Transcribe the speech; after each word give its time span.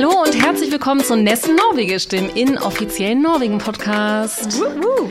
Hallo 0.00 0.22
und 0.24 0.40
herzlich 0.40 0.70
willkommen 0.70 1.00
zu 1.00 1.16
Nessen 1.16 1.56
Norwegisch, 1.56 2.06
dem 2.06 2.30
inoffiziellen 2.32 3.20
Norwegen-Podcast. 3.20 4.62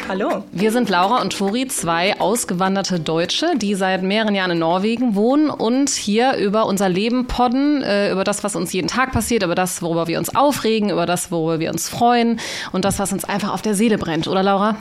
Hallo. 0.08 0.46
Wir 0.54 0.72
sind 0.72 0.88
Laura 0.88 1.22
und 1.22 1.38
Tori, 1.38 1.68
zwei 1.68 2.18
ausgewanderte 2.22 2.98
Deutsche, 3.02 3.58
die 3.58 3.76
seit 3.76 4.02
mehreren 4.02 4.34
Jahren 4.34 4.52
in 4.52 4.60
Norwegen 4.60 5.16
wohnen 5.16 5.50
und 5.50 5.90
hier 5.90 6.38
über 6.38 6.68
unser 6.68 6.88
Leben 6.88 7.28
podden, 7.28 7.84
äh, 7.84 8.14
über 8.14 8.24
das, 8.24 8.46
was 8.46 8.56
uns 8.56 8.72
jeden 8.72 8.88
Tag 8.88 9.12
passiert, 9.12 9.44
über 9.44 9.56
das, 9.56 9.82
worüber 9.82 10.08
wir 10.08 10.20
uns 10.20 10.34
aufregen, 10.34 10.90
über 10.90 11.06
das, 11.06 11.32
worüber 11.32 11.60
wir 11.60 11.70
uns 11.70 11.90
freuen 11.90 12.40
und 12.72 12.86
das, 12.86 12.98
was 12.98 13.12
uns 13.12 13.26
einfach 13.26 13.52
auf 13.52 13.62
der 13.62 13.74
Seele 13.74 13.98
brennt, 13.98 14.30
oder 14.30 14.42
Laura? 14.42 14.78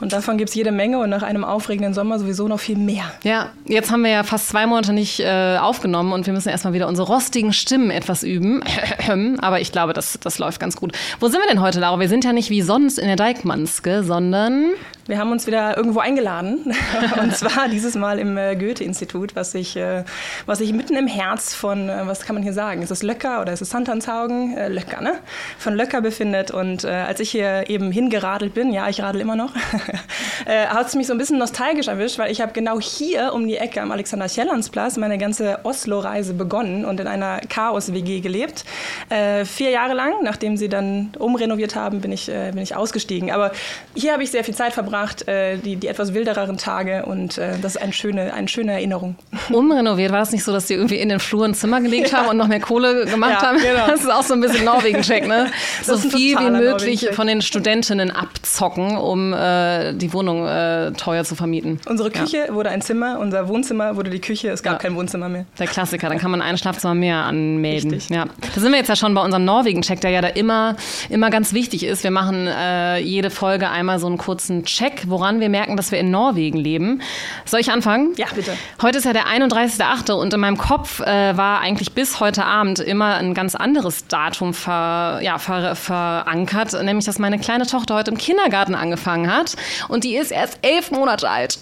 Und 0.00 0.14
davon 0.14 0.38
gibt 0.38 0.48
es 0.48 0.54
jede 0.56 0.72
Menge 0.72 1.00
und 1.00 1.10
nach 1.10 1.22
einem 1.22 1.44
aufregenden 1.44 1.92
Sommer 1.92 2.18
sowieso 2.18 2.48
noch 2.48 2.60
viel 2.60 2.78
mehr. 2.78 3.12
Ja, 3.24 3.50
jetzt 3.66 3.90
haben 3.90 4.04
wir 4.04 4.10
ja 4.10 4.22
fast 4.22 4.48
zwei 4.48 4.64
Monate 4.64 4.94
nicht 4.94 5.20
äh, 5.20 5.58
aufgenommen 5.60 6.14
und 6.14 6.24
wir 6.24 6.32
müssen 6.32 6.48
erstmal 6.48 6.72
wieder 6.72 6.88
unsere 6.88 7.08
rostigen 7.08 7.52
Stimmen 7.52 7.90
etwas 7.90 8.22
üben. 8.22 8.62
Aber 9.49 9.49
ich 9.58 9.72
glaube, 9.72 9.92
das, 9.94 10.18
das 10.20 10.38
läuft 10.38 10.60
ganz 10.60 10.76
gut. 10.76 10.92
Wo 11.18 11.28
sind 11.28 11.40
wir 11.40 11.48
denn 11.48 11.60
heute, 11.60 11.80
Laura? 11.80 11.98
Wir 11.98 12.08
sind 12.08 12.24
ja 12.24 12.32
nicht 12.32 12.50
wie 12.50 12.62
sonst 12.62 12.98
in 12.98 13.06
der 13.06 13.16
Dijkmanske, 13.16 14.04
sondern. 14.04 14.72
Wir 15.10 15.18
haben 15.18 15.32
uns 15.32 15.48
wieder 15.48 15.76
irgendwo 15.76 15.98
eingeladen. 15.98 16.72
Und 17.20 17.36
zwar 17.36 17.68
dieses 17.68 17.96
Mal 17.96 18.20
im 18.20 18.38
äh, 18.38 18.54
Goethe-Institut, 18.54 19.34
was 19.34 19.50
sich 19.50 19.76
äh, 19.76 20.04
was 20.46 20.58
sich 20.58 20.72
mitten 20.72 20.94
im 20.94 21.08
Herz 21.08 21.52
von, 21.52 21.88
äh, 21.88 22.02
was 22.04 22.20
kann 22.20 22.34
man 22.34 22.44
hier 22.44 22.52
sagen? 22.52 22.80
Ist 22.80 22.92
es 22.92 23.02
Löcker 23.02 23.40
oder 23.40 23.52
ist 23.52 23.60
es 23.60 23.70
Sandhanshaugen? 23.70 24.56
Äh, 24.56 24.68
Löcker, 24.68 25.00
ne? 25.00 25.14
Von 25.58 25.74
Löcker 25.74 26.00
befindet. 26.00 26.52
Und 26.52 26.84
als 26.84 27.18
ich 27.18 27.30
hier 27.30 27.68
eben 27.68 27.90
hingeradelt 27.90 28.54
bin, 28.54 28.72
ja, 28.72 28.88
ich 28.88 29.02
radel 29.02 29.20
immer 29.20 29.34
noch, 29.34 29.52
hat 30.46 30.86
es 30.86 30.94
mich 30.94 31.06
so 31.08 31.12
ein 31.12 31.18
bisschen 31.18 31.38
nostalgisch 31.38 31.88
erwischt, 31.88 32.18
weil 32.18 32.30
ich 32.30 32.40
habe 32.40 32.52
genau 32.52 32.80
hier 32.80 33.32
um 33.32 33.46
die 33.46 33.56
Ecke 33.56 33.82
am 33.82 33.90
Alexander 33.90 34.28
Schellandsplatz 34.28 34.96
meine 34.96 35.18
ganze 35.18 35.58
Oslo-Reise 35.64 36.34
begonnen 36.34 36.84
und 36.84 37.00
in 37.00 37.06
einer 37.06 37.40
Chaos-WG 37.48 38.20
gelebt. 38.20 38.64
Äh, 39.08 39.44
vier 39.44 39.70
Jahre 39.70 39.94
lang, 39.94 40.12
nachdem 40.22 40.56
sie 40.56 40.68
dann 40.68 41.12
umrenoviert 41.18 41.74
haben, 41.74 42.00
bin 42.00 42.12
ich, 42.12 42.28
äh, 42.28 42.52
bin 42.52 42.62
ich 42.62 42.76
ausgestiegen. 42.76 43.30
Aber 43.30 43.52
hier 43.94 44.12
habe 44.12 44.22
ich 44.22 44.30
sehr 44.30 44.44
viel 44.44 44.54
Zeit 44.54 44.72
verbracht, 44.72 44.99
äh, 45.28 45.56
die, 45.58 45.76
die 45.76 45.88
etwas 45.88 46.14
wildereren 46.14 46.58
Tage 46.58 47.04
und 47.06 47.38
äh, 47.38 47.58
das 47.60 47.76
ist 47.76 47.82
eine 47.82 47.92
schöne, 47.92 48.32
eine 48.34 48.48
schöne 48.48 48.72
Erinnerung. 48.72 49.16
Umrenoviert, 49.50 50.12
war 50.12 50.20
das 50.20 50.32
nicht 50.32 50.44
so, 50.44 50.52
dass 50.52 50.68
sie 50.68 50.74
irgendwie 50.74 50.96
in 50.96 51.08
den 51.08 51.20
Flur 51.20 51.44
ein 51.44 51.54
Zimmer 51.54 51.80
gelegt 51.80 52.12
haben 52.12 52.28
und 52.28 52.36
noch 52.36 52.48
mehr 52.48 52.60
Kohle 52.60 53.06
gemacht 53.06 53.42
ja, 53.42 53.42
haben? 53.42 53.58
Genau. 53.70 53.86
Das 53.86 54.00
ist 54.00 54.10
auch 54.10 54.22
so 54.22 54.34
ein 54.34 54.40
bisschen 54.40 54.64
Norwegen-Check, 54.64 55.28
ne? 55.28 55.50
so 55.82 55.96
viel 55.96 56.38
wie 56.38 56.50
möglich 56.50 57.08
von 57.12 57.26
den 57.26 57.42
Studentinnen 57.42 58.10
abzocken, 58.10 58.96
um 58.96 59.32
äh, 59.32 59.92
die 59.92 60.12
Wohnung 60.12 60.46
äh, 60.46 60.92
teuer 60.92 61.24
zu 61.24 61.34
vermieten. 61.34 61.78
Unsere 61.86 62.10
Küche 62.10 62.46
ja. 62.48 62.54
wurde 62.54 62.70
ein 62.70 62.82
Zimmer, 62.82 63.18
unser 63.20 63.48
Wohnzimmer 63.48 63.96
wurde 63.96 64.10
die 64.10 64.20
Küche, 64.20 64.50
es 64.50 64.62
gab 64.62 64.74
ja. 64.74 64.78
kein 64.78 64.96
Wohnzimmer 64.96 65.28
mehr. 65.28 65.44
Der 65.58 65.66
Klassiker, 65.66 66.08
dann 66.08 66.18
kann 66.18 66.30
man 66.30 66.42
ein 66.42 66.58
Schlafzimmer 66.58 66.94
mehr 66.94 67.18
anmelden. 67.18 67.92
Richtig. 67.92 68.16
Ja. 68.16 68.26
Da 68.54 68.60
sind 68.60 68.72
wir 68.72 68.78
jetzt 68.78 68.88
ja 68.88 68.96
schon 68.96 69.14
bei 69.14 69.22
unserem 69.22 69.44
Norwegen-Check, 69.44 70.00
der 70.00 70.10
ja 70.10 70.20
da 70.20 70.28
immer, 70.28 70.76
immer 71.08 71.30
ganz 71.30 71.52
wichtig 71.52 71.84
ist. 71.84 72.02
Wir 72.02 72.10
machen 72.10 72.46
äh, 72.46 72.98
jede 72.98 73.30
Folge 73.30 73.68
einmal 73.70 73.98
so 73.98 74.06
einen 74.06 74.18
kurzen 74.18 74.64
Check, 74.64 74.89
woran 75.06 75.40
wir 75.40 75.48
merken, 75.48 75.76
dass 75.76 75.92
wir 75.92 75.98
in 75.98 76.10
Norwegen 76.10 76.58
leben. 76.58 77.02
Soll 77.44 77.60
ich 77.60 77.70
anfangen? 77.70 78.12
Ja, 78.16 78.26
bitte. 78.34 78.56
Heute 78.82 78.98
ist 78.98 79.04
ja 79.04 79.12
der 79.12 79.26
31.8. 79.26 80.12
und 80.12 80.32
in 80.34 80.40
meinem 80.40 80.58
Kopf 80.58 81.00
äh, 81.00 81.36
war 81.36 81.60
eigentlich 81.60 81.92
bis 81.92 82.20
heute 82.20 82.44
Abend 82.44 82.78
immer 82.78 83.16
ein 83.16 83.34
ganz 83.34 83.54
anderes 83.54 84.06
Datum 84.06 84.54
ver, 84.54 85.20
ja, 85.22 85.38
ver, 85.38 85.74
verankert, 85.76 86.72
nämlich 86.82 87.04
dass 87.04 87.18
meine 87.18 87.38
kleine 87.38 87.66
Tochter 87.66 87.94
heute 87.94 88.10
im 88.10 88.18
Kindergarten 88.18 88.74
angefangen 88.74 89.32
hat 89.32 89.56
und 89.88 90.04
die 90.04 90.16
ist 90.16 90.30
erst 90.30 90.58
elf 90.62 90.90
Monate 90.90 91.28
alt. 91.28 91.58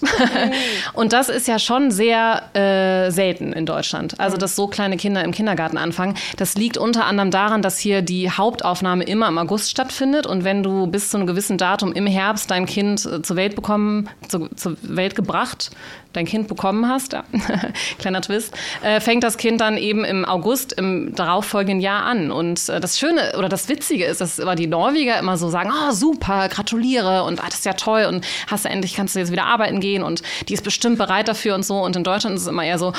und 0.93 1.13
das 1.13 1.29
ist 1.29 1.47
ja 1.47 1.59
schon 1.59 1.91
sehr 1.91 2.43
äh, 2.55 3.11
selten 3.11 3.53
in 3.53 3.65
Deutschland. 3.65 4.19
Also, 4.19 4.37
dass 4.37 4.55
so 4.55 4.67
kleine 4.67 4.97
Kinder 4.97 5.23
im 5.23 5.31
Kindergarten 5.31 5.77
anfangen. 5.77 6.15
Das 6.37 6.55
liegt 6.55 6.77
unter 6.77 7.05
anderem 7.05 7.31
daran, 7.31 7.61
dass 7.61 7.77
hier 7.79 8.01
die 8.01 8.29
Hauptaufnahme 8.29 9.03
immer 9.03 9.27
im 9.27 9.37
August 9.37 9.69
stattfindet 9.71 10.25
und 10.25 10.43
wenn 10.43 10.63
du 10.63 10.87
bis 10.87 11.09
zu 11.09 11.17
einem 11.17 11.27
gewissen 11.27 11.57
Datum 11.57 11.93
im 11.93 12.07
Herbst 12.07 12.51
dein 12.51 12.65
Kind 12.65 13.05
äh, 13.05 13.18
zur 13.21 13.35
Welt 13.35 13.55
bekommen, 13.55 14.09
zu, 14.27 14.47
zur 14.55 14.77
Welt 14.81 15.15
gebracht, 15.15 15.71
dein 16.13 16.25
Kind 16.25 16.47
bekommen 16.47 16.87
hast, 16.87 17.15
kleiner 17.99 18.21
Twist, 18.21 18.53
äh, 18.81 18.99
fängt 18.99 19.23
das 19.23 19.37
Kind 19.37 19.61
dann 19.61 19.77
eben 19.77 20.03
im 20.03 20.25
August 20.25 20.73
im 20.73 21.13
darauffolgenden 21.13 21.81
Jahr 21.81 22.03
an. 22.03 22.31
Und 22.31 22.67
äh, 22.69 22.79
das 22.79 22.97
Schöne 22.97 23.33
oder 23.37 23.49
das 23.49 23.69
Witzige 23.69 24.05
ist, 24.05 24.21
dass 24.21 24.39
immer 24.39 24.55
die 24.55 24.67
Norweger 24.67 25.19
immer 25.19 25.37
so 25.37 25.49
sagen, 25.49 25.71
oh 25.71 25.91
super, 25.91 26.47
gratuliere 26.49 27.23
und 27.23 27.39
ah, 27.39 27.45
das 27.45 27.59
ist 27.59 27.65
ja 27.65 27.73
toll 27.73 28.05
und 28.05 28.25
hast 28.47 28.65
du 28.65 28.69
endlich, 28.69 28.95
kannst 28.95 29.15
du 29.15 29.19
jetzt 29.19 29.31
wieder 29.31 29.45
arbeiten 29.45 29.79
gehen 29.79 30.01
und 30.03 30.23
die 30.47 30.53
ist 30.53 30.63
bestimmt 30.63 30.97
bereit 30.97 31.27
dafür 31.27 31.55
und 31.55 31.63
so. 31.63 31.79
Und 31.83 31.95
in 31.95 32.03
Deutschland 32.03 32.35
ist 32.35 32.43
es 32.43 32.47
immer 32.47 32.63
eher 32.63 32.79
so, 32.79 32.93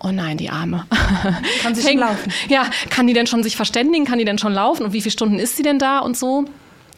oh 0.00 0.10
nein, 0.12 0.36
die 0.36 0.50
Arme. 0.50 0.86
Kann 1.62 1.74
sie 1.74 1.82
schon 1.88 1.98
laufen? 1.98 2.32
Ja, 2.48 2.66
kann 2.90 3.06
die 3.06 3.14
denn 3.14 3.26
schon 3.26 3.42
sich 3.42 3.56
verständigen? 3.56 4.04
Kann 4.04 4.18
die 4.18 4.24
denn 4.24 4.38
schon 4.38 4.52
laufen? 4.52 4.84
Und 4.84 4.92
wie 4.92 5.00
viele 5.00 5.12
Stunden 5.12 5.38
ist 5.38 5.56
sie 5.56 5.62
denn 5.62 5.78
da 5.78 6.00
und 6.00 6.16
so? 6.16 6.44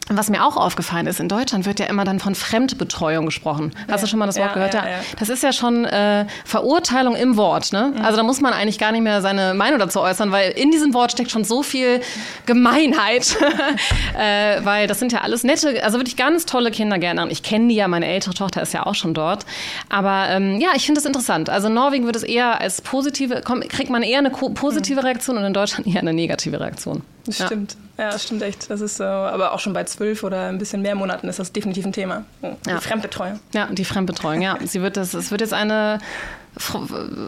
Was 0.09 0.29
mir 0.29 0.45
auch 0.45 0.57
aufgefallen 0.57 1.07
ist, 1.07 1.21
in 1.21 1.29
Deutschland 1.29 1.65
wird 1.65 1.79
ja 1.79 1.85
immer 1.85 2.03
dann 2.03 2.19
von 2.19 2.35
Fremdbetreuung 2.35 3.25
gesprochen. 3.25 3.71
Hast 3.87 3.89
ja. 3.89 3.97
du 3.97 4.07
schon 4.07 4.19
mal 4.19 4.25
das 4.25 4.35
Wort 4.35 4.49
ja, 4.49 4.53
gehört? 4.53 4.73
Ja, 4.73 4.83
Das 5.17 5.29
ist 5.29 5.43
ja 5.43 5.53
schon 5.53 5.85
äh, 5.85 6.25
Verurteilung 6.43 7.15
im 7.15 7.37
Wort. 7.37 7.71
Ne? 7.71 7.93
Mhm. 7.95 8.01
Also 8.01 8.17
da 8.17 8.23
muss 8.23 8.41
man 8.41 8.51
eigentlich 8.51 8.79
gar 8.79 8.91
nicht 8.91 9.01
mehr 9.01 9.21
seine 9.21 9.53
Meinung 9.53 9.79
dazu 9.79 10.01
äußern, 10.01 10.31
weil 10.31 10.51
in 10.51 10.71
diesem 10.71 10.93
Wort 10.93 11.13
steckt 11.13 11.31
schon 11.31 11.45
so 11.45 11.63
viel 11.63 12.01
Gemeinheit. 12.45 13.37
äh, 14.19 14.63
weil 14.65 14.87
das 14.87 14.99
sind 14.99 15.13
ja 15.13 15.21
alles 15.21 15.43
nette, 15.43 15.81
also 15.83 15.99
wirklich 15.99 16.17
ganz 16.17 16.45
tolle 16.45 16.71
Kindergärtner. 16.71 17.27
Ich 17.29 17.41
kenne 17.41 17.69
die 17.69 17.75
ja, 17.75 17.87
meine 17.87 18.07
ältere 18.07 18.33
Tochter 18.33 18.61
ist 18.61 18.73
ja 18.73 18.85
auch 18.85 18.95
schon 18.95 19.13
dort. 19.13 19.45
Aber 19.87 20.27
ähm, 20.29 20.59
ja, 20.59 20.71
ich 20.75 20.85
finde 20.85 20.99
das 20.99 21.05
interessant. 21.05 21.49
Also 21.49 21.69
in 21.69 21.75
Norwegen 21.75 22.05
wird 22.05 22.17
es 22.17 22.23
eher 22.23 22.59
als 22.59 22.81
positive, 22.81 23.41
kriegt 23.41 23.89
man 23.89 24.03
eher 24.03 24.19
eine 24.19 24.31
positive 24.31 24.99
mhm. 24.99 25.05
Reaktion 25.05 25.37
und 25.37 25.45
in 25.45 25.53
Deutschland 25.53 25.87
eher 25.87 26.01
eine 26.01 26.13
negative 26.13 26.59
Reaktion. 26.59 27.03
Das 27.25 27.39
ja. 27.39 27.45
stimmt. 27.45 27.77
Ja, 27.97 28.09
das 28.11 28.23
stimmt 28.23 28.41
echt. 28.41 28.69
Das 28.69 28.81
ist 28.81 28.97
so, 28.97 29.03
aber 29.03 29.53
auch 29.53 29.59
schon 29.59 29.73
bei 29.73 29.83
zwölf 29.83 30.23
oder 30.23 30.47
ein 30.47 30.57
bisschen 30.57 30.81
mehr 30.81 30.95
Monaten 30.95 31.27
ist 31.29 31.39
das 31.39 31.51
definitiv 31.51 31.85
ein 31.85 31.93
Thema. 31.93 32.25
Die 32.41 32.69
ja. 32.69 32.79
Fremdbetreuung. 32.79 33.39
Ja, 33.53 33.67
die 33.67 33.85
Fremdbetreuung, 33.85 34.41
ja. 34.41 34.57
Sie 34.63 34.81
wird 34.81 34.97
das, 34.97 35.13
es 35.13 35.31
wird 35.31 35.41
jetzt 35.41 35.53
eine 35.53 35.99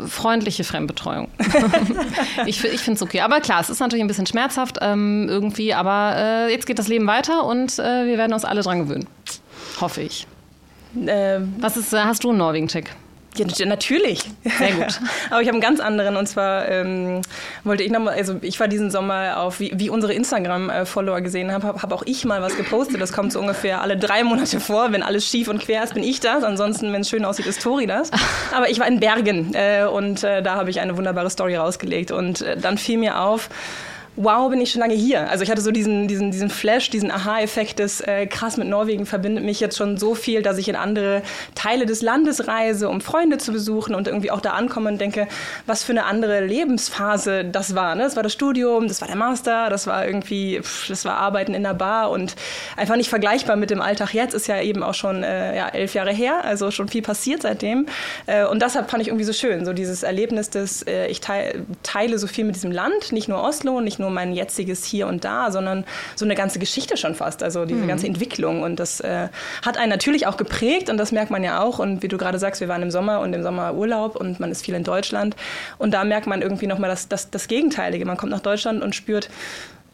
freundliche 0.08 0.64
Fremdbetreuung. 0.64 1.30
ich 2.46 2.64
ich 2.64 2.82
finde 2.82 2.98
es 2.98 3.02
okay. 3.02 3.22
Aber 3.22 3.40
klar, 3.42 3.62
es 3.62 3.70
ist 3.70 3.80
natürlich 3.80 4.04
ein 4.04 4.08
bisschen 4.08 4.28
schmerzhaft 4.28 4.80
ähm, 4.82 5.28
irgendwie, 5.30 5.74
aber 5.74 6.16
äh, 6.16 6.52
jetzt 6.52 6.68
geht 6.68 6.78
das 6.78 6.88
Leben 6.88 7.08
weiter 7.08 7.44
und 7.44 7.80
äh, 7.80 8.06
wir 8.06 8.18
werden 8.18 8.34
uns 8.34 8.46
alle 8.46 8.62
dran 8.62 8.80
gewöhnen. 8.80 9.08
Hoffe 9.82 10.02
ich. 10.02 10.28
Ähm, 11.08 11.56
Was 11.60 11.76
ist, 11.76 11.94
äh, 11.94 12.00
hast 12.00 12.24
du 12.24 12.30
einen 12.30 12.38
Norwegen-Check? 12.38 12.92
Ja, 13.38 13.66
natürlich. 13.66 14.20
Sehr 14.44 14.72
gut. 14.72 15.00
Aber 15.30 15.42
ich 15.42 15.48
habe 15.48 15.56
einen 15.56 15.62
ganz 15.62 15.80
anderen 15.80 16.16
und 16.16 16.28
zwar 16.28 16.68
ähm, 16.70 17.22
wollte 17.64 17.84
ich 17.84 17.92
nochmal, 17.92 18.16
also 18.16 18.38
ich 18.42 18.60
war 18.60 18.68
diesen 18.68 18.92
Sommer 18.92 19.38
auf, 19.38 19.60
wie, 19.60 19.72
wie 19.76 19.90
unsere 19.90 20.14
Instagram-Follower 20.14 21.22
gesehen 21.22 21.52
haben, 21.52 21.64
habe 21.64 21.82
hab 21.82 21.92
auch 21.92 22.04
ich 22.06 22.26
mal 22.26 22.42
was 22.42 22.56
gepostet. 22.58 23.02
Das 23.02 23.14
kommt 23.14 23.32
so 23.32 23.40
ungefähr 23.40 23.82
alle 23.82 23.98
drei 23.98 24.24
Monate 24.24 24.60
vor. 24.60 24.92
Wenn 24.92 25.04
alles 25.04 25.28
schief 25.28 25.48
und 25.48 25.60
quer 25.60 25.84
ist, 25.84 25.94
bin 25.94 26.04
ich 26.04 26.20
das. 26.20 26.44
Ansonsten, 26.44 26.94
wenn 26.94 27.02
es 27.02 27.10
schön 27.10 27.26
aussieht, 27.26 27.46
ist 27.46 27.62
Tori 27.62 27.88
das. 27.88 28.12
Aber 28.54 28.70
ich 28.70 28.80
war 28.80 28.88
in 28.88 29.00
Bergen 29.00 29.54
äh, 29.54 29.86
und 29.86 30.24
äh, 30.24 30.42
da 30.42 30.56
habe 30.56 30.70
ich 30.70 30.80
eine 30.80 30.98
wunderbare 30.98 31.30
Story 31.30 31.56
rausgelegt 31.56 32.12
und 32.12 32.42
äh, 32.42 32.58
dann 32.58 32.78
fiel 32.78 32.98
mir 32.98 33.20
auf, 33.20 33.50
wow, 34.16 34.50
bin 34.50 34.62
ich 34.62 34.72
schon 34.72 34.80
lange 34.82 34.94
hier. 34.94 35.30
Also 35.30 35.44
ich 35.44 35.52
hatte 35.52 35.62
so 35.62 35.72
diesen, 35.72 36.08
diesen, 36.08 36.32
diesen 36.32 36.50
Flash, 36.50 36.90
diesen 36.90 37.12
Aha-Effekt 37.12 37.80
des 37.80 38.02
äh, 38.02 38.28
krass 38.28 38.58
mit 38.58 38.68
Norwegen 38.68 39.06
verbindet 39.06 39.44
mich 39.44 39.60
jetzt 39.60 39.78
schon 39.78 39.98
so 39.98 40.16
viel, 40.16 40.42
dass 40.42 40.58
ich 40.58 40.70
in 40.70 40.76
andere 40.76 41.22
Teile 41.54 41.86
des 41.86 42.02
Landes 42.02 42.48
reise, 42.48 42.90
um 42.90 43.02
Freunde 43.02 43.38
zu 43.38 43.52
besuchen 43.52 43.94
und 43.94 44.08
irgendwie 44.08 44.32
auch 44.32 44.42
da 44.42 44.52
ankomme 44.52 44.90
und 44.90 45.02
denke, 45.02 45.28
was 45.66 45.84
für 45.84 45.92
eine 45.92 46.06
andere 46.06 46.46
Lebensphase 46.46 47.44
das 47.44 47.76
war. 47.76 47.96
Ne? 47.96 48.04
Das 48.04 48.16
war 48.16 48.24
das 48.24 48.34
Studium, 48.34 48.88
das 48.88 49.02
war 49.02 49.08
der 49.08 49.18
Master, 49.18 49.70
das 49.70 49.88
war 49.88 50.06
irgendwie, 50.06 50.62
pff, 50.62 50.88
das 50.88 51.04
war 51.06 51.18
Arbeiten 51.18 51.54
in 51.54 51.64
der 51.64 51.74
Bar 51.74 52.10
und 52.12 52.36
einfach 52.78 52.96
nicht 52.96 53.10
vergleichbar 53.10 53.56
mit 53.56 53.70
dem 53.70 53.82
Alltag 53.82 54.14
jetzt. 54.14 54.34
Ist 54.34 54.48
ja 54.48 54.62
eben 54.62 54.84
auch 54.84 54.94
schon 54.94 55.24
äh, 55.24 55.56
ja, 55.56 55.68
elf 55.70 55.94
Jahre 55.94 56.12
her, 56.12 56.44
also 56.44 56.72
schon 56.72 56.88
viel 56.88 57.02
passiert 57.02 57.42
seitdem. 57.42 57.88
Äh, 58.28 58.46
und 58.46 58.62
deshalb 58.62 58.90
fand 58.90 59.02
ich 59.02 59.10
irgendwie 59.10 59.26
so 59.26 59.34
schön, 59.34 59.66
so 59.66 59.74
dieses 59.74 60.04
Erlebnis 60.04 60.50
des, 60.50 60.84
äh, 60.84 61.08
ich 61.08 61.20
teile, 61.20 61.66
teile 61.84 62.18
so 62.18 62.28
viel 62.28 62.46
mit 62.46 62.56
diesem 62.56 62.72
Land, 62.72 63.12
nicht 63.12 63.28
nur 63.28 63.44
Oslo, 63.44 63.82
nicht 63.82 64.00
nur 64.00 64.05
nur 64.06 64.14
mein 64.14 64.34
jetziges 64.34 64.86
Hier 64.86 65.08
und 65.08 65.26
Da, 65.26 65.52
sondern 65.52 65.84
so 66.16 66.26
eine 66.26 66.36
ganze 66.36 66.60
Geschichte 66.60 66.96
schon 66.96 67.16
fast, 67.16 67.42
also 67.42 67.66
diese 67.66 67.82
mhm. 67.82 67.88
ganze 67.88 68.08
Entwicklung. 68.08 68.62
Und 68.62 68.80
das 68.80 69.00
äh, 69.00 69.30
hat 69.66 69.78
einen 69.78 69.90
natürlich 69.90 70.28
auch 70.28 70.38
geprägt 70.38 70.90
und 70.90 70.98
das 70.98 71.12
merkt 71.12 71.32
man 71.32 71.44
ja 71.44 71.62
auch. 71.62 71.80
Und 71.80 72.04
wie 72.04 72.08
du 72.08 72.18
gerade 72.18 72.40
sagst, 72.40 72.62
wir 72.62 72.68
waren 72.68 72.84
im 72.84 72.92
Sommer 72.92 73.20
und 73.22 73.34
im 73.34 73.44
Sommer 73.44 73.74
Urlaub 73.74 74.16
und 74.16 74.40
man 74.40 74.52
ist 74.52 74.64
viel 74.64 74.76
in 74.76 74.84
Deutschland. 74.84 75.36
Und 75.78 75.94
da 75.94 76.04
merkt 76.04 76.28
man 76.28 76.42
irgendwie 76.42 76.68
nochmal 76.68 76.90
das, 76.90 77.08
das, 77.08 77.32
das 77.32 77.48
Gegenteilige. 77.48 78.06
Man 78.06 78.18
kommt 78.18 78.32
nach 78.32 78.42
Deutschland 78.42 78.84
und 78.84 78.94
spürt, 78.94 79.30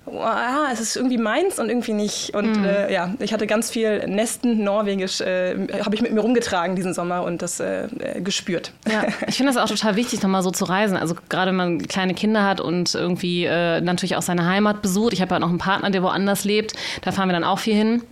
ah, 0.07 0.69
es 0.71 0.79
ist 0.79 0.95
irgendwie 0.95 1.17
meins 1.17 1.59
und 1.59 1.69
irgendwie 1.69 1.93
nicht. 1.93 2.33
Und 2.35 2.57
mhm. 2.57 2.65
äh, 2.65 2.93
ja, 2.93 3.13
ich 3.19 3.33
hatte 3.33 3.47
ganz 3.47 3.69
viel 3.69 4.07
Nesten 4.07 4.63
Norwegisch, 4.63 5.21
äh, 5.21 5.55
habe 5.83 5.95
ich 5.95 6.01
mit 6.01 6.11
mir 6.11 6.21
rumgetragen 6.21 6.75
diesen 6.75 6.93
Sommer 6.93 7.23
und 7.23 7.41
das 7.41 7.59
äh, 7.59 7.85
äh 7.99 8.21
gespürt. 8.21 8.71
Ja, 8.91 9.03
ich 9.27 9.35
finde 9.35 9.53
das 9.53 9.61
auch 9.61 9.69
total 9.69 9.95
wichtig, 9.95 10.21
nochmal 10.21 10.43
so 10.43 10.51
zu 10.51 10.65
reisen. 10.65 10.97
Also 10.97 11.15
gerade 11.29 11.49
wenn 11.49 11.55
man 11.55 11.87
kleine 11.87 12.13
Kinder 12.13 12.43
hat 12.43 12.61
und 12.61 12.95
irgendwie 12.95 13.45
äh, 13.45 13.81
natürlich 13.81 14.15
auch 14.15 14.21
seine 14.21 14.45
Heimat 14.45 14.81
besucht. 14.81 15.13
Ich 15.13 15.21
habe 15.21 15.33
ja 15.35 15.39
noch 15.39 15.49
einen 15.49 15.57
Partner, 15.57 15.89
der 15.89 16.03
woanders 16.03 16.43
lebt. 16.43 16.73
Da 17.03 17.11
fahren 17.11 17.29
wir 17.29 17.33
dann 17.33 17.43
auch 17.43 17.59
viel 17.59 17.75
hin. 17.75 18.03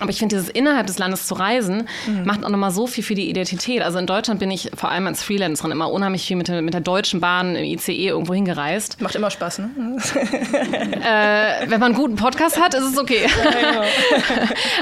Aber 0.00 0.10
ich 0.10 0.18
finde, 0.18 0.36
dieses 0.36 0.48
innerhalb 0.48 0.86
des 0.86 0.98
Landes 0.98 1.26
zu 1.26 1.34
reisen, 1.34 1.88
mhm. 2.06 2.24
macht 2.24 2.44
auch 2.44 2.48
nochmal 2.48 2.72
so 2.72 2.86
viel 2.86 3.04
für 3.04 3.14
die 3.14 3.30
Identität. 3.30 3.82
Also 3.82 3.98
in 3.98 4.06
Deutschland 4.06 4.40
bin 4.40 4.50
ich 4.50 4.70
vor 4.74 4.90
allem 4.90 5.06
als 5.06 5.22
Freelancerin 5.22 5.70
immer 5.70 5.90
unheimlich 5.90 6.26
viel 6.26 6.36
mit 6.36 6.48
der, 6.48 6.62
mit 6.62 6.74
der 6.74 6.80
Deutschen 6.80 7.20
Bahn 7.20 7.54
im 7.54 7.64
ICE 7.64 8.08
irgendwo 8.08 8.34
hingereist. 8.34 9.00
Macht 9.00 9.14
immer 9.14 9.30
Spaß, 9.30 9.60
ne? 9.60 9.70
äh, 10.14 11.70
wenn 11.70 11.80
man 11.80 11.92
einen 11.92 11.94
guten 11.94 12.16
Podcast 12.16 12.60
hat, 12.60 12.74
ist 12.74 12.84
es 12.84 12.98
okay. 12.98 13.26
Ja, 13.26 13.82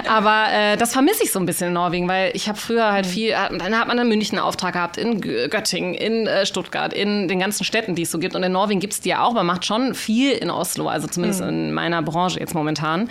Aber 0.09 0.47
äh, 0.53 0.77
das 0.77 0.93
vermisse 0.93 1.25
ich 1.25 1.33
so 1.33 1.39
ein 1.39 1.47
bisschen 1.47 1.69
in 1.69 1.75
Norwegen, 1.75 2.09
weil 2.09 2.31
ich 2.35 2.49
habe 2.49 2.59
früher 2.59 2.91
halt 2.91 3.07
mhm. 3.07 3.11
viel, 3.11 3.31
dann 3.33 3.79
hat 3.79 3.89
man 3.89 3.99
in 3.99 4.09
München 4.09 4.39
einen 4.39 4.47
Auftrag 4.47 4.73
gehabt, 4.73 4.97
in 4.97 5.21
Göttingen, 5.21 5.95
in 5.95 6.27
äh, 6.27 6.47
Stuttgart, 6.47 6.93
in 6.93 7.29
den 7.29 7.39
ganzen 7.39 7.65
Städten, 7.65 7.95
die 7.95 8.03
es 8.03 8.11
so 8.11 8.19
gibt. 8.19 8.35
Und 8.35 8.43
in 8.43 8.53
Norwegen 8.53 8.81
gibt 8.81 8.95
es 8.95 9.01
die 9.01 9.11
ja 9.11 9.23
auch, 9.23 9.35
man 9.35 9.47
macht 9.47 9.67
schon 9.67 9.95
viel 9.95 10.33
in 10.33 10.51
Oslo, 10.51 10.89
also 10.89 11.07
zumindest 11.07 11.43
mhm. 11.43 11.49
in 11.49 11.73
meiner 11.73 12.03
Branche 12.03 12.41
jetzt 12.41 12.55
momentan. 12.55 13.11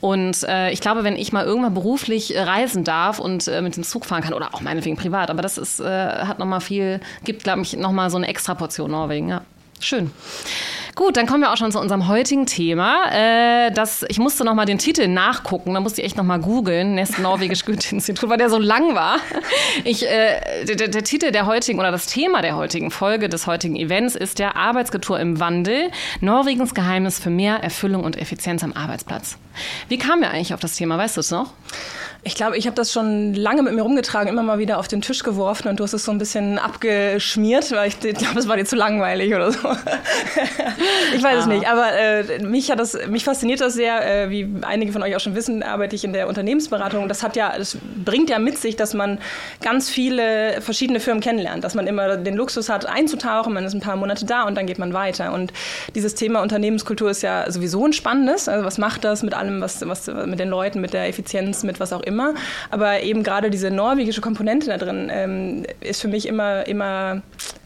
Und 0.00 0.42
äh, 0.44 0.70
ich 0.70 0.80
glaube, 0.80 1.04
wenn 1.04 1.16
ich 1.16 1.32
mal 1.32 1.41
irgendwann 1.44 1.74
beruflich 1.74 2.34
äh, 2.34 2.40
reisen 2.40 2.84
darf 2.84 3.18
und 3.18 3.48
äh, 3.48 3.62
mit 3.62 3.76
dem 3.76 3.84
Zug 3.84 4.04
fahren 4.04 4.22
kann 4.22 4.34
oder 4.34 4.54
auch 4.54 4.60
meinetwegen 4.60 4.96
privat, 4.96 5.30
aber 5.30 5.42
das 5.42 5.58
ist, 5.58 5.80
äh, 5.80 5.84
hat 5.84 6.38
nochmal 6.38 6.60
viel, 6.60 7.00
gibt, 7.24 7.44
glaube 7.44 7.62
ich, 7.62 7.76
nochmal 7.76 8.10
so 8.10 8.16
eine 8.16 8.28
extra 8.28 8.54
Portion 8.54 8.90
Norwegen. 8.90 9.28
Ja. 9.28 9.42
Schön. 9.80 10.10
Gut, 10.94 11.16
dann 11.16 11.26
kommen 11.26 11.40
wir 11.42 11.50
auch 11.50 11.56
schon 11.56 11.72
zu 11.72 11.80
unserem 11.80 12.06
heutigen 12.06 12.44
Thema. 12.44 13.10
Äh, 13.10 13.70
das, 13.72 14.04
ich 14.08 14.18
musste 14.18 14.44
noch 14.44 14.54
mal 14.54 14.66
den 14.66 14.76
Titel 14.76 15.08
nachgucken, 15.08 15.72
da 15.72 15.80
musste 15.80 16.02
ich 16.02 16.06
echt 16.06 16.16
noch 16.18 16.24
mal 16.24 16.38
googeln, 16.38 16.94
Nest 16.94 17.18
Norwegisch 17.18 17.64
Goethe-Institut, 17.66 18.28
weil 18.28 18.36
der 18.36 18.50
so 18.50 18.58
lang 18.58 18.94
war. 18.94 19.16
Ich, 19.84 20.06
äh, 20.06 20.64
der, 20.66 20.88
der, 20.88 21.02
Titel 21.02 21.30
der 21.30 21.46
heutigen 21.46 21.78
oder 21.78 21.90
das 21.90 22.06
Thema 22.06 22.42
der 22.42 22.56
heutigen 22.56 22.90
Folge 22.90 23.30
des 23.30 23.46
heutigen 23.46 23.74
Events 23.74 24.14
ist 24.14 24.38
der 24.38 24.56
Arbeitskultur 24.56 25.18
im 25.18 25.40
Wandel, 25.40 25.90
Norwegens 26.20 26.74
Geheimnis 26.74 27.18
für 27.18 27.30
mehr 27.30 27.62
Erfüllung 27.62 28.04
und 28.04 28.20
Effizienz 28.20 28.62
am 28.62 28.74
Arbeitsplatz. 28.74 29.38
Wie 29.88 29.96
kamen 29.96 30.20
wir 30.20 30.30
eigentlich 30.30 30.52
auf 30.52 30.60
das 30.60 30.76
Thema, 30.76 30.98
weißt 30.98 31.16
du 31.16 31.20
es 31.20 31.30
noch? 31.30 31.52
Ich 32.24 32.36
glaube, 32.36 32.56
ich 32.56 32.66
habe 32.66 32.76
das 32.76 32.92
schon 32.92 33.34
lange 33.34 33.62
mit 33.62 33.74
mir 33.74 33.82
rumgetragen, 33.82 34.28
immer 34.28 34.44
mal 34.44 34.60
wieder 34.60 34.78
auf 34.78 34.86
den 34.86 35.02
Tisch 35.02 35.24
geworfen 35.24 35.66
und 35.66 35.80
du 35.80 35.84
hast 35.84 35.92
es 35.92 36.04
so 36.04 36.12
ein 36.12 36.18
bisschen 36.18 36.56
abgeschmiert, 36.56 37.72
weil 37.72 37.88
ich, 37.88 37.98
glaube, 37.98 38.38
es 38.38 38.46
war 38.46 38.56
dir 38.56 38.64
zu 38.64 38.76
langweilig 38.76 39.34
oder 39.34 39.50
so. 39.50 39.58
ich 41.16 41.20
weiß 41.20 41.38
ah. 41.38 41.40
es 41.40 41.46
nicht, 41.46 41.66
aber 41.66 41.92
äh, 41.92 42.38
mich 42.44 42.70
hat 42.70 42.78
das, 42.78 42.96
mich 43.08 43.24
fasziniert 43.24 43.60
das 43.60 43.74
sehr, 43.74 44.06
äh, 44.06 44.30
wie 44.30 44.48
einige 44.62 44.92
von 44.92 45.02
euch 45.02 45.16
auch 45.16 45.20
schon 45.20 45.34
wissen, 45.34 45.64
arbeite 45.64 45.96
ich 45.96 46.04
in 46.04 46.12
der 46.12 46.28
Unternehmensberatung. 46.28 47.08
Das 47.08 47.24
hat 47.24 47.34
ja, 47.34 47.58
das 47.58 47.76
bringt 48.04 48.30
ja 48.30 48.38
mit 48.38 48.56
sich, 48.56 48.76
dass 48.76 48.94
man 48.94 49.18
ganz 49.60 49.90
viele 49.90 50.60
verschiedene 50.60 51.00
Firmen 51.00 51.20
kennenlernt, 51.20 51.64
dass 51.64 51.74
man 51.74 51.88
immer 51.88 52.16
den 52.18 52.36
Luxus 52.36 52.68
hat, 52.68 52.86
einzutauchen, 52.86 53.52
man 53.52 53.64
ist 53.64 53.74
ein 53.74 53.80
paar 53.80 53.96
Monate 53.96 54.26
da 54.26 54.44
und 54.44 54.54
dann 54.54 54.66
geht 54.66 54.78
man 54.78 54.92
weiter. 54.92 55.32
Und 55.32 55.52
dieses 55.96 56.14
Thema 56.14 56.40
Unternehmenskultur 56.40 57.10
ist 57.10 57.22
ja 57.22 57.50
sowieso 57.50 57.84
ein 57.84 57.92
spannendes. 57.92 58.48
Also 58.48 58.64
was 58.64 58.78
macht 58.78 59.02
das 59.02 59.24
mit 59.24 59.34
allem, 59.34 59.60
was, 59.60 59.84
was 59.88 60.06
mit 60.06 60.38
den 60.38 60.50
Leuten, 60.50 60.80
mit 60.80 60.92
der 60.92 61.08
Effizienz, 61.08 61.64
mit 61.64 61.80
was 61.80 61.92
auch 61.92 62.00
immer 62.00 62.11
immer. 62.12 62.34
Aber 62.70 63.02
eben 63.02 63.22
gerade 63.22 63.50
diese 63.50 63.70
norwegische 63.70 64.20
Komponente 64.20 64.68
da 64.68 64.78
drin 64.78 65.10
ähm, 65.12 65.66
ist 65.80 66.00
für 66.00 66.08
mich 66.08 66.26
immer, 66.26 66.66
immer 66.66 67.22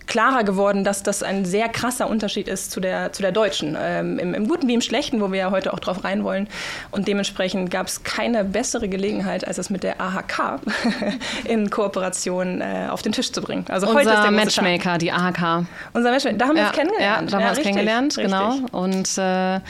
klarer 0.06 0.44
geworden, 0.44 0.84
dass 0.84 1.02
das 1.02 1.22
ein 1.22 1.44
sehr 1.44 1.68
krasser 1.68 2.08
Unterschied 2.08 2.48
ist 2.48 2.70
zu 2.70 2.80
der, 2.80 3.12
zu 3.12 3.22
der 3.22 3.32
deutschen. 3.32 3.76
Ähm, 3.78 4.18
im, 4.18 4.34
im, 4.34 4.48
Guten 4.48 4.68
wie 4.68 4.74
im 4.74 4.80
Schlechten, 4.80 5.20
wo 5.20 5.32
wir 5.32 5.38
ja 5.38 5.50
heute 5.50 5.72
auch 5.72 5.80
drauf 5.80 6.04
rein 6.04 6.24
wollen. 6.24 6.48
Und 6.90 7.08
dementsprechend 7.08 7.70
gab 7.70 7.88
es 7.88 8.04
keine 8.04 8.44
bessere 8.44 8.88
Gelegenheit, 8.88 9.46
als 9.46 9.58
es 9.58 9.70
mit 9.70 9.82
der 9.82 10.00
AHK 10.00 10.60
in 11.44 11.70
Kooperation 11.70 12.60
äh, 12.60 12.88
auf 12.90 13.02
den 13.02 13.12
Tisch 13.12 13.32
zu 13.32 13.42
bringen. 13.42 13.64
Also 13.68 13.86
Unser 13.86 14.00
heute 14.00 14.10
ist 14.10 14.22
der 14.22 14.30
Matchmaker, 14.30 14.90
Tag. 14.92 14.98
die 15.00 15.12
AHK. 15.12 15.66
Unser 15.92 16.10
Matchmaker, 16.10 16.36
da 16.36 16.46
haben 16.46 16.56
ja, 16.56 16.62
wir 16.62 16.68
uns 16.68 16.76
kennengelernt. 16.76 17.22
Ja, 17.22 17.26
da 17.26 17.36
haben 17.36 17.42
wir 17.42 17.50
uns 17.50 17.60
kennengelernt, 17.60 18.16
richtig. 18.16 18.24
genau. 18.24 18.54
Und 18.72 19.18
äh, 19.18 19.60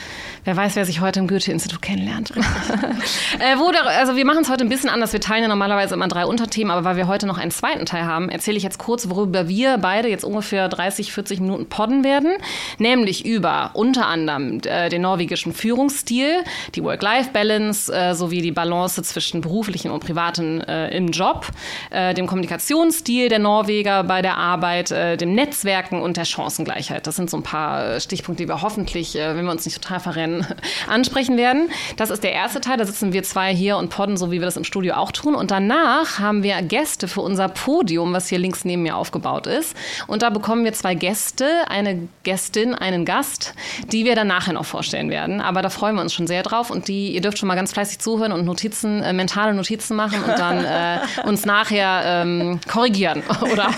wer 0.43 0.55
weiß, 0.55 0.75
wer 0.75 0.85
sich 0.85 1.01
heute 1.01 1.19
im 1.19 1.27
Goethe-Institut 1.27 1.81
kennenlernt. 1.81 2.31
äh, 3.39 3.57
wo 3.57 3.71
da, 3.71 3.79
also 3.81 4.15
wir 4.15 4.25
machen 4.25 4.43
es 4.43 4.49
heute 4.49 4.63
ein 4.63 4.69
bisschen 4.69 4.89
anders. 4.89 5.13
Wir 5.13 5.21
teilen 5.21 5.43
ja 5.43 5.47
normalerweise 5.47 5.95
immer 5.95 6.07
drei 6.07 6.25
Unterthemen, 6.25 6.71
aber 6.71 6.83
weil 6.83 6.95
wir 6.95 7.07
heute 7.07 7.25
noch 7.25 7.39
einen 7.39 7.51
zweiten 7.51 7.85
Teil 7.85 8.05
haben, 8.05 8.29
erzähle 8.29 8.57
ich 8.57 8.63
jetzt 8.63 8.77
kurz, 8.77 9.09
worüber 9.09 9.47
wir 9.47 9.77
beide 9.79 10.07
jetzt 10.09 10.26
ungefähr 10.27 10.69
30, 10.69 11.11
40 11.11 11.39
Minuten 11.39 11.67
podden 11.67 12.03
werden, 12.03 12.33
nämlich 12.77 13.25
über 13.25 13.71
unter 13.73 14.07
anderem 14.07 14.61
äh, 14.65 14.89
den 14.89 15.01
norwegischen 15.01 15.53
Führungsstil, 15.53 16.43
die 16.75 16.83
Work-Life-Balance 16.83 17.93
äh, 17.93 18.13
sowie 18.13 18.41
die 18.41 18.51
Balance 18.51 19.01
zwischen 19.03 19.41
beruflichen 19.41 19.91
und 19.91 19.99
privaten 20.01 20.61
äh, 20.61 20.95
im 20.95 21.07
Job, 21.09 21.47
äh, 21.89 22.13
dem 22.13 22.27
Kommunikationsstil 22.27 23.29
der 23.29 23.39
Norweger 23.39 24.03
bei 24.03 24.21
der 24.21 24.37
Arbeit, 24.37 24.91
äh, 24.91 25.17
dem 25.17 25.33
Netzwerken 25.33 26.01
und 26.01 26.17
der 26.17 26.25
Chancengleichheit. 26.25 27.07
Das 27.07 27.15
sind 27.15 27.29
so 27.29 27.37
ein 27.37 27.43
paar 27.43 27.95
äh, 27.95 28.01
Stichpunkte, 28.01 28.43
die 28.43 28.49
wir 28.49 28.61
hoffentlich, 28.61 29.15
wenn 29.15 29.45
wir 29.45 29.51
uns 29.51 29.65
nicht 29.65 29.81
total 29.81 29.99
verrennen, 29.99 30.45
ansprechen 30.87 31.37
werden. 31.37 31.69
Das 31.95 32.09
ist 32.09 32.23
der 32.23 32.33
erste 32.33 32.61
Teil, 32.61 32.77
da 32.77 32.85
sitzen 32.85 33.13
wir 33.13 33.23
zwei 33.23 33.55
hier 33.55 33.77
und 33.77 33.89
podden, 33.89 34.17
so 34.17 34.31
wie 34.31 34.39
wir 34.39 34.45
das 34.45 34.57
im 34.57 34.63
Studio 34.63 34.95
auch 34.95 35.11
tun. 35.11 35.35
Und 35.35 35.51
danach 35.51 36.19
haben 36.19 36.43
wir 36.43 36.61
Gäste 36.61 37.07
für 37.07 37.21
unser 37.21 37.47
Podium, 37.47 38.13
was 38.13 38.27
hier 38.27 38.39
links 38.39 38.65
neben 38.65 38.83
mir 38.83 38.95
aufgebaut 38.95 39.47
ist. 39.47 39.75
Und 40.07 40.16
da 40.21 40.29
bekommen 40.29 40.63
wir 40.63 40.73
zwei 40.73 40.95
Gäste, 40.95 41.45
eine 41.67 42.07
Gästin, 42.23 42.75
einen 42.75 43.05
Gast, 43.05 43.53
die 43.91 44.05
wir 44.05 44.15
dann 44.15 44.27
nachher 44.27 44.53
noch 44.53 44.65
vorstellen 44.65 45.09
werden. 45.09 45.41
Aber 45.41 45.61
da 45.61 45.69
freuen 45.69 45.95
wir 45.95 46.01
uns 46.01 46.13
schon 46.13 46.27
sehr 46.27 46.43
drauf 46.43 46.69
und 46.69 46.87
die, 46.87 47.11
ihr 47.11 47.21
dürft 47.21 47.37
schon 47.37 47.47
mal 47.47 47.55
ganz 47.55 47.73
fleißig 47.73 47.99
zuhören 47.99 48.31
und 48.31 48.45
Notizen, 48.45 49.03
äh, 49.03 49.13
mentale 49.13 49.53
Notizen 49.53 49.95
machen 49.95 50.23
und 50.23 50.37
dann 50.37 50.63
äh, 50.63 50.99
uns 51.27 51.45
nachher 51.45 52.01
ähm, 52.05 52.59
korrigieren 52.67 53.23
oder 53.41 53.69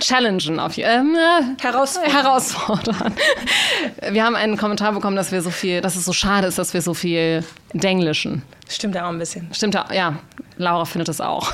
challengen 0.00 0.60
auf 0.60 0.76
ähm, 0.78 1.16
äh, 1.16 1.62
herausfordern. 1.62 2.12
herausfordern. 2.12 3.14
Wir 4.10 4.24
haben 4.24 4.36
einen 4.36 4.56
Kommentar 4.56 4.92
bekommen, 4.92 5.16
dass 5.16 5.32
wir 5.32 5.42
so 5.42 5.50
viel, 5.50 5.80
dass 5.80 5.96
es 5.96 6.04
so 6.04 6.12
schade 6.12 6.46
ist, 6.46 6.58
dass 6.58 6.74
wir 6.74 6.82
so 6.82 6.94
viel 6.94 7.44
Denglischen. 7.74 8.42
Stimmt 8.68 8.94
ja 8.94 9.04
auch 9.04 9.10
ein 9.10 9.18
bisschen. 9.18 9.48
Stimmt 9.52 9.74
ja, 9.74 9.86
ja. 9.92 10.14
Laura 10.56 10.84
findet 10.84 11.08
es 11.08 11.20
auch. 11.20 11.52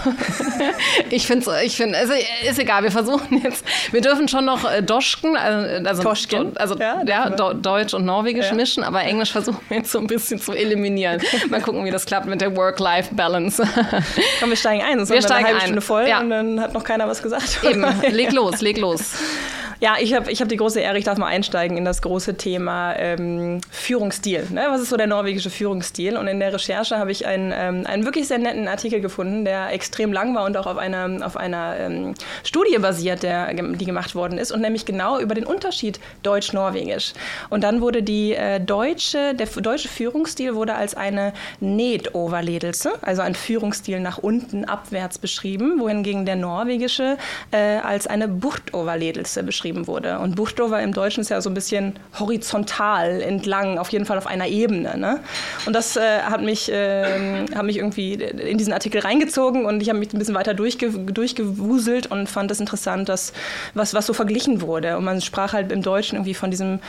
ich 1.11 1.27
finde 1.27 1.51
es, 1.51 1.63
ich 1.65 1.77
finde, 1.77 1.97
also 1.97 2.13
ist 2.47 2.59
egal, 2.59 2.83
wir 2.83 2.91
versuchen 2.91 3.41
jetzt, 3.43 3.65
wir 3.93 4.03
dürfen 4.03 4.29
schon 4.29 4.45
noch 4.45 4.71
äh, 4.71 4.83
Doschken, 4.83 5.37
also, 5.39 5.89
also, 5.89 6.03
Toschken. 6.03 6.57
also 6.59 6.77
ja, 6.77 7.03
ja 7.07 7.31
Do, 7.31 7.55
Deutsch 7.55 7.95
und 7.95 8.05
Norwegisch 8.05 8.49
ja. 8.49 8.55
mischen, 8.55 8.85
aber 8.85 9.01
Englisch 9.03 9.33
versuchen 9.33 9.61
wir 9.69 9.79
jetzt 9.79 9.91
so 9.91 9.99
ein 9.99 10.07
bisschen 10.07 10.39
zu 10.39 10.53
eliminieren. 10.53 11.23
Mal 11.49 11.63
gucken, 11.63 11.85
wie 11.87 11.91
das 11.91 12.05
klappt 12.05 12.27
mit 12.27 12.43
der 12.43 12.55
Work-Life-Balance. 12.55 13.67
Komm, 14.41 14.51
wir 14.51 14.57
steigen 14.57 14.83
ein, 14.83 14.99
sonst 14.99 15.11
wir 15.11 15.23
steigen 15.23 15.47
eine 15.47 15.47
halbe 15.47 15.61
ein. 15.61 15.67
Stunde 15.67 15.81
voll 15.81 16.07
ja. 16.07 16.21
und 16.21 16.29
dann 16.29 16.61
hat 16.61 16.75
noch 16.75 16.85
keiner 16.85 17.09
was 17.09 17.23
gesagt. 17.23 17.61
Eben, 17.63 17.83
leg 18.11 18.33
los, 18.33 18.61
leg 18.61 18.77
los. 18.77 19.15
Ja, 19.83 19.97
ich 19.99 20.13
habe 20.13 20.31
ich 20.31 20.43
hab 20.43 20.49
die 20.51 20.59
große 20.59 20.79
Ehre, 20.79 20.99
ich 20.99 21.07
darf 21.07 21.17
mal 21.17 21.29
einsteigen 21.29 21.79
in 21.79 21.87
das 21.87 22.03
große 22.03 22.37
Thema 22.37 22.93
ähm, 22.99 23.63
Führungsstil. 23.71 24.47
Ne? 24.51 24.67
Was 24.69 24.83
ist 24.83 24.91
so 24.91 24.99
der 24.99 25.07
norwegische 25.07 25.49
Führungsstil? 25.49 26.19
Und 26.19 26.27
in 26.27 26.39
der 26.39 26.53
Recherche 26.53 26.99
habe 26.99 27.11
ich 27.11 27.27
einen, 27.27 27.51
ähm, 27.57 27.87
einen 27.87 28.05
wirklich 28.05 28.29
sehr 28.29 28.37
netten 28.37 28.69
Artikel 28.69 29.01
gefunden, 29.01 29.47
der 29.47 29.73
extrem 29.73 30.13
lang 30.13 30.35
war 30.35 30.45
und 30.45 30.59
auch 30.59 30.67
auf 30.67 30.77
einer, 30.77 31.25
auf 31.25 31.39
einer 31.39 31.79
ähm, 31.79 32.15
Studie 32.45 32.77
basiert, 32.77 33.23
der, 33.23 33.55
die 33.55 33.87
gemacht 33.87 34.15
worden 34.15 34.37
ist, 34.37 34.53
und 34.53 34.61
nämlich 34.61 34.85
genau 34.85 35.19
über 35.19 35.35
den 35.35 35.47
Unterschied 35.47 35.99
Deutsch-Norwegisch. 36.25 37.15
Und 37.49 37.65
dann 37.65 37.81
wurde 37.81 38.03
die 38.03 38.35
äh, 38.35 38.61
deutsche, 38.61 39.35
der 39.35 39.47
deutsche 39.47 39.89
Führungsstil 39.89 40.57
wurde 40.57 40.75
als 40.75 40.95
eine 40.95 41.33
Ned-Overledelse, 41.61 42.93
also 43.01 43.23
ein 43.23 43.35
Führungsstil 43.35 44.01
nach 44.01 44.19
unten, 44.19 44.67
abwärts 44.67 45.17
beschrieben, 45.17 45.81
wohingegen 45.81 46.27
der 46.27 46.37
norwegische 46.37 47.17
äh, 47.51 47.79
als 47.79 48.07
eine 48.07 48.29
Bucht-Overledelse 48.29 49.43
beschrieben 49.43 49.70
geschrieben 49.71 49.87
wurde. 49.87 50.19
Und 50.19 50.37
Buchdover 50.37 50.83
im 50.83 50.93
Deutschen 50.93 51.21
ist 51.21 51.29
ja 51.31 51.41
so 51.41 51.51
ein 51.51 51.55
bisschen 51.55 51.95
horizontal 52.19 53.21
entlang, 53.23 53.79
auf 53.79 53.91
jeden 53.91 54.05
Fall 54.05 54.19
auf 54.19 54.27
einer 54.27 54.49
Ebene. 54.49 54.99
Ne? 54.99 55.21
Und 55.67 55.75
das 55.75 55.97
äh, 55.97 56.21
hat, 56.23 56.43
mich, 56.43 56.71
äh, 56.71 57.47
hat 57.55 57.65
mich 57.65 57.77
irgendwie 57.77 58.15
in 58.15 58.59
diesen 58.59 58.73
Artikel 58.73 59.01
reingezogen 59.01 59.65
und 59.65 59.81
ich 59.81 59.89
habe 59.89 59.99
mich 59.99 60.13
ein 60.13 60.19
bisschen 60.19 60.35
weiter 60.35 60.55
durchge 60.55 60.91
durchgewuselt 60.91 62.11
und 62.11 62.29
fand 62.29 62.51
es 62.51 62.61
interessant, 62.61 63.09
dass 63.09 63.33
was, 63.75 63.95
was 63.95 64.07
so 64.07 64.13
verglichen 64.13 64.61
wurde. 64.61 64.97
Und 64.97 65.05
man 65.05 65.21
sprach 65.21 65.53
halt 65.53 65.71
im 65.73 65.83
Deutschen 65.83 66.17
irgendwie 66.17 66.35
von 66.35 66.51
diesem 66.51 66.81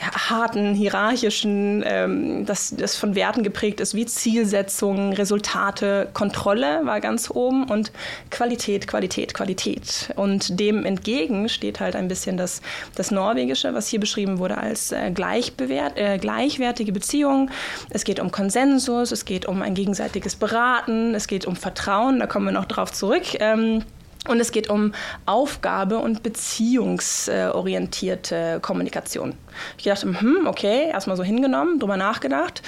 harten, 0.00 0.74
hierarchischen, 0.74 1.82
ähm, 1.84 2.46
das, 2.46 2.72
das 2.76 2.94
von 2.96 3.16
Werten 3.16 3.42
geprägt 3.42 3.80
ist, 3.80 3.94
wie 3.94 4.06
Zielsetzungen, 4.06 5.12
Resultate, 5.12 6.08
Kontrolle 6.14 6.82
war 6.84 7.00
ganz 7.00 7.28
oben 7.30 7.64
und 7.64 7.90
Qualität, 8.30 8.86
Qualität, 8.86 9.34
Qualität. 9.34 10.12
Und 10.16 10.60
dem 10.60 10.84
entgegen 10.84 11.48
steht 11.48 11.80
halt 11.80 11.96
ein 11.96 12.06
bisschen 12.06 12.36
das, 12.36 12.62
das 12.94 13.10
Norwegische, 13.10 13.74
was 13.74 13.88
hier 13.88 13.98
beschrieben 13.98 14.38
wurde 14.38 14.58
als 14.58 14.92
äh, 14.92 15.08
äh, 15.08 16.18
gleichwertige 16.18 16.92
Beziehungen. 16.92 17.50
Es 17.90 18.04
geht 18.04 18.20
um 18.20 18.30
Konsensus, 18.30 19.10
es 19.10 19.24
geht 19.24 19.46
um 19.46 19.62
ein 19.62 19.74
gegenseitiges 19.74 20.36
Beraten, 20.36 21.12
es 21.14 21.26
geht 21.26 21.44
um 21.44 21.56
Vertrauen, 21.56 22.20
da 22.20 22.26
kommen 22.26 22.46
wir 22.46 22.52
noch 22.52 22.66
drauf 22.66 22.92
zurück. 22.92 23.24
Ähm, 23.40 23.82
Und 24.28 24.40
es 24.40 24.52
geht 24.52 24.68
um 24.68 24.92
Aufgabe 25.26 25.98
und 25.98 26.22
beziehungsorientierte 26.22 28.60
Kommunikation. 28.60 29.34
Ich 29.78 29.84
dachte, 29.84 30.06
hm, 30.06 30.46
okay, 30.46 30.88
erstmal 30.90 31.16
so 31.16 31.22
hingenommen, 31.22 31.78
drüber 31.78 31.96
nachgedacht. 31.96 32.62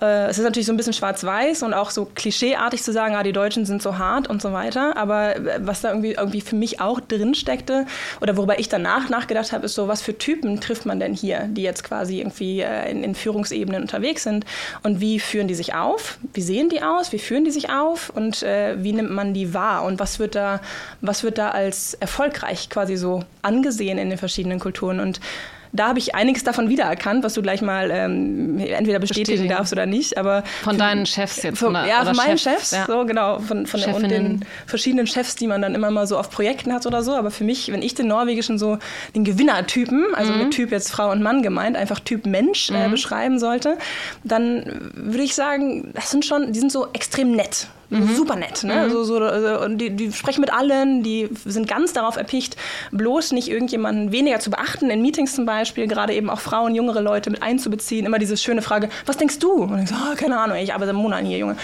Äh, 0.00 0.26
es 0.26 0.38
ist 0.38 0.44
natürlich 0.44 0.66
so 0.66 0.72
ein 0.72 0.76
bisschen 0.76 0.92
schwarz-weiß 0.92 1.62
und 1.62 1.74
auch 1.74 1.90
so 1.90 2.06
klischeeartig 2.14 2.82
zu 2.82 2.92
sagen, 2.92 3.14
ah, 3.14 3.22
die 3.22 3.32
Deutschen 3.32 3.66
sind 3.66 3.82
so 3.82 3.98
hart 3.98 4.28
und 4.28 4.42
so 4.42 4.52
weiter. 4.52 4.96
Aber 4.96 5.36
äh, 5.36 5.60
was 5.60 5.80
da 5.80 5.88
irgendwie, 5.90 6.12
irgendwie 6.12 6.40
für 6.40 6.56
mich 6.56 6.80
auch 6.80 7.00
drin 7.00 7.34
steckte 7.34 7.86
oder 8.20 8.36
worüber 8.36 8.58
ich 8.58 8.68
danach 8.68 9.08
nachgedacht 9.08 9.52
habe, 9.52 9.66
ist 9.66 9.74
so, 9.74 9.88
was 9.88 10.02
für 10.02 10.16
Typen 10.16 10.60
trifft 10.60 10.86
man 10.86 11.00
denn 11.00 11.14
hier, 11.14 11.46
die 11.48 11.62
jetzt 11.62 11.84
quasi 11.84 12.20
irgendwie 12.20 12.60
äh, 12.60 12.90
in, 12.90 13.04
in 13.04 13.14
Führungsebenen 13.14 13.82
unterwegs 13.82 14.22
sind 14.22 14.44
und 14.82 15.00
wie 15.00 15.20
führen 15.20 15.48
die 15.48 15.54
sich 15.54 15.74
auf? 15.74 16.18
Wie 16.32 16.42
sehen 16.42 16.68
die 16.68 16.82
aus? 16.82 17.12
Wie 17.12 17.18
führen 17.18 17.44
die 17.44 17.50
sich 17.50 17.70
auf? 17.70 18.10
Und 18.10 18.42
äh, 18.42 18.82
wie 18.82 18.92
nimmt 18.92 19.10
man 19.10 19.34
die 19.34 19.54
wahr? 19.54 19.84
Und 19.84 19.98
was 19.98 20.18
wird 20.18 20.34
da, 20.34 20.60
was 21.00 21.22
wird 21.22 21.38
da 21.38 21.50
als 21.50 21.94
erfolgreich 21.94 22.70
quasi 22.70 22.96
so 22.96 23.24
angesehen 23.42 23.98
in 23.98 24.10
den 24.10 24.18
verschiedenen 24.18 24.60
Kulturen? 24.60 25.00
Und 25.00 25.20
da 25.74 25.88
habe 25.88 25.98
ich 25.98 26.14
einiges 26.14 26.44
davon 26.44 26.68
wiedererkannt, 26.68 27.24
was 27.24 27.34
du 27.34 27.42
gleich 27.42 27.60
mal 27.60 27.90
ähm, 27.90 28.58
entweder 28.60 29.00
bestätigen, 29.00 29.24
bestätigen, 29.24 29.48
darfst 29.48 29.72
oder 29.72 29.86
nicht. 29.86 30.16
Aber 30.16 30.44
von 30.62 30.78
deinen 30.78 31.04
Chefs 31.04 31.42
jetzt, 31.42 31.58
von, 31.58 31.70
oder, 31.70 31.86
ja, 31.86 32.04
von 32.04 32.16
meinen 32.16 32.38
Chefs, 32.38 32.70
Chefs 32.70 32.70
ja. 32.70 32.86
so 32.86 33.04
genau, 33.04 33.40
von, 33.40 33.66
von 33.66 33.82
und 33.82 34.08
den 34.08 34.44
verschiedenen 34.66 35.08
Chefs, 35.08 35.34
die 35.34 35.48
man 35.48 35.60
dann 35.60 35.74
immer 35.74 35.90
mal 35.90 36.06
so 36.06 36.16
auf 36.16 36.30
Projekten 36.30 36.72
hat 36.72 36.86
oder 36.86 37.02
so. 37.02 37.12
Aber 37.14 37.32
für 37.32 37.42
mich, 37.42 37.72
wenn 37.72 37.82
ich 37.82 37.94
den 37.94 38.06
norwegischen 38.06 38.56
so 38.56 38.78
den 39.16 39.24
Gewinnertypen, 39.24 40.14
also 40.14 40.32
mhm. 40.32 40.38
mit 40.38 40.50
Typ 40.52 40.70
jetzt 40.70 40.92
Frau 40.92 41.10
und 41.10 41.22
Mann 41.22 41.42
gemeint, 41.42 41.76
einfach 41.76 41.98
Typ 41.98 42.24
Mensch 42.24 42.70
äh, 42.70 42.86
mhm. 42.86 42.92
beschreiben 42.92 43.40
sollte, 43.40 43.76
dann 44.22 44.92
würde 44.94 45.24
ich 45.24 45.34
sagen, 45.34 45.90
das 45.92 46.10
sind 46.12 46.24
schon, 46.24 46.52
die 46.52 46.60
sind 46.60 46.70
so 46.70 46.86
extrem 46.92 47.32
nett. 47.32 47.66
Mhm. 47.94 48.14
Super 48.14 48.36
nett. 48.36 48.64
Ne? 48.64 48.86
Mhm. 48.86 48.90
So, 48.90 49.04
so, 49.04 49.18
also, 49.18 49.68
die, 49.68 49.90
die 49.90 50.12
sprechen 50.12 50.40
mit 50.40 50.52
allen, 50.52 51.02
die 51.02 51.28
sind 51.44 51.68
ganz 51.68 51.92
darauf 51.92 52.16
erpicht, 52.16 52.56
bloß 52.92 53.32
nicht 53.32 53.48
irgendjemanden 53.48 54.12
weniger 54.12 54.40
zu 54.40 54.50
beachten, 54.50 54.90
in 54.90 55.02
Meetings 55.02 55.34
zum 55.34 55.46
Beispiel, 55.46 55.86
gerade 55.86 56.12
eben 56.14 56.30
auch 56.30 56.40
Frauen, 56.40 56.74
jüngere 56.74 57.00
Leute 57.00 57.30
mit 57.30 57.42
einzubeziehen. 57.42 58.06
Immer 58.06 58.18
diese 58.18 58.36
schöne 58.36 58.62
Frage, 58.62 58.88
was 59.06 59.16
denkst 59.16 59.38
du? 59.38 59.52
Und 59.52 59.82
ich 59.82 59.88
so, 59.88 59.94
oh, 59.94 60.14
keine 60.16 60.38
Ahnung, 60.38 60.56
ich 60.56 60.74
arbeite 60.74 60.92
Monaten 60.92 61.26
hier, 61.26 61.38
Junge. 61.38 61.56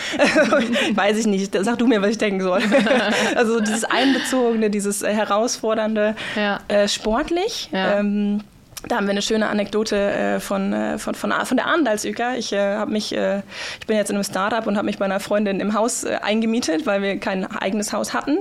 Weiß 0.94 1.18
ich 1.18 1.26
nicht, 1.26 1.56
sag 1.60 1.78
du 1.78 1.86
mir, 1.86 2.00
was 2.02 2.10
ich 2.10 2.18
denken 2.18 2.40
soll. 2.40 2.62
also 3.34 3.60
dieses 3.60 3.84
Einbezogene, 3.84 4.70
dieses 4.70 5.02
Herausfordernde, 5.02 6.14
ja. 6.36 6.60
äh, 6.68 6.88
sportlich. 6.88 7.68
Ja. 7.72 7.98
Ähm, 7.98 8.42
da 8.88 8.96
haben 8.96 9.06
wir 9.06 9.10
eine 9.10 9.22
schöne 9.22 9.48
Anekdote 9.48 9.96
äh, 9.96 10.40
von, 10.40 10.72
äh, 10.72 10.98
von, 10.98 11.14
von, 11.14 11.32
von 11.32 11.56
der 11.56 11.66
Arndalsüker. 11.66 12.36
Ich, 12.38 12.52
äh, 12.52 12.76
hab 12.76 12.88
mich, 12.88 13.14
äh, 13.14 13.42
ich 13.78 13.86
bin 13.86 13.96
jetzt 13.96 14.10
in 14.10 14.16
einem 14.16 14.24
Startup 14.24 14.66
und 14.66 14.76
habe 14.76 14.86
mich 14.86 14.98
bei 14.98 15.04
einer 15.04 15.20
Freundin 15.20 15.60
im 15.60 15.74
Haus 15.74 16.04
äh, 16.04 16.18
eingemietet, 16.22 16.86
weil 16.86 17.02
wir 17.02 17.18
kein 17.18 17.44
eigenes 17.44 17.92
Haus 17.92 18.14
hatten. 18.14 18.38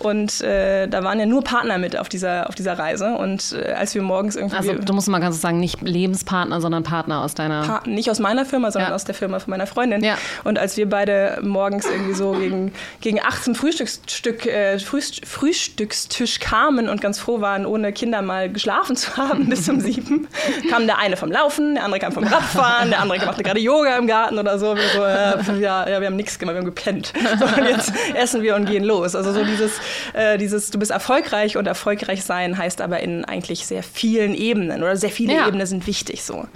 Und 0.00 0.42
äh, 0.42 0.88
da 0.88 1.04
waren 1.04 1.18
ja 1.18 1.26
nur 1.26 1.42
Partner 1.42 1.78
mit 1.78 1.98
auf 1.98 2.08
dieser, 2.08 2.48
auf 2.48 2.54
dieser 2.54 2.78
Reise. 2.78 3.16
Und 3.16 3.56
als 3.74 3.94
wir 3.94 4.02
morgens 4.02 4.36
irgendwie. 4.36 4.56
Also, 4.56 4.74
du 4.74 4.92
musst 4.92 5.08
mal 5.08 5.20
ganz 5.20 5.40
sagen, 5.40 5.58
nicht 5.58 5.80
Lebenspartner, 5.80 6.60
sondern 6.60 6.82
Partner 6.82 7.22
aus 7.22 7.34
deiner. 7.34 7.62
Pa 7.62 7.82
nicht 7.86 8.10
aus 8.10 8.18
meiner 8.18 8.44
Firma, 8.44 8.70
sondern 8.70 8.90
ja. 8.90 8.94
aus 8.94 9.04
der 9.04 9.14
Firma 9.14 9.38
von 9.38 9.50
meiner 9.50 9.66
Freundin. 9.66 10.04
Ja. 10.04 10.16
Und 10.44 10.58
als 10.58 10.76
wir 10.76 10.88
beide 10.88 11.38
morgens 11.42 11.86
irgendwie 11.86 12.14
so 12.14 12.32
gegen, 12.32 12.72
gegen 13.00 13.20
18 13.20 13.54
Frühstücksstück, 13.54 14.48
Frühstückstisch 15.24 16.40
kamen 16.40 16.88
und 16.88 17.00
ganz 17.00 17.18
froh 17.18 17.40
waren, 17.40 17.64
ohne 17.64 17.92
Kinder 17.92 18.22
mal 18.22 18.50
geschlafen 18.50 18.96
zu 18.96 19.16
haben 19.16 19.46
bis 19.48 19.64
zum 19.64 19.77
um 19.78 19.92
sieben 19.92 20.28
kam 20.70 20.86
der 20.86 20.98
eine 20.98 21.16
vom 21.16 21.30
Laufen, 21.30 21.74
der 21.74 21.84
andere 21.84 22.00
kam 22.00 22.12
vom 22.12 22.24
Radfahren, 22.24 22.90
der 22.90 23.00
andere 23.00 23.24
machte 23.24 23.42
gerade 23.42 23.60
Yoga 23.60 23.96
im 23.96 24.06
Garten 24.06 24.38
oder 24.38 24.58
so. 24.58 24.76
Wir 24.76 24.88
so 25.44 25.52
äh, 25.54 25.60
ja, 25.60 25.88
ja, 25.88 26.00
wir 26.00 26.06
haben 26.06 26.16
nichts 26.16 26.38
gemacht, 26.38 26.54
wir 26.54 26.60
haben 26.60 26.66
gepennt. 26.66 27.12
So, 27.38 27.44
und 27.44 27.68
jetzt 27.68 27.92
essen 28.14 28.42
wir 28.42 28.54
und 28.56 28.66
gehen 28.66 28.84
los. 28.84 29.14
Also 29.14 29.32
so 29.32 29.44
dieses, 29.44 29.72
äh, 30.12 30.38
dieses, 30.38 30.70
du 30.70 30.78
bist 30.78 30.90
erfolgreich 30.90 31.56
und 31.56 31.66
erfolgreich 31.66 32.24
sein 32.24 32.56
heißt 32.58 32.80
aber 32.80 33.00
in 33.00 33.24
eigentlich 33.24 33.66
sehr 33.66 33.82
vielen 33.82 34.34
Ebenen 34.34 34.82
oder 34.82 34.96
sehr 34.96 35.10
viele 35.10 35.34
ja. 35.34 35.46
Ebenen 35.46 35.66
sind 35.66 35.86
wichtig 35.86 36.24
so. 36.24 36.46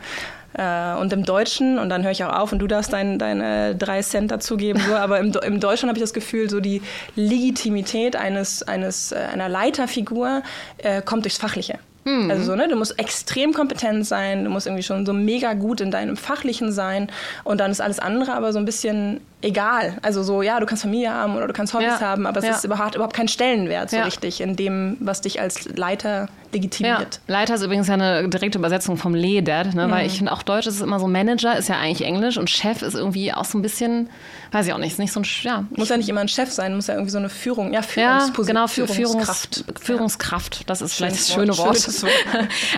Äh, 0.54 0.94
und 0.96 1.12
im 1.12 1.24
Deutschen, 1.24 1.78
und 1.78 1.88
dann 1.88 2.02
höre 2.02 2.10
ich 2.10 2.24
auch 2.24 2.32
auf 2.32 2.52
und 2.52 2.58
du 2.58 2.66
darfst 2.66 2.92
deine 2.92 3.18
dein, 3.18 3.40
äh, 3.40 3.74
drei 3.74 4.02
Cent 4.02 4.30
dazugeben, 4.30 4.82
so, 4.86 4.94
aber 4.94 5.18
im, 5.18 5.32
im 5.32 5.60
Deutschen 5.60 5.88
habe 5.88 5.98
ich 5.98 6.02
das 6.02 6.12
Gefühl, 6.12 6.50
so 6.50 6.60
die 6.60 6.82
Legitimität 7.16 8.16
eines, 8.16 8.62
eines, 8.62 9.12
äh, 9.12 9.16
einer 9.32 9.48
Leiterfigur 9.48 10.42
äh, 10.78 11.00
kommt 11.02 11.24
durchs 11.24 11.38
Fachliche. 11.38 11.78
Mhm. 12.04 12.30
Also 12.30 12.44
so, 12.44 12.56
ne, 12.56 12.68
du 12.68 12.76
musst 12.76 12.98
extrem 12.98 13.52
kompetent 13.52 14.06
sein, 14.06 14.44
du 14.44 14.50
musst 14.50 14.66
irgendwie 14.66 14.82
schon 14.82 15.06
so 15.06 15.12
mega 15.12 15.54
gut 15.54 15.80
in 15.80 15.90
deinem 15.90 16.16
Fachlichen 16.16 16.72
sein 16.72 17.08
und 17.44 17.58
dann 17.58 17.70
ist 17.70 17.80
alles 17.80 17.98
andere 17.98 18.32
aber 18.34 18.52
so 18.52 18.58
ein 18.58 18.64
bisschen 18.64 19.20
egal. 19.40 19.98
Also 20.02 20.22
so, 20.22 20.42
ja, 20.42 20.58
du 20.60 20.66
kannst 20.66 20.82
Familie 20.82 21.12
haben 21.12 21.36
oder 21.36 21.46
du 21.46 21.52
kannst 21.52 21.74
Hobbys 21.74 21.86
ja. 21.86 22.00
haben, 22.00 22.26
aber 22.26 22.38
es 22.38 22.46
ja. 22.46 22.52
ist 22.52 22.64
überhaupt, 22.64 22.94
überhaupt 22.94 23.14
kein 23.14 23.28
Stellenwert 23.28 23.90
so 23.90 23.96
ja. 23.96 24.04
richtig 24.04 24.40
in 24.40 24.56
dem, 24.56 24.96
was 25.00 25.20
dich 25.20 25.40
als 25.40 25.64
Leiter 25.76 26.28
legitimiert. 26.52 27.20
Leiter 27.26 27.54
ist 27.56 27.62
übrigens 27.62 27.88
ja 27.88 27.94
eine 27.94 28.28
direkte 28.28 28.58
Übersetzung 28.58 28.96
vom 28.96 29.14
Leder, 29.14 29.64
ne, 29.64 29.86
mhm. 29.86 29.90
weil 29.90 30.06
ich 30.06 30.18
finde 30.18 30.32
auch 30.32 30.42
Deutsch 30.42 30.66
ist 30.66 30.80
immer 30.80 31.00
so 31.00 31.08
Manager, 31.08 31.56
ist 31.56 31.68
ja 31.68 31.78
eigentlich 31.78 32.06
Englisch 32.06 32.36
und 32.36 32.48
Chef 32.48 32.82
ist 32.82 32.94
irgendwie 32.94 33.32
auch 33.32 33.44
so 33.44 33.58
ein 33.58 33.62
bisschen, 33.62 34.08
weiß 34.52 34.66
ich 34.66 34.72
auch 34.72 34.78
nicht, 34.78 34.92
ist 34.92 34.98
nicht 34.98 35.12
so 35.12 35.20
ein, 35.20 35.26
ja. 35.42 35.64
Muss 35.70 35.88
ja 35.88 35.96
nicht 35.96 36.08
immer 36.08 36.20
ein 36.20 36.28
Chef 36.28 36.50
sein, 36.50 36.76
muss 36.76 36.86
ja 36.86 36.94
irgendwie 36.94 37.10
so 37.10 37.18
eine 37.18 37.28
Führung, 37.28 37.72
ja, 37.72 37.82
Führungsposition. 37.82 38.56
Ja, 38.56 38.66
genau, 38.66 38.86
Führungskraft. 38.86 39.64
Führungskraft, 39.80 40.70
das 40.70 40.82
ist 40.82 40.94
vielleicht 40.94 41.16
das 41.16 41.32
schöne 41.32 41.56
Wort. 41.58 42.02
Wort. 42.02 42.12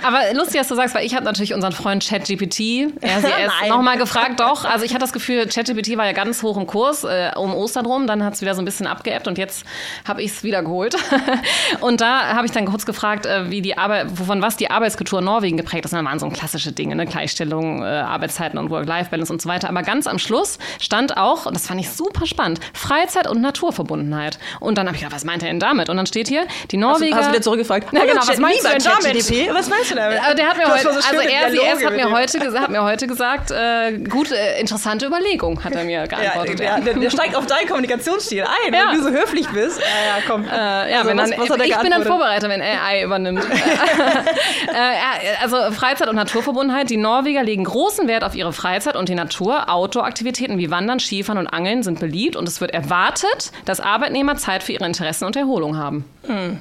aber 0.03 0.21
lustig, 0.35 0.61
dass 0.61 0.69
du 0.69 0.75
sagst, 0.75 0.95
weil 0.95 1.05
ich 1.05 1.15
habe 1.15 1.25
natürlich 1.25 1.53
unseren 1.53 1.73
Freund 1.73 2.07
ChatGPT, 2.07 2.93
er 3.03 3.21
nochmal 3.69 3.99
gefragt, 3.99 4.41
doch, 4.41 4.65
also 4.65 4.85
ich 4.85 4.93
hatte 4.93 5.03
das 5.03 5.13
Gefühl, 5.13 5.47
ChatGPT 5.47 5.99
war 5.99 6.07
ja 6.07 6.13
ganz 6.13 6.43
hoch 6.43 6.55
hoch 6.55 6.61
im 6.61 6.67
Kurs 6.67 7.05
äh, 7.05 7.33
um 7.37 7.55
Ostern 7.55 7.87
rum, 7.87 8.07
dann 8.07 8.25
hat 8.25 8.35
es 8.35 8.41
wieder 8.41 8.55
so 8.55 8.63
ein 8.63 8.65
bisschen 8.65 8.87
abgeebbt 8.87 9.29
und 9.29 9.39
jetzt 9.39 9.65
habe 10.07 10.23
ich 10.23 10.31
es 10.31 10.45
wieder 10.45 10.63
geholt. 10.63 10.97
und 11.81 12.01
da 12.01 12.35
habe 12.35 12.47
ich 12.47 12.53
dann 12.53 12.67
kurz 12.67 12.87
gefragt, 12.87 13.27
äh, 13.27 13.51
wie 13.51 13.64
die 13.65 13.77
Arbeit, 13.77 14.07
wovon 14.19 14.43
was 14.43 14.57
die 14.57 14.71
Arbeitskultur 14.71 15.19
in 15.19 15.25
Norwegen 15.25 15.57
geprägt 15.57 15.85
ist. 15.85 15.93
Dann 15.93 16.05
waren 16.05 16.19
so 16.19 16.29
klassische 16.29 16.73
Dinge, 16.73 16.95
ne? 16.95 17.07
Gleichstellung, 17.07 17.83
äh, 17.83 17.87
Arbeitszeiten 17.87 18.59
und 18.59 18.71
Work-Life-Balance 18.71 19.33
und 19.33 19.43
so 19.43 19.49
weiter. 19.49 19.69
Aber 19.69 19.83
ganz 19.83 20.07
am 20.07 20.19
Schluss 20.19 20.59
stand 20.81 21.17
auch, 21.17 21.47
und 21.47 21.57
das 21.57 21.67
fand 21.67 21.81
ich 21.81 21.91
super 21.91 22.27
spannend, 22.27 22.61
Freizeit 22.73 23.29
und 23.29 23.41
Naturverbundenheit. 23.41 24.39
Und 24.61 24.79
dann 24.79 24.87
habe 24.87 24.97
ich 24.97 25.03
gedacht, 25.03 25.17
was 25.17 25.25
meint 25.25 25.43
er 25.43 25.49
denn 25.49 25.61
damit? 25.61 25.89
Und 25.89 25.97
dann 25.97 26.07
steht 26.07 26.29
hier, 26.29 26.47
die 26.71 26.77
Norweger. 26.77 27.17
Hast 27.17 27.29
du, 27.29 27.33
wieder 27.33 27.43
zurückgefragt? 27.43 27.93
Ja, 27.93 28.05
genau, 28.05 28.21
was 28.27 28.39
meinst 28.39 28.65
du 28.65 28.69
denn 28.69 28.83
damit? 28.83 29.55
Was 29.55 29.69
meinst 29.69 29.91
du 29.91 29.95
damit? 29.95 30.21
Der 30.39 30.49
hat 30.49 30.57
mir 30.57 30.71
heute, 30.71 30.83
so 30.83 30.89
also 30.89 31.21
er, 31.21 31.51
sie, 31.51 31.59
er 31.59 31.87
hat 31.87 31.97
mir 31.97 32.11
heute, 32.11 32.61
hat 32.61 32.71
mir 32.71 32.83
heute 32.83 33.07
gesagt, 33.07 33.51
äh, 33.51 33.99
gut, 33.99 34.31
äh, 34.31 34.61
interessante 34.61 35.07
Überlegung, 35.07 35.63
hat 35.65 35.75
er 35.75 35.85
mir 35.85 36.07
geantwortet. 36.09 36.61
Ja, 36.61 36.77
der, 36.77 36.95
der, 36.95 37.03
der, 37.03 37.11
steigt 37.11 37.35
auf 37.35 37.47
deinen 37.47 37.67
Kommunikationsstil 37.67 38.43
ein, 38.43 38.73
ja. 38.73 38.91
wenn 38.91 38.99
du 38.99 39.03
so 39.03 39.11
höflich 39.11 39.49
bist. 39.49 39.81
Ja, 39.81 39.85
ja, 39.85 40.23
komm. 40.27 40.45
Äh, 40.45 40.49
ja, 40.49 40.99
also, 40.99 41.09
wenn 41.09 41.19
was, 41.19 41.31
dann, 41.31 41.49
was 41.49 41.67
ich 41.67 41.79
bin 41.79 41.91
dann 41.91 42.05
Vorbereiter, 42.05 42.49
wenn 42.49 42.61
AI 42.61 43.05
übernimmt. 43.05 43.45
äh, 44.75 45.43
also 45.43 45.57
Freizeit 45.73 46.09
und 46.09 46.17
Naturverbundenheit. 46.17 46.91
Die 46.91 46.97
Norweger 46.97 47.43
legen 47.43 47.65
großen 47.65 48.09
Wert 48.09 48.25
auf 48.25 48.35
ihre 48.35 48.53
Freizeit 48.53 48.97
und 48.97 49.09
die 49.09 49.15
Natur. 49.15 49.69
Outdoor-Aktivitäten 49.69 50.59
wie 50.59 50.71
Wandern, 50.71 51.01
Skifahren 51.01 51.39
und 51.39 51.47
Angeln 51.47 51.83
sind 51.83 52.01
beliebt 52.01 52.37
und 52.37 52.49
es 52.49 52.61
wird 52.61 52.73
erwartet, 52.73 53.53
dass 53.65 53.81
Arbeitnehmer 53.81 54.37
Zeit 54.37 54.63
für 54.63 54.73
ihre 54.73 54.87
Interessen 54.87 55.25
und 55.25 55.37
Erholung 55.37 55.77
haben. 55.77 56.05
Hm. 56.27 56.61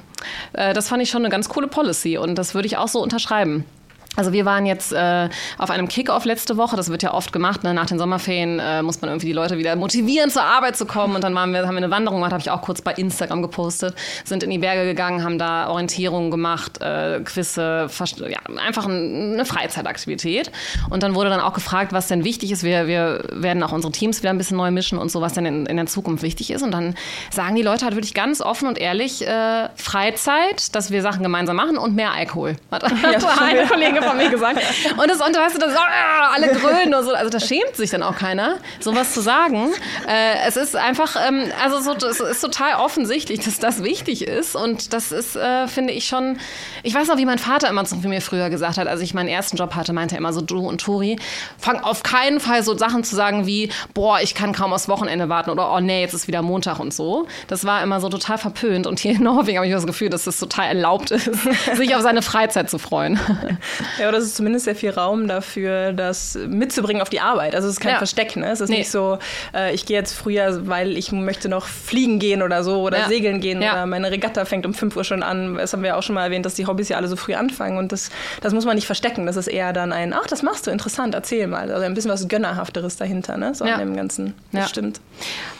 Äh, 0.52 0.74
das 0.74 0.88
fand 0.88 1.02
ich 1.02 1.10
schon 1.10 1.22
eine 1.22 1.30
ganz 1.30 1.48
coole 1.48 1.66
Policy 1.66 2.18
und 2.18 2.36
das 2.36 2.54
würde 2.54 2.66
ich 2.66 2.76
auch 2.76 2.88
so 2.88 3.02
unterschreiben. 3.02 3.64
Also 4.16 4.32
wir 4.32 4.44
waren 4.44 4.64
jetzt 4.66 4.92
äh, 4.92 5.28
auf 5.58 5.70
einem 5.70 5.88
Kickoff 5.88 6.24
letzte 6.24 6.56
Woche, 6.56 6.76
das 6.76 6.90
wird 6.90 7.02
ja 7.02 7.12
oft 7.12 7.32
gemacht, 7.32 7.64
ne? 7.64 7.74
nach 7.74 7.86
den 7.86 7.98
Sommerferien 7.98 8.60
äh, 8.60 8.82
muss 8.82 9.00
man 9.00 9.10
irgendwie 9.10 9.26
die 9.26 9.32
Leute 9.32 9.58
wieder 9.58 9.74
motivieren, 9.74 10.30
zur 10.30 10.42
Arbeit 10.42 10.76
zu 10.76 10.86
kommen. 10.86 11.16
Und 11.16 11.24
dann 11.24 11.34
waren 11.34 11.52
wir, 11.52 11.66
haben 11.66 11.74
wir 11.74 11.78
eine 11.78 11.90
Wanderung 11.90 12.20
gemacht, 12.20 12.32
habe 12.32 12.40
ich 12.40 12.50
auch 12.50 12.62
kurz 12.62 12.80
bei 12.80 12.92
Instagram 12.92 13.42
gepostet, 13.42 13.94
sind 14.24 14.42
in 14.42 14.50
die 14.50 14.58
Berge 14.58 14.84
gegangen, 14.84 15.24
haben 15.24 15.38
da 15.38 15.68
Orientierungen 15.68 16.30
gemacht, 16.30 16.80
äh, 16.80 17.20
Quizze, 17.24 17.88
ja, 18.28 18.38
einfach 18.56 18.86
ein, 18.86 19.34
eine 19.34 19.44
Freizeitaktivität. 19.44 20.52
Und 20.90 21.02
dann 21.02 21.14
wurde 21.14 21.30
dann 21.30 21.40
auch 21.40 21.54
gefragt, 21.54 21.92
was 21.92 22.06
denn 22.06 22.24
wichtig 22.24 22.52
ist, 22.52 22.62
wir, 22.62 22.86
wir 22.86 23.24
werden 23.32 23.62
auch 23.62 23.72
unsere 23.72 23.92
Teams 23.92 24.22
wieder 24.22 24.30
ein 24.30 24.38
bisschen 24.38 24.56
neu 24.56 24.70
mischen 24.70 24.98
und 24.98 25.10
so, 25.10 25.20
was 25.20 25.32
denn 25.32 25.46
in, 25.46 25.66
in 25.66 25.76
der 25.76 25.86
Zukunft 25.86 26.22
wichtig 26.22 26.52
ist. 26.52 26.62
Und 26.62 26.70
dann 26.70 26.94
sagen 27.30 27.56
die 27.56 27.62
Leute 27.62 27.84
halt 27.84 27.96
wirklich 27.96 28.14
ganz 28.14 28.40
offen 28.40 28.68
und 28.68 28.78
ehrlich, 28.78 29.26
äh, 29.26 29.68
Freizeit, 29.74 30.74
dass 30.74 30.90
wir 30.92 31.02
Sachen 31.02 31.22
gemeinsam 31.22 31.56
machen 31.56 31.76
und 31.76 31.96
mehr 31.96 32.12
Alkohol, 32.12 32.56
hat 32.70 32.84
ja, 32.90 33.18
eine 33.40 33.66
Kollegin 33.66 34.03
von 34.04 34.16
mir 34.16 34.30
gesagt. 34.30 34.60
Und, 34.96 35.10
das, 35.10 35.20
und 35.20 35.36
weißt 35.36 35.54
du, 35.56 35.58
das, 35.58 35.74
oh, 35.74 36.32
alle 36.34 36.48
grölen 36.48 36.94
und 36.94 37.04
so. 37.04 37.12
Also 37.12 37.30
da 37.30 37.40
schämt 37.40 37.76
sich 37.76 37.90
dann 37.90 38.02
auch 38.02 38.16
keiner, 38.16 38.58
sowas 38.80 39.12
zu 39.12 39.20
sagen. 39.20 39.72
Äh, 40.08 40.46
es 40.46 40.56
ist 40.56 40.76
einfach, 40.76 41.16
ähm, 41.26 41.50
also 41.62 41.80
so, 41.80 42.06
es 42.06 42.20
ist 42.20 42.40
total 42.40 42.76
offensichtlich, 42.76 43.40
dass 43.40 43.58
das 43.58 43.82
wichtig 43.82 44.26
ist. 44.26 44.56
Und 44.56 44.92
das 44.92 45.12
ist, 45.12 45.36
äh, 45.36 45.68
finde 45.68 45.92
ich 45.92 46.06
schon, 46.06 46.38
ich 46.82 46.94
weiß 46.94 47.08
noch, 47.08 47.16
wie 47.16 47.26
mein 47.26 47.38
Vater 47.38 47.68
immer 47.68 47.84
zu 47.84 47.96
mir 47.96 48.20
früher 48.20 48.50
gesagt 48.50 48.78
hat, 48.78 48.86
als 48.86 49.00
ich 49.00 49.14
meinen 49.14 49.28
ersten 49.28 49.56
Job 49.56 49.74
hatte, 49.74 49.92
meinte 49.92 50.14
er 50.14 50.18
immer 50.18 50.32
so, 50.32 50.40
du 50.40 50.58
und 50.66 50.80
Tori, 50.80 51.18
fang 51.58 51.80
auf 51.80 52.02
keinen 52.02 52.40
Fall 52.40 52.62
so 52.62 52.76
Sachen 52.76 53.04
zu 53.04 53.16
sagen 53.16 53.46
wie, 53.46 53.70
boah, 53.94 54.20
ich 54.20 54.34
kann 54.34 54.52
kaum 54.52 54.72
aufs 54.72 54.88
Wochenende 54.88 55.28
warten 55.28 55.50
oder 55.50 55.72
oh 55.72 55.80
nee, 55.80 56.00
jetzt 56.00 56.14
ist 56.14 56.28
wieder 56.28 56.42
Montag 56.42 56.78
und 56.78 56.92
so. 56.92 57.26
Das 57.48 57.64
war 57.64 57.82
immer 57.82 58.00
so 58.00 58.08
total 58.08 58.38
verpönt. 58.38 58.86
Und 58.86 58.98
hier 58.98 59.12
in 59.12 59.22
Norwegen 59.22 59.58
habe 59.58 59.66
ich 59.66 59.72
das 59.72 59.86
Gefühl, 59.86 60.10
dass 60.10 60.26
es 60.26 60.38
total 60.38 60.66
erlaubt 60.66 61.10
ist, 61.10 61.30
sich 61.74 61.94
auf 61.94 62.02
seine 62.02 62.22
Freizeit 62.22 62.70
zu 62.70 62.78
freuen. 62.78 63.18
Ja, 63.98 64.08
aber 64.08 64.16
das 64.16 64.24
ist 64.24 64.36
zumindest 64.36 64.64
sehr 64.64 64.76
viel 64.76 64.90
Raum 64.90 65.28
dafür, 65.28 65.92
das 65.92 66.38
mitzubringen 66.48 67.02
auf 67.02 67.10
die 67.10 67.20
Arbeit. 67.20 67.54
Also 67.54 67.68
es 67.68 67.74
ist 67.74 67.80
kein 67.80 67.92
ja. 67.92 67.98
Versteck, 67.98 68.36
ne? 68.36 68.50
Es 68.50 68.60
ist 68.60 68.70
nee. 68.70 68.78
nicht 68.78 68.90
so, 68.90 69.18
äh, 69.54 69.74
ich 69.74 69.86
gehe 69.86 69.96
jetzt 69.96 70.14
früher, 70.14 70.66
weil 70.66 70.96
ich 70.96 71.12
möchte 71.12 71.48
noch 71.48 71.66
fliegen 71.66 72.18
gehen 72.18 72.42
oder 72.42 72.64
so 72.64 72.82
oder 72.82 72.98
ja. 72.98 73.08
segeln 73.08 73.40
gehen 73.40 73.62
ja. 73.62 73.72
oder 73.72 73.86
meine 73.86 74.10
Regatta 74.10 74.44
fängt 74.44 74.66
um 74.66 74.74
5 74.74 74.96
Uhr 74.96 75.04
schon 75.04 75.22
an. 75.22 75.56
Das 75.56 75.72
haben 75.72 75.82
wir 75.82 75.96
auch 75.96 76.02
schon 76.02 76.14
mal 76.14 76.24
erwähnt, 76.24 76.46
dass 76.46 76.54
die 76.54 76.66
Hobbys 76.66 76.88
ja 76.88 76.96
alle 76.96 77.08
so 77.08 77.16
früh 77.16 77.34
anfangen 77.34 77.78
und 77.78 77.92
das, 77.92 78.10
das 78.40 78.52
muss 78.52 78.64
man 78.64 78.74
nicht 78.74 78.86
verstecken. 78.86 79.26
Das 79.26 79.36
ist 79.36 79.46
eher 79.46 79.72
dann 79.72 79.92
ein, 79.92 80.12
ach, 80.12 80.26
das 80.26 80.42
machst 80.42 80.66
du, 80.66 80.70
interessant, 80.70 81.14
erzähl 81.14 81.46
mal. 81.46 81.70
Also 81.70 81.84
ein 81.84 81.94
bisschen 81.94 82.10
was 82.10 82.28
Gönnerhafteres 82.28 82.96
dahinter, 82.96 83.36
ne? 83.36 83.54
So 83.54 83.64
ja. 83.64 83.74
an 83.74 83.80
dem 83.80 83.96
Ganzen. 83.96 84.34
Das 84.52 84.70
stimmt. 84.70 85.00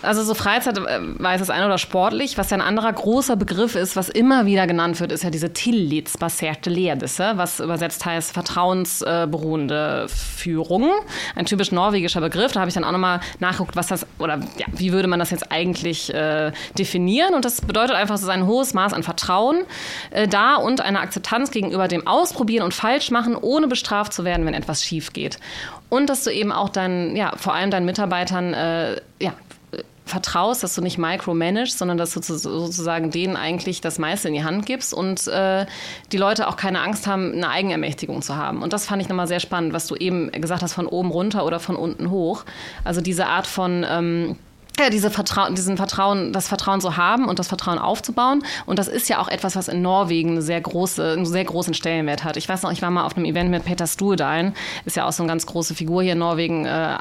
Also 0.02 0.22
so 0.22 0.34
Freizeit 0.34 0.78
äh, 0.78 1.00
weiß 1.00 1.40
das 1.40 1.50
eine 1.50 1.66
oder 1.66 1.78
sportlich. 1.78 2.38
Was 2.38 2.50
ja 2.50 2.56
ein 2.56 2.62
anderer 2.62 2.92
großer 2.92 3.36
Begriff 3.36 3.74
ist, 3.74 3.96
was 3.96 4.08
immer 4.08 4.46
wieder 4.46 4.66
genannt 4.66 5.00
wird, 5.00 5.12
ist 5.12 5.24
ja 5.24 5.30
diese 5.30 5.52
tillitsbaserte 5.52 6.70
ledelse, 6.70 7.32
was 7.36 7.60
übersetzt 7.60 8.04
heißt 8.04 8.23
vertrauensberuhende 8.30 10.06
Führung. 10.08 10.90
Ein 11.34 11.46
typisch 11.46 11.72
norwegischer 11.72 12.20
Begriff. 12.20 12.52
Da 12.52 12.60
habe 12.60 12.68
ich 12.68 12.74
dann 12.74 12.84
auch 12.84 12.92
nochmal 12.92 13.20
nachgeguckt, 13.40 13.76
was 13.76 13.88
das, 13.88 14.06
oder 14.18 14.40
ja, 14.58 14.66
wie 14.76 14.92
würde 14.92 15.08
man 15.08 15.18
das 15.18 15.30
jetzt 15.30 15.50
eigentlich 15.50 16.12
äh, 16.12 16.52
definieren. 16.78 17.34
Und 17.34 17.44
das 17.44 17.60
bedeutet 17.60 17.96
einfach, 17.96 18.14
es 18.14 18.22
ist 18.22 18.28
ein 18.28 18.46
hohes 18.46 18.74
Maß 18.74 18.92
an 18.92 19.02
Vertrauen 19.02 19.64
äh, 20.10 20.28
da 20.28 20.56
und 20.56 20.80
eine 20.80 21.00
Akzeptanz 21.00 21.50
gegenüber 21.50 21.88
dem 21.88 22.06
Ausprobieren 22.06 22.64
und 22.64 22.74
Falschmachen, 22.74 23.36
ohne 23.36 23.68
bestraft 23.68 24.12
zu 24.12 24.24
werden, 24.24 24.46
wenn 24.46 24.54
etwas 24.54 24.82
schief 24.82 25.12
geht. 25.12 25.38
Und 25.88 26.08
dass 26.08 26.24
du 26.24 26.30
eben 26.30 26.52
auch 26.52 26.70
deinen, 26.70 27.14
ja, 27.16 27.32
vor 27.36 27.54
allem 27.54 27.70
deinen 27.70 27.86
Mitarbeitern, 27.86 28.54
äh, 28.54 29.00
ja, 29.20 29.32
vertraust, 30.04 30.62
dass 30.62 30.74
du 30.74 30.82
nicht 30.82 30.98
micromanagst, 30.98 31.78
sondern 31.78 31.96
dass 31.96 32.12
du 32.12 32.20
sozusagen 32.20 33.10
denen 33.10 33.36
eigentlich 33.36 33.80
das 33.80 33.98
meiste 33.98 34.28
in 34.28 34.34
die 34.34 34.44
Hand 34.44 34.66
gibst 34.66 34.92
und 34.92 35.26
äh, 35.28 35.66
die 36.12 36.18
Leute 36.18 36.46
auch 36.48 36.56
keine 36.56 36.80
Angst 36.80 37.06
haben, 37.06 37.32
eine 37.32 37.48
Eigenermächtigung 37.48 38.20
zu 38.20 38.36
haben. 38.36 38.62
Und 38.62 38.72
das 38.72 38.86
fand 38.86 39.00
ich 39.00 39.08
nochmal 39.08 39.28
sehr 39.28 39.40
spannend, 39.40 39.72
was 39.72 39.86
du 39.86 39.96
eben 39.96 40.30
gesagt 40.32 40.62
hast, 40.62 40.74
von 40.74 40.86
oben 40.86 41.10
runter 41.10 41.46
oder 41.46 41.58
von 41.58 41.76
unten 41.76 42.10
hoch. 42.10 42.44
Also 42.84 43.00
diese 43.00 43.26
Art 43.26 43.46
von 43.46 43.84
ähm, 43.88 44.36
ja, 44.78 44.90
diese 44.90 45.10
Vertrauen, 45.10 45.54
diesen 45.54 45.76
Vertrauen, 45.76 46.32
das 46.32 46.48
Vertrauen 46.48 46.80
zu 46.80 46.96
haben 46.96 47.28
und 47.28 47.38
das 47.38 47.48
Vertrauen 47.48 47.78
aufzubauen. 47.78 48.42
Und 48.66 48.78
das 48.78 48.88
ist 48.88 49.08
ja 49.08 49.20
auch 49.20 49.28
etwas, 49.28 49.56
was 49.56 49.68
in 49.68 49.82
Norwegen 49.82 50.32
eine 50.32 50.42
sehr 50.42 50.60
große, 50.60 51.12
einen 51.12 51.26
sehr 51.26 51.44
großen 51.44 51.74
Stellenwert 51.74 52.24
hat. 52.24 52.36
Ich 52.36 52.48
weiß 52.48 52.62
noch, 52.62 52.72
ich 52.72 52.82
war 52.82 52.90
mal 52.90 53.04
auf 53.04 53.16
einem 53.16 53.24
Event 53.24 53.50
mit 53.50 53.64
Peter 53.64 53.86
Stuhldein, 53.86 54.54
ist 54.84 54.96
ja 54.96 55.06
auch 55.06 55.12
so 55.12 55.22
eine 55.22 55.30
ganz 55.30 55.46
große 55.46 55.74
Figur 55.74 56.02
hier 56.02 56.12
in 56.12 56.18
Norwegen, 56.18 56.66
äh, 56.66 56.96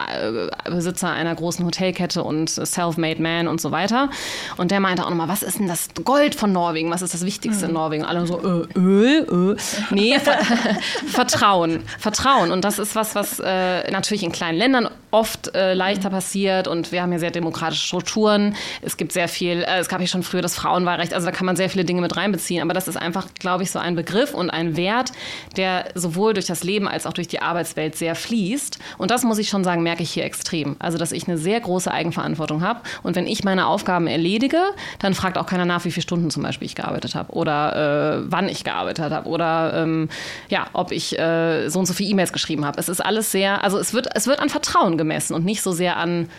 Besitzer 0.66 1.10
einer 1.10 1.34
großen 1.34 1.66
Hotelkette 1.66 2.24
und 2.24 2.50
Self-Made 2.50 3.22
Man 3.22 3.48
und 3.48 3.60
so 3.60 3.72
weiter. 3.72 4.10
Und 4.58 4.72
der 4.72 4.80
meinte 4.80 5.06
auch 5.06 5.10
nochmal, 5.10 5.28
was 5.28 5.44
ist 5.44 5.60
denn 5.60 5.68
das 5.68 5.90
Gold 6.04 6.36
von 6.36 6.52
Norwegen? 6.52 6.92
Was 6.92 7.02
ist 7.02 7.14
das 7.14 7.26
Wichtigste 7.26 7.66
mhm. 7.66 7.70
in 7.70 7.74
Norwegen? 7.74 8.04
alle 8.06 8.28
so, 8.28 8.40
äh, 8.40 8.80
Öl, 8.80 9.56
äh. 9.58 9.94
Nee, 9.94 10.20
Vertrauen. 11.08 11.84
Vertrauen. 12.00 12.52
Und 12.52 12.64
das 12.64 12.80
ist 12.80 12.96
was, 12.96 13.16
was 13.16 13.40
äh, 13.40 13.90
natürlich 13.92 14.24
in 14.24 14.32
kleinen 14.32 14.58
Ländern 14.58 14.90
oft 15.12 15.56
äh, 15.56 15.74
leichter 15.74 16.10
passiert. 16.10 16.68
Und 16.68 16.92
wir 16.92 17.02
haben 17.02 17.12
ja 17.12 17.20
sehr 17.20 17.32
demokratisch 17.32 17.63
demokratische 17.64 17.88
Strukturen. 17.88 18.56
Es 18.82 18.98
gibt 18.98 19.12
sehr 19.12 19.28
viel, 19.28 19.64
äh, 19.64 19.80
es 19.80 19.88
gab 19.88 20.02
ja 20.02 20.08
schon 20.08 20.24
früher 20.24 20.42
das 20.42 20.56
Frauenwahlrecht, 20.56 21.14
also 21.14 21.26
da 21.26 21.32
kann 21.32 21.46
man 21.46 21.56
sehr 21.56 21.70
viele 21.70 21.86
Dinge 21.86 22.02
mit 22.02 22.16
reinbeziehen. 22.16 22.62
Aber 22.62 22.74
das 22.74 22.88
ist 22.88 22.98
einfach, 22.98 23.28
glaube 23.40 23.64
ich, 23.64 23.72
so 23.72 23.80
ein 23.80 23.96
Begriff 23.96 24.34
und 24.34 24.50
ein 24.50 24.76
Wert, 24.76 25.12
der 25.56 25.86
sowohl 25.96 26.34
durch 26.34 26.46
das 26.46 26.64
Leben 26.64 26.88
als 26.88 27.06
auch 27.06 27.14
durch 27.14 27.28
die 27.28 27.42
Arbeitswelt 27.42 27.96
sehr 27.96 28.16
fließt. 28.16 28.80
Und 28.98 29.12
das 29.12 29.24
muss 29.24 29.38
ich 29.38 29.50
schon 29.50 29.64
sagen, 29.64 29.84
merke 29.84 30.04
ich 30.04 30.12
hier 30.12 30.26
extrem. 30.26 30.76
Also, 30.80 30.98
dass 30.98 31.12
ich 31.12 31.28
eine 31.28 31.38
sehr 31.38 31.60
große 31.60 31.92
Eigenverantwortung 31.92 32.62
habe. 32.62 32.82
Und 33.04 33.16
wenn 33.16 33.28
ich 33.28 33.44
meine 33.44 33.68
Aufgaben 33.68 34.08
erledige, 34.08 34.62
dann 35.00 35.14
fragt 35.14 35.38
auch 35.38 35.46
keiner 35.46 35.66
nach, 35.66 35.86
wie 35.86 35.92
viele 35.92 36.04
Stunden 36.04 36.30
zum 36.30 36.44
Beispiel 36.44 36.66
ich 36.66 36.76
gearbeitet 36.76 37.16
habe 37.16 37.32
oder 37.34 38.20
äh, 38.20 38.24
wann 38.28 38.50
ich 38.50 38.64
gearbeitet 38.64 39.12
habe 39.12 39.30
oder 39.30 39.74
ähm, 39.76 40.10
ja, 40.50 40.68
ob 40.74 40.92
ich 40.92 41.18
äh, 41.18 41.70
so 41.70 41.80
und 41.80 41.86
so 41.86 41.94
viele 41.94 42.10
E-Mails 42.10 42.34
geschrieben 42.34 42.66
habe. 42.66 42.80
Es 42.80 42.90
ist 42.90 43.04
alles 43.04 43.32
sehr, 43.32 43.64
also 43.64 43.78
es 43.78 43.94
wird, 43.94 44.08
es 44.16 44.28
wird 44.28 44.40
an 44.40 44.50
Vertrauen 44.50 44.98
gemessen 44.98 45.34
und 45.34 45.46
nicht 45.46 45.62
so 45.62 45.72
sehr 45.72 45.98
an 45.98 46.30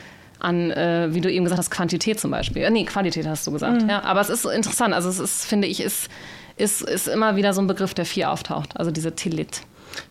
an, 0.45 0.71
äh, 0.71 1.09
wie 1.11 1.21
du 1.21 1.31
eben 1.31 1.45
gesagt 1.45 1.59
hast, 1.59 1.71
Quantität 1.71 2.21
zum 2.21 2.31
Beispiel. 2.31 2.63
Äh, 2.63 2.71
nee, 2.71 2.85
Qualität 2.85 3.27
hast 3.27 3.47
du 3.47 3.53
gesagt. 3.53 3.83
Mhm. 3.83 3.89
Ja, 3.89 4.03
aber 4.03 4.21
es 4.21 4.31
ist 4.31 4.45
interessant. 4.45 4.95
Also 4.95 5.09
es 5.09 5.19
ist, 5.19 5.45
finde 5.45 5.67
ich, 5.67 5.81
ist, 5.81 6.09
ist, 6.57 6.83
ist 6.83 7.09
immer 7.09 7.37
wieder 7.37 7.53
so 7.53 7.61
ein 7.61 7.67
Begriff, 7.67 7.95
der 7.95 8.07
viel 8.07 8.25
auftaucht. 8.25 8.77
Also 8.77 8.91
diese 8.91 9.15
Tillit. 9.15 9.63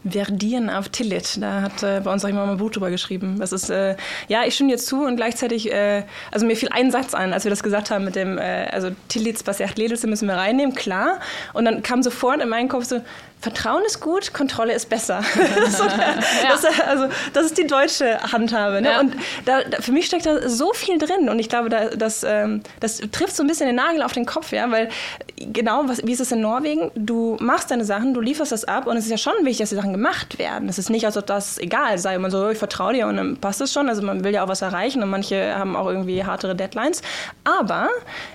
Verdieren 0.10 0.70
auf 0.70 0.90
Tillit, 0.90 1.42
da 1.42 1.62
hat 1.62 1.84
äh, 1.84 2.02
bei 2.02 2.12
uns 2.12 2.24
auch 2.24 2.30
jemand 2.30 2.48
mal 2.48 2.52
ein 2.54 2.58
Buch 2.58 2.72
drüber 2.72 2.90
geschrieben. 2.90 3.38
Das 3.40 3.52
ist, 3.52 3.70
äh, 3.70 3.96
ja, 4.30 4.44
ich 4.46 4.56
stimme 4.56 4.72
dir 4.72 4.78
zu 4.78 5.06
und 5.06 5.18
gleichzeitig, 5.18 5.72
äh, 5.72 6.04
also 6.32 6.46
mir 6.46 6.56
fiel 6.56 6.70
ein 6.72 6.90
Satz 6.90 7.14
ein, 7.14 7.34
als 7.34 7.44
wir 7.44 7.50
das 7.50 7.64
gesagt 7.64 7.92
haben 7.92 8.06
mit 8.06 8.16
dem, 8.16 8.38
äh, 8.38 8.70
also 8.72 8.92
Tillits, 9.10 9.46
was 9.46 9.58
Basert 9.58 9.78
Ledelse 9.78 10.08
müssen 10.08 10.28
wir 10.28 10.36
reinnehmen, 10.36 10.74
klar. 10.74 11.20
Und 11.54 11.66
dann 11.66 11.84
kam 11.84 12.02
sofort 12.02 12.42
in 12.42 12.50
meinen 12.50 12.70
Kopf 12.70 12.86
so, 12.86 13.02
Vertrauen 13.44 13.84
ist 13.86 14.00
gut, 14.00 14.34
Kontrolle 14.34 14.72
ist 14.72 14.88
besser. 14.88 15.22
das, 15.36 15.74
so, 15.78 15.84
ja. 15.84 16.16
das, 16.48 16.66
also, 16.88 17.10
das 17.34 17.48
ist 17.48 17.58
die 17.58 17.68
deutsche 17.68 18.18
Handhabe. 18.32 18.82
Ne? 18.82 18.90
Ja. 18.90 19.00
Und 19.02 19.16
da, 19.44 19.66
da, 19.66 19.82
für 19.82 19.92
mich 19.92 20.06
steckt 20.06 20.26
da 20.26 20.48
so 20.48 20.72
viel 20.72 20.98
drin. 20.98 21.28
Und 21.28 21.40
ich 21.40 21.50
glaube, 21.50 21.68
da, 21.68 21.90
das, 21.90 22.24
ähm, 22.24 22.62
das 22.80 23.00
trifft 23.12 23.36
so 23.36 23.44
ein 23.44 23.48
bisschen 23.48 23.68
den 23.68 23.76
Nagel 23.76 24.02
auf 24.02 24.14
den 24.14 24.26
Kopf, 24.26 24.54
ja, 24.54 24.72
weil 24.72 24.88
genau, 25.36 25.84
was, 25.88 26.08
wie 26.08 26.14
ist 26.14 26.22
es 26.22 26.32
in 26.32 26.40
Norwegen? 26.40 26.90
Du 26.96 27.36
machst 27.42 27.70
deine 27.70 27.84
Sachen, 27.84 28.14
du 28.14 28.22
lieferst 28.22 28.54
das 28.54 28.64
ab 28.64 28.88
und 28.88 28.96
es 28.96 29.04
ist 29.04 29.12
ja 29.12 29.18
schon 29.18 29.34
wichtig, 29.42 29.58
dass 29.58 29.72
die 29.72 29.76
Sachen 29.76 29.92
gemacht 29.92 30.40
werden. 30.40 30.70
Es 30.70 30.78
ist 30.78 30.90
nicht, 30.90 31.06
als 31.06 31.18
ob 31.18 31.26
das 31.26 31.58
egal 31.58 31.98
sei. 31.98 32.18
Man 32.20 32.32
so, 32.32 32.50
ich 32.50 32.58
vertraue 32.58 32.94
dir 32.94 33.08
und 33.08 33.18
dann 33.18 33.36
passt 33.36 33.60
es 33.60 33.74
schon. 33.74 33.90
Also 33.90 34.04
man 34.04 34.24
will 34.24 34.34
ja 34.34 34.46
auch 34.46 34.48
was 34.48 34.62
erreichen 34.62 35.04
und 35.04 35.10
manche 35.10 35.54
haben 35.54 35.76
auch 35.76 35.88
irgendwie 35.88 36.24
härtere 36.24 36.56
Deadlines. 36.56 37.02
Aber 37.44 37.90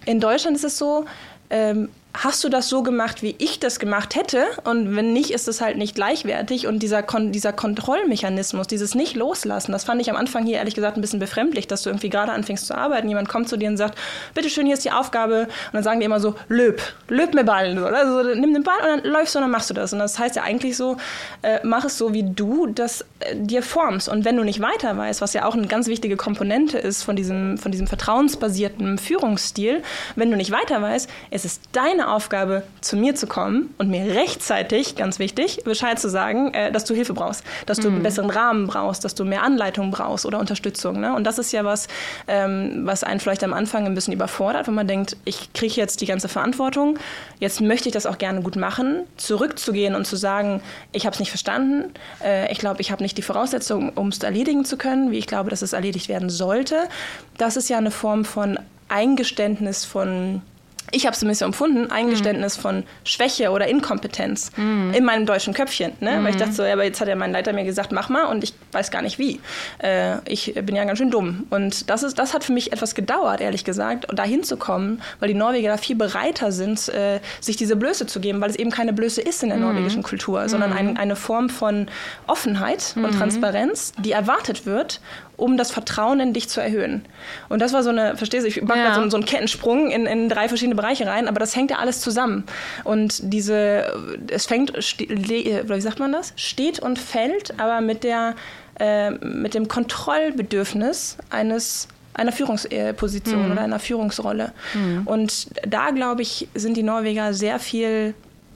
in 0.04 0.20
Deutschland 0.20 0.54
ist 0.54 0.64
es 0.64 0.76
so, 0.76 1.06
ähm, 1.48 1.88
hast 2.24 2.42
du 2.42 2.48
das 2.48 2.68
so 2.68 2.83
gemacht, 2.83 3.22
wie 3.22 3.37
ich 3.38 3.61
das 3.61 3.78
gemacht 3.78 4.16
hätte? 4.16 4.44
Und 4.64 4.96
wenn 4.96 5.12
nicht, 5.12 5.31
ist 5.31 5.46
es 5.46 5.61
halt 5.61 5.76
nicht 5.76 5.94
gleichwertig. 5.94 6.66
Und 6.66 6.81
dieser, 6.81 7.02
Kon 7.02 7.31
dieser 7.31 7.52
Kontrollmechanismus, 7.52 8.66
dieses 8.66 8.94
Nicht-Loslassen, 8.94 9.72
das 9.72 9.85
fand 9.85 10.00
ich 10.00 10.11
am 10.11 10.16
Anfang 10.16 10.44
hier 10.44 10.57
ehrlich 10.57 10.74
gesagt 10.74 10.96
ein 10.96 11.00
bisschen 11.00 11.20
befremdlich, 11.20 11.68
dass 11.68 11.83
du 11.83 11.90
irgendwie 11.90 12.11
gerade 12.11 12.33
anfängst 12.33 12.66
zu 12.66 12.74
arbeiten. 12.76 13.09
Jemand 13.09 13.28
kommt 13.28 13.48
zu 13.48 13.57
dir 13.57 13.68
und 13.68 13.76
sagt, 13.76 13.96
bitte 14.35 14.50
schön, 14.50 14.66
hier 14.66 14.74
ist 14.74 14.85
die 14.85 14.90
Aufgabe. 14.90 15.42
Und 15.42 15.74
dann 15.74 15.85
sagen 15.85 16.00
die 16.00 16.07
immer 16.07 16.18
so, 16.18 16.35
löb, 16.48 16.83
löb 17.09 17.35
mir 17.35 17.44
Ball. 17.44 17.78
Also 17.78 18.35
nimm 18.35 18.52
den 18.52 18.64
Ball 18.64 18.78
und 18.81 19.04
dann 19.04 19.12
läufst 19.12 19.35
du 19.35 19.38
und 19.38 19.44
dann 19.44 19.50
machst 19.52 19.70
du 19.70 19.74
das. 19.74 19.92
Und 19.92 20.00
das 20.00 20.18
heißt 20.18 20.35
ja 20.35 20.42
eigentlich 20.42 20.76
so, 20.76 20.96
äh, 21.42 21.61
mach 21.62 21.85
es 21.85 21.98
so, 21.98 22.12
wie 22.14 22.24
du 22.24 22.66
das 22.66 23.02
äh, 23.20 23.37
dir 23.37 23.62
formst. 23.62 24.09
Und 24.09 24.24
wenn 24.24 24.37
du 24.37 24.42
nicht 24.42 24.61
weiter 24.61 24.96
weißt, 24.96 25.20
was 25.20 25.35
ja 25.35 25.44
auch 25.44 25.54
eine 25.54 25.68
ganz 25.68 25.87
wichtige 25.87 26.16
Komponente 26.16 26.78
ist 26.78 27.04
von 27.04 27.14
diesem, 27.14 27.59
von 27.59 27.70
diesem 27.70 27.87
vertrauensbasierten 27.87 28.98
Führungsstil, 28.98 29.83
wenn 30.16 30.31
du 30.31 30.37
nicht 30.37 30.50
weiter 30.50 30.83
weißt, 30.83 31.09
es 31.31 31.44
ist 31.44 31.62
deine 31.72 32.07
Aufgabe, 32.10 32.62
zu 32.80 32.96
mir 32.96 33.14
zu 33.14 33.26
kommen 33.26 33.74
und 33.78 33.90
mir 33.90 34.14
rechtzeitig, 34.14 34.96
ganz 34.96 35.18
wichtig, 35.18 35.62
Bescheid 35.64 35.98
zu 35.98 36.08
sagen, 36.08 36.52
äh, 36.54 36.72
dass 36.72 36.84
du 36.84 36.94
Hilfe 36.94 37.14
brauchst, 37.14 37.44
dass 37.66 37.78
du 37.78 37.88
mhm. 37.88 37.96
einen 37.96 38.02
besseren 38.02 38.30
Rahmen 38.30 38.66
brauchst, 38.66 39.04
dass 39.04 39.14
du 39.14 39.24
mehr 39.24 39.42
Anleitung 39.42 39.90
brauchst 39.90 40.26
oder 40.26 40.38
Unterstützung. 40.38 41.00
Ne? 41.00 41.14
Und 41.14 41.24
das 41.24 41.38
ist 41.38 41.52
ja 41.52 41.64
was, 41.64 41.88
ähm, 42.26 42.82
was 42.84 43.04
einen 43.04 43.20
vielleicht 43.20 43.44
am 43.44 43.52
Anfang 43.52 43.86
ein 43.86 43.94
bisschen 43.94 44.12
überfordert, 44.12 44.66
wenn 44.66 44.74
man 44.74 44.86
denkt, 44.86 45.16
ich 45.24 45.52
kriege 45.52 45.74
jetzt 45.74 46.00
die 46.00 46.06
ganze 46.06 46.28
Verantwortung, 46.28 46.98
jetzt 47.38 47.60
möchte 47.60 47.88
ich 47.88 47.92
das 47.92 48.06
auch 48.06 48.18
gerne 48.18 48.42
gut 48.42 48.56
machen, 48.56 49.04
zurückzugehen 49.16 49.94
und 49.94 50.06
zu 50.06 50.16
sagen, 50.16 50.60
ich 50.92 51.06
habe 51.06 51.14
es 51.14 51.20
nicht 51.20 51.30
verstanden, 51.30 51.92
äh, 52.24 52.50
ich 52.52 52.58
glaube, 52.58 52.80
ich 52.80 52.90
habe 52.90 53.02
nicht 53.02 53.16
die 53.18 53.22
Voraussetzungen, 53.22 53.90
um 53.90 54.08
es 54.08 54.18
erledigen 54.18 54.64
zu 54.64 54.76
können, 54.76 55.10
wie 55.10 55.18
ich 55.18 55.26
glaube, 55.26 55.50
dass 55.50 55.62
es 55.62 55.72
erledigt 55.72 56.08
werden 56.08 56.30
sollte. 56.30 56.88
Das 57.36 57.56
ist 57.56 57.68
ja 57.68 57.78
eine 57.78 57.90
Form 57.90 58.24
von 58.24 58.58
Eingeständnis 58.88 59.84
von 59.84 60.42
ich 60.90 61.07
habe 61.07 61.14
es 61.14 61.22
ein 61.22 61.29
bisschen 61.29 61.46
empfunden, 61.46 61.90
Eingeständnis 61.90 62.57
mhm. 62.59 62.62
von 62.62 62.83
Schwäche 63.05 63.51
oder 63.51 63.66
Inkompetenz 63.68 64.51
mhm. 64.57 64.92
in 64.94 65.05
meinem 65.05 65.27
deutschen 65.27 65.55
Köpfchen. 65.55 65.92
Ne? 66.01 66.18
Mhm. 66.18 66.24
Weil 66.24 66.31
ich 66.31 66.37
dachte 66.37 66.53
so, 66.53 66.64
ja, 66.64 66.72
aber 66.72 66.85
jetzt 66.85 67.01
hat 67.01 67.09
ja 67.09 67.16
mein 67.16 67.33
Leiter 67.33 67.53
mir 67.53 67.64
gesagt, 67.64 67.92
mach 67.92 68.09
mal 68.09 68.24
und 68.24 68.44
ich 68.44 68.55
weiß 68.72 68.90
gar 68.90 69.03
nicht 69.03 69.18
wie. 69.18 69.40
Äh, 69.83 70.16
ich 70.27 70.55
bin 70.55 70.77
ja 70.77 70.85
ganz 70.85 70.98
schön 70.98 71.11
dumm. 71.11 71.46
Und 71.51 71.90
das, 71.90 72.03
ist, 72.03 72.18
das 72.18 72.35
hat 72.35 72.44
für 72.44 72.53
mich 72.53 72.72
etwas 72.72 72.94
gedauert, 72.94 73.40
ehrlich 73.40 73.64
gesagt, 73.64 74.07
da 74.12 74.24
hinzukommen, 74.24 75.03
weil 75.20 75.29
die 75.29 75.35
Norweger 75.35 75.70
da 75.70 75.77
viel 75.77 75.96
bereiter 75.96 76.53
sind, 76.53 76.88
äh, 76.88 77.20
sich 77.40 77.57
diese 77.57 77.77
Blöße 77.77 78.07
zu 78.07 78.20
geben, 78.20 78.40
weil 78.40 78.51
es 78.51 78.57
eben 78.57 78.70
keine 78.70 78.92
Blöße 78.92 79.20
ist 79.20 79.42
in 79.42 79.51
der 79.51 79.59
mhm. 79.59 79.64
norwegischen 79.64 80.03
Kultur, 80.03 80.48
sondern 80.48 80.72
ein, 80.72 80.90
mhm. 80.92 80.96
eine 80.96 81.16
Form 81.16 81.51
von 81.51 81.88
Offenheit 82.27 82.94
und 82.96 83.12
mhm. 83.12 83.18
Transparenz, 83.18 83.92
die 83.98 84.12
erwartet 84.12 84.66
wird 84.66 85.01
um 85.38 85.57
das 85.57 85.70
Vertrauen 85.70 86.20
in 86.20 86.33
dich 86.35 86.48
zu 86.48 86.61
erhöhen. 86.61 87.05
Und 87.48 87.62
das 87.62 87.72
war 87.72 87.83
so 87.83 87.90
eine, 87.90 88.16
verstehst 88.16 88.44
du, 88.44 88.48
ich 88.48 88.61
mache 88.61 88.81
ja. 88.81 88.94
so, 88.94 89.09
so 89.09 89.16
einen 89.16 89.24
Kettensprung 89.24 89.90
in, 89.90 90.05
in 90.05 90.29
drei 90.29 90.48
verschiedene 90.48 90.74
Bereiche 90.74 91.07
rein, 91.07 91.29
aber 91.29 91.38
das 91.38 91.57
hängt 91.57 91.70
ja 91.70 91.79
alles 91.79 92.01
zusammen. 92.01 92.44
Und 92.85 93.20
diese, 93.22 94.18
es 94.31 94.46
fängt, 94.46 94.72
wie 94.74 95.81
sagt 95.81 96.01
man 96.01 96.12
das? 96.12 96.33
Steht 96.37 96.81
und 96.81 96.98
fällt, 96.98 97.59
aber 97.59 97.81
mit 97.81 98.05
der, 98.05 98.35
äh, 98.81 99.12
mit 99.12 99.55
dem 99.55 99.68
Kontrollbedürfnis 99.68 101.16
eines 101.31 101.88
einer 102.14 102.33
Führungsposition 102.33 103.46
mhm. 103.46 103.53
oder 103.53 103.61
einer 103.61 103.79
Führungsrolle. 103.79 104.53
Mhm. 104.74 105.07
Und 105.07 105.46
da, 105.64 105.90
glaube 105.90 106.22
ich, 106.22 106.48
sind 106.55 106.77
die 106.77 106.83
Norweger 106.83 107.33
sehr 107.33 107.61
viel 107.61 108.14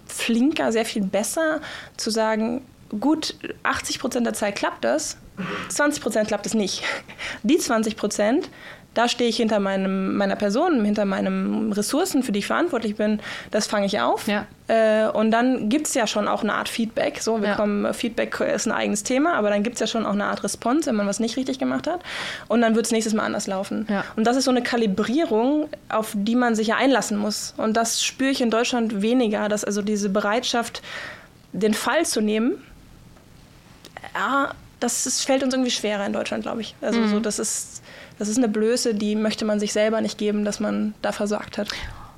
flinker, 0.09 0.73
sehr 0.73 0.85
viel 0.85 1.03
besser 1.03 1.61
zu 1.97 2.11
sagen, 2.11 2.63
gut, 2.99 3.35
80 3.63 3.99
Prozent 3.99 4.27
der 4.27 4.35
Zeit 4.35 4.57
klappt 4.57 4.85
das, 4.85 5.17
20 5.69 6.03
Prozent 6.03 6.29
klappt 6.29 6.47
es 6.47 6.55
nicht. 6.55 6.83
Die 7.43 7.59
20 7.59 7.97
Prozent 7.97 8.49
da 8.95 9.09
stehe 9.09 9.31
ich 9.31 9.37
hinter 9.37 9.59
meinem, 9.59 10.17
meiner 10.17 10.37
Person, 10.37 10.85
hinter 10.85 11.05
meinen 11.05 11.73
Ressourcen, 11.73 12.23
für 12.23 12.33
die 12.33 12.41
ich 12.41 12.47
verantwortlich 12.47 12.97
bin, 12.97 13.21
das 13.51 13.67
fange 13.67 13.87
ich 13.87 14.01
auf. 14.01 14.27
Ja. 14.27 14.47
Äh, 14.69 15.09
und 15.09 15.31
dann 15.31 15.71
gibt 15.71 15.87
es 15.87 15.95
ja 15.95 16.07
schon 16.07 16.29
auch 16.29 16.43
eine 16.43 16.53
Art 16.53 16.69
Feedback. 16.69 17.21
So, 17.21 17.41
wir 17.41 17.51
ja. 17.51 17.55
kommen, 17.55 17.93
Feedback 17.95 18.39
ist 18.41 18.67
ein 18.67 18.73
eigenes 18.73 19.03
Thema, 19.03 19.35
aber 19.35 19.49
dann 19.49 19.63
gibt 19.63 19.75
es 19.75 19.81
ja 19.81 19.87
schon 19.87 20.05
auch 20.05 20.13
eine 20.13 20.27
Art 20.27 20.45
Response, 20.45 20.89
wenn 20.89 20.97
man 20.97 21.07
was 21.07 21.21
nicht 21.21 21.37
richtig 21.37 21.59
gemacht 21.59 21.87
hat. 21.87 22.01
Und 22.49 22.61
dann 22.61 22.75
wird 22.75 22.85
es 22.85 22.93
nächstes 22.93 23.15
Mal 23.15 23.25
anders 23.25 23.47
laufen. 23.47 23.87
Ja. 23.89 24.05
Und 24.17 24.27
das 24.27 24.37
ist 24.37 24.45
so 24.45 24.51
eine 24.51 24.63
Kalibrierung, 24.63 25.69
auf 25.89 26.13
die 26.15 26.37
man 26.37 26.55
sich 26.55 26.69
ja 26.69 26.77
einlassen 26.77 27.17
muss. 27.17 27.55
Und 27.57 27.77
das 27.79 28.05
spüre 28.05 28.31
ich 28.31 28.43
in 28.43 28.51
Deutschland 28.51 29.01
weniger, 29.01 29.49
dass 29.49 29.65
also 29.65 29.81
diese 29.81 30.11
Bereitschaft, 30.11 30.83
den 31.55 31.75
Fall 31.75 32.05
zu 32.05 32.21
nehmen, 32.21 32.63
ja, 34.15 34.55
das 34.81 35.07
ist, 35.07 35.25
fällt 35.25 35.43
uns 35.43 35.55
irgendwie 35.55 35.71
schwerer 35.71 36.05
in 36.07 36.13
Deutschland, 36.13 36.43
glaube 36.43 36.61
ich. 36.61 36.75
Also 36.81 37.01
mhm. 37.01 37.09
so, 37.09 37.21
das 37.21 37.39
ist 37.39 37.83
das 38.19 38.29
ist 38.29 38.39
eine 38.39 38.49
Blöße, 38.49 38.95
die 38.95 39.17
möchte 39.17 39.45
man 39.45 39.59
sich 39.59 39.73
selber 39.73 40.01
nicht 40.01 40.19
geben, 40.19 40.45
dass 40.45 40.61
man 40.61 40.95
da 41.03 41.13
versagt 41.13 41.59
hat. 41.59 41.69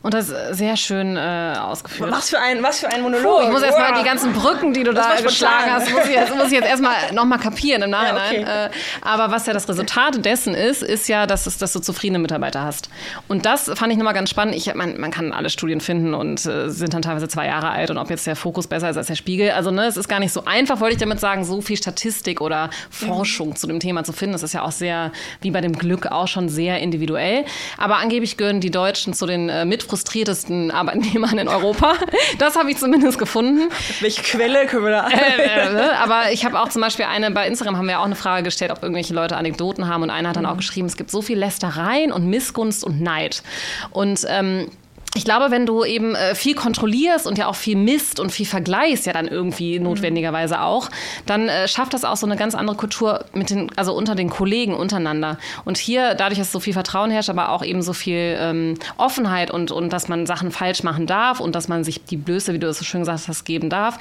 Und 0.05 0.13
das 0.13 0.29
ist 0.29 0.59
sehr 0.59 0.77
schön 0.77 1.17
äh, 1.17 1.55
ausgeführt. 1.59 2.11
Was 2.13 2.29
für 2.29 2.39
ein, 2.39 2.63
was 2.63 2.79
für 2.79 2.89
ein 2.89 3.01
Monolog. 3.01 3.39
Puh, 3.39 3.43
ich 3.43 3.49
muss 3.49 3.63
wow. 3.63 3.71
erstmal 3.71 3.95
die 3.95 4.07
ganzen 4.07 4.35
Brücken, 4.35 4.75
die 4.75 4.83
du 4.83 4.93
das 4.93 5.07
da 5.17 5.23
geschlagen 5.23 5.73
hast, 5.73 5.91
muss 5.91 6.05
ich 6.05 6.11
jetzt, 6.11 6.37
muss 6.37 6.47
ich 6.49 6.53
jetzt 6.53 6.69
erstmal 6.69 6.95
nochmal 7.15 7.39
kapieren 7.39 7.81
im 7.81 7.89
Nachhinein. 7.89 8.43
Ja, 8.43 8.67
okay. 8.67 8.67
äh, 8.67 8.71
aber 9.01 9.33
was 9.33 9.47
ja 9.47 9.55
das 9.55 9.67
Resultat 9.67 10.23
dessen 10.23 10.53
ist, 10.53 10.83
ist 10.83 11.09
ja, 11.09 11.27
dass, 11.27 11.47
es, 11.47 11.57
dass 11.57 11.73
du 11.73 11.81
zufriedene 11.81 12.19
Mitarbeiter 12.19 12.63
hast. 12.63 12.91
Und 13.29 13.47
das 13.47 13.71
fand 13.75 13.93
ich 13.93 13.97
nochmal 13.97 14.13
ganz 14.13 14.29
spannend. 14.29 14.55
Ich, 14.55 14.75
man, 14.75 15.01
man 15.01 15.11
kann 15.11 15.33
alle 15.33 15.49
Studien 15.49 15.81
finden 15.81 16.13
und 16.13 16.45
äh, 16.45 16.69
sind 16.69 16.93
dann 16.93 17.01
teilweise 17.01 17.27
zwei 17.29 17.47
Jahre 17.47 17.71
alt 17.71 17.91
und 17.91 17.97
ob 17.97 18.11
jetzt 18.11 18.27
der 18.27 18.37
Fokus 18.37 18.67
besser 18.67 18.91
ist 18.91 18.99
als 18.99 19.07
der 19.07 19.15
Spiegel. 19.15 19.53
Also 19.53 19.71
ne, 19.71 19.87
es 19.87 19.97
ist 19.97 20.09
gar 20.09 20.21
nicht 20.21 20.35
so 20.35 20.45
einfach, 20.45 20.81
wollte 20.81 20.97
ich 20.97 21.01
damit 21.01 21.19
sagen, 21.19 21.47
so 21.47 21.63
viel 21.63 21.79
Statistik 21.79 22.43
oder 22.43 22.69
Forschung 22.91 23.49
mhm. 23.49 23.57
zu 23.57 23.67
dem 23.69 23.81
Thema 23.81 24.05
zu 24.05 24.13
finden. 24.13 24.35
Das 24.35 24.43
ist 24.43 24.53
ja 24.53 24.65
auch 24.65 24.73
sehr, 24.73 25.13
wie 25.41 25.51
bei 25.51 25.63
dem 25.63 25.73
Glück, 25.73 26.09
auch 26.09 26.29
schon 26.29 26.51
sehr 26.51 26.81
individuell. 26.81 27.47
Aber 27.79 27.97
angeblich 27.97 28.37
gehören 28.37 28.61
die 28.61 28.71
Deutschen 28.71 29.15
zu 29.15 29.25
den 29.25 29.49
äh, 29.49 29.65
mitfrustriertesten 29.95 30.71
Arbeitnehmern 30.73 31.39
in 31.39 31.49
Europa. 31.49 31.95
Das 32.39 32.57
habe 32.57 32.71
ich 32.71 32.79
zumindest 32.79 33.19
gefunden. 33.19 33.71
Welche 34.01 34.23
Quelle 34.23 34.67
können 34.67 34.85
wir 34.85 34.91
da 34.91 35.09
äh, 35.09 35.69
äh, 35.69 35.73
ne? 35.73 35.99
Aber 35.99 36.33
ich 36.33 36.45
habe 36.45 36.61
auch 36.61 36.69
zum 36.69 36.83
Beispiel 36.83 37.05
eine, 37.05 37.31
bei 37.31 37.47
Instagram 37.47 37.77
haben 37.77 37.87
wir 37.87 38.01
auch 38.01 38.05
eine 38.05 38.17
Frage 38.17 38.43
gestellt, 38.43 38.73
ob 38.73 38.83
irgendwelche 38.83 39.15
Leute 39.15 39.37
Anekdoten 39.37 39.87
haben 39.87 40.03
und 40.03 40.11
einer 40.11 40.31
hat 40.31 40.37
dann 40.37 40.45
mhm. 40.45 40.51
auch 40.51 40.57
geschrieben, 40.57 40.87
es 40.87 40.97
gibt 40.97 41.11
so 41.11 41.23
viel 41.23 41.39
Lästereien 41.39 42.11
und 42.11 42.27
Missgunst 42.27 42.85
und 42.85 43.01
Neid. 43.01 43.43
Und 43.91 44.27
ähm, 44.29 44.69
ich 45.17 45.25
glaube, 45.25 45.53
wenn 45.53 45.65
du 45.65 45.85
eben 45.85 46.17
äh, 46.17 46.35
viel 46.35 46.55
kontrollierst 46.57 47.27
und 47.27 47.39
ja 47.39 47.47
auch 47.47 47.55
viel 47.55 47.77
misst 47.77 48.19
und 48.19 48.33
viel 48.33 48.47
vergleichst, 48.47 49.07
ja 49.07 49.13
dann 49.13 49.29
irgendwie 49.29 49.79
mhm. 49.79 49.85
notwendigerweise 49.85 50.61
auch, 50.61 50.91
dann 51.25 51.49
äh, 51.49 51.69
schafft 51.69 51.95
das 51.95 52.05
auch 52.05 52.17
so 52.17 52.27
eine 52.27 52.37
ganz 52.37 52.57
andere 52.57 52.77
Kultur 52.77 53.25
mit 53.33 53.51
den, 53.51 53.71
also 53.77 53.95
unter 53.95 54.17
den 54.17 54.29
Kollegen 54.29 54.75
untereinander. 54.75 55.39
Und 55.65 55.79
hier, 55.79 56.15
dadurch, 56.15 56.39
dass 56.41 56.51
so 56.51 56.59
viel 56.59 56.73
Vertrauen 56.73 57.13
herrscht, 57.13 57.31
aber 57.31 57.51
auch 57.51 57.65
eben 57.65 57.81
so 57.81 57.93
viel 57.93 58.37
ähm, 58.39 58.75
Offenheit 58.97 59.53
und, 59.53 59.71
und 59.71 59.93
dass 59.93 60.09
man 60.09 60.27
Sachen 60.27 60.51
falsch 60.51 60.83
machen 60.83 61.07
darf 61.07 61.39
und 61.39 61.55
dass 61.55 61.69
man 61.69 61.85
sich 61.85 62.05
die 62.05 62.17
Blöße, 62.17 62.53
wie 62.53 62.59
du 62.59 62.69
es 62.69 62.79
so 62.79 62.85
schön 62.85 63.03
gesagt 63.03 63.29
hast, 63.29 63.45
geben 63.45 63.71
darf, 63.71 63.99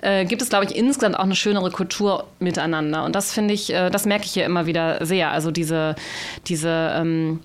äh, 0.00 0.24
gibt 0.24 0.42
es, 0.42 0.48
glaube 0.48 0.64
ich, 0.64 0.74
insgesamt 0.74 1.16
auch 1.16 1.24
eine 1.24 1.36
schönere 1.36 1.70
Kultur 1.70 2.24
miteinander. 2.40 3.04
Und 3.04 3.14
das 3.14 3.32
finde 3.32 3.54
ich, 3.54 3.72
äh, 3.72 3.88
das 3.90 4.04
merke 4.04 4.24
ich 4.24 4.32
hier 4.32 4.44
immer 4.44 4.66
wieder 4.66 5.04
sehr. 5.06 5.30
Also 5.30 5.52
diese, 5.52 5.94
diese 6.48 6.92
ähm, 6.96 7.40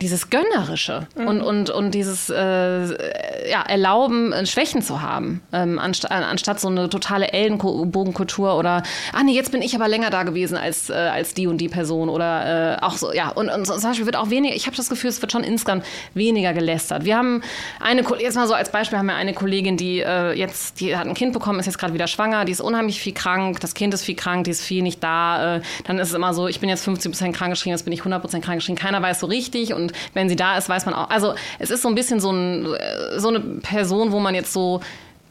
dieses 0.00 0.30
Gönnerische 0.30 1.08
mhm. 1.16 1.26
und, 1.26 1.42
und, 1.42 1.70
und 1.70 1.90
dieses 1.92 2.30
äh, 2.30 3.50
ja, 3.50 3.62
Erlauben, 3.62 4.32
äh, 4.32 4.46
Schwächen 4.46 4.80
zu 4.80 5.02
haben, 5.02 5.42
ähm, 5.52 5.78
anstatt, 5.78 6.12
anstatt 6.12 6.60
so 6.60 6.68
eine 6.68 6.88
totale 6.88 7.32
Ellenbogenkultur 7.32 8.56
oder, 8.56 8.82
ah 9.12 9.22
nee, 9.24 9.32
jetzt 9.32 9.50
bin 9.50 9.60
ich 9.60 9.74
aber 9.74 9.88
länger 9.88 10.10
da 10.10 10.22
gewesen 10.22 10.56
als, 10.56 10.90
äh, 10.90 10.94
als 10.94 11.34
die 11.34 11.46
und 11.46 11.58
die 11.58 11.68
Person 11.68 12.08
oder 12.08 12.76
äh, 12.76 12.82
auch 12.82 12.96
so, 12.96 13.12
ja, 13.12 13.30
und, 13.30 13.48
und 13.48 13.66
zum 13.66 13.80
Beispiel 13.80 14.06
wird 14.06 14.16
auch 14.16 14.30
weniger, 14.30 14.54
ich 14.54 14.66
habe 14.66 14.76
das 14.76 14.88
Gefühl, 14.88 15.10
es 15.10 15.20
wird 15.20 15.32
schon 15.32 15.42
insgesamt 15.42 15.84
weniger 16.14 16.52
gelästert. 16.52 17.04
Wir 17.04 17.16
haben 17.16 17.42
eine, 17.80 18.04
jetzt 18.20 18.36
mal 18.36 18.46
so 18.46 18.54
als 18.54 18.70
Beispiel 18.70 18.98
haben 18.98 19.06
wir 19.06 19.16
eine 19.16 19.34
Kollegin, 19.34 19.76
die 19.76 20.00
äh, 20.00 20.32
jetzt, 20.32 20.80
die 20.80 20.96
hat 20.96 21.06
ein 21.06 21.14
Kind 21.14 21.32
bekommen, 21.32 21.58
ist 21.58 21.66
jetzt 21.66 21.78
gerade 21.78 21.94
wieder 21.94 22.06
schwanger, 22.06 22.44
die 22.44 22.52
ist 22.52 22.60
unheimlich 22.60 23.00
viel 23.00 23.14
krank, 23.14 23.58
das 23.60 23.74
Kind 23.74 23.92
ist 23.94 24.04
viel 24.04 24.16
krank, 24.16 24.44
die 24.44 24.52
ist 24.52 24.62
viel 24.62 24.82
nicht 24.82 25.02
da, 25.02 25.56
äh, 25.56 25.60
dann 25.84 25.98
ist 25.98 26.08
es 26.08 26.14
immer 26.14 26.34
so, 26.34 26.46
ich 26.46 26.60
bin 26.60 26.68
jetzt 26.68 26.84
50 26.84 27.10
Prozent 27.10 27.36
krankgeschrieben, 27.36 27.76
jetzt 27.76 27.84
bin 27.84 27.92
ich 27.92 28.00
100 28.00 28.20
Prozent 28.20 28.44
krankgeschrieben, 28.44 28.78
keiner 28.78 29.02
weiß 29.02 29.18
so 29.18 29.26
richtig 29.26 29.74
und 29.74 29.87
und 29.88 29.92
wenn 30.14 30.28
sie 30.28 30.36
da 30.36 30.56
ist, 30.56 30.68
weiß 30.68 30.86
man 30.86 30.94
auch. 30.94 31.10
Also 31.10 31.34
es 31.58 31.70
ist 31.70 31.82
so 31.82 31.88
ein 31.88 31.94
bisschen 31.94 32.20
so, 32.20 32.30
ein, 32.30 32.66
so 33.16 33.28
eine 33.28 33.40
Person, 33.40 34.12
wo 34.12 34.20
man 34.20 34.34
jetzt 34.34 34.52
so, 34.52 34.80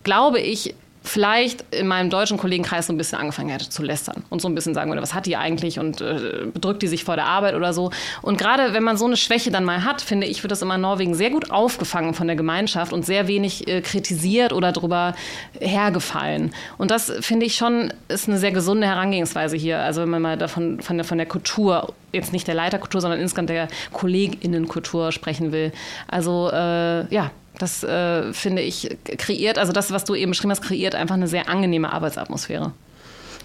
glaube 0.04 0.40
ich, 0.40 0.76
vielleicht 1.08 1.64
in 1.74 1.88
meinem 1.88 2.10
deutschen 2.10 2.38
Kollegenkreis 2.38 2.88
so 2.88 2.94
ein 2.94 2.98
bisschen 2.98 3.18
angefangen 3.18 3.50
hätte 3.50 3.70
zu 3.70 3.84
lästern 3.84 4.24
und 4.30 4.42
so 4.42 4.48
ein 4.48 4.56
bisschen 4.56 4.74
sagen 4.74 4.90
würde, 4.92 5.02
was 5.02 5.14
hat 5.14 5.26
die 5.26 5.38
eigentlich 5.38 5.80
und 5.80 6.02
äh, 6.02 6.46
bedrückt 6.54 6.82
die 6.82 6.88
sich 6.88 7.04
vor 7.04 7.16
der 7.16 7.26
Arbeit 7.26 7.56
oder 7.56 7.74
so. 7.74 7.92
Und 8.22 8.38
gerade 8.38 8.74
wenn 8.74 8.84
man 8.84 8.98
so 8.98 9.06
eine 9.06 9.18
Schwäche 9.18 9.52
dann 9.52 9.64
mal 9.64 9.84
hat, 9.84 10.02
finde 10.02 10.28
ich, 10.28 10.44
wird 10.44 10.52
das 10.52 10.62
immer 10.62 10.76
in 10.76 10.82
Norwegen 10.82 11.14
sehr 11.14 11.30
gut 11.30 11.52
aufgefangen 11.52 12.14
von 12.14 12.28
der 12.28 12.36
Gemeinschaft 12.36 12.94
und 12.94 13.06
sehr 13.06 13.28
wenig 13.28 13.68
äh, 13.68 13.82
kritisiert 13.82 14.54
oder 14.54 14.72
drüber 14.72 15.16
hergefallen. 15.60 16.54
Und 16.78 16.92
das 16.92 17.12
finde 17.22 17.46
ich 17.46 17.56
schon 17.56 17.94
ist 18.08 18.28
eine 18.28 18.38
sehr 18.38 18.52
gesunde 18.52 18.88
Herangehensweise 18.88 19.58
hier. 19.58 19.80
Also 19.80 20.02
wenn 20.02 20.10
man 20.10 20.22
mal 20.22 20.38
davon 20.38 20.82
von 20.82 20.98
der, 20.98 21.06
von 21.06 21.18
der 21.18 21.28
Kultur 21.28 21.94
jetzt 22.14 22.34
nicht 22.34 22.48
der 22.48 22.56
Leiterkultur, 22.56 23.02
sondern 23.02 23.20
insgesamt 23.20 23.50
der 23.50 23.68
KollegInnenkultur 23.94 25.12
sprechen 25.12 25.52
will. 25.52 25.72
Also 26.08 26.50
äh, 26.52 27.14
ja, 27.14 27.32
das 27.60 27.84
äh, 27.84 28.34
finde 28.34 28.62
ich 28.62 28.98
kreiert, 29.18 29.58
also 29.58 29.72
das, 29.72 29.92
was 29.92 30.04
du 30.04 30.16
eben 30.16 30.32
beschrieben 30.32 30.52
hast, 30.52 30.62
kreiert 30.62 30.96
einfach 30.96 31.16
eine 31.16 31.28
sehr 31.28 31.50
angenehme 31.50 31.92
Arbeitsatmosphäre. 31.92 32.74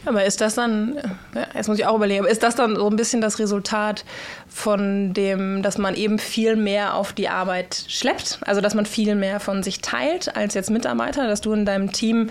Aber 0.04 0.24
ist 0.24 0.40
das 0.40 0.54
dann, 0.56 0.98
jetzt 1.54 1.68
muss 1.68 1.78
ich 1.78 1.86
auch 1.86 1.94
überlegen, 1.94 2.20
aber 2.20 2.30
ist 2.30 2.42
das 2.42 2.56
dann 2.56 2.74
so 2.74 2.88
ein 2.88 2.96
bisschen 2.96 3.20
das 3.20 3.38
Resultat 3.38 4.04
von 4.48 5.14
dem, 5.14 5.62
dass 5.62 5.78
man 5.78 5.94
eben 5.94 6.18
viel 6.18 6.56
mehr 6.56 6.94
auf 6.94 7.12
die 7.12 7.28
Arbeit 7.28 7.84
schleppt? 7.86 8.40
Also 8.44 8.60
dass 8.60 8.74
man 8.74 8.84
viel 8.84 9.14
mehr 9.14 9.38
von 9.38 9.62
sich 9.62 9.80
teilt 9.80 10.34
als 10.36 10.54
jetzt 10.54 10.70
Mitarbeiter, 10.70 11.28
dass 11.28 11.40
du 11.40 11.52
in 11.52 11.64
deinem 11.64 11.92
Team 11.92 12.30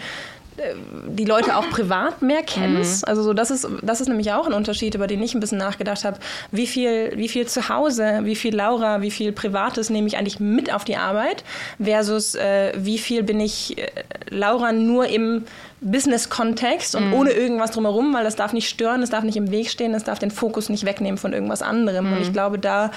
die 1.08 1.26
Leute 1.26 1.56
auch 1.56 1.70
privat 1.70 2.22
mehr 2.22 2.44
kennst. 2.44 3.06
Mhm. 3.06 3.10
Also 3.10 3.24
so, 3.24 3.34
das 3.34 3.52
ist, 3.52 3.68
das 3.82 4.02
ist 4.02 4.08
nämlich 4.08 4.32
auch 4.32 4.48
ein 4.48 4.54
Unterschied, 4.54 4.96
über 4.96 5.08
den 5.08 5.22
ich 5.22 5.34
ein 5.34 5.40
bisschen 5.40 5.58
nachgedacht 5.58 6.04
habe. 6.04 6.20
Wie 6.52 6.68
viel, 6.68 7.14
wie 7.16 7.28
viel 7.28 7.48
zu 7.48 7.70
Hause, 7.70 8.22
wie 8.24 8.36
viel 8.36 8.56
Laura, 8.56 9.02
wie 9.02 9.12
viel 9.12 9.32
Privates 9.32 9.90
nehme 9.90 10.08
ich 10.08 10.18
eigentlich 10.18 10.40
mit 10.40 10.74
auf 10.74 10.84
die 10.84 10.98
Arbeit 10.98 11.44
versus 11.82 12.36
äh, 12.36 12.74
wie 12.76 12.98
viel 12.98 13.24
bin 13.24 13.40
ich 13.40 13.78
äh, 13.78 13.88
Laura 14.30 14.72
nur 14.72 15.08
im 15.08 15.46
Business-Kontext 15.82 16.96
und 16.96 17.08
mhm. 17.08 17.14
ohne 17.14 17.32
irgendwas 17.32 17.72
drumherum, 17.72 18.14
weil 18.14 18.24
das 18.24 18.36
darf 18.36 18.54
nicht 18.54 18.70
stören, 18.70 19.02
das 19.02 19.10
darf 19.10 19.24
nicht 19.24 19.36
im 19.36 19.50
Weg 19.50 19.70
stehen, 19.70 19.94
das 19.94 20.04
darf 20.04 20.20
den 20.20 20.30
Fokus 20.30 20.70
nicht 20.70 20.86
wegnehmen 20.86 21.18
von 21.18 21.34
irgendwas 21.34 21.64
anderem. 21.64 22.08
Mhm. 22.08 22.14
Und 22.14 22.22
ich 22.22 22.32
glaube, 22.32 22.60
da 22.60 22.92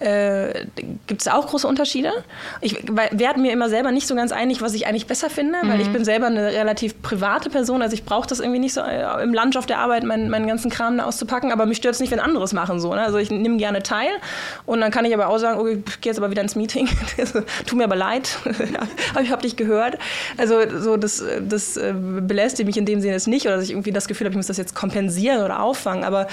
äh, 0.00 0.66
gibt 1.06 1.22
es 1.22 1.28
auch 1.28 1.46
große 1.46 1.66
Unterschiede. 1.66 2.12
Ich 2.60 2.76
werde 2.86 3.40
mir 3.40 3.52
immer 3.52 3.70
selber 3.70 3.90
nicht 3.90 4.06
so 4.06 4.14
ganz 4.14 4.32
einig, 4.32 4.60
was 4.60 4.74
ich 4.74 4.86
eigentlich 4.86 5.06
besser 5.06 5.30
finde, 5.30 5.58
mhm. 5.62 5.68
weil 5.70 5.80
ich 5.80 5.90
bin 5.90 6.04
selber 6.04 6.26
eine 6.26 6.52
relativ 6.52 7.00
private 7.00 7.48
Person, 7.48 7.80
also 7.80 7.94
ich 7.94 8.04
brauche 8.04 8.28
das 8.28 8.40
irgendwie 8.40 8.58
nicht 8.58 8.74
so 8.74 8.82
äh, 8.82 9.22
im 9.22 9.32
Lunch 9.32 9.56
auf 9.56 9.64
der 9.64 9.78
Arbeit 9.78 10.04
meinen, 10.04 10.28
meinen 10.28 10.46
ganzen 10.46 10.70
Kram 10.70 10.98
da 10.98 11.04
auszupacken, 11.04 11.52
aber 11.52 11.64
mich 11.64 11.78
stört 11.78 11.94
es 11.94 12.00
nicht, 12.00 12.10
wenn 12.10 12.20
anderes 12.20 12.52
machen 12.52 12.80
so. 12.80 12.94
Ne? 12.94 13.00
Also 13.00 13.16
ich 13.16 13.30
nehme 13.30 13.56
gerne 13.56 13.82
teil 13.82 14.10
und 14.66 14.82
dann 14.82 14.90
kann 14.90 15.06
ich 15.06 15.14
aber 15.14 15.28
auch 15.28 15.38
sagen, 15.38 15.58
okay, 15.58 15.82
ich 15.86 16.00
gehe 16.02 16.10
jetzt 16.10 16.18
aber 16.18 16.30
wieder 16.30 16.42
ins 16.42 16.54
Meeting, 16.54 16.86
tut 17.66 17.78
mir 17.78 17.84
aber 17.84 17.96
leid, 17.96 18.36
aber 19.14 19.22
ich 19.22 19.30
habe 19.30 19.40
dich 19.40 19.56
gehört. 19.56 19.96
Also 20.36 20.60
so 20.78 20.98
das, 20.98 21.24
das 21.40 21.78
äh, 21.78 21.94
belästigt 22.26 22.66
mich 22.66 22.76
in 22.76 22.86
dem 22.86 23.00
Sinne 23.00 23.14
jetzt 23.14 23.28
nicht 23.28 23.46
oder 23.46 23.56
dass 23.56 23.64
ich 23.64 23.70
irgendwie 23.70 23.92
das 23.92 24.08
Gefühl 24.08 24.26
habe, 24.26 24.32
ich 24.32 24.36
muss 24.36 24.46
das 24.46 24.56
jetzt 24.56 24.74
kompensieren 24.74 25.42
oder 25.42 25.60
auffangen. 25.60 26.04
Aber 26.04 26.26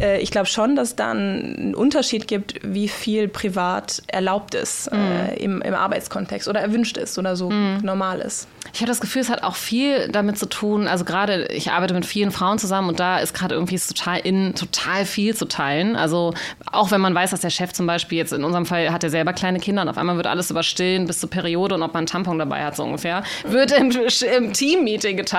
äh, 0.00 0.20
ich 0.20 0.30
glaube 0.30 0.46
schon, 0.46 0.76
dass 0.76 0.96
da 0.96 1.10
einen 1.10 1.74
Unterschied 1.74 2.28
gibt, 2.28 2.60
wie 2.62 2.88
viel 2.88 3.28
privat 3.28 4.02
erlaubt 4.08 4.54
ist 4.54 4.88
äh, 4.88 4.96
mhm. 4.96 5.02
äh, 5.02 5.34
im, 5.36 5.62
im, 5.62 5.74
Arbeitskontext 5.74 6.48
oder 6.48 6.60
erwünscht 6.60 6.96
ist 6.96 7.18
oder 7.18 7.36
so 7.36 7.50
mhm. 7.50 7.78
normal 7.82 8.20
ist. 8.20 8.48
Ich 8.72 8.80
habe 8.80 8.88
das 8.88 9.00
Gefühl, 9.00 9.22
es 9.22 9.30
hat 9.30 9.42
auch 9.42 9.54
viel 9.54 10.08
damit 10.08 10.38
zu 10.38 10.46
tun, 10.46 10.88
also 10.88 11.04
gerade 11.04 11.46
ich 11.46 11.70
arbeite 11.70 11.94
mit 11.94 12.04
vielen 12.04 12.30
Frauen 12.30 12.58
zusammen 12.58 12.88
und 12.88 12.98
da 12.98 13.18
ist 13.18 13.32
gerade 13.32 13.54
irgendwie 13.54 13.78
total 13.78 14.18
in, 14.18 14.54
total 14.54 15.04
viel 15.04 15.34
zu 15.34 15.46
teilen. 15.46 15.96
Also 15.96 16.34
auch 16.72 16.90
wenn 16.90 17.00
man 17.00 17.14
weiß, 17.14 17.30
dass 17.30 17.40
der 17.40 17.50
Chef 17.50 17.72
zum 17.72 17.86
Beispiel 17.86 18.18
jetzt 18.18 18.32
in 18.32 18.44
unserem 18.44 18.66
Fall 18.66 18.92
hat 18.92 19.04
er 19.04 19.10
selber 19.10 19.32
kleine 19.32 19.60
Kinder 19.60 19.82
und 19.82 19.88
auf 19.88 19.98
einmal 19.98 20.16
wird 20.16 20.26
alles 20.26 20.50
über 20.50 20.62
Stillen 20.62 21.06
bis 21.06 21.20
zur 21.20 21.30
Periode 21.30 21.74
und 21.74 21.82
ob 21.82 21.92
man 21.94 22.00
einen 22.00 22.06
Tampon 22.06 22.38
dabei 22.38 22.64
hat, 22.64 22.76
so 22.76 22.82
ungefähr, 22.82 23.22
wird 23.46 23.72
im, 23.72 23.90
im 23.90 24.52
Team-Meeting 24.52 25.16
geteilt. 25.16 25.35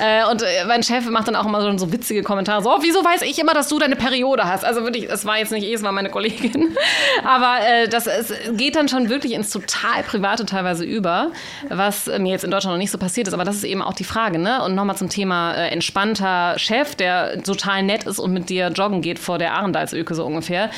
Äh, 0.00 0.24
und 0.30 0.42
äh, 0.42 0.64
mein 0.66 0.82
Chef 0.82 1.04
macht 1.06 1.28
dann 1.28 1.36
auch 1.36 1.46
immer 1.46 1.60
so, 1.60 1.78
so 1.78 1.92
witzige 1.92 2.22
Kommentare, 2.22 2.62
so, 2.62 2.70
oh, 2.70 2.78
wieso 2.80 3.04
weiß 3.04 3.22
ich 3.22 3.38
immer, 3.38 3.54
dass 3.54 3.68
du 3.68 3.78
deine 3.78 3.96
Periode 3.96 4.44
hast? 4.44 4.64
Also 4.64 4.82
wirklich, 4.84 5.08
es 5.10 5.24
war 5.24 5.38
jetzt 5.38 5.52
nicht 5.52 5.66
ich, 5.66 5.74
es 5.74 5.82
war 5.82 5.92
meine 5.92 6.10
Kollegin. 6.10 6.76
Aber 7.24 7.64
äh, 7.64 7.88
das 7.88 8.06
es 8.06 8.32
geht 8.52 8.76
dann 8.76 8.88
schon 8.88 9.08
wirklich 9.08 9.32
ins 9.32 9.50
total 9.50 10.02
Private 10.02 10.46
teilweise 10.46 10.84
über, 10.84 11.30
was 11.68 12.06
mir 12.06 12.30
jetzt 12.30 12.44
in 12.44 12.50
Deutschland 12.50 12.74
noch 12.74 12.78
nicht 12.78 12.90
so 12.90 12.98
passiert 12.98 13.28
ist. 13.28 13.34
Aber 13.34 13.44
das 13.44 13.56
ist 13.56 13.64
eben 13.64 13.82
auch 13.82 13.94
die 13.94 14.04
Frage. 14.04 14.38
Ne? 14.38 14.62
Und 14.62 14.74
nochmal 14.74 14.96
zum 14.96 15.08
Thema 15.08 15.54
äh, 15.54 15.68
entspannter 15.68 16.58
Chef, 16.58 16.94
der 16.94 17.42
total 17.42 17.82
nett 17.82 18.04
ist 18.04 18.18
und 18.18 18.32
mit 18.32 18.48
dir 18.48 18.68
joggen 18.68 19.00
geht 19.02 19.18
vor 19.18 19.38
der 19.38 19.54
Arendalsöke 19.54 20.14
so 20.14 20.24
ungefähr 20.24 20.70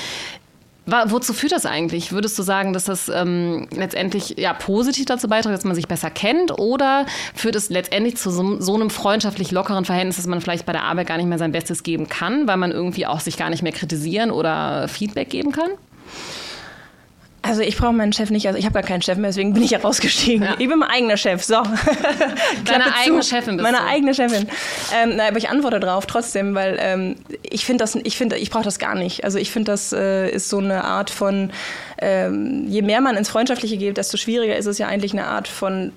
Wozu 0.87 1.33
führt 1.33 1.53
das 1.53 1.65
eigentlich? 1.65 2.13
Würdest 2.13 2.39
du 2.39 2.43
sagen, 2.43 2.75
dass 2.75 2.85
das 2.85 3.09
ähm, 3.09 3.67
letztendlich 3.75 4.35
ja 4.37 4.53
positiv 4.53 5.07
dazu 5.07 5.29
beiträgt, 5.29 5.57
dass 5.57 5.65
man 5.65 5.75
sich 5.75 5.89
besser 5.89 6.11
kennt, 6.11 6.59
oder 6.59 7.07
führt 7.35 7.57
es 7.57 7.71
letztendlich 7.71 8.19
zu 8.19 8.31
so, 8.31 8.61
so, 8.61 8.75
einem 8.75 8.91
freundschaftlich 8.91 9.51
lockeren 9.51 9.87
Verhältnis, 9.87 10.17
dass 10.17 10.27
man 10.27 10.43
vielleicht 10.43 10.67
bei 10.67 10.73
der 10.73 10.83
Arbeit 10.83 11.07
gar 11.07 11.17
nicht 11.17 11.27
mehr 11.27 11.39
sein 11.39 11.53
Bestes 11.53 11.85
geben 11.85 12.09
kann, 12.09 12.47
weil 12.47 12.59
man 12.59 12.71
irgendwie 12.71 13.07
auch 13.07 13.21
sich 13.21 13.39
gar 13.39 13.49
nicht 13.49 13.63
mehr 13.63 13.73
kritisieren 13.73 14.31
oder 14.31 14.87
Feedback 14.89 15.31
geben 15.31 15.53
kann? 15.53 15.71
Also 17.47 17.61
ich 17.61 17.77
brauche 17.77 17.93
meinen 17.93 18.15
Chef 18.15 18.31
nicht, 18.31 18.47
also 18.47 18.59
ich 18.59 18.65
habe 18.65 18.73
gar 18.73 18.83
keinen 18.83 19.03
Chef 19.03 19.19
mehr, 19.19 19.29
deswegen 19.29 19.53
bin 19.53 19.63
ich 19.63 19.73
ja 19.73 19.79
rausgestiegen. 19.79 20.47
Ja. 20.47 20.55
Ich 20.59 20.67
bin 20.67 20.79
mein 20.79 20.89
eigener 20.89 21.19
Chef, 21.19 21.45
so. 21.45 21.63
Deine 22.65 22.97
eigene 23.03 23.21
zu. 23.21 23.29
Chefin 23.29 23.59
bist 23.59 23.63
Meine 23.63 23.77
du. 23.77 23.85
eigene 23.85 24.15
Chefin. 24.15 24.49
Ähm, 24.95 25.13
na, 25.17 25.29
aber 25.29 25.37
ich 25.37 25.51
antworte 25.51 25.79
darauf 25.79 26.07
trotzdem, 26.07 26.55
weil 26.55 26.79
ähm, 26.81 27.17
ich 27.43 27.67
finde 27.67 27.85
das, 27.85 27.97
ich 27.97 28.17
finde, 28.17 28.39
ich 28.39 28.49
brauche 28.49 28.65
das 28.65 28.79
gar 28.79 28.95
nicht. 28.95 29.25
Also 29.25 29.39
ich 29.39 29.51
finde, 29.51 29.73
das 29.73 29.93
äh, 29.93 30.31
ist 30.31 30.49
so 30.49 30.57
eine 30.57 30.85
Art 30.85 31.11
von, 31.11 31.53
ähm, 31.99 32.67
je 32.69 32.83
mehr 32.83 33.01
man 33.01 33.17
ins 33.17 33.29
Freundschaftliche 33.29 33.77
geht, 33.77 33.97
desto 33.97 34.17
schwieriger 34.17 34.57
ist 34.57 34.67
es 34.67 34.79
ja 34.79 34.87
eigentlich 34.89 35.13
eine 35.13 35.27
Art 35.27 35.49
von 35.49 35.93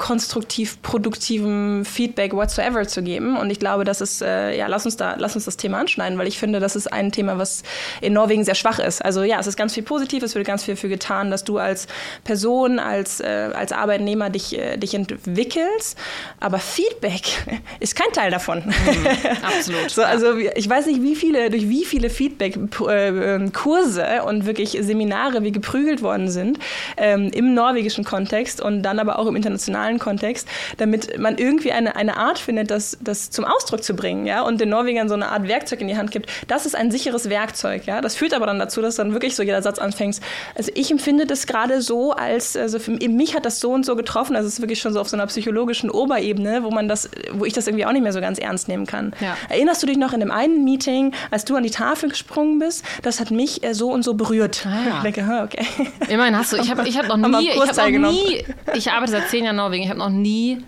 konstruktiv 0.00 0.80
produktivem 0.80 1.84
Feedback 1.84 2.32
whatsoever 2.32 2.88
zu 2.88 3.02
geben. 3.02 3.36
Und 3.36 3.50
ich 3.50 3.58
glaube, 3.58 3.84
das 3.84 4.00
ist, 4.00 4.22
äh, 4.22 4.56
ja, 4.56 4.66
lass 4.66 4.86
uns 4.86 4.96
da, 4.96 5.16
lass 5.18 5.34
uns 5.34 5.44
das 5.44 5.58
Thema 5.58 5.78
anschneiden, 5.78 6.16
weil 6.18 6.26
ich 6.26 6.38
finde, 6.38 6.58
das 6.58 6.74
ist 6.74 6.90
ein 6.90 7.12
Thema, 7.12 7.36
was 7.36 7.62
in 8.00 8.14
Norwegen 8.14 8.42
sehr 8.42 8.54
schwach 8.54 8.78
ist. 8.78 9.04
Also 9.04 9.24
ja, 9.24 9.38
es 9.38 9.46
ist 9.46 9.58
ganz 9.58 9.74
viel 9.74 9.82
positiv, 9.82 10.22
es 10.22 10.34
wird 10.34 10.46
ganz 10.46 10.64
viel 10.64 10.74
dafür 10.74 10.88
getan, 10.88 11.30
dass 11.30 11.44
du 11.44 11.58
als 11.58 11.86
Person, 12.24 12.78
als, 12.78 13.20
äh, 13.20 13.50
als 13.52 13.72
Arbeitnehmer 13.72 14.30
dich, 14.30 14.58
äh, 14.58 14.78
dich 14.78 14.94
entwickelst. 14.94 15.98
Aber 16.40 16.58
Feedback 16.58 17.24
ist 17.80 17.94
kein 17.94 18.10
Teil 18.14 18.30
davon. 18.30 18.64
Mhm, 18.64 19.06
absolut. 19.42 19.90
so, 19.90 20.02
also 20.02 20.34
ich 20.34 20.66
weiß 20.66 20.86
nicht, 20.86 21.02
wie 21.02 21.14
viele, 21.14 21.50
durch 21.50 21.68
wie 21.68 21.84
viele 21.84 22.08
Feedback-Kurse 22.08 24.02
äh, 24.02 24.20
und 24.22 24.46
wirklich 24.46 24.78
Seminare 24.80 25.29
wie 25.42 25.52
geprügelt 25.52 26.02
worden 26.02 26.30
sind 26.30 26.58
ähm, 26.96 27.30
im 27.32 27.54
norwegischen 27.54 28.04
Kontext 28.04 28.60
und 28.60 28.82
dann 28.82 28.98
aber 28.98 29.18
auch 29.18 29.26
im 29.26 29.36
internationalen 29.36 29.60
internationalen 29.60 29.98
Kontext, 29.98 30.48
damit 30.78 31.18
man 31.18 31.38
irgendwie 31.38 31.72
eine, 31.72 31.96
eine 31.96 32.16
Art 32.16 32.38
findet, 32.38 32.70
das, 32.70 32.98
das 33.00 33.30
zum 33.30 33.44
Ausdruck 33.44 33.82
zu 33.82 33.94
bringen, 33.94 34.26
ja, 34.26 34.42
und 34.42 34.60
den 34.60 34.68
Norwegern 34.68 35.08
so 35.08 35.14
eine 35.14 35.28
Art 35.28 35.48
Werkzeug 35.48 35.80
in 35.80 35.88
die 35.88 35.96
Hand 35.96 36.10
gibt. 36.10 36.30
Das 36.48 36.66
ist 36.66 36.74
ein 36.74 36.90
sicheres 36.90 37.28
Werkzeug, 37.28 37.86
ja. 37.86 38.00
Das 38.00 38.14
führt 38.14 38.34
aber 38.34 38.46
dann 38.46 38.58
dazu, 38.58 38.82
dass 38.82 38.96
dann 38.96 39.12
wirklich 39.12 39.36
so 39.36 39.42
jeder 39.42 39.62
Satz 39.62 39.78
anfängt. 39.78 40.20
Also 40.54 40.72
ich 40.74 40.90
empfinde 40.90 41.26
das 41.26 41.46
gerade 41.46 41.82
so, 41.82 42.12
als, 42.12 42.56
also 42.56 42.78
für 42.78 42.92
mich 42.92 43.34
hat 43.34 43.44
das 43.44 43.60
so 43.60 43.72
und 43.72 43.84
so 43.84 43.96
getroffen. 43.96 44.36
Also 44.36 44.48
es 44.48 44.54
ist 44.54 44.60
wirklich 44.60 44.80
schon 44.80 44.92
so 44.92 45.00
auf 45.00 45.08
so 45.08 45.16
einer 45.16 45.26
psychologischen 45.26 45.90
Oberebene, 45.90 46.62
wo 46.62 46.70
man 46.70 46.88
das, 46.88 47.10
wo 47.32 47.44
ich 47.44 47.52
das 47.52 47.66
irgendwie 47.66 47.86
auch 47.86 47.92
nicht 47.92 48.02
mehr 48.02 48.12
so 48.12 48.20
ganz 48.20 48.38
ernst 48.38 48.68
nehmen 48.68 48.86
kann. 48.86 49.12
Ja. 49.20 49.36
Erinnerst 49.48 49.82
du 49.82 49.86
dich 49.86 49.96
noch 49.96 50.12
in 50.12 50.20
dem 50.20 50.30
einen 50.30 50.64
Meeting, 50.64 51.12
als 51.30 51.44
du 51.44 51.56
an 51.56 51.62
die 51.62 51.70
Tafel 51.70 52.08
gesprungen 52.08 52.58
bist? 52.58 52.84
Das 53.02 53.20
hat 53.20 53.30
mich 53.30 53.62
äh, 53.62 53.74
so 53.74 53.92
und 53.92 54.02
so 54.02 54.14
berührt. 54.14 54.66
Ah, 54.66 54.88
ja. 54.88 55.02
Ich 55.20 55.26
denke, 55.26 55.42
okay. 55.42 55.66
Immerhin 56.08 56.36
hast 56.36 56.52
du, 56.52 56.56
ich 56.56 56.70
habe 56.70 56.86
ich 56.88 56.98
hab 56.98 57.08
noch 57.08 57.16
nie, 57.16 57.50
ich 57.50 57.58
habe 57.58 57.98
noch 57.98 58.10
nie, 58.10 58.44
ich 58.74 58.90
arbeite 58.90 59.12
seit 59.12 59.28
zehn 59.28 59.44
Jahren 59.44 59.56
Norwegen 59.56 59.70
Norwegen. 59.70 59.84
Ich 59.84 59.90
habe 59.90 59.98
noch 59.98 60.10
nie 60.10 60.58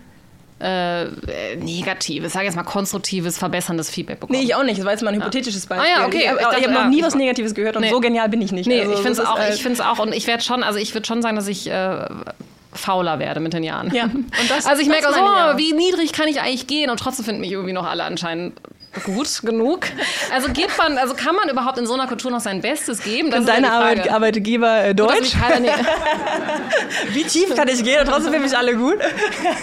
äh, 0.59 1.05
negatives, 1.57 2.33
sage 2.33 2.45
jetzt 2.45 2.55
mal 2.55 2.63
konstruktives, 2.63 3.37
verbesserndes 3.37 3.89
Feedback 3.89 4.19
bekommen. 4.19 4.39
Nee, 4.39 4.45
ich 4.45 4.55
auch 4.55 4.63
nicht. 4.63 4.77
Das 4.77 4.85
war 4.85 4.93
jetzt 4.93 5.03
mal 5.03 5.13
ein 5.13 5.19
hypothetisches 5.19 5.65
Beispiel. 5.65 5.89
Ah 5.89 5.99
ja, 5.99 6.05
okay. 6.05 6.29
Ich, 6.57 6.67
habe 6.67 6.73
noch 6.73 6.87
nie 6.87 7.03
was 7.03 7.15
Negatives 7.15 7.53
gehört 7.53 7.75
und 7.75 7.83
nee. 7.83 7.89
so 7.89 7.99
genial 7.99 8.29
bin 8.29 8.41
ich 8.41 8.51
nicht. 8.51 8.67
Nee, 8.67 8.81
also, 8.81 8.93
ich 8.93 8.99
finde 8.99 9.13
es 9.13 9.19
auch, 9.19 9.39
ich 9.49 9.81
auch 9.81 9.99
und 9.99 10.13
ich 10.13 10.27
werde 10.27 10.43
schon, 10.43 10.63
also 10.63 10.79
ich 10.79 10.93
würde 10.93 11.05
schon 11.05 11.21
sagen, 11.21 11.35
dass 11.35 11.47
ich 11.47 11.69
äh, 11.69 12.05
fauler 12.71 13.19
werde 13.19 13.39
mit 13.39 13.53
den 13.53 13.63
Jahren. 13.63 13.93
Ja. 13.93 14.09
Das, 14.49 14.65
also 14.65 14.81
ich 14.81 14.87
merke 14.87 15.07
so, 15.13 15.19
oh, 15.19 15.57
wie 15.57 15.73
niedrig 15.73 16.11
kann 16.11 16.27
ich 16.27 16.41
eigentlich 16.41 16.67
gehen 16.67 16.89
und 16.89 16.99
trotzdem 16.99 17.23
finden 17.23 17.41
mich 17.41 17.51
irgendwie 17.51 17.73
noch 17.73 17.85
alle 17.85 18.03
anscheinend 18.03 18.59
gut 19.03 19.41
genug. 19.41 19.87
Also 20.31 20.49
gibt 20.51 20.77
man, 20.77 20.97
also 20.97 21.15
kann 21.15 21.35
man 21.35 21.49
überhaupt 21.49 21.77
in 21.77 21.85
so 21.85 21.93
einer 21.93 22.07
Kultur 22.07 22.29
noch 22.29 22.39
sein 22.39 22.61
Bestes 22.61 23.01
geben? 23.01 23.31
Das 23.31 23.45
deine 23.45 23.71
Arbeit, 23.71 24.09
Arbeitgeber 24.09 24.85
äh, 24.85 24.95
Deutsch? 24.95 25.33
Wie 27.13 27.23
tief 27.23 27.55
kann 27.55 27.67
ich 27.67 27.83
gehen? 27.83 27.99
Und 28.01 28.07
trotzdem 28.07 28.31
finde 28.31 28.47
ich 28.47 28.57
alle 28.57 28.75
gut. 28.75 28.97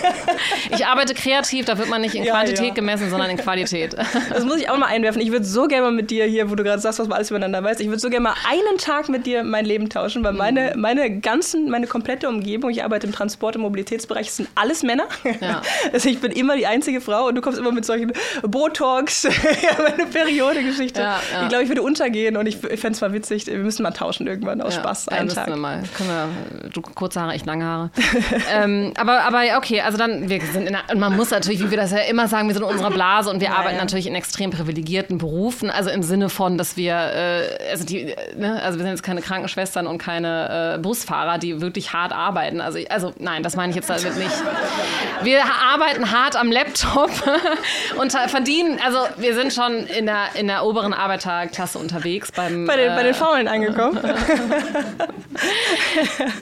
ich 0.71 0.87
arbeite 0.87 1.15
kreativ, 1.15 1.67
da 1.67 1.79
wird 1.79 1.89
man 1.89 2.01
nicht 2.01 2.15
in 2.15 2.25
ja, 2.25 2.35
Quantität 2.35 2.69
ja. 2.69 2.75
gemessen, 2.75 3.11
sondern 3.11 3.31
in 3.31 3.37
Qualität. 3.37 3.97
Das 4.31 4.45
muss 4.45 4.57
ich 4.57 4.69
auch 4.69 4.77
mal 4.77 4.87
einwerfen. 4.87 5.23
Ich 5.23 5.31
würde 5.31 5.45
so 5.45 5.67
gerne 5.67 5.87
mal 5.87 5.93
mit 5.93 6.11
dir 6.11 6.25
hier, 6.25 6.51
wo 6.51 6.55
du 6.55 6.65
gerade 6.65 6.81
sagst, 6.81 6.99
was 6.99 7.09
man 7.09 7.17
alles 7.17 7.31
übereinander 7.31 7.63
weiß, 7.63 7.81
ich 7.81 7.87
würde 7.87 8.01
so 8.01 8.11
gerne 8.11 8.25
mal 8.25 8.35
einen 8.49 8.79
Tag 8.79 9.09
mit 9.09 9.27
dir 9.27 9.45
mein 9.45 9.65
Leben 9.65 9.89
tauschen, 9.89 10.25
weil 10.25 10.33
meine, 10.33 10.73
mhm. 10.75 10.81
meine 10.81 11.21
ganzen, 11.21 11.71
meine 11.71 11.87
komplette 11.87 12.29
Umgebung, 12.29 12.71
ich 12.71 12.83
arbeite 12.83 13.07
im 13.07 13.13
Transport- 13.13 13.57
und 13.57 13.63
Mobilitätsbereich, 13.63 14.31
sind 14.31 14.49
alles 14.55 14.83
Männer. 14.83 15.05
Ja. 15.41 15.63
Also 15.93 16.09
ich 16.09 16.21
bin 16.21 16.33
immer 16.33 16.57
die 16.57 16.67
einzige 16.67 17.01
Frau 17.01 17.29
und 17.29 17.35
du 17.35 17.41
kommst 17.41 17.59
immer 17.59 17.73
mit 17.73 17.85
solchen 17.85 18.13
Botox, 18.43 19.20
ja, 19.63 19.83
meine 19.83 20.07
Periodegeschichte. 20.11 21.01
Ja, 21.01 21.21
ja. 21.33 21.43
Ich 21.43 21.49
glaube, 21.49 21.65
ich 21.65 21.69
würde 21.69 21.83
untergehen 21.83 22.37
und 22.37 22.47
ich, 22.47 22.63
ich 22.65 22.81
fände 22.81 22.95
es 22.95 23.01
mal 23.01 23.13
witzig. 23.13 23.47
Wir 23.47 23.59
müssen 23.59 23.83
mal 23.83 23.91
tauschen 23.91 24.27
irgendwann 24.27 24.61
aus 24.61 24.75
ja, 24.75 24.81
Spaß. 24.81 25.09
Einen 25.09 25.29
ja, 25.29 25.35
Tag. 25.35 25.49
Wir 25.49 25.57
mal. 25.57 25.83
Können 25.97 26.09
wir, 26.09 26.71
du 26.71 26.81
kurze 26.83 27.21
Haare, 27.21 27.35
ich 27.35 27.45
lange 27.45 27.65
Haare. 27.65 27.91
ähm, 28.53 28.93
aber, 28.97 29.23
aber 29.23 29.43
okay, 29.57 29.81
also 29.81 29.99
dann, 29.99 30.29
wir 30.29 30.41
sind 30.41 30.67
in 30.67 30.75
einer, 30.75 30.91
und 30.93 30.99
man 30.99 31.17
muss 31.17 31.31
natürlich, 31.31 31.61
wie 31.61 31.71
wir 31.71 31.79
das 31.79 31.91
ja 31.91 31.99
immer 31.99 32.29
sagen, 32.29 32.49
wir 32.49 32.55
sind 32.55 32.65
in 32.65 32.71
unserer 32.71 32.91
Blase 32.91 33.31
und 33.31 33.41
wir 33.41 33.53
arbeiten 33.53 33.77
natürlich 33.79 34.07
in 34.07 34.15
extrem 34.15 34.51
privilegierten 34.51 35.19
Berufen. 35.19 35.71
Also 35.71 35.91
im 35.91 36.03
Sinne 36.03 36.29
von, 36.29 36.59
dass 36.59 36.77
wir, 36.77 36.95
äh, 36.95 37.71
also, 37.71 37.85
die, 37.85 38.15
ne, 38.37 38.61
also 38.63 38.79
wir 38.79 38.85
sind 38.85 38.93
jetzt 38.93 39.03
keine 39.03 39.23
Krankenschwestern 39.23 39.87
und 39.87 39.99
keine 39.99 40.75
äh, 40.77 40.79
Busfahrer, 40.79 41.39
die 41.39 41.61
wirklich 41.61 41.93
hart 41.93 42.13
arbeiten. 42.13 42.61
Also, 42.61 42.79
also 42.89 43.13
nein, 43.19 43.43
das 43.43 43.57
meine 43.57 43.71
ich 43.71 43.77
jetzt 43.77 43.91
damit 43.91 44.17
nicht. 44.17 44.31
Wir 45.23 45.43
arbeiten 45.45 46.11
hart 46.11 46.37
am 46.37 46.51
Laptop 46.51 47.11
und 47.99 48.13
verdienen, 48.13 48.79
also 48.85 48.99
wir 49.19 49.35
sind 49.35 49.53
schon 49.53 49.87
in 49.87 50.07
der, 50.07 50.29
in 50.35 50.47
der 50.47 50.65
oberen 50.65 50.93
Arbeiterklasse 50.93 51.79
unterwegs. 51.79 52.33
Beim, 52.33 52.67
bei, 52.67 52.77
den, 52.77 52.93
äh, 52.93 52.95
bei 52.95 53.03
den 53.03 53.15
Faulen 53.15 53.49
angekommen. 53.49 53.99